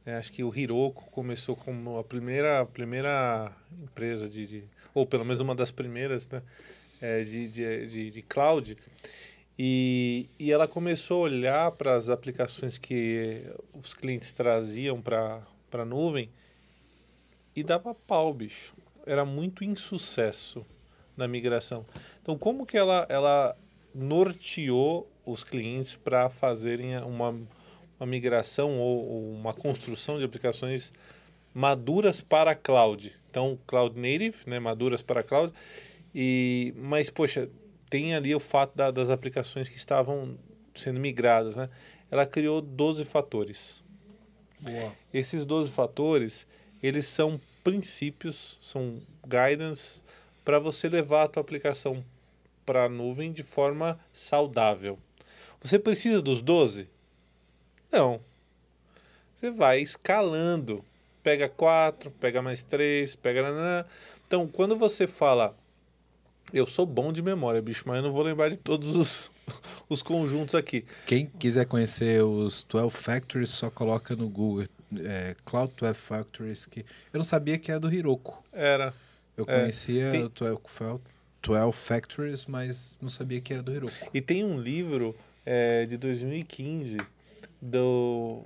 é, 0.06 0.16
acho 0.16 0.32
que 0.32 0.44
o 0.44 0.56
Hiroko 0.56 1.10
começou 1.12 1.56
como 1.56 1.98
a 1.98 2.04
primeira, 2.04 2.62
a 2.62 2.66
primeira 2.66 3.52
empresa 3.82 4.28
de, 4.28 4.46
de, 4.46 4.64
ou 4.94 5.06
pelo 5.06 5.24
menos 5.24 5.40
uma 5.40 5.56
das 5.56 5.72
primeiras, 5.72 6.28
né, 6.30 6.42
é, 7.00 7.24
de, 7.24 7.48
de, 7.48 7.88
de, 7.88 8.12
de 8.12 8.22
cloud. 8.22 8.76
E, 9.58 10.30
e 10.40 10.52
ela 10.52 10.68
começou 10.68 11.20
a 11.20 11.30
olhar 11.30 11.72
para 11.74 11.96
as 11.96 12.10
aplicações 12.10 12.78
que 12.78 13.44
os 13.74 13.94
clientes 13.94 14.32
traziam 14.32 15.02
para 15.02 15.44
a 15.74 15.86
nuvem 15.86 16.30
e 17.56 17.62
dava 17.62 17.94
pau, 17.94 18.34
bicho. 18.34 18.74
Era 19.06 19.26
muito 19.26 19.64
insucesso 19.64 20.66
na 21.16 21.28
migração. 21.28 21.86
Então, 22.22 22.38
como 22.38 22.66
que 22.66 22.78
ela, 22.78 23.06
ela 23.10 23.56
norteou 23.94 25.10
os 25.26 25.44
clientes 25.44 25.96
para 25.96 26.30
fazerem 26.30 26.98
uma, 27.00 27.30
uma 28.00 28.06
migração 28.06 28.80
ou, 28.80 29.06
ou, 29.06 29.34
uma 29.34 29.54
construção 29.54 30.18
de 30.18 30.24
aplicações 30.24 30.92
maduras 31.54 32.22
para 32.22 32.56
cloud. 32.56 33.16
Então, 33.30 33.60
cloud 33.68 34.00
native, 34.00 34.38
né, 34.48 34.60
maduras 34.60 35.02
para 35.02 35.24
cloud. 35.24 35.54
E, 36.14 36.74
mas, 36.78 37.10
poxa, 37.10 37.50
tem 37.90 38.16
ali 38.16 38.34
o 38.34 38.40
fato 38.40 38.76
da, 38.76 38.92
das 38.92 39.10
aplicações 39.10 39.68
que 39.70 39.78
estavam 39.78 40.38
sendo 40.74 41.00
migradas. 41.00 41.56
Né? 41.56 41.70
Ela 42.10 42.26
criou 42.26 42.62
12 42.62 43.06
fatores. 43.06 43.84
Boa. 44.60 44.94
Esses 45.14 45.46
12 45.46 45.72
fatores, 45.72 46.48
eles 46.82 47.06
são 47.06 47.40
princípios, 47.64 48.58
são 48.62 49.02
guidance 49.26 50.02
para 50.44 50.60
você 50.60 50.90
levar 50.90 51.24
a 51.24 51.28
tua 51.28 51.42
aplicação 51.42 52.04
para 52.70 52.84
a 52.84 52.90
nuvem 52.90 53.32
de 53.32 53.42
forma 53.42 54.00
saudável. 54.14 55.00
Você 55.60 55.80
precisa 55.80 56.22
dos 56.22 56.40
12? 56.40 56.88
Não. 57.92 58.22
Você 59.34 59.50
vai 59.50 59.82
escalando. 59.82 60.86
Pega 61.24 61.50
4, 61.50 62.12
pega 62.12 62.44
mais 62.44 62.62
3, 62.62 63.16
pega. 63.16 63.88
Então, 64.22 64.48
quando 64.48 64.78
você 64.78 65.08
fala. 65.08 65.58
Eu 66.54 66.68
sou 66.68 66.86
bom 66.86 67.12
de 67.12 67.24
memória, 67.24 67.60
bicho, 67.60 67.84
mas 67.88 67.98
eu 67.98 68.04
não 68.04 68.12
vou 68.12 68.22
lembrar 68.22 68.50
de 68.50 68.58
todos 68.58 68.96
os, 68.96 69.32
os 69.90 70.04
conjuntos 70.04 70.54
aqui. 70.54 70.86
Quem 71.08 71.26
quiser 71.26 71.66
conhecer 71.66 72.24
os 72.24 72.64
12 72.64 72.96
Factories, 72.96 73.50
só 73.50 73.72
coloca 73.72 74.16
no 74.16 74.30
Google. 74.30 74.66
É, 74.96 75.36
Cloud 75.44 75.74
12 75.76 75.96
Factories. 75.96 76.68
Que... 76.68 76.82
Eu 77.12 77.18
não 77.18 77.24
sabia 77.24 77.58
que 77.58 77.72
era 77.72 77.80
do 77.80 77.92
Hiroko. 77.92 78.44
Era. 78.54 78.94
Eu 79.36 79.46
é, 79.48 79.62
conhecia 79.62 80.12
tem... 80.12 80.24
o 80.24 80.30
12, 80.30 80.60
12 81.42 81.78
Factories, 81.78 82.46
mas 82.46 82.98
não 83.02 83.10
sabia 83.10 83.40
que 83.42 83.54
era 83.54 83.62
do 83.62 83.74
Hiroko. 83.74 83.94
E 84.14 84.22
tem 84.22 84.44
um 84.44 84.60
livro 84.60 85.16
é, 85.46 85.86
de 85.86 85.98
2015 85.98 86.98
do 87.62 88.44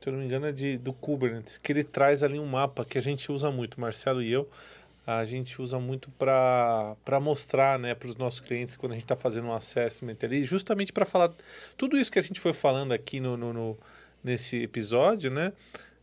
se 0.00 0.10
eu 0.10 0.12
não 0.12 0.20
me 0.20 0.26
engano 0.26 0.46
é 0.46 0.52
de, 0.52 0.76
do 0.76 0.92
Kubernetes 0.92 1.56
que 1.56 1.72
ele 1.72 1.82
traz 1.82 2.22
ali 2.22 2.38
um 2.38 2.46
mapa 2.46 2.84
que 2.84 2.98
a 2.98 3.00
gente 3.00 3.32
usa 3.32 3.50
muito 3.50 3.80
Marcelo 3.80 4.22
e 4.22 4.30
eu 4.30 4.48
a 5.06 5.24
gente 5.24 5.60
usa 5.60 5.78
muito 5.78 6.10
para 6.12 7.20
mostrar 7.20 7.78
né, 7.78 7.94
para 7.94 8.08
os 8.08 8.16
nossos 8.16 8.40
clientes 8.40 8.74
quando 8.74 8.92
a 8.92 8.94
gente 8.94 9.04
está 9.04 9.16
fazendo 9.16 9.48
um 9.48 9.54
assessment 9.54 10.16
ali, 10.22 10.44
justamente 10.44 10.92
para 10.92 11.04
falar 11.04 11.30
tudo 11.76 11.98
isso 11.98 12.10
que 12.10 12.18
a 12.18 12.22
gente 12.22 12.40
foi 12.40 12.54
falando 12.54 12.92
aqui 12.92 13.20
no, 13.20 13.36
no, 13.36 13.52
no, 13.52 13.78
nesse 14.22 14.62
episódio, 14.62 15.30
né? 15.30 15.52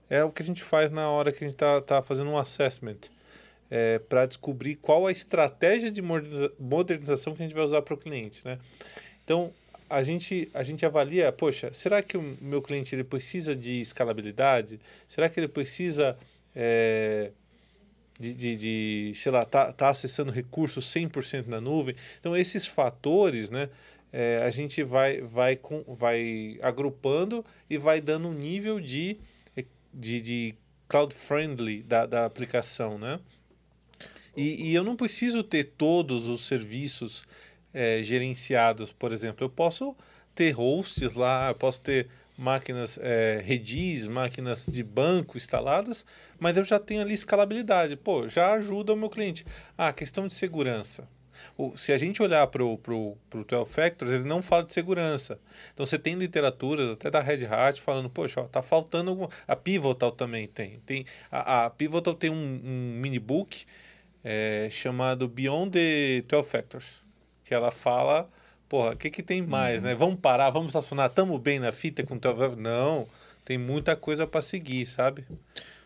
É 0.07 0.23
o 0.23 0.31
que 0.31 0.43
a 0.43 0.45
gente 0.45 0.61
faz 0.61 0.91
na 0.91 1.09
hora 1.09 1.31
que 1.31 1.43
a 1.43 1.47
gente 1.47 1.55
está 1.55 1.81
tá 1.81 2.01
fazendo 2.01 2.29
um 2.29 2.37
assessment. 2.37 3.09
É, 3.71 3.99
para 3.99 4.25
descobrir 4.25 4.75
qual 4.75 5.07
a 5.07 5.11
estratégia 5.11 5.89
de 5.89 6.01
moderniza- 6.01 6.51
modernização 6.59 7.33
que 7.33 7.41
a 7.41 7.45
gente 7.45 7.55
vai 7.55 7.63
usar 7.63 7.81
para 7.81 7.93
o 7.93 7.97
cliente, 7.97 8.41
né? 8.43 8.59
Então, 9.23 9.53
a 9.89 10.03
gente, 10.03 10.49
a 10.53 10.61
gente 10.61 10.85
avalia, 10.85 11.31
poxa, 11.31 11.71
será 11.73 12.03
que 12.03 12.17
o 12.17 12.37
meu 12.41 12.61
cliente 12.61 12.93
ele 12.93 13.03
precisa 13.03 13.55
de 13.55 13.79
escalabilidade? 13.79 14.79
Será 15.07 15.29
que 15.29 15.39
ele 15.39 15.47
precisa 15.47 16.17
é, 16.53 17.31
de, 18.19 18.33
de, 18.33 18.55
de, 18.57 19.11
sei 19.15 19.31
lá, 19.31 19.45
tá, 19.45 19.71
tá 19.71 19.89
acessando 19.89 20.31
recursos 20.31 20.85
100% 20.85 21.47
na 21.47 21.61
nuvem? 21.61 21.95
Então, 22.19 22.35
esses 22.35 22.65
fatores, 22.65 23.49
né, 23.49 23.69
é, 24.11 24.41
a 24.43 24.49
gente 24.49 24.83
vai, 24.83 25.21
vai, 25.21 25.55
com, 25.55 25.83
vai 25.87 26.57
agrupando 26.61 27.45
e 27.69 27.77
vai 27.77 28.01
dando 28.01 28.27
um 28.27 28.33
nível 28.33 28.79
de, 28.81 29.17
de, 29.93 30.21
de 30.21 30.55
cloud-friendly 30.89 31.83
da, 31.83 32.05
da 32.05 32.25
aplicação, 32.25 32.97
né? 32.97 33.19
E, 34.35 34.69
e 34.69 34.75
eu 34.75 34.83
não 34.83 34.95
preciso 34.95 35.43
ter 35.43 35.63
todos 35.77 36.27
os 36.27 36.47
serviços 36.47 37.25
é, 37.73 38.01
gerenciados, 38.03 38.91
por 38.91 39.11
exemplo. 39.11 39.45
Eu 39.45 39.49
posso 39.49 39.95
ter 40.33 40.51
hosts 40.51 41.15
lá, 41.15 41.49
eu 41.49 41.55
posso 41.55 41.81
ter 41.81 42.07
máquinas 42.37 42.97
é, 43.01 43.41
Redis, 43.43 44.07
máquinas 44.07 44.65
de 44.65 44.83
banco 44.83 45.37
instaladas, 45.37 46.05
mas 46.39 46.57
eu 46.57 46.63
já 46.63 46.79
tenho 46.79 47.01
ali 47.01 47.13
escalabilidade. 47.13 47.95
Pô, 47.95 48.27
já 48.27 48.53
ajuda 48.53 48.93
o 48.93 48.97
meu 48.97 49.09
cliente. 49.09 49.45
Ah, 49.77 49.93
questão 49.93 50.27
de 50.27 50.33
segurança. 50.33 51.07
Se 51.75 51.91
a 51.91 51.97
gente 51.97 52.21
olhar 52.21 52.45
para 52.47 52.63
o 52.63 52.79
12 53.31 53.71
Factors, 53.71 54.11
ele 54.11 54.23
não 54.23 54.41
fala 54.41 54.63
de 54.63 54.73
segurança. 54.73 55.39
Então 55.73 55.85
você 55.85 55.97
tem 55.97 56.15
literaturas 56.15 56.91
até 56.91 57.09
da 57.09 57.19
Red 57.19 57.45
Hat 57.45 57.81
falando, 57.81 58.09
poxa, 58.09 58.41
ó, 58.41 58.43
tá 58.45 58.61
faltando 58.61 59.09
alguma... 59.09 59.29
A 59.47 59.55
Pivotal 59.55 60.11
também 60.11 60.47
tem. 60.47 60.79
tem 60.85 61.05
a, 61.31 61.65
a 61.65 61.69
Pivotal 61.69 62.13
tem 62.13 62.29
um, 62.29 62.61
um 62.63 62.99
mini 62.99 63.19
book 63.19 63.65
é, 64.23 64.67
chamado 64.71 65.27
Beyond 65.27 65.71
the 65.71 66.21
12 66.27 66.49
Factors, 66.49 67.03
que 67.43 67.53
ela 67.53 67.71
fala, 67.71 68.29
porra, 68.69 68.91
o 68.93 68.97
que, 68.97 69.09
que 69.09 69.23
tem 69.23 69.41
mais, 69.41 69.81
né? 69.81 69.95
Vamos 69.95 70.19
parar, 70.19 70.49
vamos 70.49 70.69
estacionar, 70.69 71.09
tamo 71.09 71.37
bem 71.37 71.59
na 71.59 71.71
fita 71.71 72.03
com 72.03 72.17
12 72.17 72.37
Factors? 72.37 72.61
Não, 72.61 73.07
tem 73.43 73.57
muita 73.57 73.95
coisa 73.95 74.25
para 74.27 74.41
seguir, 74.41 74.85
sabe? 74.85 75.25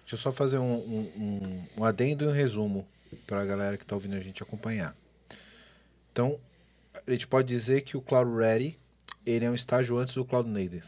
Deixa 0.01 0.13
eu 0.13 0.17
só 0.17 0.31
fazer 0.31 0.59
um, 0.59 0.73
um, 0.73 1.11
um, 1.17 1.63
um 1.77 1.83
adendo 1.83 2.25
e 2.25 2.27
um 2.27 2.31
resumo 2.31 2.87
para 3.25 3.41
a 3.41 3.45
galera 3.45 3.77
que 3.77 3.83
está 3.83 3.95
ouvindo 3.95 4.15
a 4.15 4.19
gente 4.19 4.43
acompanhar. 4.43 4.95
Então, 6.11 6.39
a 7.07 7.11
gente 7.11 7.27
pode 7.27 7.47
dizer 7.47 7.81
que 7.81 7.97
o 7.97 8.01
Cloud 8.01 8.31
Ready 8.35 8.77
ele 9.25 9.45
é 9.45 9.49
um 9.49 9.55
estágio 9.55 9.97
antes 9.97 10.13
do 10.13 10.23
Cloud 10.23 10.47
Native. 10.47 10.85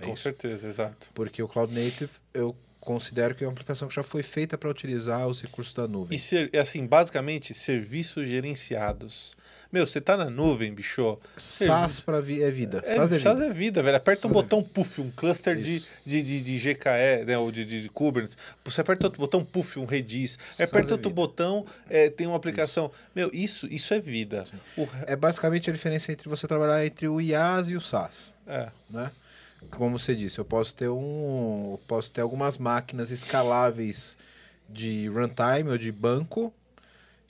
É 0.00 0.06
com 0.06 0.14
isso. 0.14 0.22
certeza, 0.22 0.66
exato. 0.66 1.10
Porque 1.14 1.42
o 1.42 1.48
Cloud 1.48 1.72
Native 1.72 2.12
eu 2.32 2.56
considero 2.84 3.34
que 3.34 3.42
é 3.42 3.46
uma 3.46 3.52
aplicação 3.52 3.88
que 3.88 3.94
já 3.94 4.02
foi 4.02 4.22
feita 4.22 4.56
para 4.56 4.70
utilizar 4.70 5.26
os 5.26 5.40
recursos 5.40 5.74
da 5.74 5.88
nuvem. 5.88 6.16
E 6.16 6.18
ser, 6.20 6.50
é 6.52 6.58
assim, 6.58 6.86
basicamente, 6.86 7.54
serviços 7.54 8.26
gerenciados. 8.28 9.36
Meu, 9.72 9.84
você 9.84 10.00
tá 10.00 10.16
na 10.16 10.30
nuvem, 10.30 10.72
bicho. 10.72 11.18
SaaS 11.36 11.98
para 11.98 12.20
vi 12.20 12.40
é 12.40 12.48
vida. 12.48 12.80
É, 12.86 12.94
SaaS 12.94 13.10
é 13.10 13.18
SaaS 13.18 13.34
vida. 13.40 13.46
é 13.46 13.52
vida, 13.52 13.82
velho. 13.82 13.96
Aperta 13.96 14.28
um 14.28 14.30
SaaS 14.30 14.38
é 14.38 14.42
botão 14.42 14.62
puff, 14.62 15.00
um 15.00 15.10
cluster 15.10 15.56
de, 15.56 15.76
Isso. 15.78 15.88
de, 16.06 16.22
de, 16.22 16.40
de 16.40 16.58
GKE, 16.58 17.24
né? 17.26 17.36
Ou 17.36 17.50
de, 17.50 17.64
de, 17.64 17.82
de 17.82 17.88
Kubernetes. 17.88 18.38
Você 18.64 18.80
aperta 18.82 19.08
outro 19.08 19.18
botão, 19.18 19.44
puff, 19.44 19.80
um 19.80 19.84
Redis. 19.84 20.38
SaaS 20.52 20.68
aperta 20.68 20.90
é 20.90 20.92
outro 20.92 21.10
vida. 21.10 21.20
botão, 21.20 21.66
é, 21.90 22.08
tem 22.08 22.24
uma 22.24 22.36
aplicação. 22.36 22.88
Meu, 23.12 23.28
isso, 23.32 23.66
isso 23.66 23.92
é 23.92 23.98
vida. 23.98 24.44
O 24.76 24.86
É 25.08 25.16
basicamente 25.16 25.68
a 25.68 25.72
diferença 25.72 26.12
entre 26.12 26.28
você 26.28 26.46
trabalhar 26.46 26.86
entre 26.86 27.08
o 27.08 27.20
IaaS 27.20 27.70
e 27.70 27.74
o 27.74 27.80
SaaS. 27.80 28.32
é. 28.46 28.68
né? 28.88 29.10
Como 29.70 29.98
você 29.98 30.14
disse, 30.14 30.38
eu 30.38 30.44
posso 30.44 30.74
ter 30.74 30.88
um, 30.88 31.78
posso 31.86 32.12
ter 32.12 32.20
algumas 32.20 32.58
máquinas 32.58 33.10
escaláveis 33.10 34.16
de 34.68 35.08
runtime 35.08 35.70
ou 35.70 35.78
de 35.78 35.92
banco 35.92 36.52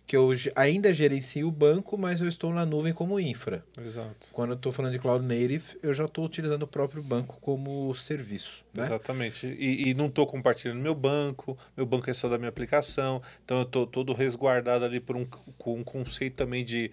que 0.07 0.17
eu 0.17 0.31
ainda 0.55 0.93
gerencio 0.93 1.49
o 1.49 1.51
banco, 1.51 1.97
mas 1.97 2.21
eu 2.21 2.29
estou 2.29 2.53
na 2.53 2.67
nuvem 2.67 2.93
como 2.93 3.19
infra. 3.19 3.65
Exato. 3.83 4.29
Quando 4.33 4.51
eu 4.51 4.57
estou 4.57 4.71
falando 4.71 4.93
de 4.93 4.99
cloud 4.99 5.25
native, 5.25 5.79
eu 5.83 5.95
já 5.95 6.05
estou 6.05 6.27
utilizando 6.27 6.65
o 6.65 6.67
próprio 6.67 7.03
banco 7.03 7.39
como 7.41 7.95
serviço, 7.95 8.65
né? 8.75 8.85
Exatamente. 8.85 9.47
E, 9.47 9.89
e 9.89 9.95
não 9.95 10.07
estou 10.07 10.27
compartilhando 10.27 10.81
meu 10.81 10.95
banco, 10.95 11.57
meu 11.75 11.87
banco 11.87 12.11
é 12.11 12.13
só 12.13 12.29
da 12.29 12.37
minha 12.37 12.51
aplicação, 12.51 13.23
então 13.45 13.59
eu 13.59 13.63
estou 13.63 13.87
todo 13.87 14.13
resguardado 14.13 14.85
ali 14.85 15.01
por 15.01 15.17
um, 15.17 15.27
um 15.67 15.83
conceito 15.83 16.37
também 16.37 16.65
de 16.65 16.91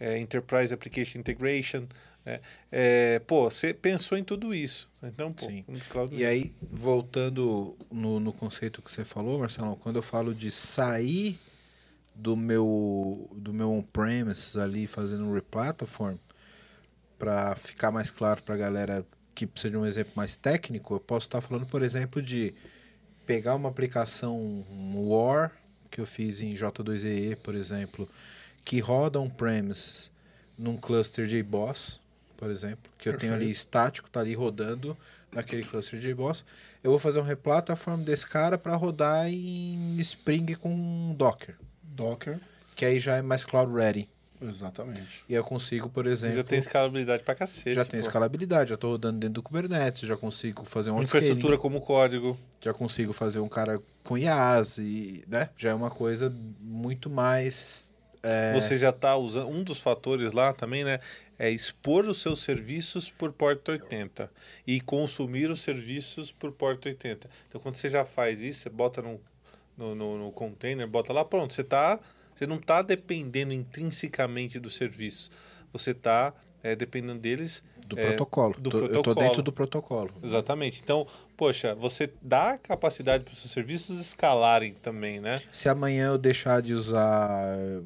é, 0.00 0.18
Enterprise 0.18 0.74
Application 0.74 1.20
Integration. 1.20 1.86
Né? 2.28 2.40
É, 2.70 3.18
pô, 3.20 3.50
você 3.50 3.72
pensou 3.72 4.18
em 4.18 4.22
tudo 4.22 4.54
isso. 4.54 4.90
Então, 5.02 5.32
pô, 5.32 5.46
Sim. 5.46 5.64
E 6.12 6.26
aí, 6.26 6.52
voltando 6.70 7.74
no, 7.90 8.20
no 8.20 8.32
conceito 8.34 8.82
que 8.82 8.92
você 8.92 9.04
falou, 9.04 9.38
Marcelo, 9.38 9.76
quando 9.76 9.96
eu 9.96 10.02
falo 10.02 10.34
de 10.34 10.50
sair 10.50 11.40
do 12.14 12.36
meu 12.36 13.30
do 13.34 13.54
meu 13.54 13.72
on-premise 13.72 14.60
ali 14.60 14.86
fazendo 14.86 15.24
um 15.24 15.32
replatform, 15.32 16.16
para 17.18 17.54
ficar 17.56 17.90
mais 17.90 18.10
claro 18.10 18.42
para 18.42 18.54
a 18.54 18.58
galera 18.58 19.06
que 19.34 19.46
precisa 19.46 19.70
de 19.70 19.76
um 19.76 19.86
exemplo 19.86 20.12
mais 20.14 20.36
técnico, 20.36 20.94
eu 20.94 21.00
posso 21.00 21.26
estar 21.26 21.40
falando, 21.40 21.64
por 21.64 21.82
exemplo, 21.82 22.20
de 22.20 22.52
pegar 23.24 23.54
uma 23.54 23.68
aplicação 23.68 24.64
War 24.94 25.52
que 25.90 26.00
eu 26.00 26.06
fiz 26.06 26.42
em 26.42 26.54
J2EE, 26.54 27.36
por 27.36 27.54
exemplo, 27.54 28.08
que 28.64 28.80
roda 28.80 29.18
on-premise 29.18 30.10
num 30.58 30.76
cluster 30.76 31.24
JBoss, 31.24 32.00
por 32.38 32.48
exemplo, 32.50 32.90
que 32.96 33.08
eu 33.08 33.18
tenho 33.18 33.32
ali 33.34 33.40
Perfeito. 33.46 33.58
estático, 33.58 34.08
tá 34.08 34.20
ali 34.20 34.32
rodando 34.32 34.96
naquele 35.32 35.64
cluster 35.64 35.98
JBoss. 36.00 36.44
Eu 36.82 36.90
vou 36.92 36.98
fazer 36.98 37.18
um 37.18 37.24
replatform 37.24 38.00
desse 38.02 38.26
cara 38.26 38.56
para 38.56 38.74
rodar 38.76 39.28
em 39.28 39.96
Spring 39.98 40.54
com 40.54 41.14
Docker, 41.18 41.56
Docker. 41.82 42.38
que 42.76 42.84
aí 42.86 42.98
já 43.00 43.16
é 43.16 43.22
mais 43.22 43.44
cloud 43.44 43.70
ready. 43.74 44.08
Exatamente. 44.40 45.24
E 45.28 45.34
eu 45.34 45.42
consigo, 45.42 45.88
por 45.88 46.04
Você 46.04 46.12
exemplo, 46.12 46.36
já 46.36 46.44
tem 46.44 46.58
escalabilidade 46.60 47.24
pra 47.24 47.34
cacete. 47.34 47.74
já 47.74 47.84
tem 47.84 47.98
escalabilidade, 47.98 48.68
já 48.70 48.76
estou 48.76 48.92
rodando 48.92 49.18
dentro 49.18 49.34
do 49.34 49.42
Kubernetes, 49.42 50.02
já 50.08 50.16
consigo 50.16 50.64
fazer 50.64 50.92
um 50.92 51.02
Infraestrutura 51.02 51.58
como 51.58 51.80
código. 51.80 52.38
já 52.60 52.72
consigo 52.72 53.12
fazer 53.12 53.40
um 53.40 53.48
cara 53.48 53.82
com 54.04 54.16
IaaS 54.16 54.78
e, 54.78 55.24
né? 55.26 55.50
Já 55.56 55.70
é 55.70 55.74
uma 55.74 55.90
coisa 55.90 56.32
muito 56.60 57.10
mais 57.10 57.92
é, 58.22 58.52
Você 58.54 58.76
já 58.76 58.90
está 58.90 59.16
usando. 59.16 59.48
Um 59.48 59.62
dos 59.64 59.80
fatores 59.80 60.32
lá 60.32 60.52
também, 60.52 60.84
né? 60.84 61.00
É 61.38 61.48
expor 61.50 62.04
os 62.06 62.20
seus 62.20 62.40
serviços 62.40 63.10
por 63.10 63.32
porta 63.32 63.72
80 63.72 64.30
e 64.66 64.80
consumir 64.80 65.48
os 65.50 65.62
serviços 65.62 66.32
por 66.32 66.50
porta 66.52 66.88
80. 66.88 67.30
Então, 67.48 67.60
quando 67.60 67.76
você 67.76 67.88
já 67.88 68.04
faz 68.04 68.42
isso, 68.42 68.60
você 68.60 68.68
bota 68.68 69.00
no, 69.00 69.20
no, 69.76 69.94
no, 69.94 70.18
no 70.18 70.32
container, 70.32 70.86
bota 70.88 71.12
lá, 71.12 71.24
pronto. 71.24 71.54
Você, 71.54 71.62
tá, 71.62 72.00
você 72.34 72.46
não 72.46 72.56
está 72.56 72.82
dependendo 72.82 73.52
intrinsecamente 73.52 74.58
do 74.58 74.68
serviço. 74.68 75.30
Você 75.72 75.92
está 75.92 76.34
dependendo 76.76 77.20
deles 77.20 77.62
do 77.86 77.98
é, 77.98 78.02
protocolo. 78.08 78.54
do 78.58 78.70
Tô- 78.70 78.78
Eu 78.78 78.82
tô 78.88 78.88
protocolo. 79.02 79.26
dentro 79.26 79.42
do 79.42 79.52
protocolo. 79.52 80.10
Exatamente. 80.22 80.80
Então, 80.82 81.06
poxa, 81.36 81.74
você 81.74 82.10
dá 82.20 82.58
capacidade 82.58 83.24
para 83.24 83.32
os 83.32 83.38
seus 83.38 83.52
serviços 83.52 83.98
escalarem 83.98 84.74
também, 84.74 85.20
né? 85.20 85.40
Se 85.52 85.68
amanhã 85.68 86.08
eu 86.08 86.18
deixar 86.18 86.60
de 86.60 86.74
usar 86.74 87.30
eh, 87.58 87.80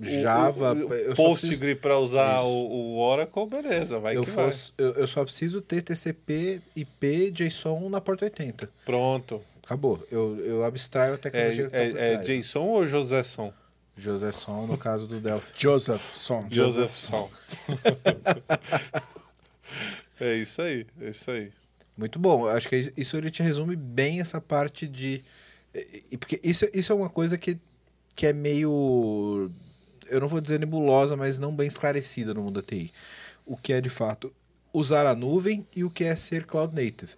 Java, 0.00 0.72
o, 0.74 1.12
o, 1.12 1.14
Postgre 1.14 1.74
para 1.74 1.98
usar 1.98 2.38
Isso. 2.38 2.46
o, 2.48 2.94
o 2.94 2.98
Oracle, 2.98 3.46
beleza, 3.46 3.98
vai 3.98 4.16
eu, 4.16 4.24
que 4.24 4.30
vai. 4.30 4.46
fosse- 4.46 4.72
eu, 4.78 4.92
eu 4.94 5.06
só 5.06 5.22
preciso 5.24 5.60
ter 5.60 5.82
TCP, 5.82 6.60
IP, 6.74 7.30
JSON 7.30 7.88
na 7.90 8.00
porta 8.00 8.24
80. 8.24 8.70
Pronto. 8.84 9.42
Acabou. 9.62 10.04
Eu, 10.10 10.36
eu 10.44 10.64
abstraio 10.64 11.12
a 11.12 11.14
É, 11.14 11.18
tecnologia 11.18 11.64
que 11.64 11.70
tá 11.70 11.76
por 11.76 11.84
é, 11.98 11.98
é 12.08 12.12
trás. 12.14 12.26
Jason 12.26 12.62
ou 12.62 12.86
Joséson? 12.86 13.52
José 13.94 14.32
Som, 14.32 14.66
no 14.66 14.78
caso 14.78 15.06
do 15.06 15.20
Delphi. 15.20 15.52
Joseph 15.54 16.14
Son. 16.14 16.46
Josephson. 16.50 17.30
é 20.20 20.34
isso 20.36 20.62
aí, 20.62 20.86
é 21.00 21.10
isso 21.10 21.30
aí. 21.30 21.50
Muito 21.96 22.18
bom. 22.18 22.48
Acho 22.48 22.68
que 22.68 22.92
isso 22.96 23.16
ele 23.16 23.30
te 23.30 23.42
resume 23.42 23.76
bem 23.76 24.20
essa 24.20 24.40
parte 24.40 24.86
de. 24.86 25.22
Porque 26.18 26.40
isso, 26.42 26.66
isso 26.72 26.92
é 26.92 26.96
uma 26.96 27.10
coisa 27.10 27.36
que, 27.36 27.58
que 28.16 28.26
é 28.26 28.32
meio. 28.32 29.50
Eu 30.08 30.20
não 30.20 30.28
vou 30.28 30.40
dizer 30.40 30.58
nebulosa, 30.60 31.16
mas 31.16 31.38
não 31.38 31.54
bem 31.54 31.66
esclarecida 31.66 32.32
no 32.34 32.42
mundo 32.42 32.60
da 32.60 32.66
TI. 32.66 32.92
O 33.46 33.56
que 33.56 33.72
é 33.72 33.80
de 33.80 33.88
fato 33.88 34.32
usar 34.72 35.06
a 35.06 35.14
nuvem 35.14 35.66
e 35.74 35.84
o 35.84 35.90
que 35.90 36.04
é 36.04 36.16
ser 36.16 36.44
cloud 36.46 36.74
native. 36.74 37.12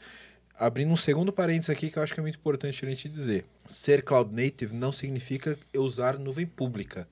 Abrindo 0.59 0.93
um 0.93 0.97
segundo 0.97 1.33
parênteses 1.33 1.71
aqui 1.71 1.91
que 1.91 1.99
eu 1.99 2.03
acho 2.03 2.15
que 2.15 2.21
é 2.21 2.23
muito 2.23 2.37
importante 2.37 2.85
a 2.85 2.89
gente 2.89 3.09
dizer. 3.09 3.45
Ser 3.67 4.03
cloud 4.03 4.33
native 4.35 4.75
não 4.75 4.93
significa 4.93 5.59
eu 5.73 5.83
usar 5.83 6.19
nuvem 6.19 6.47
pública. 6.47 7.09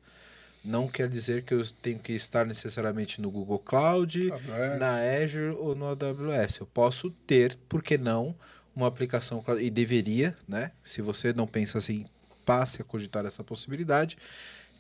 Não 0.65 0.87
quer 0.87 1.09
dizer 1.09 1.43
que 1.43 1.53
eu 1.53 1.65
tenho 1.83 1.99
que 1.99 2.13
estar 2.13 2.47
necessariamente 2.47 3.21
no 3.21 3.31
Google 3.33 3.59
Cloud, 3.59 4.31
AWS. 4.31 4.79
na 4.79 4.99
Azure 5.25 5.57
ou 5.59 5.75
no 5.75 5.87
AWS. 5.87 6.59
Eu 6.61 6.67
posso 6.67 7.11
ter, 7.27 7.59
por 7.69 7.83
que 7.83 7.99
não, 7.99 8.33
uma 8.75 8.87
aplicação 8.87 9.43
cloud- 9.43 9.61
e 9.63 9.69
deveria, 9.71 10.37
né? 10.47 10.71
Se 10.85 11.03
você 11.03 11.33
não 11.33 11.49
pensa 11.49 11.79
assim, 11.79 12.07
passe 12.45 12.81
a 12.81 12.85
cogitar 12.85 13.27
essa 13.27 13.43
possibilidade. 13.43 14.17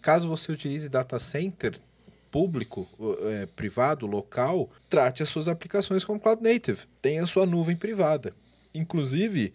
Caso 0.02 0.28
você 0.28 0.52
utilize 0.52 0.88
data 0.88 1.18
center 1.18 1.78
público, 2.30 2.88
eh, 3.22 3.46
privado, 3.54 4.06
local, 4.06 4.68
trate 4.88 5.22
as 5.22 5.28
suas 5.28 5.48
aplicações 5.48 6.04
como 6.04 6.18
cloud 6.18 6.42
native. 6.42 6.80
Tenha 7.00 7.24
sua 7.26 7.46
nuvem 7.46 7.76
privada. 7.76 8.34
Inclusive, 8.74 9.52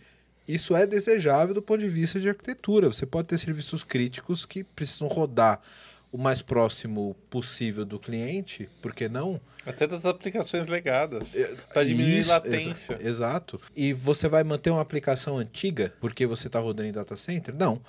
isso 0.47 0.75
é 0.75 0.85
desejável 0.87 1.53
do 1.53 1.61
ponto 1.61 1.79
de 1.79 1.89
vista 1.89 2.19
de 2.19 2.29
arquitetura. 2.29 2.87
Você 2.87 3.05
pode 3.05 3.27
ter 3.27 3.37
serviços 3.37 3.83
críticos 3.83 4.45
que 4.45 4.63
precisam 4.63 5.07
rodar 5.07 5.59
o 6.11 6.17
mais 6.17 6.41
próximo 6.41 7.15
possível 7.29 7.83
do 7.83 7.99
cliente, 7.99 8.69
por 8.81 8.93
que 8.93 9.09
não? 9.09 9.41
Até 9.65 9.85
das 9.85 10.05
aplicações 10.05 10.67
legadas. 10.67 11.35
Para 11.73 11.83
diminuir 11.83 12.19
Isso, 12.21 12.29
latência. 12.29 12.93
exa- 12.93 13.09
exato. 13.09 13.59
E 13.75 13.91
você 13.91 14.29
vai 14.29 14.41
manter 14.43 14.69
uma 14.69 14.81
aplicação 14.81 15.37
antiga 15.37 15.93
porque 15.99 16.25
você 16.25 16.47
está 16.47 16.59
rodando 16.59 16.87
em 16.87 16.93
data 16.93 17.17
center? 17.17 17.53
Não. 17.53 17.81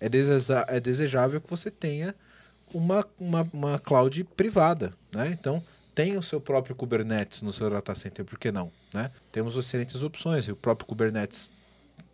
É, 0.00 0.08
deseja- 0.08 0.64
é 0.68 0.78
desejável 0.80 1.40
que 1.40 1.48
você 1.48 1.70
tenha 1.70 2.14
uma, 2.72 3.06
uma, 3.18 3.48
uma 3.52 3.78
cloud 3.78 4.22
privada, 4.36 4.92
né? 5.14 5.28
Então, 5.32 5.62
tem 5.94 6.16
o 6.18 6.22
seu 6.22 6.40
próprio 6.40 6.74
Kubernetes 6.76 7.40
no 7.42 7.52
seu 7.52 7.70
data 7.70 7.94
center, 7.94 8.24
por 8.24 8.38
que 8.38 8.52
não? 8.52 8.70
Né? 8.92 9.10
Temos 9.32 9.56
excelentes 9.56 10.02
opções. 10.02 10.46
O 10.48 10.54
próprio 10.56 10.86
Kubernetes 10.86 11.50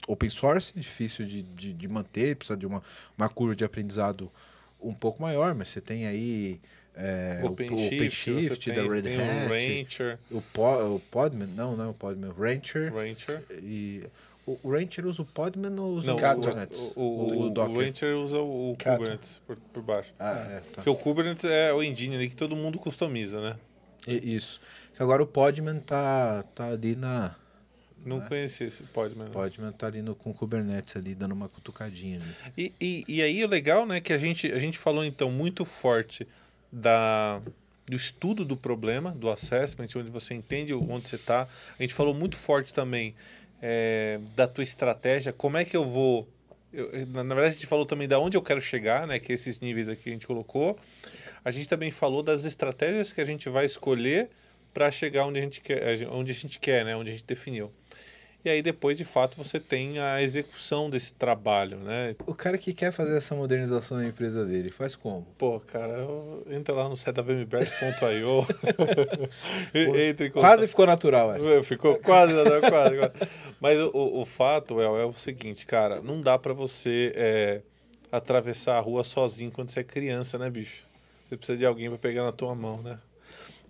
open 0.07 0.31
source, 0.31 0.73
difícil 0.77 1.27
de, 1.27 1.43
de, 1.43 1.73
de 1.73 1.89
manter, 1.89 2.37
precisa 2.37 2.57
de 2.57 2.67
uma, 2.67 2.83
uma 3.19 3.29
curva 3.29 3.57
de 3.57 3.65
aprendizado 3.65 4.31
um 4.81 4.95
pouco 4.95 5.21
maior, 5.23 5.55
mas 5.55 5.69
você 5.71 5.81
tem 5.81 6.07
aí 6.07 6.61
é, 6.95 7.41
o- 7.43 7.47
o 7.47 7.53
OpenShift, 7.97 8.71
da 8.71 8.83
Red 8.83 9.03
Hat, 9.21 9.49
o, 10.31 10.43
po, 10.43 10.95
o 10.97 11.01
Podman, 11.11 11.49
não, 11.49 11.77
não 11.77 11.85
é 11.87 11.89
o 11.89 11.95
Podman, 11.95 12.31
o 12.31 12.35
Rancher. 12.35 12.93
Rancher. 12.93 13.43
E 13.51 14.05
o, 14.47 14.59
o 14.63 14.71
Rancher 14.73 15.07
usa 15.07 15.23
o 15.23 15.25
Podman 15.25 15.79
ou 15.79 15.95
usa 15.95 16.09
Não, 16.09 16.17
o 16.17 16.19
o, 16.19 16.35
Kubernetes? 16.35 16.93
o, 16.97 17.01
o, 17.01 17.43
o, 17.43 17.51
Docker? 17.51 17.87
Rancher 17.87 18.17
usa 18.17 18.39
o, 18.39 18.73
o. 18.73 18.77
Kubernetes 18.77 19.41
por, 19.47 19.57
por 19.57 19.83
baixo. 19.83 20.13
Ah, 20.19 20.33
é, 20.51 20.61
tá. 20.61 20.63
Porque 20.75 20.91
o 20.91 20.97
Kubernetes 20.97 21.45
é 21.45 21.73
o 21.73 21.83
engine 21.83 22.17
ali 22.17 22.29
que 22.29 22.37
todo 22.37 22.57
mundo 22.57 22.79
customiza, 22.79 23.41
né? 23.41 23.57
E- 24.07 24.35
Isso. 24.37 24.61
Agora 24.99 25.23
o 25.23 25.27
Podman 25.27 25.79
tá, 25.79 26.45
tá 26.55 26.69
ali 26.71 26.97
na. 26.97 27.37
Não 28.05 28.21
conhecia 28.21 28.67
esse 28.67 28.83
Podman. 28.83 29.27
não. 29.27 29.33
Podman 29.33 29.71
tá 29.71 29.87
ali 29.87 30.03
no, 30.03 30.15
com 30.17 30.31
o 30.31 30.35
Kubernetes 30.35 30.97
ali, 30.97 31.15
dando 31.15 31.33
uma 31.33 31.49
cutucadinha 31.49 32.21
ali. 32.21 32.35
E, 32.59 33.05
e, 33.09 33.17
e 33.17 33.23
aí 33.23 33.45
o 33.45 33.49
legal, 33.49 33.87
né, 33.87 34.01
que 34.01 34.13
a 34.13 34.19
gente, 34.19 34.51
a 34.51 34.59
gente 34.59 34.77
falou 34.77 35.05
então 35.05 35.31
muito 35.31 35.65
forte 35.65 36.27
da, 36.71 37.41
do 37.87 37.95
estudo 37.95 38.45
do 38.45 38.57
problema, 38.57 39.13
do 39.13 39.31
assessment, 39.31 39.87
onde 39.97 40.11
você 40.11 40.35
entende 40.35 40.75
onde 40.75 41.09
você 41.09 41.15
está. 41.17 41.47
A 41.79 41.83
gente 41.83 41.95
falou 41.95 42.13
muito 42.13 42.37
forte 42.37 42.75
também 42.75 43.15
é, 43.63 44.19
da 44.35 44.47
tua 44.47 44.65
estratégia, 44.65 45.33
como 45.33 45.57
é 45.57 45.65
que 45.65 45.77
eu 45.77 45.85
vou... 45.87 46.29
eu- 46.73 47.07
na, 47.07 47.23
na 47.23 47.35
verdade, 47.35 47.55
a 47.55 47.59
gente 47.59 47.67
falou 47.67 47.87
também 47.87 48.09
da 48.09 48.19
onde 48.19 48.37
eu 48.37 48.43
quero 48.43 48.61
chegar, 48.61 49.07
né, 49.07 49.19
que 49.21 49.33
esses 49.33 49.61
níveis 49.61 49.89
aqui 49.89 50.11
a 50.11 50.13
gente 50.13 50.27
colocou. 50.27 50.77
A 51.45 51.51
gente 51.51 51.69
também 51.69 51.91
falou 51.91 52.23
das 52.23 52.45
estratégias 52.45 53.13
que 53.13 53.21
a 53.21 53.25
gente 53.25 53.49
vai 53.49 53.65
escolher 53.65 54.29
para 54.75 54.91
chegar 54.91 55.27
onde 55.27 55.39
a 55.39 55.43
gente 55.43 55.61
quer, 55.61 56.07
onde 56.09 56.33
a 56.33 56.35
gente 56.35 56.59
quer, 56.59 56.85
né, 56.85 56.97
onde 56.97 57.11
a 57.11 57.13
gente 57.13 57.25
definiu. 57.25 57.71
E 58.45 58.51
aí 58.51 58.61
depois, 58.61 58.97
de 58.97 59.05
fato, 59.05 59.37
você 59.37 59.61
tem 59.61 60.01
a 60.01 60.21
execução 60.21 60.91
desse 60.91 61.15
trabalho, 61.15 61.77
né? 61.79 62.17
O 62.27 62.35
cara 62.35 62.59
que 62.59 62.73
quer 62.75 62.91
fazer 62.93 63.17
essa 63.17 63.37
modernização 63.37 63.99
na 63.99 64.07
empresa 64.07 64.45
dele, 64.45 64.69
faz 64.71 64.97
como? 64.97 65.25
Pô, 65.39 65.61
cara, 65.61 65.93
eu- 65.93 66.45
entra 66.51 66.75
lá 66.75 66.89
no 66.89 66.97
site 66.97 67.15
da 67.15 67.23
vmbers.io. 67.23 68.45
Quase 70.33 70.67
ficou 70.67 70.87
natural 70.87 71.33
essa. 71.35 71.51
É, 71.53 71.63
Ficou 71.63 71.97
quase, 72.01 72.33
né? 72.33 72.43
quase, 72.69 72.97
quase. 72.97 73.13
Mas 73.61 73.79
o, 73.79 73.91
o, 73.95 74.25
fato, 74.25 74.81
El, 74.81 74.99
é 74.99 75.05
o 75.05 75.13
seguinte, 75.13 75.65
cara, 75.65 76.01
não 76.01 76.21
dá 76.21 76.37
pra 76.37 76.53
você 76.53 77.13
é, 77.15 77.61
atravessar 78.11 78.77
a 78.77 78.81
rua 78.81 79.05
sozinho 79.05 79.53
quando 79.53 79.69
você 79.69 79.81
é 79.81 79.85
criança, 79.85 80.37
né, 80.37 80.51
bicho? 80.51 80.87
Você 81.29 81.37
precisa 81.37 81.59
de 81.59 81.65
alguém 81.65 81.89
pra 81.89 81.99
pegar 81.99 82.25
na 82.25 82.33
tua 82.33 82.55
mão, 82.57 82.83
né? 82.83 82.99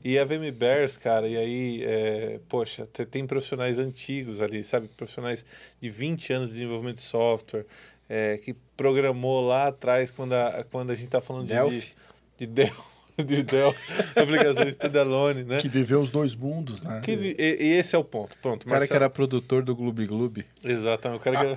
E 0.05 0.19
a 0.19 0.25
VMBears, 0.25 0.97
cara, 0.97 1.29
e 1.29 1.37
aí, 1.37 1.85
é, 1.85 2.41
poxa, 2.49 2.87
tem 2.87 3.27
profissionais 3.27 3.79
antigos 3.79 4.41
ali, 4.41 4.65
sabe? 4.65 4.89
Profissionais 4.89 5.45
de 5.81 5.89
20 5.89 6.33
anos 6.33 6.49
de 6.49 6.55
desenvolvimento 6.55 6.97
de 6.97 7.03
software, 7.03 7.65
é, 8.09 8.37
que 8.39 8.55
programou 8.77 9.47
lá 9.47 9.69
atrás, 9.69 10.11
quando 10.11 10.33
a, 10.33 10.65
quando 10.71 10.91
a 10.91 10.95
gente 10.95 11.09
tá 11.09 11.21
falando 11.21 11.47
de, 11.47 11.55
Delphi. 11.55 11.95
de, 12.37 12.47
de 12.47 12.53
Dell, 12.53 12.85
de 13.25 13.43
Dell, 13.43 13.75
aplicações 14.17 14.71
standalone, 14.71 15.45
né? 15.45 15.59
Que 15.59 15.69
viveu 15.69 16.01
os 16.01 16.11
dois 16.11 16.35
mundos, 16.35 16.83
né? 16.83 17.01
Que 17.05 17.15
vi- 17.17 17.37
e, 17.39 17.57
e 17.63 17.73
esse 17.79 17.95
é 17.95 17.99
o 17.99 18.05
ponto. 18.05 18.37
Pronto, 18.39 18.65
O 18.65 18.69
cara 18.69 18.87
que 18.87 18.93
era 18.95 19.11
produtor 19.11 19.63
do 19.63 19.75
Gloob 19.77 20.07
Gloob. 20.07 20.47
Exatamente, 20.65 21.21
o 21.21 21.23
cara 21.23 21.57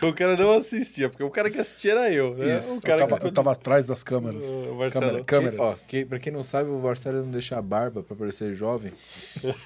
o 0.06 0.12
cara 0.12 0.36
não 0.36 0.52
assistia, 0.52 1.08
porque 1.08 1.22
o 1.22 1.30
cara 1.30 1.50
que 1.50 1.58
assistia 1.58 1.92
era 1.92 2.12
eu, 2.12 2.34
né? 2.36 2.58
Isso, 2.58 2.78
o 2.78 2.82
cara 2.82 3.02
eu, 3.02 3.08
tava, 3.08 3.20
que... 3.20 3.26
eu 3.26 3.32
tava 3.32 3.52
atrás 3.52 3.86
das 3.86 4.02
câmeras. 4.02 4.46
O 4.46 4.74
Marcelo. 4.74 5.24
Câmera, 5.24 5.24
câmeras. 5.24 5.60
Ó, 5.60 5.74
que, 5.86 6.04
pra 6.04 6.18
quem 6.18 6.32
não 6.32 6.42
sabe, 6.42 6.70
o 6.70 6.78
Marcelo 6.78 7.22
não 7.22 7.30
deixa 7.30 7.58
a 7.58 7.62
barba 7.62 8.02
pra 8.02 8.16
parecer 8.16 8.54
jovem. 8.54 8.92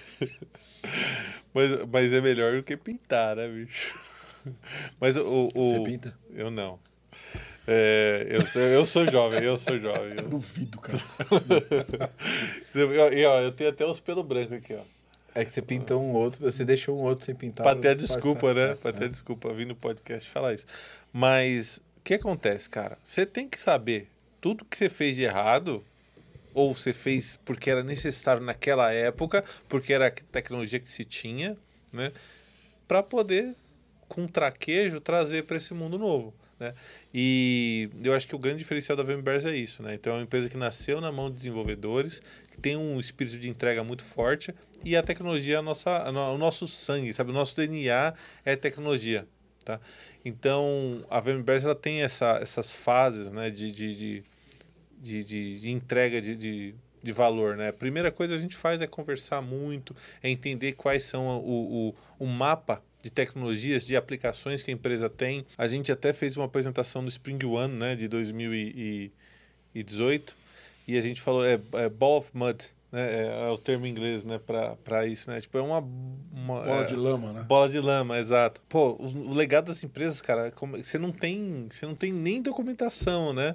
Mas, 1.54 1.70
mas 1.90 2.12
é 2.12 2.20
melhor 2.20 2.56
do 2.56 2.62
que 2.62 2.76
pintar, 2.76 3.36
né, 3.36 3.48
bicho? 3.48 3.94
Mas 5.00 5.16
o... 5.16 5.50
o 5.54 5.64
Você 5.64 5.80
pinta? 5.80 6.14
Eu 6.34 6.50
não. 6.50 6.78
É, 7.66 8.26
eu, 8.28 8.62
eu 8.62 8.86
sou 8.86 9.06
jovem, 9.10 9.42
eu 9.42 9.56
sou 9.56 9.78
jovem. 9.78 10.14
Eu, 10.16 10.28
Duvido, 10.28 10.78
cara. 10.78 10.98
eu, 12.74 13.12
e, 13.12 13.24
ó, 13.24 13.40
eu 13.40 13.52
tenho 13.52 13.70
até 13.70 13.86
os 13.86 14.00
pelos 14.00 14.24
brancos 14.24 14.52
aqui, 14.52 14.74
ó. 14.74 14.82
É 15.34 15.44
que 15.44 15.52
você 15.52 15.60
pinta 15.62 15.96
um 15.96 16.12
outro, 16.12 16.40
você 16.40 16.64
deixa 16.64 16.92
um 16.92 17.00
outro 17.02 17.24
sem 17.24 17.34
pintar. 17.34 17.64
Pra 17.64 17.74
ter 17.74 17.88
a 17.88 17.94
desculpa, 17.94 18.54
né? 18.54 18.70
É, 18.72 18.74
Pra 18.74 18.92
ter 18.92 19.04
é. 19.04 19.06
a 19.06 19.08
desculpa 19.10 19.52
vir 19.52 19.66
no 19.66 19.74
podcast 19.74 20.30
falar 20.30 20.54
isso. 20.54 20.66
Mas 21.12 21.78
o 21.98 22.02
que 22.04 22.14
acontece, 22.14 22.70
cara? 22.70 22.98
Você 23.02 23.26
tem 23.26 23.48
que 23.48 23.58
saber 23.58 24.08
tudo 24.40 24.64
que 24.64 24.76
você 24.76 24.88
fez 24.88 25.16
de 25.16 25.22
errado, 25.22 25.82
ou 26.52 26.72
você 26.72 26.92
fez 26.92 27.36
porque 27.44 27.68
era 27.68 27.82
necessário 27.82 28.42
naquela 28.42 28.92
época, 28.92 29.42
porque 29.68 29.92
era 29.92 30.06
a 30.06 30.10
tecnologia 30.10 30.78
que 30.78 30.90
se 30.90 31.04
tinha, 31.04 31.56
né? 31.92 32.12
Pra 32.86 33.02
poder, 33.02 33.56
com 34.06 34.28
traquejo, 34.28 35.00
trazer 35.00 35.44
para 35.44 35.56
esse 35.56 35.74
mundo 35.74 35.98
novo. 35.98 36.32
Né? 36.58 36.72
E 37.12 37.88
eu 38.02 38.14
acho 38.14 38.26
que 38.28 38.34
o 38.34 38.38
grande 38.38 38.58
diferencial 38.58 38.96
da 38.96 39.02
VMBears 39.02 39.44
é 39.44 39.56
isso, 39.56 39.82
né? 39.82 39.94
Então 39.94 40.12
é 40.12 40.16
uma 40.18 40.22
empresa 40.22 40.48
que 40.48 40.56
nasceu 40.56 41.00
na 41.00 41.10
mão 41.10 41.28
de 41.30 41.36
desenvolvedores, 41.36 42.22
que 42.50 42.60
tem 42.60 42.76
um 42.76 43.00
espírito 43.00 43.38
de 43.38 43.48
entrega 43.48 43.82
muito 43.82 44.04
forte 44.04 44.54
e 44.84 44.96
a 44.96 45.02
tecnologia 45.02 45.56
é 45.56 45.58
a 45.58 45.62
nossa, 45.62 45.90
a 45.98 46.12
no- 46.12 46.34
o 46.34 46.38
nosso 46.38 46.66
sangue, 46.68 47.12
sabe? 47.12 47.30
O 47.30 47.34
nosso 47.34 47.56
DNA 47.56 48.14
é 48.44 48.54
tecnologia, 48.54 49.26
tá? 49.64 49.80
Então 50.24 51.04
a 51.10 51.20
VMBears 51.20 51.64
ela 51.64 51.74
tem 51.74 52.02
essa, 52.02 52.38
essas 52.40 52.70
fases, 52.74 53.32
né? 53.32 53.50
De, 53.50 53.72
de, 53.72 53.94
de, 53.94 55.24
de, 55.24 55.60
de- 55.60 55.70
entrega 55.70 56.20
de, 56.20 56.36
de, 56.36 56.74
de 57.02 57.12
valor, 57.12 57.56
né? 57.56 57.68
A 57.68 57.72
primeira 57.72 58.10
coisa 58.12 58.32
que 58.34 58.38
a 58.38 58.42
gente 58.42 58.56
faz 58.56 58.80
é 58.80 58.86
conversar 58.86 59.40
muito, 59.42 59.94
é 60.22 60.30
entender 60.30 60.72
quais 60.72 61.04
são 61.04 61.26
o, 61.38 61.88
o, 61.88 61.94
o 62.20 62.26
mapa 62.26 62.82
de 63.04 63.10
tecnologias, 63.10 63.86
de 63.86 63.94
aplicações 63.96 64.62
que 64.62 64.70
a 64.70 64.74
empresa 64.74 65.10
tem. 65.10 65.44
A 65.58 65.66
gente 65.68 65.92
até 65.92 66.10
fez 66.14 66.38
uma 66.38 66.46
apresentação 66.46 67.02
do 67.04 67.08
Spring 67.10 67.44
One, 67.44 67.74
né, 67.74 67.94
de 67.94 68.08
2018, 68.08 70.34
e 70.88 70.96
a 70.96 71.00
gente 71.02 71.20
falou, 71.20 71.44
é, 71.44 71.60
é 71.74 71.88
Ball 71.90 72.16
of 72.18 72.30
Mud, 72.32 72.64
né, 72.90 73.26
é, 73.26 73.46
é 73.46 73.50
o 73.50 73.58
termo 73.58 73.86
em 73.86 73.90
inglês, 73.90 74.24
né, 74.24 74.38
para 74.38 75.06
isso, 75.06 75.30
né, 75.30 75.38
tipo, 75.38 75.58
é 75.58 75.62
uma... 75.62 75.80
uma 76.32 76.62
Bola 76.62 76.80
é, 76.82 76.84
de 76.84 76.96
lama, 76.96 77.32
né? 77.34 77.42
Bola 77.42 77.68
de 77.68 77.78
lama, 77.78 78.18
exato. 78.18 78.62
Pô, 78.70 78.92
o, 78.98 79.04
o 79.30 79.34
legado 79.34 79.66
das 79.66 79.84
empresas, 79.84 80.22
cara, 80.22 80.50
como- 80.50 80.82
você 80.82 80.96
não 80.98 81.12
tem, 81.12 81.66
você 81.70 81.84
não 81.84 81.94
tem 81.94 82.10
nem 82.10 82.40
documentação, 82.40 83.34
né? 83.34 83.54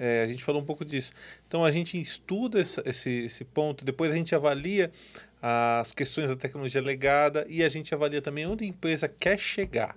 É, 0.00 0.22
a 0.22 0.26
gente 0.26 0.44
falou 0.44 0.62
um 0.62 0.64
pouco 0.64 0.84
disso. 0.84 1.10
Então 1.48 1.64
a 1.64 1.72
gente 1.72 2.00
estuda 2.00 2.60
essa- 2.60 2.82
esse, 2.86 3.10
esse 3.10 3.44
ponto, 3.44 3.84
depois 3.84 4.12
a 4.12 4.14
gente 4.14 4.32
avalia 4.32 4.92
as 5.40 5.92
questões 5.92 6.28
da 6.28 6.36
tecnologia 6.36 6.82
legada 6.82 7.46
e 7.48 7.62
a 7.62 7.68
gente 7.68 7.94
avalia 7.94 8.20
também 8.20 8.46
onde 8.46 8.64
a 8.64 8.66
empresa 8.66 9.08
quer 9.08 9.38
chegar. 9.38 9.96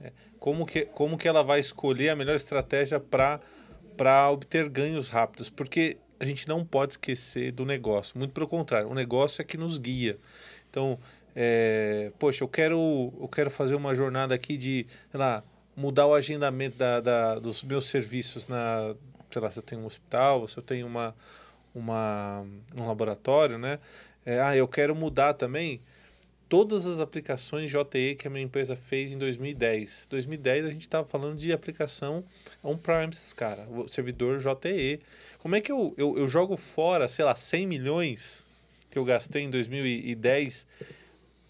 É, 0.00 0.12
como, 0.38 0.66
que, 0.66 0.86
como 0.86 1.16
que 1.16 1.26
ela 1.28 1.42
vai 1.42 1.60
escolher 1.60 2.10
a 2.10 2.16
melhor 2.16 2.34
estratégia 2.34 3.00
para 3.00 4.30
obter 4.30 4.68
ganhos 4.68 5.08
rápidos. 5.08 5.48
Porque 5.48 5.96
a 6.18 6.24
gente 6.24 6.48
não 6.48 6.64
pode 6.64 6.94
esquecer 6.94 7.52
do 7.52 7.64
negócio. 7.64 8.18
Muito 8.18 8.32
pelo 8.32 8.48
contrário, 8.48 8.88
o 8.88 8.94
negócio 8.94 9.40
é 9.40 9.44
que 9.44 9.56
nos 9.56 9.78
guia. 9.78 10.18
Então, 10.70 10.98
é, 11.34 12.10
poxa, 12.18 12.42
eu 12.42 12.48
quero, 12.48 13.12
eu 13.20 13.28
quero 13.28 13.50
fazer 13.50 13.74
uma 13.74 13.94
jornada 13.94 14.34
aqui 14.34 14.56
de, 14.56 14.86
sei 15.10 15.20
lá, 15.20 15.42
mudar 15.76 16.06
o 16.06 16.14
agendamento 16.14 16.76
da, 16.76 17.00
da- 17.00 17.38
dos 17.38 17.62
meus 17.62 17.88
serviços 17.88 18.48
na, 18.48 18.94
sei 19.30 19.42
lá, 19.42 19.50
se 19.50 19.58
eu 19.58 19.62
tenho 19.62 19.82
um 19.82 19.86
hospital, 19.86 20.48
se 20.48 20.56
eu 20.56 20.62
tenho 20.62 20.86
uma, 20.86 21.14
uma, 21.74 22.44
um 22.74 22.86
laboratório, 22.86 23.58
né? 23.58 23.78
É, 24.26 24.40
ah, 24.40 24.56
eu 24.56 24.66
quero 24.66 24.94
mudar 24.94 25.34
também 25.34 25.80
todas 26.48 26.84
as 26.84 27.00
aplicações 27.00 27.70
JE 27.70 28.16
que 28.16 28.26
a 28.26 28.30
minha 28.30 28.44
empresa 28.44 28.74
fez 28.74 29.12
em 29.12 29.18
2010. 29.18 30.08
2010 30.10 30.66
a 30.66 30.70
gente 30.70 30.82
estava 30.82 31.06
falando 31.06 31.38
de 31.38 31.52
aplicação 31.52 32.24
on-premises, 32.62 33.32
cara, 33.32 33.68
o 33.70 33.86
servidor 33.86 34.40
JE. 34.40 35.00
Como 35.38 35.54
é 35.54 35.60
que 35.60 35.70
eu, 35.70 35.94
eu, 35.96 36.18
eu 36.18 36.26
jogo 36.26 36.56
fora, 36.56 37.08
sei 37.08 37.24
lá, 37.24 37.36
100 37.36 37.66
milhões 37.66 38.44
que 38.90 38.98
eu 38.98 39.04
gastei 39.04 39.42
em 39.42 39.50
2010 39.50 40.66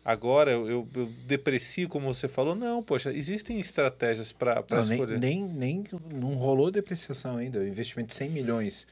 agora 0.07 0.53
eu, 0.53 0.69
eu, 0.69 0.89
eu 0.95 1.07
deprecio, 1.27 1.89
como 1.89 2.15
você 2.15 2.29
falou? 2.29 2.55
Não, 2.55 2.81
poxa, 2.81 3.13
existem 3.13 3.59
estratégias 3.59 4.33
para 4.33 4.65
Não, 4.71 4.85
nem, 4.85 4.93
escolher. 4.93 5.19
nem, 5.19 5.43
nem 5.43 5.85
não 6.15 6.35
rolou 6.35 6.71
depreciação 6.71 7.37
ainda. 7.39 7.59
O 7.59 7.67
investimento 7.67 8.11
de 8.11 8.15
100 8.15 8.31
milhões 8.31 8.87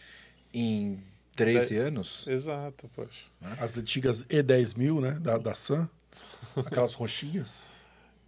em 0.53 0.99
13 1.37 1.77
anos. 1.77 2.27
Exato, 2.27 2.89
poxa. 2.95 3.27
As 3.61 3.77
antigas 3.77 4.25
E10 4.25 4.77
mil, 4.77 5.01
né? 5.01 5.13
Da, 5.21 5.37
da 5.39 5.55
Sun. 5.55 5.87
Aquelas 6.57 6.93
roxinhas. 6.95 7.63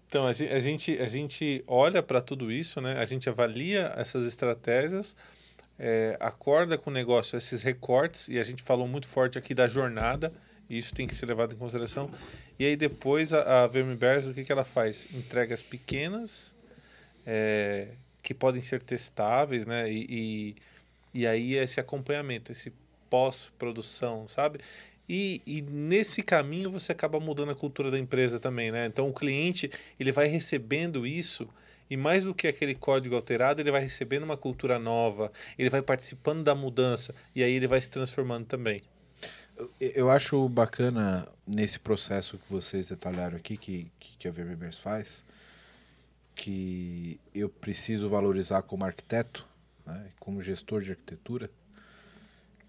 Então, 0.09 0.27
a 0.27 0.33
gen- 0.33 0.49
a 0.49 0.61
gente, 0.61 0.99
a 0.99 1.09
gente 1.09 1.65
olha 1.66 2.03
para 2.03 2.20
tudo 2.20 2.51
isso, 2.53 2.81
né? 2.81 2.99
A 2.99 3.05
gente 3.05 3.28
avalia 3.28 3.93
essas 3.97 4.24
estratégias, 4.24 5.16
é, 5.78 6.16
acorda 6.20 6.78
com 6.78 6.91
o 6.91 6.93
negócio 6.93 7.37
esses 7.37 7.62
recortes, 7.62 8.28
e 8.28 8.39
a 8.39 8.45
gente 8.45 8.62
falou 8.62 8.87
muito 8.87 9.07
forte 9.09 9.37
aqui 9.37 9.53
da 9.55 9.66
jornada, 9.66 10.33
e 10.70 10.78
isso 10.78 10.95
tem 10.95 11.07
que 11.07 11.15
ser 11.15 11.27
levado 11.27 11.55
em 11.55 11.59
consideração. 11.59 12.11
E 12.59 12.65
aí 12.65 12.77
depois 12.77 13.33
a, 13.33 13.65
a 13.65 13.66
Verme 13.66 13.97
Bears, 13.97 14.27
o 14.27 14.33
que, 14.35 14.45
que 14.45 14.53
ela 14.53 14.65
faz? 14.65 15.07
Entregas 15.12 15.61
pequenas, 15.62 16.55
é, 17.27 17.89
que 18.23 18.33
podem 18.33 18.62
ser 18.62 18.83
testáveis, 18.83 19.66
né? 19.66 19.91
E, 19.91 20.07
e, 20.09 21.20
e 21.23 21.27
aí 21.27 21.55
esse 21.57 21.81
acompanhamento, 21.81 22.53
esse 22.53 22.73
pós-produção, 23.11 24.27
sabe? 24.28 24.61
E, 25.09 25.41
e 25.47 25.62
nesse 25.62 26.23
caminho 26.23 26.70
você 26.70 26.93
acaba 26.93 27.20
mudando 27.20 27.53
a 27.53 27.55
cultura 27.55 27.91
da 27.91 27.99
empresa 27.99 28.41
também, 28.41 28.73
né? 28.73 28.87
Então 28.87 29.09
o 29.09 29.12
cliente 29.12 29.70
ele 29.99 30.11
vai 30.11 30.27
recebendo 30.27 31.07
isso 31.07 31.49
e 31.89 31.97
mais 31.97 32.24
do 32.24 32.35
que 32.35 32.49
aquele 32.49 32.74
código 32.74 33.15
alterado, 33.15 33.61
ele 33.61 33.70
vai 33.70 33.81
recebendo 33.81 34.24
uma 34.24 34.37
cultura 34.37 34.78
nova, 34.78 35.31
ele 35.57 35.70
vai 35.70 35.81
participando 35.81 36.43
da 36.43 36.55
mudança 36.55 37.15
e 37.35 37.43
aí 37.43 37.53
ele 37.53 37.69
vai 37.69 37.81
se 37.81 37.89
transformando 37.91 38.47
também. 38.47 38.81
Eu- 39.81 40.11
acho 40.11 40.49
bacana 40.49 41.27
nesse 41.47 41.78
processo 41.78 42.37
que 42.37 42.53
vocês 42.53 42.89
detalharam 42.89 43.37
aqui, 43.37 43.57
que, 43.57 43.91
que 44.19 44.28
a 44.28 44.31
Vermebers 44.31 44.77
faz, 44.78 45.24
que 46.35 47.19
eu 47.35 47.49
preciso 47.49 48.09
valorizar 48.09 48.62
como 48.62 48.85
arquiteto, 48.85 49.47
né, 49.87 50.11
como 50.19 50.43
gestor 50.43 50.83
de 50.83 50.91
arquitetura, 50.91 51.51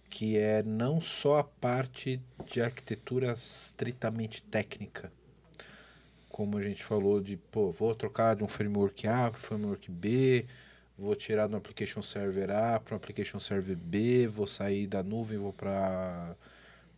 que 0.10 0.38
é 0.38 0.64
não 0.64 1.02
só 1.02 1.40
a 1.40 1.44
parte 1.44 2.22
de 2.46 2.62
arquitetura 2.62 3.34
estritamente 3.34 4.42
técnica, 4.42 5.12
como 6.30 6.58
a 6.58 6.62
gente 6.62 6.84
falou 6.84 7.20
de, 7.20 7.36
pô, 7.36 7.72
vou 7.72 7.94
trocar 7.96 8.36
de 8.36 8.44
um 8.44 8.48
framework 8.48 9.08
A 9.08 9.32
para 9.32 9.40
um 9.40 9.42
framework 9.42 9.92
B, 9.92 10.46
vou 10.98 11.16
tirar 11.16 11.48
do 11.48 11.56
application 11.56 12.02
server 12.02 12.52
A 12.52 12.80
para 12.80 12.94
um 12.94 12.98
application 12.98 13.40
server 13.40 13.76
B, 13.76 14.28
vou 14.28 14.48
sair 14.48 14.88
da 14.88 15.04
nuvem, 15.04 15.38
vou 15.38 15.54
para 15.54 16.36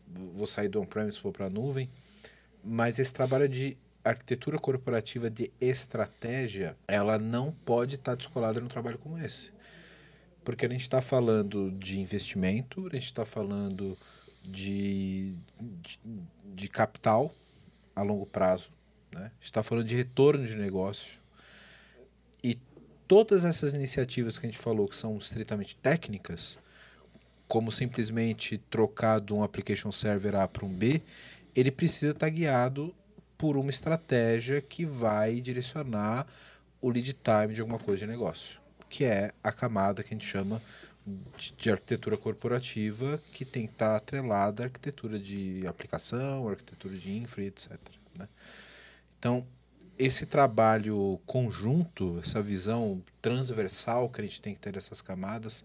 vou 0.07 0.48
sair 0.48 0.68
do 0.68 0.81
on-premise, 0.81 1.19
vou 1.22 1.31
para 1.31 1.45
a 1.45 1.49
nuvem. 1.49 1.90
Mas 2.64 2.99
esse 2.99 3.14
trabalho 3.14 3.48
de 3.48 3.77
arquitetura 4.03 4.57
corporativa 4.57 5.30
de 5.30 5.52
estratégia, 5.61 6.76
ela 6.88 7.18
não 7.18 7.52
pode 7.65 7.95
estar 7.95 8.15
descolada 8.15 8.60
num 8.60 8.68
trabalho 8.68 8.98
como 8.98 9.18
esse. 9.18 9.52
Porque 10.50 10.66
a 10.66 10.70
gente 10.70 10.82
está 10.82 11.00
falando 11.00 11.70
de 11.70 12.00
investimento, 12.00 12.88
a 12.88 12.96
gente 12.96 13.04
está 13.04 13.24
falando 13.24 13.96
de, 14.44 15.36
de, 15.62 16.00
de 16.56 16.68
capital 16.68 17.32
a 17.96 18.02
longo 18.02 18.26
prazo, 18.26 18.72
né? 19.14 19.32
está 19.40 19.62
falando 19.62 19.86
de 19.86 19.96
retorno 19.96 20.48
de 20.48 20.56
negócio. 20.56 21.20
E 22.44 22.58
todas 23.08 23.46
essas 23.46 23.76
iniciativas 23.76 24.40
que 24.40 24.48
a 24.48 24.50
gente 24.50 24.58
falou 24.58 24.88
que 24.88 24.96
são 24.96 25.16
estritamente 25.20 25.76
técnicas, 25.76 26.58
como 27.48 27.72
simplesmente 27.72 28.58
trocar 28.58 29.22
de 29.22 29.32
um 29.32 29.44
application 29.44 29.92
server 29.92 30.36
A 30.36 30.48
para 30.48 30.66
um 30.66 30.74
B, 30.74 31.00
ele 31.56 31.70
precisa 31.70 32.12
estar 32.12 32.30
guiado 32.32 32.92
por 33.38 33.56
uma 33.56 33.70
estratégia 33.70 34.60
que 34.64 34.84
vai 34.84 35.42
direcionar 35.42 36.26
o 36.82 36.90
lead 36.90 37.14
time 37.14 37.54
de 37.54 37.62
alguma 37.62 37.78
coisa 37.78 38.00
de 38.00 38.12
negócio, 38.12 38.60
que 38.90 39.06
é 39.06 39.32
a 39.44 39.52
camada 39.52 40.03
que 40.03 40.14
a 40.14 40.18
gente 40.18 40.28
chama 40.28 40.61
de, 41.38 41.53
de 41.53 41.72
arquitetura 41.72 42.18
corporativa, 42.18 43.22
que 43.34 43.45
tem 43.45 43.66
que 43.66 43.74
estar 43.74 43.95
atrelada 43.95 44.64
à 44.64 44.66
arquitetura 44.66 45.20
de 45.20 45.66
aplicação, 45.68 46.48
arquitetura 46.49 46.95
de 46.98 47.11
infra 47.11 47.44
e 47.44 47.48
etc. 47.48 47.72
né? 48.18 48.28
Então, 49.18 49.45
esse 49.98 50.26
trabalho 50.26 51.20
conjunto, 51.26 52.20
essa 52.24 52.41
visão 52.41 53.03
transversal 53.22 54.10
que 54.10 54.22
a 54.22 54.24
gente 54.24 54.41
tem 54.41 54.53
que 54.53 54.60
ter 54.60 54.72
dessas 54.72 55.02
camadas, 55.02 55.64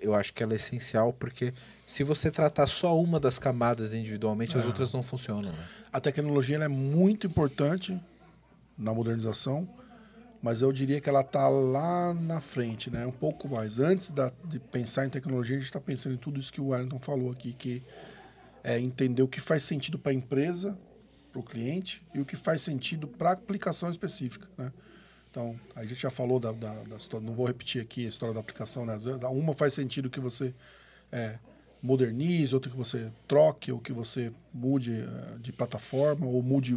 eu 0.00 0.14
acho 0.14 0.32
que 0.32 0.42
ela 0.42 0.54
é 0.54 0.56
essencial, 0.56 1.12
porque 1.12 1.52
se 1.86 2.02
você 2.02 2.30
tratar 2.30 2.66
só 2.66 2.98
uma 2.98 3.20
das 3.20 3.38
camadas 3.38 3.92
individualmente, 3.92 4.56
as 4.56 4.64
outras 4.64 4.92
não 4.92 5.02
funcionam. 5.02 5.52
Né? 5.52 5.68
A 5.92 6.00
tecnologia 6.00 6.56
é 6.56 6.68
muito 6.68 7.26
importante 7.26 8.00
na 8.76 8.94
modernização, 8.94 9.68
mas 10.42 10.62
eu 10.62 10.72
diria 10.72 11.00
que 11.00 11.08
ela 11.08 11.20
está 11.20 11.48
lá 11.48 12.14
na 12.14 12.40
frente, 12.40 12.90
né? 12.90 13.06
Um 13.06 13.12
pouco 13.12 13.48
mais. 13.48 13.78
Antes 13.78 14.10
da, 14.10 14.32
de 14.44 14.58
pensar 14.58 15.06
em 15.06 15.10
tecnologia, 15.10 15.56
a 15.56 15.58
gente 15.58 15.66
está 15.66 15.80
pensando 15.80 16.14
em 16.14 16.18
tudo 16.18 16.38
isso 16.38 16.52
que 16.52 16.60
o 16.60 16.68
Wellington 16.68 16.98
falou 16.98 17.30
aqui, 17.30 17.52
que 17.52 17.82
é 18.62 18.78
entender 18.78 19.22
o 19.22 19.28
que 19.28 19.40
faz 19.40 19.62
sentido 19.62 19.98
para 19.98 20.12
a 20.12 20.14
empresa, 20.14 20.76
para 21.32 21.40
o 21.40 21.42
cliente, 21.42 22.02
e 22.14 22.20
o 22.20 22.24
que 22.24 22.36
faz 22.36 22.62
sentido 22.62 23.06
para 23.08 23.30
a 23.30 23.32
aplicação 23.32 23.90
específica, 23.90 24.48
né? 24.56 24.72
Então, 25.30 25.58
a 25.76 25.84
gente 25.84 26.00
já 26.00 26.10
falou 26.10 26.40
da, 26.40 26.52
da, 26.52 26.72
da 26.84 26.96
história, 26.96 27.26
não 27.26 27.34
vou 27.34 27.46
repetir 27.46 27.82
aqui 27.82 28.06
a 28.06 28.08
história 28.08 28.34
da 28.34 28.40
aplicação, 28.40 28.86
né? 28.86 28.96
Uma 29.30 29.52
faz 29.52 29.74
sentido 29.74 30.08
que 30.08 30.18
você 30.18 30.54
é, 31.12 31.38
modernize, 31.82 32.54
outra 32.54 32.70
que 32.70 32.76
você 32.76 33.10
troque, 33.26 33.70
ou 33.70 33.78
que 33.78 33.92
você 33.92 34.32
mude 34.52 35.00
eh, 35.00 35.38
de 35.40 35.52
plataforma, 35.52 36.26
ou 36.26 36.42
mude, 36.42 36.76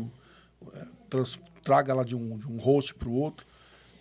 eh, 0.73 0.85
trans- 1.09 1.39
traga 1.63 1.91
ela 1.91 2.05
de 2.05 2.15
um, 2.15 2.37
de 2.37 2.47
um 2.47 2.57
host 2.57 2.93
para 2.93 3.09
o 3.09 3.13
outro, 3.13 3.45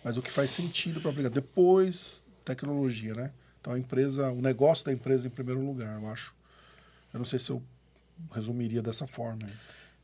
mas 0.03 0.17
o 0.17 0.21
que 0.21 0.31
faz 0.31 0.49
sentido 0.49 0.99
para 1.01 1.11
aplicar. 1.11 1.29
Depois, 1.29 2.23
tecnologia, 2.45 3.13
né? 3.13 3.31
Então, 3.59 3.73
a 3.73 3.79
empresa, 3.79 4.31
o 4.31 4.41
negócio 4.41 4.85
da 4.85 4.91
empresa 4.91 5.27
em 5.27 5.29
primeiro 5.29 5.63
lugar, 5.63 6.01
eu 6.01 6.09
acho. 6.09 6.35
Eu 7.13 7.19
não 7.19 7.25
sei 7.25 7.37
se 7.39 7.51
eu 7.51 7.61
resumiria 8.33 8.81
dessa 8.81 9.05
forma. 9.05 9.43
hein? 9.47 9.53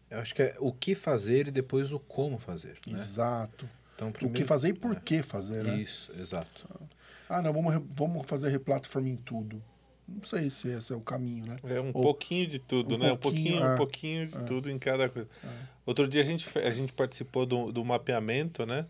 Eu 0.10 0.20
acho 0.20 0.34
que 0.36 0.42
é 0.42 0.56
o 0.60 0.72
que 0.72 0.94
fazer 0.96 1.48
e 1.48 1.52
depois 1.52 1.92
o 1.92 2.00
como 2.00 2.38
fazer. 2.38 2.78
Né? 2.88 2.94
Exato. 3.00 3.70
Então, 3.96 4.10
O 4.10 4.12
que 4.12 4.20
primeiro- 4.20 4.46
fazer 4.48 4.70
e 4.70 4.74
por 4.74 4.96
é. 4.96 5.00
que 5.00 5.22
fazer, 5.24 5.64
né? 5.64 5.76
Isso, 5.78 6.12
exato. 6.20 6.68
Ah, 7.28 7.42
não, 7.42 7.52
vamos, 7.52 7.84
vamos 7.96 8.26
fazer 8.26 8.50
replatform 8.50 9.08
em 9.08 9.16
tudo. 9.18 9.62
Não 10.08 10.22
sei 10.24 10.50
se 10.50 10.70
esse 10.70 10.94
é 10.94 10.96
o 10.96 11.02
caminho, 11.02 11.48
né? 11.48 11.56
É 11.66 11.82
um 11.82 11.88
Ou- 11.94 12.02
pouquinho 12.04 12.48
de 12.48 12.60
tudo, 12.60 12.96
um 12.96 12.98
né? 12.98 13.12
Um 13.12 13.18
pouquinho, 13.18 13.62
é. 13.62 13.74
um 13.74 13.78
pouquinho 13.78 14.26
de 14.28 14.38
É. 14.38 14.44
tudo 14.44 14.70
em 14.72 14.80
cada 14.80 15.10
coisa. 15.10 15.28
Outro 15.86 16.08
dia 16.08 16.22
a 16.22 16.24
gente, 16.24 16.48
a 16.60 16.72
gente 16.72 16.94
participou 16.94 17.46
do, 17.46 17.72
do 17.74 17.84
mapeamento, 17.84 18.66
né? 18.66 18.86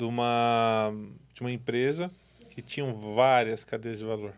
De 0.00 0.04
uma, 0.04 0.94
de 1.34 1.42
uma 1.42 1.52
empresa 1.52 2.10
que 2.48 2.62
tinham 2.62 2.90
várias 2.94 3.64
cadeias 3.64 3.98
de 3.98 4.06
valor. 4.06 4.32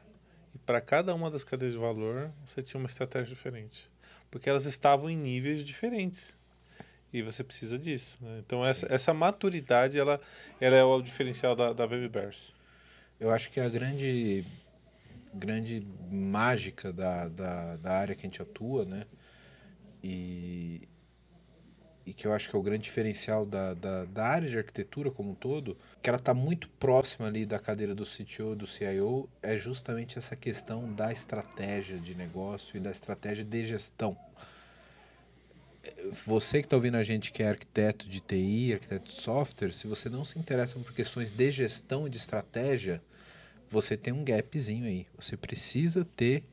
E 0.53 0.59
para 0.59 0.81
cada 0.81 1.15
uma 1.15 1.31
das 1.31 1.45
cadeias 1.45 1.73
de 1.73 1.79
valor, 1.79 2.33
você 2.45 2.61
tinha 2.65 2.81
uma 2.81 2.89
estratégia 2.89 3.33
diferente. 3.33 3.89
Porque 4.29 4.51
elas 4.51 4.67
estavam 4.67 5.09
em 5.09 5.17
níveis 5.17 5.63
diferentes. 5.63 6.37
E 7.13 7.23
você 7.23 7.45
precisa 7.45 7.79
disso. 7.79 8.19
Né? 8.21 8.43
Então, 8.45 8.67
essa, 8.67 8.93
essa 8.93 9.15
maturidade, 9.15 10.01
ela, 10.01 10.21
ela 10.61 10.75
é 10.75 10.83
o 10.83 11.01
diferencial 11.01 11.55
da, 11.55 11.73
da 11.73 11.87
Baby 11.87 12.09
Bears. 12.09 12.53
Eu 13.21 13.31
acho 13.31 13.49
que 13.49 13.61
a 13.61 13.69
grande, 13.69 14.45
grande 15.33 15.87
mágica 16.11 16.93
da, 16.93 17.29
da, 17.29 17.77
da 17.77 17.93
área 17.93 18.17
que 18.17 18.23
a 18.23 18.29
gente 18.29 18.43
atua, 18.43 18.85
né? 18.85 19.07
E, 20.03 20.89
e 22.05 22.13
que 22.13 22.27
eu 22.27 22.33
acho 22.33 22.49
que 22.51 22.57
é 22.57 22.59
o 22.59 22.63
grande 22.63 22.85
diferencial 22.85 23.47
da, 23.47 23.75
da, 23.75 24.05
da 24.07 24.25
área 24.27 24.49
de 24.49 24.59
arquitetura 24.59 25.11
como 25.11 25.31
um 25.31 25.35
todo, 25.35 25.77
que 26.03 26.11
ela 26.11 26.19
está 26.19 26.35
muito 26.35 26.69
próxima 26.69 27.27
ali 27.27 27.47
da 27.47 27.59
cadeira 27.59 27.95
do 27.95 28.05
CTO, 28.05 28.57
do 28.57 28.67
CIO, 28.67 29.29
é 29.43 29.57
justamente 29.57 30.19
essa 30.19 30.35
questão 30.35 30.93
da 30.93 31.13
estratégia 31.13 31.99
de 31.99 32.15
negócio 32.15 32.77
e 32.77 32.81
da 32.81 32.91
estratégia 32.91 33.45
de 33.45 33.65
gestão. 33.65 34.17
Você 36.27 36.61
que 36.61 36.67
está 36.67 36.77
ouvindo 36.77 36.97
a 36.97 37.03
gente 37.03 37.33
que 37.33 37.43
é 37.43 37.49
arquiteto 37.49 38.09
de 38.09 38.21
TI, 38.21 38.75
arquiteto 38.75 39.13
de 39.13 39.21
software, 39.21 39.73
se 39.73 39.87
você 39.87 40.09
não 40.09 40.25
se 40.25 40.39
interessa 40.39 40.79
por 40.79 40.93
questões 40.93 41.33
de 41.33 41.51
gestão 41.51 42.07
e 42.07 42.11
de 42.11 42.19
estratégia, 42.19 43.03
você 43.69 43.97
tem 43.97 44.13
um 44.13 44.23
gapzinho 44.23 44.85
aí. 44.85 45.07
Você 45.19 45.37
precisa 45.37 46.05
ter 46.05 46.45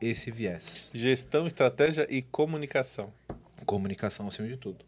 esse 0.00 0.30
viés. 0.30 0.90
Gestão, 0.94 1.46
estratégia 1.46 2.06
e 2.08 2.22
comunicação. 2.22 3.12
Comunicação 3.66 4.28
acima 4.28 4.48
de 4.48 4.56
tudo. 4.56 4.84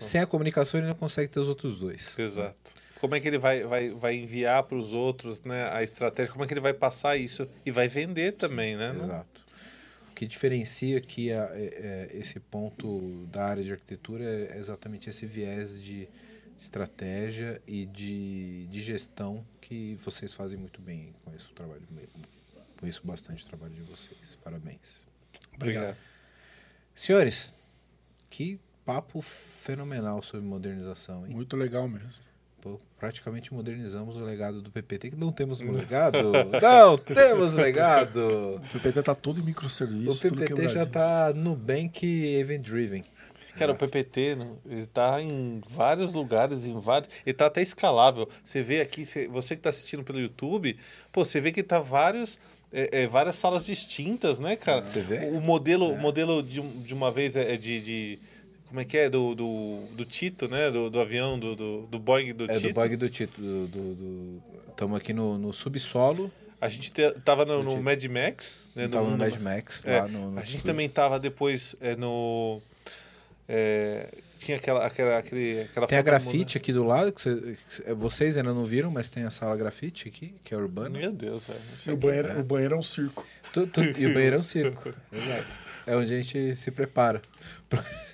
sem 0.00 0.20
a 0.20 0.26
comunicação, 0.26 0.80
ele 0.80 0.86
não 0.88 0.94
consegue 0.94 1.30
ter 1.32 1.40
os 1.40 1.48
outros 1.48 1.78
dois. 1.78 2.18
Exato. 2.18 2.74
Como 3.00 3.14
é 3.14 3.20
que 3.20 3.26
ele 3.28 3.38
vai, 3.38 3.62
vai, 3.62 3.90
vai 3.90 4.14
enviar 4.16 4.62
para 4.64 4.76
os 4.76 4.92
outros 4.92 5.42
né, 5.42 5.68
a 5.72 5.82
estratégia? 5.82 6.30
Como 6.32 6.44
é 6.44 6.46
que 6.46 6.52
ele 6.52 6.60
vai 6.60 6.74
passar 6.74 7.16
isso? 7.16 7.48
E 7.64 7.70
vai 7.70 7.88
vender 7.88 8.32
também, 8.32 8.76
né? 8.76 8.90
Exato. 8.94 9.40
O 10.10 10.14
que 10.14 10.26
diferencia 10.26 10.98
aqui 10.98 11.32
a- 11.32 11.48
é- 11.54 12.08
é 12.12 12.18
esse 12.18 12.38
ponto 12.38 13.26
da 13.32 13.44
área 13.46 13.64
de 13.64 13.72
arquitetura 13.72 14.22
é 14.24 14.58
exatamente 14.58 15.08
esse 15.08 15.24
viés 15.24 15.80
de 15.80 16.06
estratégia 16.58 17.60
e 17.66 17.86
de, 17.86 18.66
de 18.66 18.80
gestão 18.82 19.46
que 19.62 19.94
vocês 20.04 20.34
fazem 20.34 20.58
muito 20.58 20.78
bem. 20.82 21.14
Conheço 21.24 21.48
o 21.50 21.54
trabalho, 21.54 21.80
conheço 22.78 23.00
bastante 23.02 23.42
o 23.44 23.46
trabalho 23.46 23.72
de 23.72 23.80
vocês. 23.82 24.36
Parabéns. 24.44 25.00
Obrigado. 25.54 25.96
Senhores, 26.94 27.54
que 28.30 28.58
papo 28.86 29.20
fenomenal 29.20 30.22
sobre 30.22 30.46
modernização, 30.46 31.26
hein? 31.26 31.34
Muito 31.34 31.56
legal 31.56 31.86
mesmo. 31.88 32.08
Pô, 32.62 32.78
praticamente 32.98 33.52
modernizamos 33.54 34.16
o 34.16 34.20
legado 34.20 34.60
do 34.60 34.70
PPT, 34.70 35.10
que 35.10 35.16
não 35.16 35.32
temos 35.32 35.60
um 35.60 35.72
legado. 35.72 36.32
não 36.62 36.98
temos 36.98 37.54
legado. 37.54 38.56
O 38.56 38.78
PPT 38.78 39.02
tá 39.02 39.14
todo 39.14 39.40
em 39.40 39.44
microserviço. 39.44 40.10
O 40.10 40.16
tudo 40.16 40.36
PPT 40.36 40.68
já 40.68 40.84
quebradinho. 40.84 40.86
tá 40.86 41.32
Nubank 41.34 42.06
Event 42.06 42.62
Driven. 42.62 43.04
Cara, 43.56 43.72
o 43.72 43.76
PPT, 43.76 44.36
né, 44.36 44.50
ele 44.64 44.86
tá 44.86 45.20
em 45.20 45.60
vários 45.68 46.12
lugares, 46.12 46.64
em 46.66 46.78
vários. 46.78 47.10
Ele 47.26 47.34
tá 47.34 47.46
até 47.46 47.60
escalável. 47.60 48.28
Você 48.44 48.62
vê 48.62 48.80
aqui, 48.80 49.04
você, 49.04 49.26
você 49.26 49.56
que 49.56 49.62
tá 49.62 49.70
assistindo 49.70 50.04
pelo 50.04 50.20
YouTube, 50.20 50.78
pô, 51.12 51.24
você 51.24 51.40
vê 51.40 51.50
que 51.50 51.62
tá 51.62 51.78
vários. 51.78 52.38
É, 52.72 53.02
é, 53.02 53.06
várias 53.06 53.36
salas 53.36 53.64
distintas, 53.64 54.38
né, 54.38 54.56
cara? 54.56 54.82
Você 54.82 55.00
vê? 55.00 55.26
O 55.26 55.40
modelo, 55.40 55.90
o 55.92 55.98
modelo 55.98 56.42
de, 56.42 56.60
de 56.60 56.94
uma 56.94 57.10
vez 57.10 57.36
é 57.36 57.56
de. 57.56 57.80
de- 57.80 58.18
como 58.68 58.80
é 58.80 58.84
que 58.84 58.96
é? 58.96 59.10
Do, 59.10 59.34
do, 59.34 59.80
do 59.96 60.04
Tito, 60.04 60.46
né? 60.48 60.70
Do, 60.70 60.88
do 60.88 61.00
avião, 61.00 61.36
do, 61.36 61.56
do, 61.56 61.86
do 61.88 61.98
Boeing 61.98 62.32
do 62.32 62.44
É 62.44 62.54
Tito. 62.54 62.68
do 62.68 62.74
bug 62.74 62.96
do 62.96 63.08
título. 63.08 63.66
Do, 63.66 64.40
Estamos 64.68 64.96
aqui 64.96 65.12
no, 65.12 65.36
no 65.36 65.52
subsolo. 65.52 66.30
A 66.60 66.68
gente 66.68 66.92
te- 66.92 67.10
tava 67.24 67.44
no, 67.44 67.64
no 67.64 67.70
Tito. 67.70 67.82
Mad 67.82 68.04
Max, 68.04 68.68
né? 68.76 68.86
Tava 68.86 69.06
no 69.06 69.10
no- 69.12 69.18
Mad 69.18 69.34
Max, 69.40 69.82
É, 69.84 70.00
lá 70.02 70.06
no, 70.08 70.30
no 70.30 70.38
a 70.38 70.42
gente 70.42 70.50
estúdio. 70.56 70.66
também 70.72 70.88
tava 70.88 71.18
depois 71.18 71.74
é, 71.80 71.96
no. 71.96 72.60
é, 73.48 74.06
tinha 74.40 74.56
aquela, 74.56 74.86
aquela, 74.86 75.18
aquele, 75.18 75.62
aquela 75.62 75.86
Tem 75.86 75.98
a 75.98 76.02
grafite 76.02 76.56
aqui 76.56 76.72
do 76.72 76.82
lado, 76.84 77.12
que 77.12 77.20
cê- 77.20 77.56
que 77.68 77.92
vocês 77.94 78.38
ainda 78.38 78.54
não 78.54 78.64
viram, 78.64 78.90
mas 78.90 79.10
tem 79.10 79.24
a 79.24 79.30
sala 79.30 79.56
grafite 79.56 80.08
aqui, 80.08 80.34
que 80.42 80.54
é 80.54 80.56
urbana. 80.56 80.98
Meu 80.98 81.12
Deus, 81.12 81.46
velho. 81.46 81.60
E 81.86 81.90
o 81.92 81.96
banheiro, 81.96 82.40
o 82.40 82.42
banheiro 82.42 82.74
é 82.74 82.78
um 82.78 82.82
circo. 82.82 83.26
Tu- 83.52 83.66
tu- 83.66 83.82
e 83.82 84.06
o 84.06 84.14
banheiro 84.14 84.36
é 84.36 84.38
um 84.38 84.42
circo. 84.42 84.92
Exato. 85.12 85.46
É 85.86 85.94
onde 85.96 86.12
a 86.14 86.16
gente 86.16 86.54
se 86.56 86.70
prepara. 86.70 87.20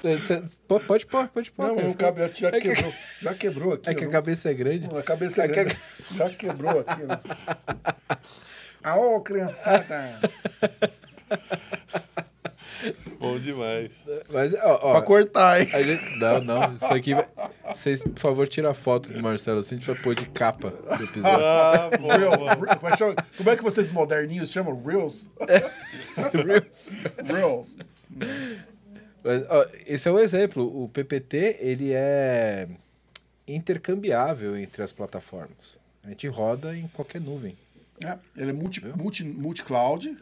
Cê- 0.00 0.20
cê- 0.20 0.42
pô, 0.66 0.78
pode 0.80 1.04
pôr, 1.06 1.28
pode 1.28 1.50
pôr. 1.50 1.66
Não, 1.66 1.74
cara. 1.76 1.88
o 1.88 1.94
cabelo 1.94 2.32
já 2.34 2.48
É 2.48 2.52
que- 2.52 2.60
quebrou. 2.74 2.94
Já 3.20 3.34
quebrou 3.34 3.72
aqui. 3.74 3.90
É 3.90 3.94
que 3.94 4.04
a 4.04 4.08
ó. 4.08 4.10
cabeça 4.10 4.50
é 4.50 4.54
grande. 4.54 4.88
A 4.96 5.02
cabeça 5.02 5.42
É 5.42 5.44
é 5.44 5.48
que 5.48 5.60
a- 5.60 5.64
grande. 5.64 5.80
Já 6.16 6.30
quebrou 6.30 6.80
aqui, 6.80 7.02
né? 7.02 7.20
Aô, 8.82 9.20
criançada! 9.20 10.20
Bom 13.18 13.38
demais. 13.38 13.92
Mas, 14.32 14.54
ó, 14.54 14.78
ó, 14.82 14.92
pra 14.92 15.02
cortar, 15.02 15.60
hein? 15.60 15.68
a 15.72 15.82
gente- 15.82 16.18
não, 16.18 16.40
não. 16.42 16.74
Isso 16.76 16.84
aqui 16.86 17.14
vai. 17.14 17.26
Vocês, 17.74 18.02
por 18.02 18.18
favor, 18.18 18.48
tira 18.48 18.70
a 18.70 18.74
foto 18.74 19.12
do 19.12 19.22
Marcelo 19.22 19.60
assim, 19.60 19.74
a 19.76 19.78
gente 19.78 19.86
vai 19.86 19.96
pôr 20.00 20.14
de 20.14 20.26
capa 20.26 20.70
do 20.70 21.04
episódio. 21.04 21.44
Ah, 21.44 21.90
bom. 21.98 22.08
Real- 22.08 22.32
re- 22.32 22.76
como 22.76 22.88
é 22.88 22.96
que 22.96 23.36
Como 23.38 23.50
é 23.50 23.56
que 23.56 23.62
vocês 23.62 23.88
moderninhos 23.90 24.50
chamam? 24.50 24.78
Reels? 24.80 25.30
Reels. 26.44 26.96
Reels. 27.24 27.76
Mas, 29.22 29.44
ó, 29.48 29.66
esse 29.86 30.08
é 30.08 30.12
um 30.12 30.18
exemplo. 30.18 30.64
O 30.84 30.88
PPT, 30.88 31.56
ele 31.60 31.92
é 31.92 32.68
intercambiável 33.46 34.56
entre 34.56 34.82
as 34.82 34.92
plataformas. 34.92 35.78
A 36.04 36.08
gente 36.10 36.26
roda 36.28 36.76
em 36.76 36.86
qualquer 36.88 37.20
nuvem. 37.20 37.56
É, 38.02 38.16
ele 38.36 38.50
é 38.50 38.52
multi, 38.52 38.84
multi, 38.96 39.24
multi-cloud. 39.24 40.16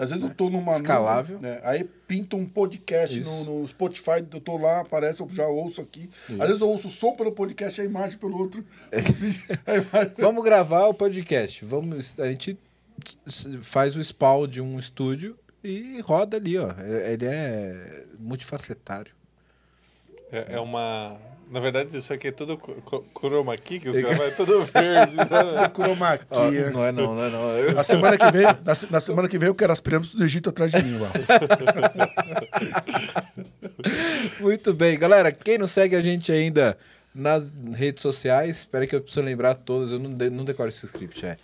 Às 0.00 0.10
vezes 0.10 0.24
eu 0.24 0.34
tô 0.34 0.48
numa 0.50 0.72
Escalável. 0.72 1.36
nuvem, 1.36 1.50
né, 1.50 1.60
aí 1.62 1.84
pinta 1.84 2.36
um 2.36 2.46
podcast 2.46 3.20
Isso. 3.20 3.30
no, 3.44 3.60
no 3.62 3.68
Spotify, 3.68 4.24
eu 4.32 4.40
tô 4.40 4.56
lá, 4.56 4.80
aparece, 4.80 5.20
eu 5.20 5.28
já 5.30 5.46
ouço 5.46 5.80
aqui. 5.80 6.08
Às 6.30 6.46
vezes 6.48 6.60
eu 6.60 6.68
ouço 6.68 6.88
o 6.88 6.90
som 6.90 7.12
pelo 7.14 7.32
podcast 7.32 7.80
e 7.80 7.82
a 7.82 7.86
imagem 7.86 8.18
pelo 8.18 8.38
outro. 8.38 8.64
A 9.66 9.74
imagem- 9.76 10.12
Vamos 10.18 10.42
gravar 10.44 10.86
o 10.86 10.94
podcast. 10.94 11.64
Vamos, 11.64 12.18
a 12.18 12.30
gente 12.30 12.58
faz 13.60 13.94
o 13.96 14.02
spawn 14.02 14.46
de 14.46 14.60
um 14.60 14.78
estúdio 14.78 15.36
e 15.62 16.00
roda 16.00 16.36
ali, 16.36 16.56
ó. 16.58 16.70
É- 16.78 17.12
Ele 17.12 17.26
é 17.26 18.04
multifacetário. 18.18 19.12
É, 20.32 20.54
é 20.54 20.60
uma. 20.60 21.16
Na 21.50 21.58
verdade, 21.58 21.96
isso 21.96 22.12
aqui 22.12 22.28
é 22.28 22.32
tudo 22.32 22.56
chroma 23.12 23.56
key, 23.56 23.80
que 23.80 23.88
os 23.88 24.00
caras 24.00 24.18
vai 24.18 24.30
tudo 24.30 24.64
verde. 24.64 25.16
né? 25.16 25.24
Chroma 25.74 26.16
key, 26.16 26.58
é. 26.58 26.70
não 26.70 26.84
é 26.84 26.92
não, 26.92 27.14
não 27.14 27.24
é 27.24 27.30
não. 27.30 27.48
Eu- 27.58 27.74
Na 27.74 27.82
semana 27.82 28.16
que 28.16 28.30
vem, 28.30 28.44
na, 28.44 28.76
na 28.90 29.00
semana 29.00 29.28
que 29.28 29.36
vem 29.36 29.48
eu 29.48 29.54
quero 29.54 29.72
as 29.72 29.80
pirâmides 29.80 30.14
do 30.14 30.24
Egito 30.24 30.48
atrás 30.48 30.70
de 30.70 30.80
mim, 30.80 30.96
lá. 30.98 31.10
Muito 34.40 34.72
bem, 34.72 34.98
galera. 34.98 35.32
Quem 35.32 35.58
não 35.58 35.66
segue 35.66 35.96
a 35.96 36.00
gente 36.00 36.30
ainda 36.30 36.78
nas 37.14 37.52
redes 37.74 38.02
sociais, 38.02 38.58
espera 38.58 38.86
que 38.86 38.94
eu 38.94 39.00
preciso 39.00 39.24
lembrar 39.24 39.54
todas. 39.54 39.90
Eu 39.90 39.98
não, 39.98 40.12
de, 40.14 40.30
não 40.30 40.44
decoro 40.44 40.68
esse 40.68 40.84
script. 40.86 41.24
É 41.26 41.36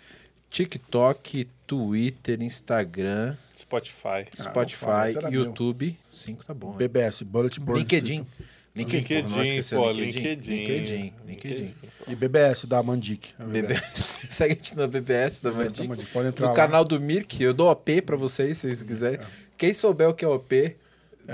TikTok, 0.51 1.49
Twitter, 1.67 2.41
Instagram, 2.43 3.35
Spotify. 3.59 4.27
Ah, 4.39 4.51
Spotify, 4.51 4.87
esse 5.09 5.19
era 5.19 5.31
YouTube. 5.31 5.99
Cinco 6.13 6.45
tá 6.45 6.55
bom. 6.55 6.73
né? 6.73 6.79
BBS, 6.79 7.23
Bullet 7.23 7.59
Board 7.59 7.81
LinkedIn. 7.83 8.25
System. 8.25 8.56
LinkedIn, 8.77 9.23
porra, 9.23 9.23
não 9.23 9.29
LinkedIn, 9.43 9.43
esqueceu 9.59 9.79
pô, 9.81 9.91
LinkedIn. 9.91 10.29
LinkedIn. 10.29 10.55
LinkedIn. 10.57 11.15
LinkedIn. 11.27 11.75
E 12.09 12.15
BBS 12.15 12.67
da 12.67 12.83
Mandic. 12.83 13.31
BBS. 13.39 14.05
Segue 14.29 14.53
a 14.53 14.57
gente 14.57 14.77
na 14.77 14.87
BBS 14.87 15.41
da 15.43 15.51
Mandic. 15.51 16.07
Pode 16.13 16.29
entrar 16.29 16.47
No 16.47 16.53
lá. 16.53 16.57
canal 16.57 16.85
do 16.85 17.01
Mirk, 17.01 17.43
eu 17.43 17.55
dou 17.55 17.71
OP 17.71 18.03
pra 18.03 18.17
vocês, 18.17 18.59
se 18.59 18.67
vocês 18.69 18.83
quiserem. 18.83 19.19
Quem 19.57 19.73
souber 19.73 20.09
o 20.09 20.15
que 20.15 20.25
é 20.25 20.29
OP, 20.29 20.77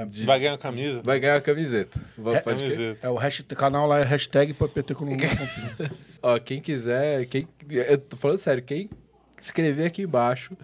de- 0.09 0.25
Vai 0.25 0.39
ganhar 0.39 0.53
uma 0.53 0.59
camisa? 0.59 1.03
vai 1.03 1.19
ganhar 1.21 1.37
a 1.37 1.41
camiseta. 1.41 2.01
Vai- 2.17 2.37
É, 2.37 2.41
crer. 2.41 2.57
Camiseta. 2.57 3.07
É 3.07 3.11
o 3.11 3.17
hashtag, 3.17 3.57
canal 3.57 3.87
lá 3.89 3.99
é 3.99 4.05
hashtag 4.05 4.55
com 4.55 4.65
Ó, 6.23 6.39
quem 6.39 6.61
quiser, 6.61 7.27
quem, 7.27 7.49
eu 7.69 7.99
tô 7.99 8.17
falando 8.17 8.39
sério, 8.39 8.63
quem 8.63 8.89
escrever 9.41 9.87
aqui 9.87 10.03
embaixo, 10.03 10.57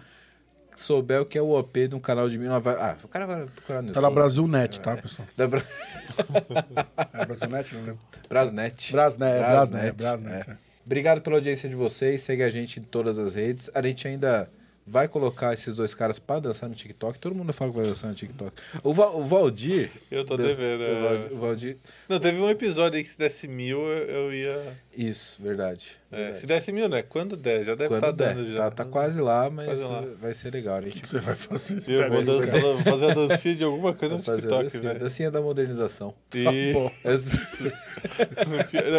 souber 0.79 1.21
o 1.21 1.25
que 1.25 1.37
é 1.37 1.41
o 1.41 1.51
OP 1.51 1.87
de 1.87 1.95
um 1.95 1.99
canal 1.99 2.29
de 2.29 2.37
mim, 2.37 2.47
vai, 2.61 2.75
ah, 2.75 2.97
o 3.03 3.07
cara 3.07 3.25
vai 3.25 3.45
procurar 3.45 3.81
no 3.81 3.91
Tá 3.91 4.01
na 4.01 4.07
YouTube. 4.07 4.15
Brasil 4.21 4.47
Net, 4.47 4.79
tá, 4.79 4.97
pessoal? 4.97 5.27
Da 5.35 5.47
Bra... 5.47 5.61
É 7.13 7.25
Brasil 7.25 7.49
Net, 7.49 7.75
não 7.75 7.81
lembro. 7.81 7.99
Brasnet. 8.27 8.91
Brasnet, 8.91 9.31
é, 9.31 9.39
Brasnet, 9.39 9.95
Brasnet, 9.95 9.95
Brasnet, 9.97 10.49
é. 10.49 10.53
é. 10.53 10.57
Obrigado 10.85 11.21
pela 11.21 11.35
audiência 11.35 11.69
de 11.69 11.75
vocês, 11.75 12.21
segue 12.21 12.43
a 12.43 12.49
gente 12.49 12.79
em 12.79 12.83
todas 12.83 13.19
as 13.19 13.33
redes. 13.33 13.69
A 13.75 13.81
gente 13.81 14.07
ainda 14.07 14.49
vai 14.89 15.07
colocar 15.07 15.53
esses 15.53 15.75
dois 15.75 15.93
caras 15.93 16.17
pra 16.19 16.39
dançar 16.39 16.67
no 16.67 16.75
TikTok. 16.75 17.19
Todo 17.19 17.35
mundo 17.35 17.53
fala 17.53 17.71
que 17.71 17.77
vai 17.77 17.85
dançar 17.87 18.09
no 18.09 18.15
TikTok. 18.15 18.51
O, 18.83 18.91
Va- 18.93 19.11
o 19.11 19.23
Valdir... 19.23 19.91
Eu 20.09 20.25
tô 20.25 20.35
dança- 20.35 20.55
devendo, 20.57 20.81
O 20.81 20.83
é. 20.85 21.01
Valdir, 21.01 21.33
o 21.33 21.39
Valdir- 21.39 21.77
Não, 22.07 22.19
teve 22.19 22.39
um 22.39 22.49
episódio 22.49 22.97
aí 22.97 23.03
que 23.03 23.09
se 23.09 23.17
desse 23.17 23.47
mil, 23.47 23.79
eu, 23.81 24.05
eu 24.07 24.33
ia. 24.33 24.73
Isso, 24.97 25.41
verdade. 25.41 25.91
É, 26.11 26.15
verdade. 26.17 26.39
se 26.39 26.47
desse 26.47 26.71
mil, 26.71 26.89
né? 26.89 27.03
Quando 27.03 27.37
der, 27.37 27.63
já 27.63 27.75
deve 27.75 27.93
estar 27.95 28.11
der. 28.11 28.33
dando 28.35 28.47
já. 28.51 28.57
Tá, 28.57 28.71
tá 28.71 28.85
quase 28.85 29.21
lá, 29.21 29.49
mas 29.49 29.67
Quase 29.67 29.83
lá. 29.83 30.03
vai 30.19 30.33
ser 30.33 30.51
legal. 30.51 30.77
A 30.77 30.81
gente 30.81 31.01
que 31.01 31.07
você 31.07 31.19
vai 31.19 31.35
fazer? 31.35 31.81
Você 31.81 31.95
Eu 31.95 31.99
vou, 31.99 32.09
vai 32.09 32.23
ver. 32.23 32.25
dançar, 32.25 32.61
vou 32.61 32.77
fazer 32.79 33.11
a 33.11 33.13
dancinha 33.13 33.55
de 33.55 33.63
alguma 33.63 33.93
coisa 33.93 34.15
no 34.17 34.23
fazer 34.23 34.51
a 34.53 34.63
TikTok, 34.63 34.99
dancinha, 34.99 35.29
da 35.31 35.39
modernização. 35.41 36.13
E... 36.33 36.73
Bom, 36.73 36.91
Essa- 37.03 37.59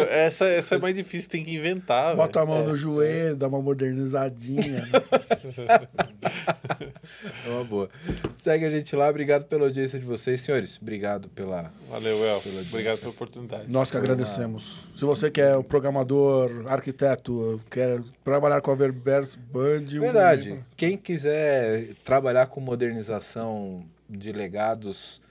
essa, 0.09 0.45
essa 0.47 0.75
é 0.75 0.79
mais 0.79 0.95
difícil, 0.95 1.29
tem 1.29 1.43
que 1.43 1.53
inventar. 1.55 2.15
Bota 2.15 2.41
a 2.41 2.45
velho. 2.45 2.57
mão 2.57 2.67
no 2.67 2.77
joelho, 2.77 3.35
dá 3.35 3.47
uma 3.47 3.61
modernizadinha. 3.61 4.87
É 7.45 7.49
uma 7.49 7.63
boa. 7.63 7.89
Segue 8.35 8.65
a 8.65 8.69
gente 8.69 8.95
lá. 8.95 9.09
Obrigado 9.09 9.45
pela 9.45 9.65
audiência 9.65 9.99
de 9.99 10.05
vocês, 10.05 10.41
senhores. 10.41 10.77
Obrigado 10.81 11.29
pela. 11.29 11.71
Valeu, 11.89 12.23
El. 12.23 12.41
Pela 12.41 12.61
Obrigado 12.61 12.99
pela 12.99 13.11
oportunidade. 13.11 13.65
Nós 13.71 13.89
que 13.91 13.97
agradecemos. 13.97 14.83
Se 14.95 15.03
você 15.03 15.29
quer 15.31 15.57
um 15.57 15.63
programador, 15.63 16.63
arquiteto, 16.67 17.59
quer 17.69 18.01
trabalhar 18.23 18.61
com 18.61 18.71
a 18.71 18.75
Verber's 18.75 19.35
Band... 19.35 19.83
um- 19.95 19.99
Verdade. 20.01 20.59
Quem 20.77 20.95
quiser 20.97 21.89
trabalhar 22.03 22.45
com 22.47 22.61
modernização 22.61 23.83
de 24.09 24.31
legados. 24.31 25.21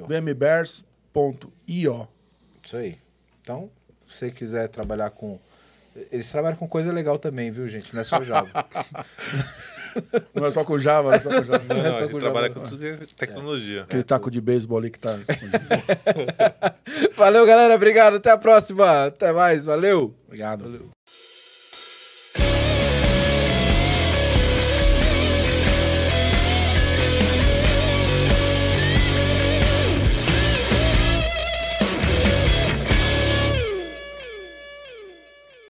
vmbears.io 0.07 2.07
Isso 2.65 2.77
aí. 2.77 2.97
Então, 3.41 3.69
se 4.09 4.17
você 4.17 4.31
quiser 4.31 4.67
trabalhar 4.69 5.09
com. 5.11 5.38
Eles 6.11 6.31
trabalham 6.31 6.57
com 6.57 6.67
coisa 6.67 6.91
legal 6.91 7.19
também, 7.19 7.51
viu, 7.51 7.67
gente? 7.67 7.93
Não 7.93 8.01
é 8.01 8.03
só 8.03 8.23
Java. 8.23 8.49
Não 10.33 10.47
é 10.47 10.51
só 10.51 10.63
com 10.63 10.79
Java, 10.79 11.09
não 11.09 11.17
é 11.17 11.19
só 11.19 11.29
com 11.29 11.43
Java. 11.43 11.65
Não, 11.67 11.75
Não 11.75 11.85
é 11.85 11.89
não, 11.89 11.99
gente 11.99 12.11
com 12.13 12.19
trabalha 12.19 12.47
Java, 12.47 12.61
com 12.61 12.67
tudo 12.69 12.79
que 12.79 12.88
é 12.88 12.95
tecnologia. 13.17 13.83
Aquele 13.83 14.05
taco 14.05 14.31
de 14.31 14.39
beisebol 14.39 14.77
ali 14.77 14.89
que 14.89 14.97
tá 14.97 15.17
escondido. 15.17 15.59
valeu, 17.17 17.45
galera. 17.45 17.75
Obrigado. 17.75 18.15
Até 18.15 18.31
a 18.31 18.38
próxima. 18.38 19.07
Até 19.07 19.33
mais. 19.33 19.65
Valeu. 19.65 20.15
Obrigado. 20.27 20.89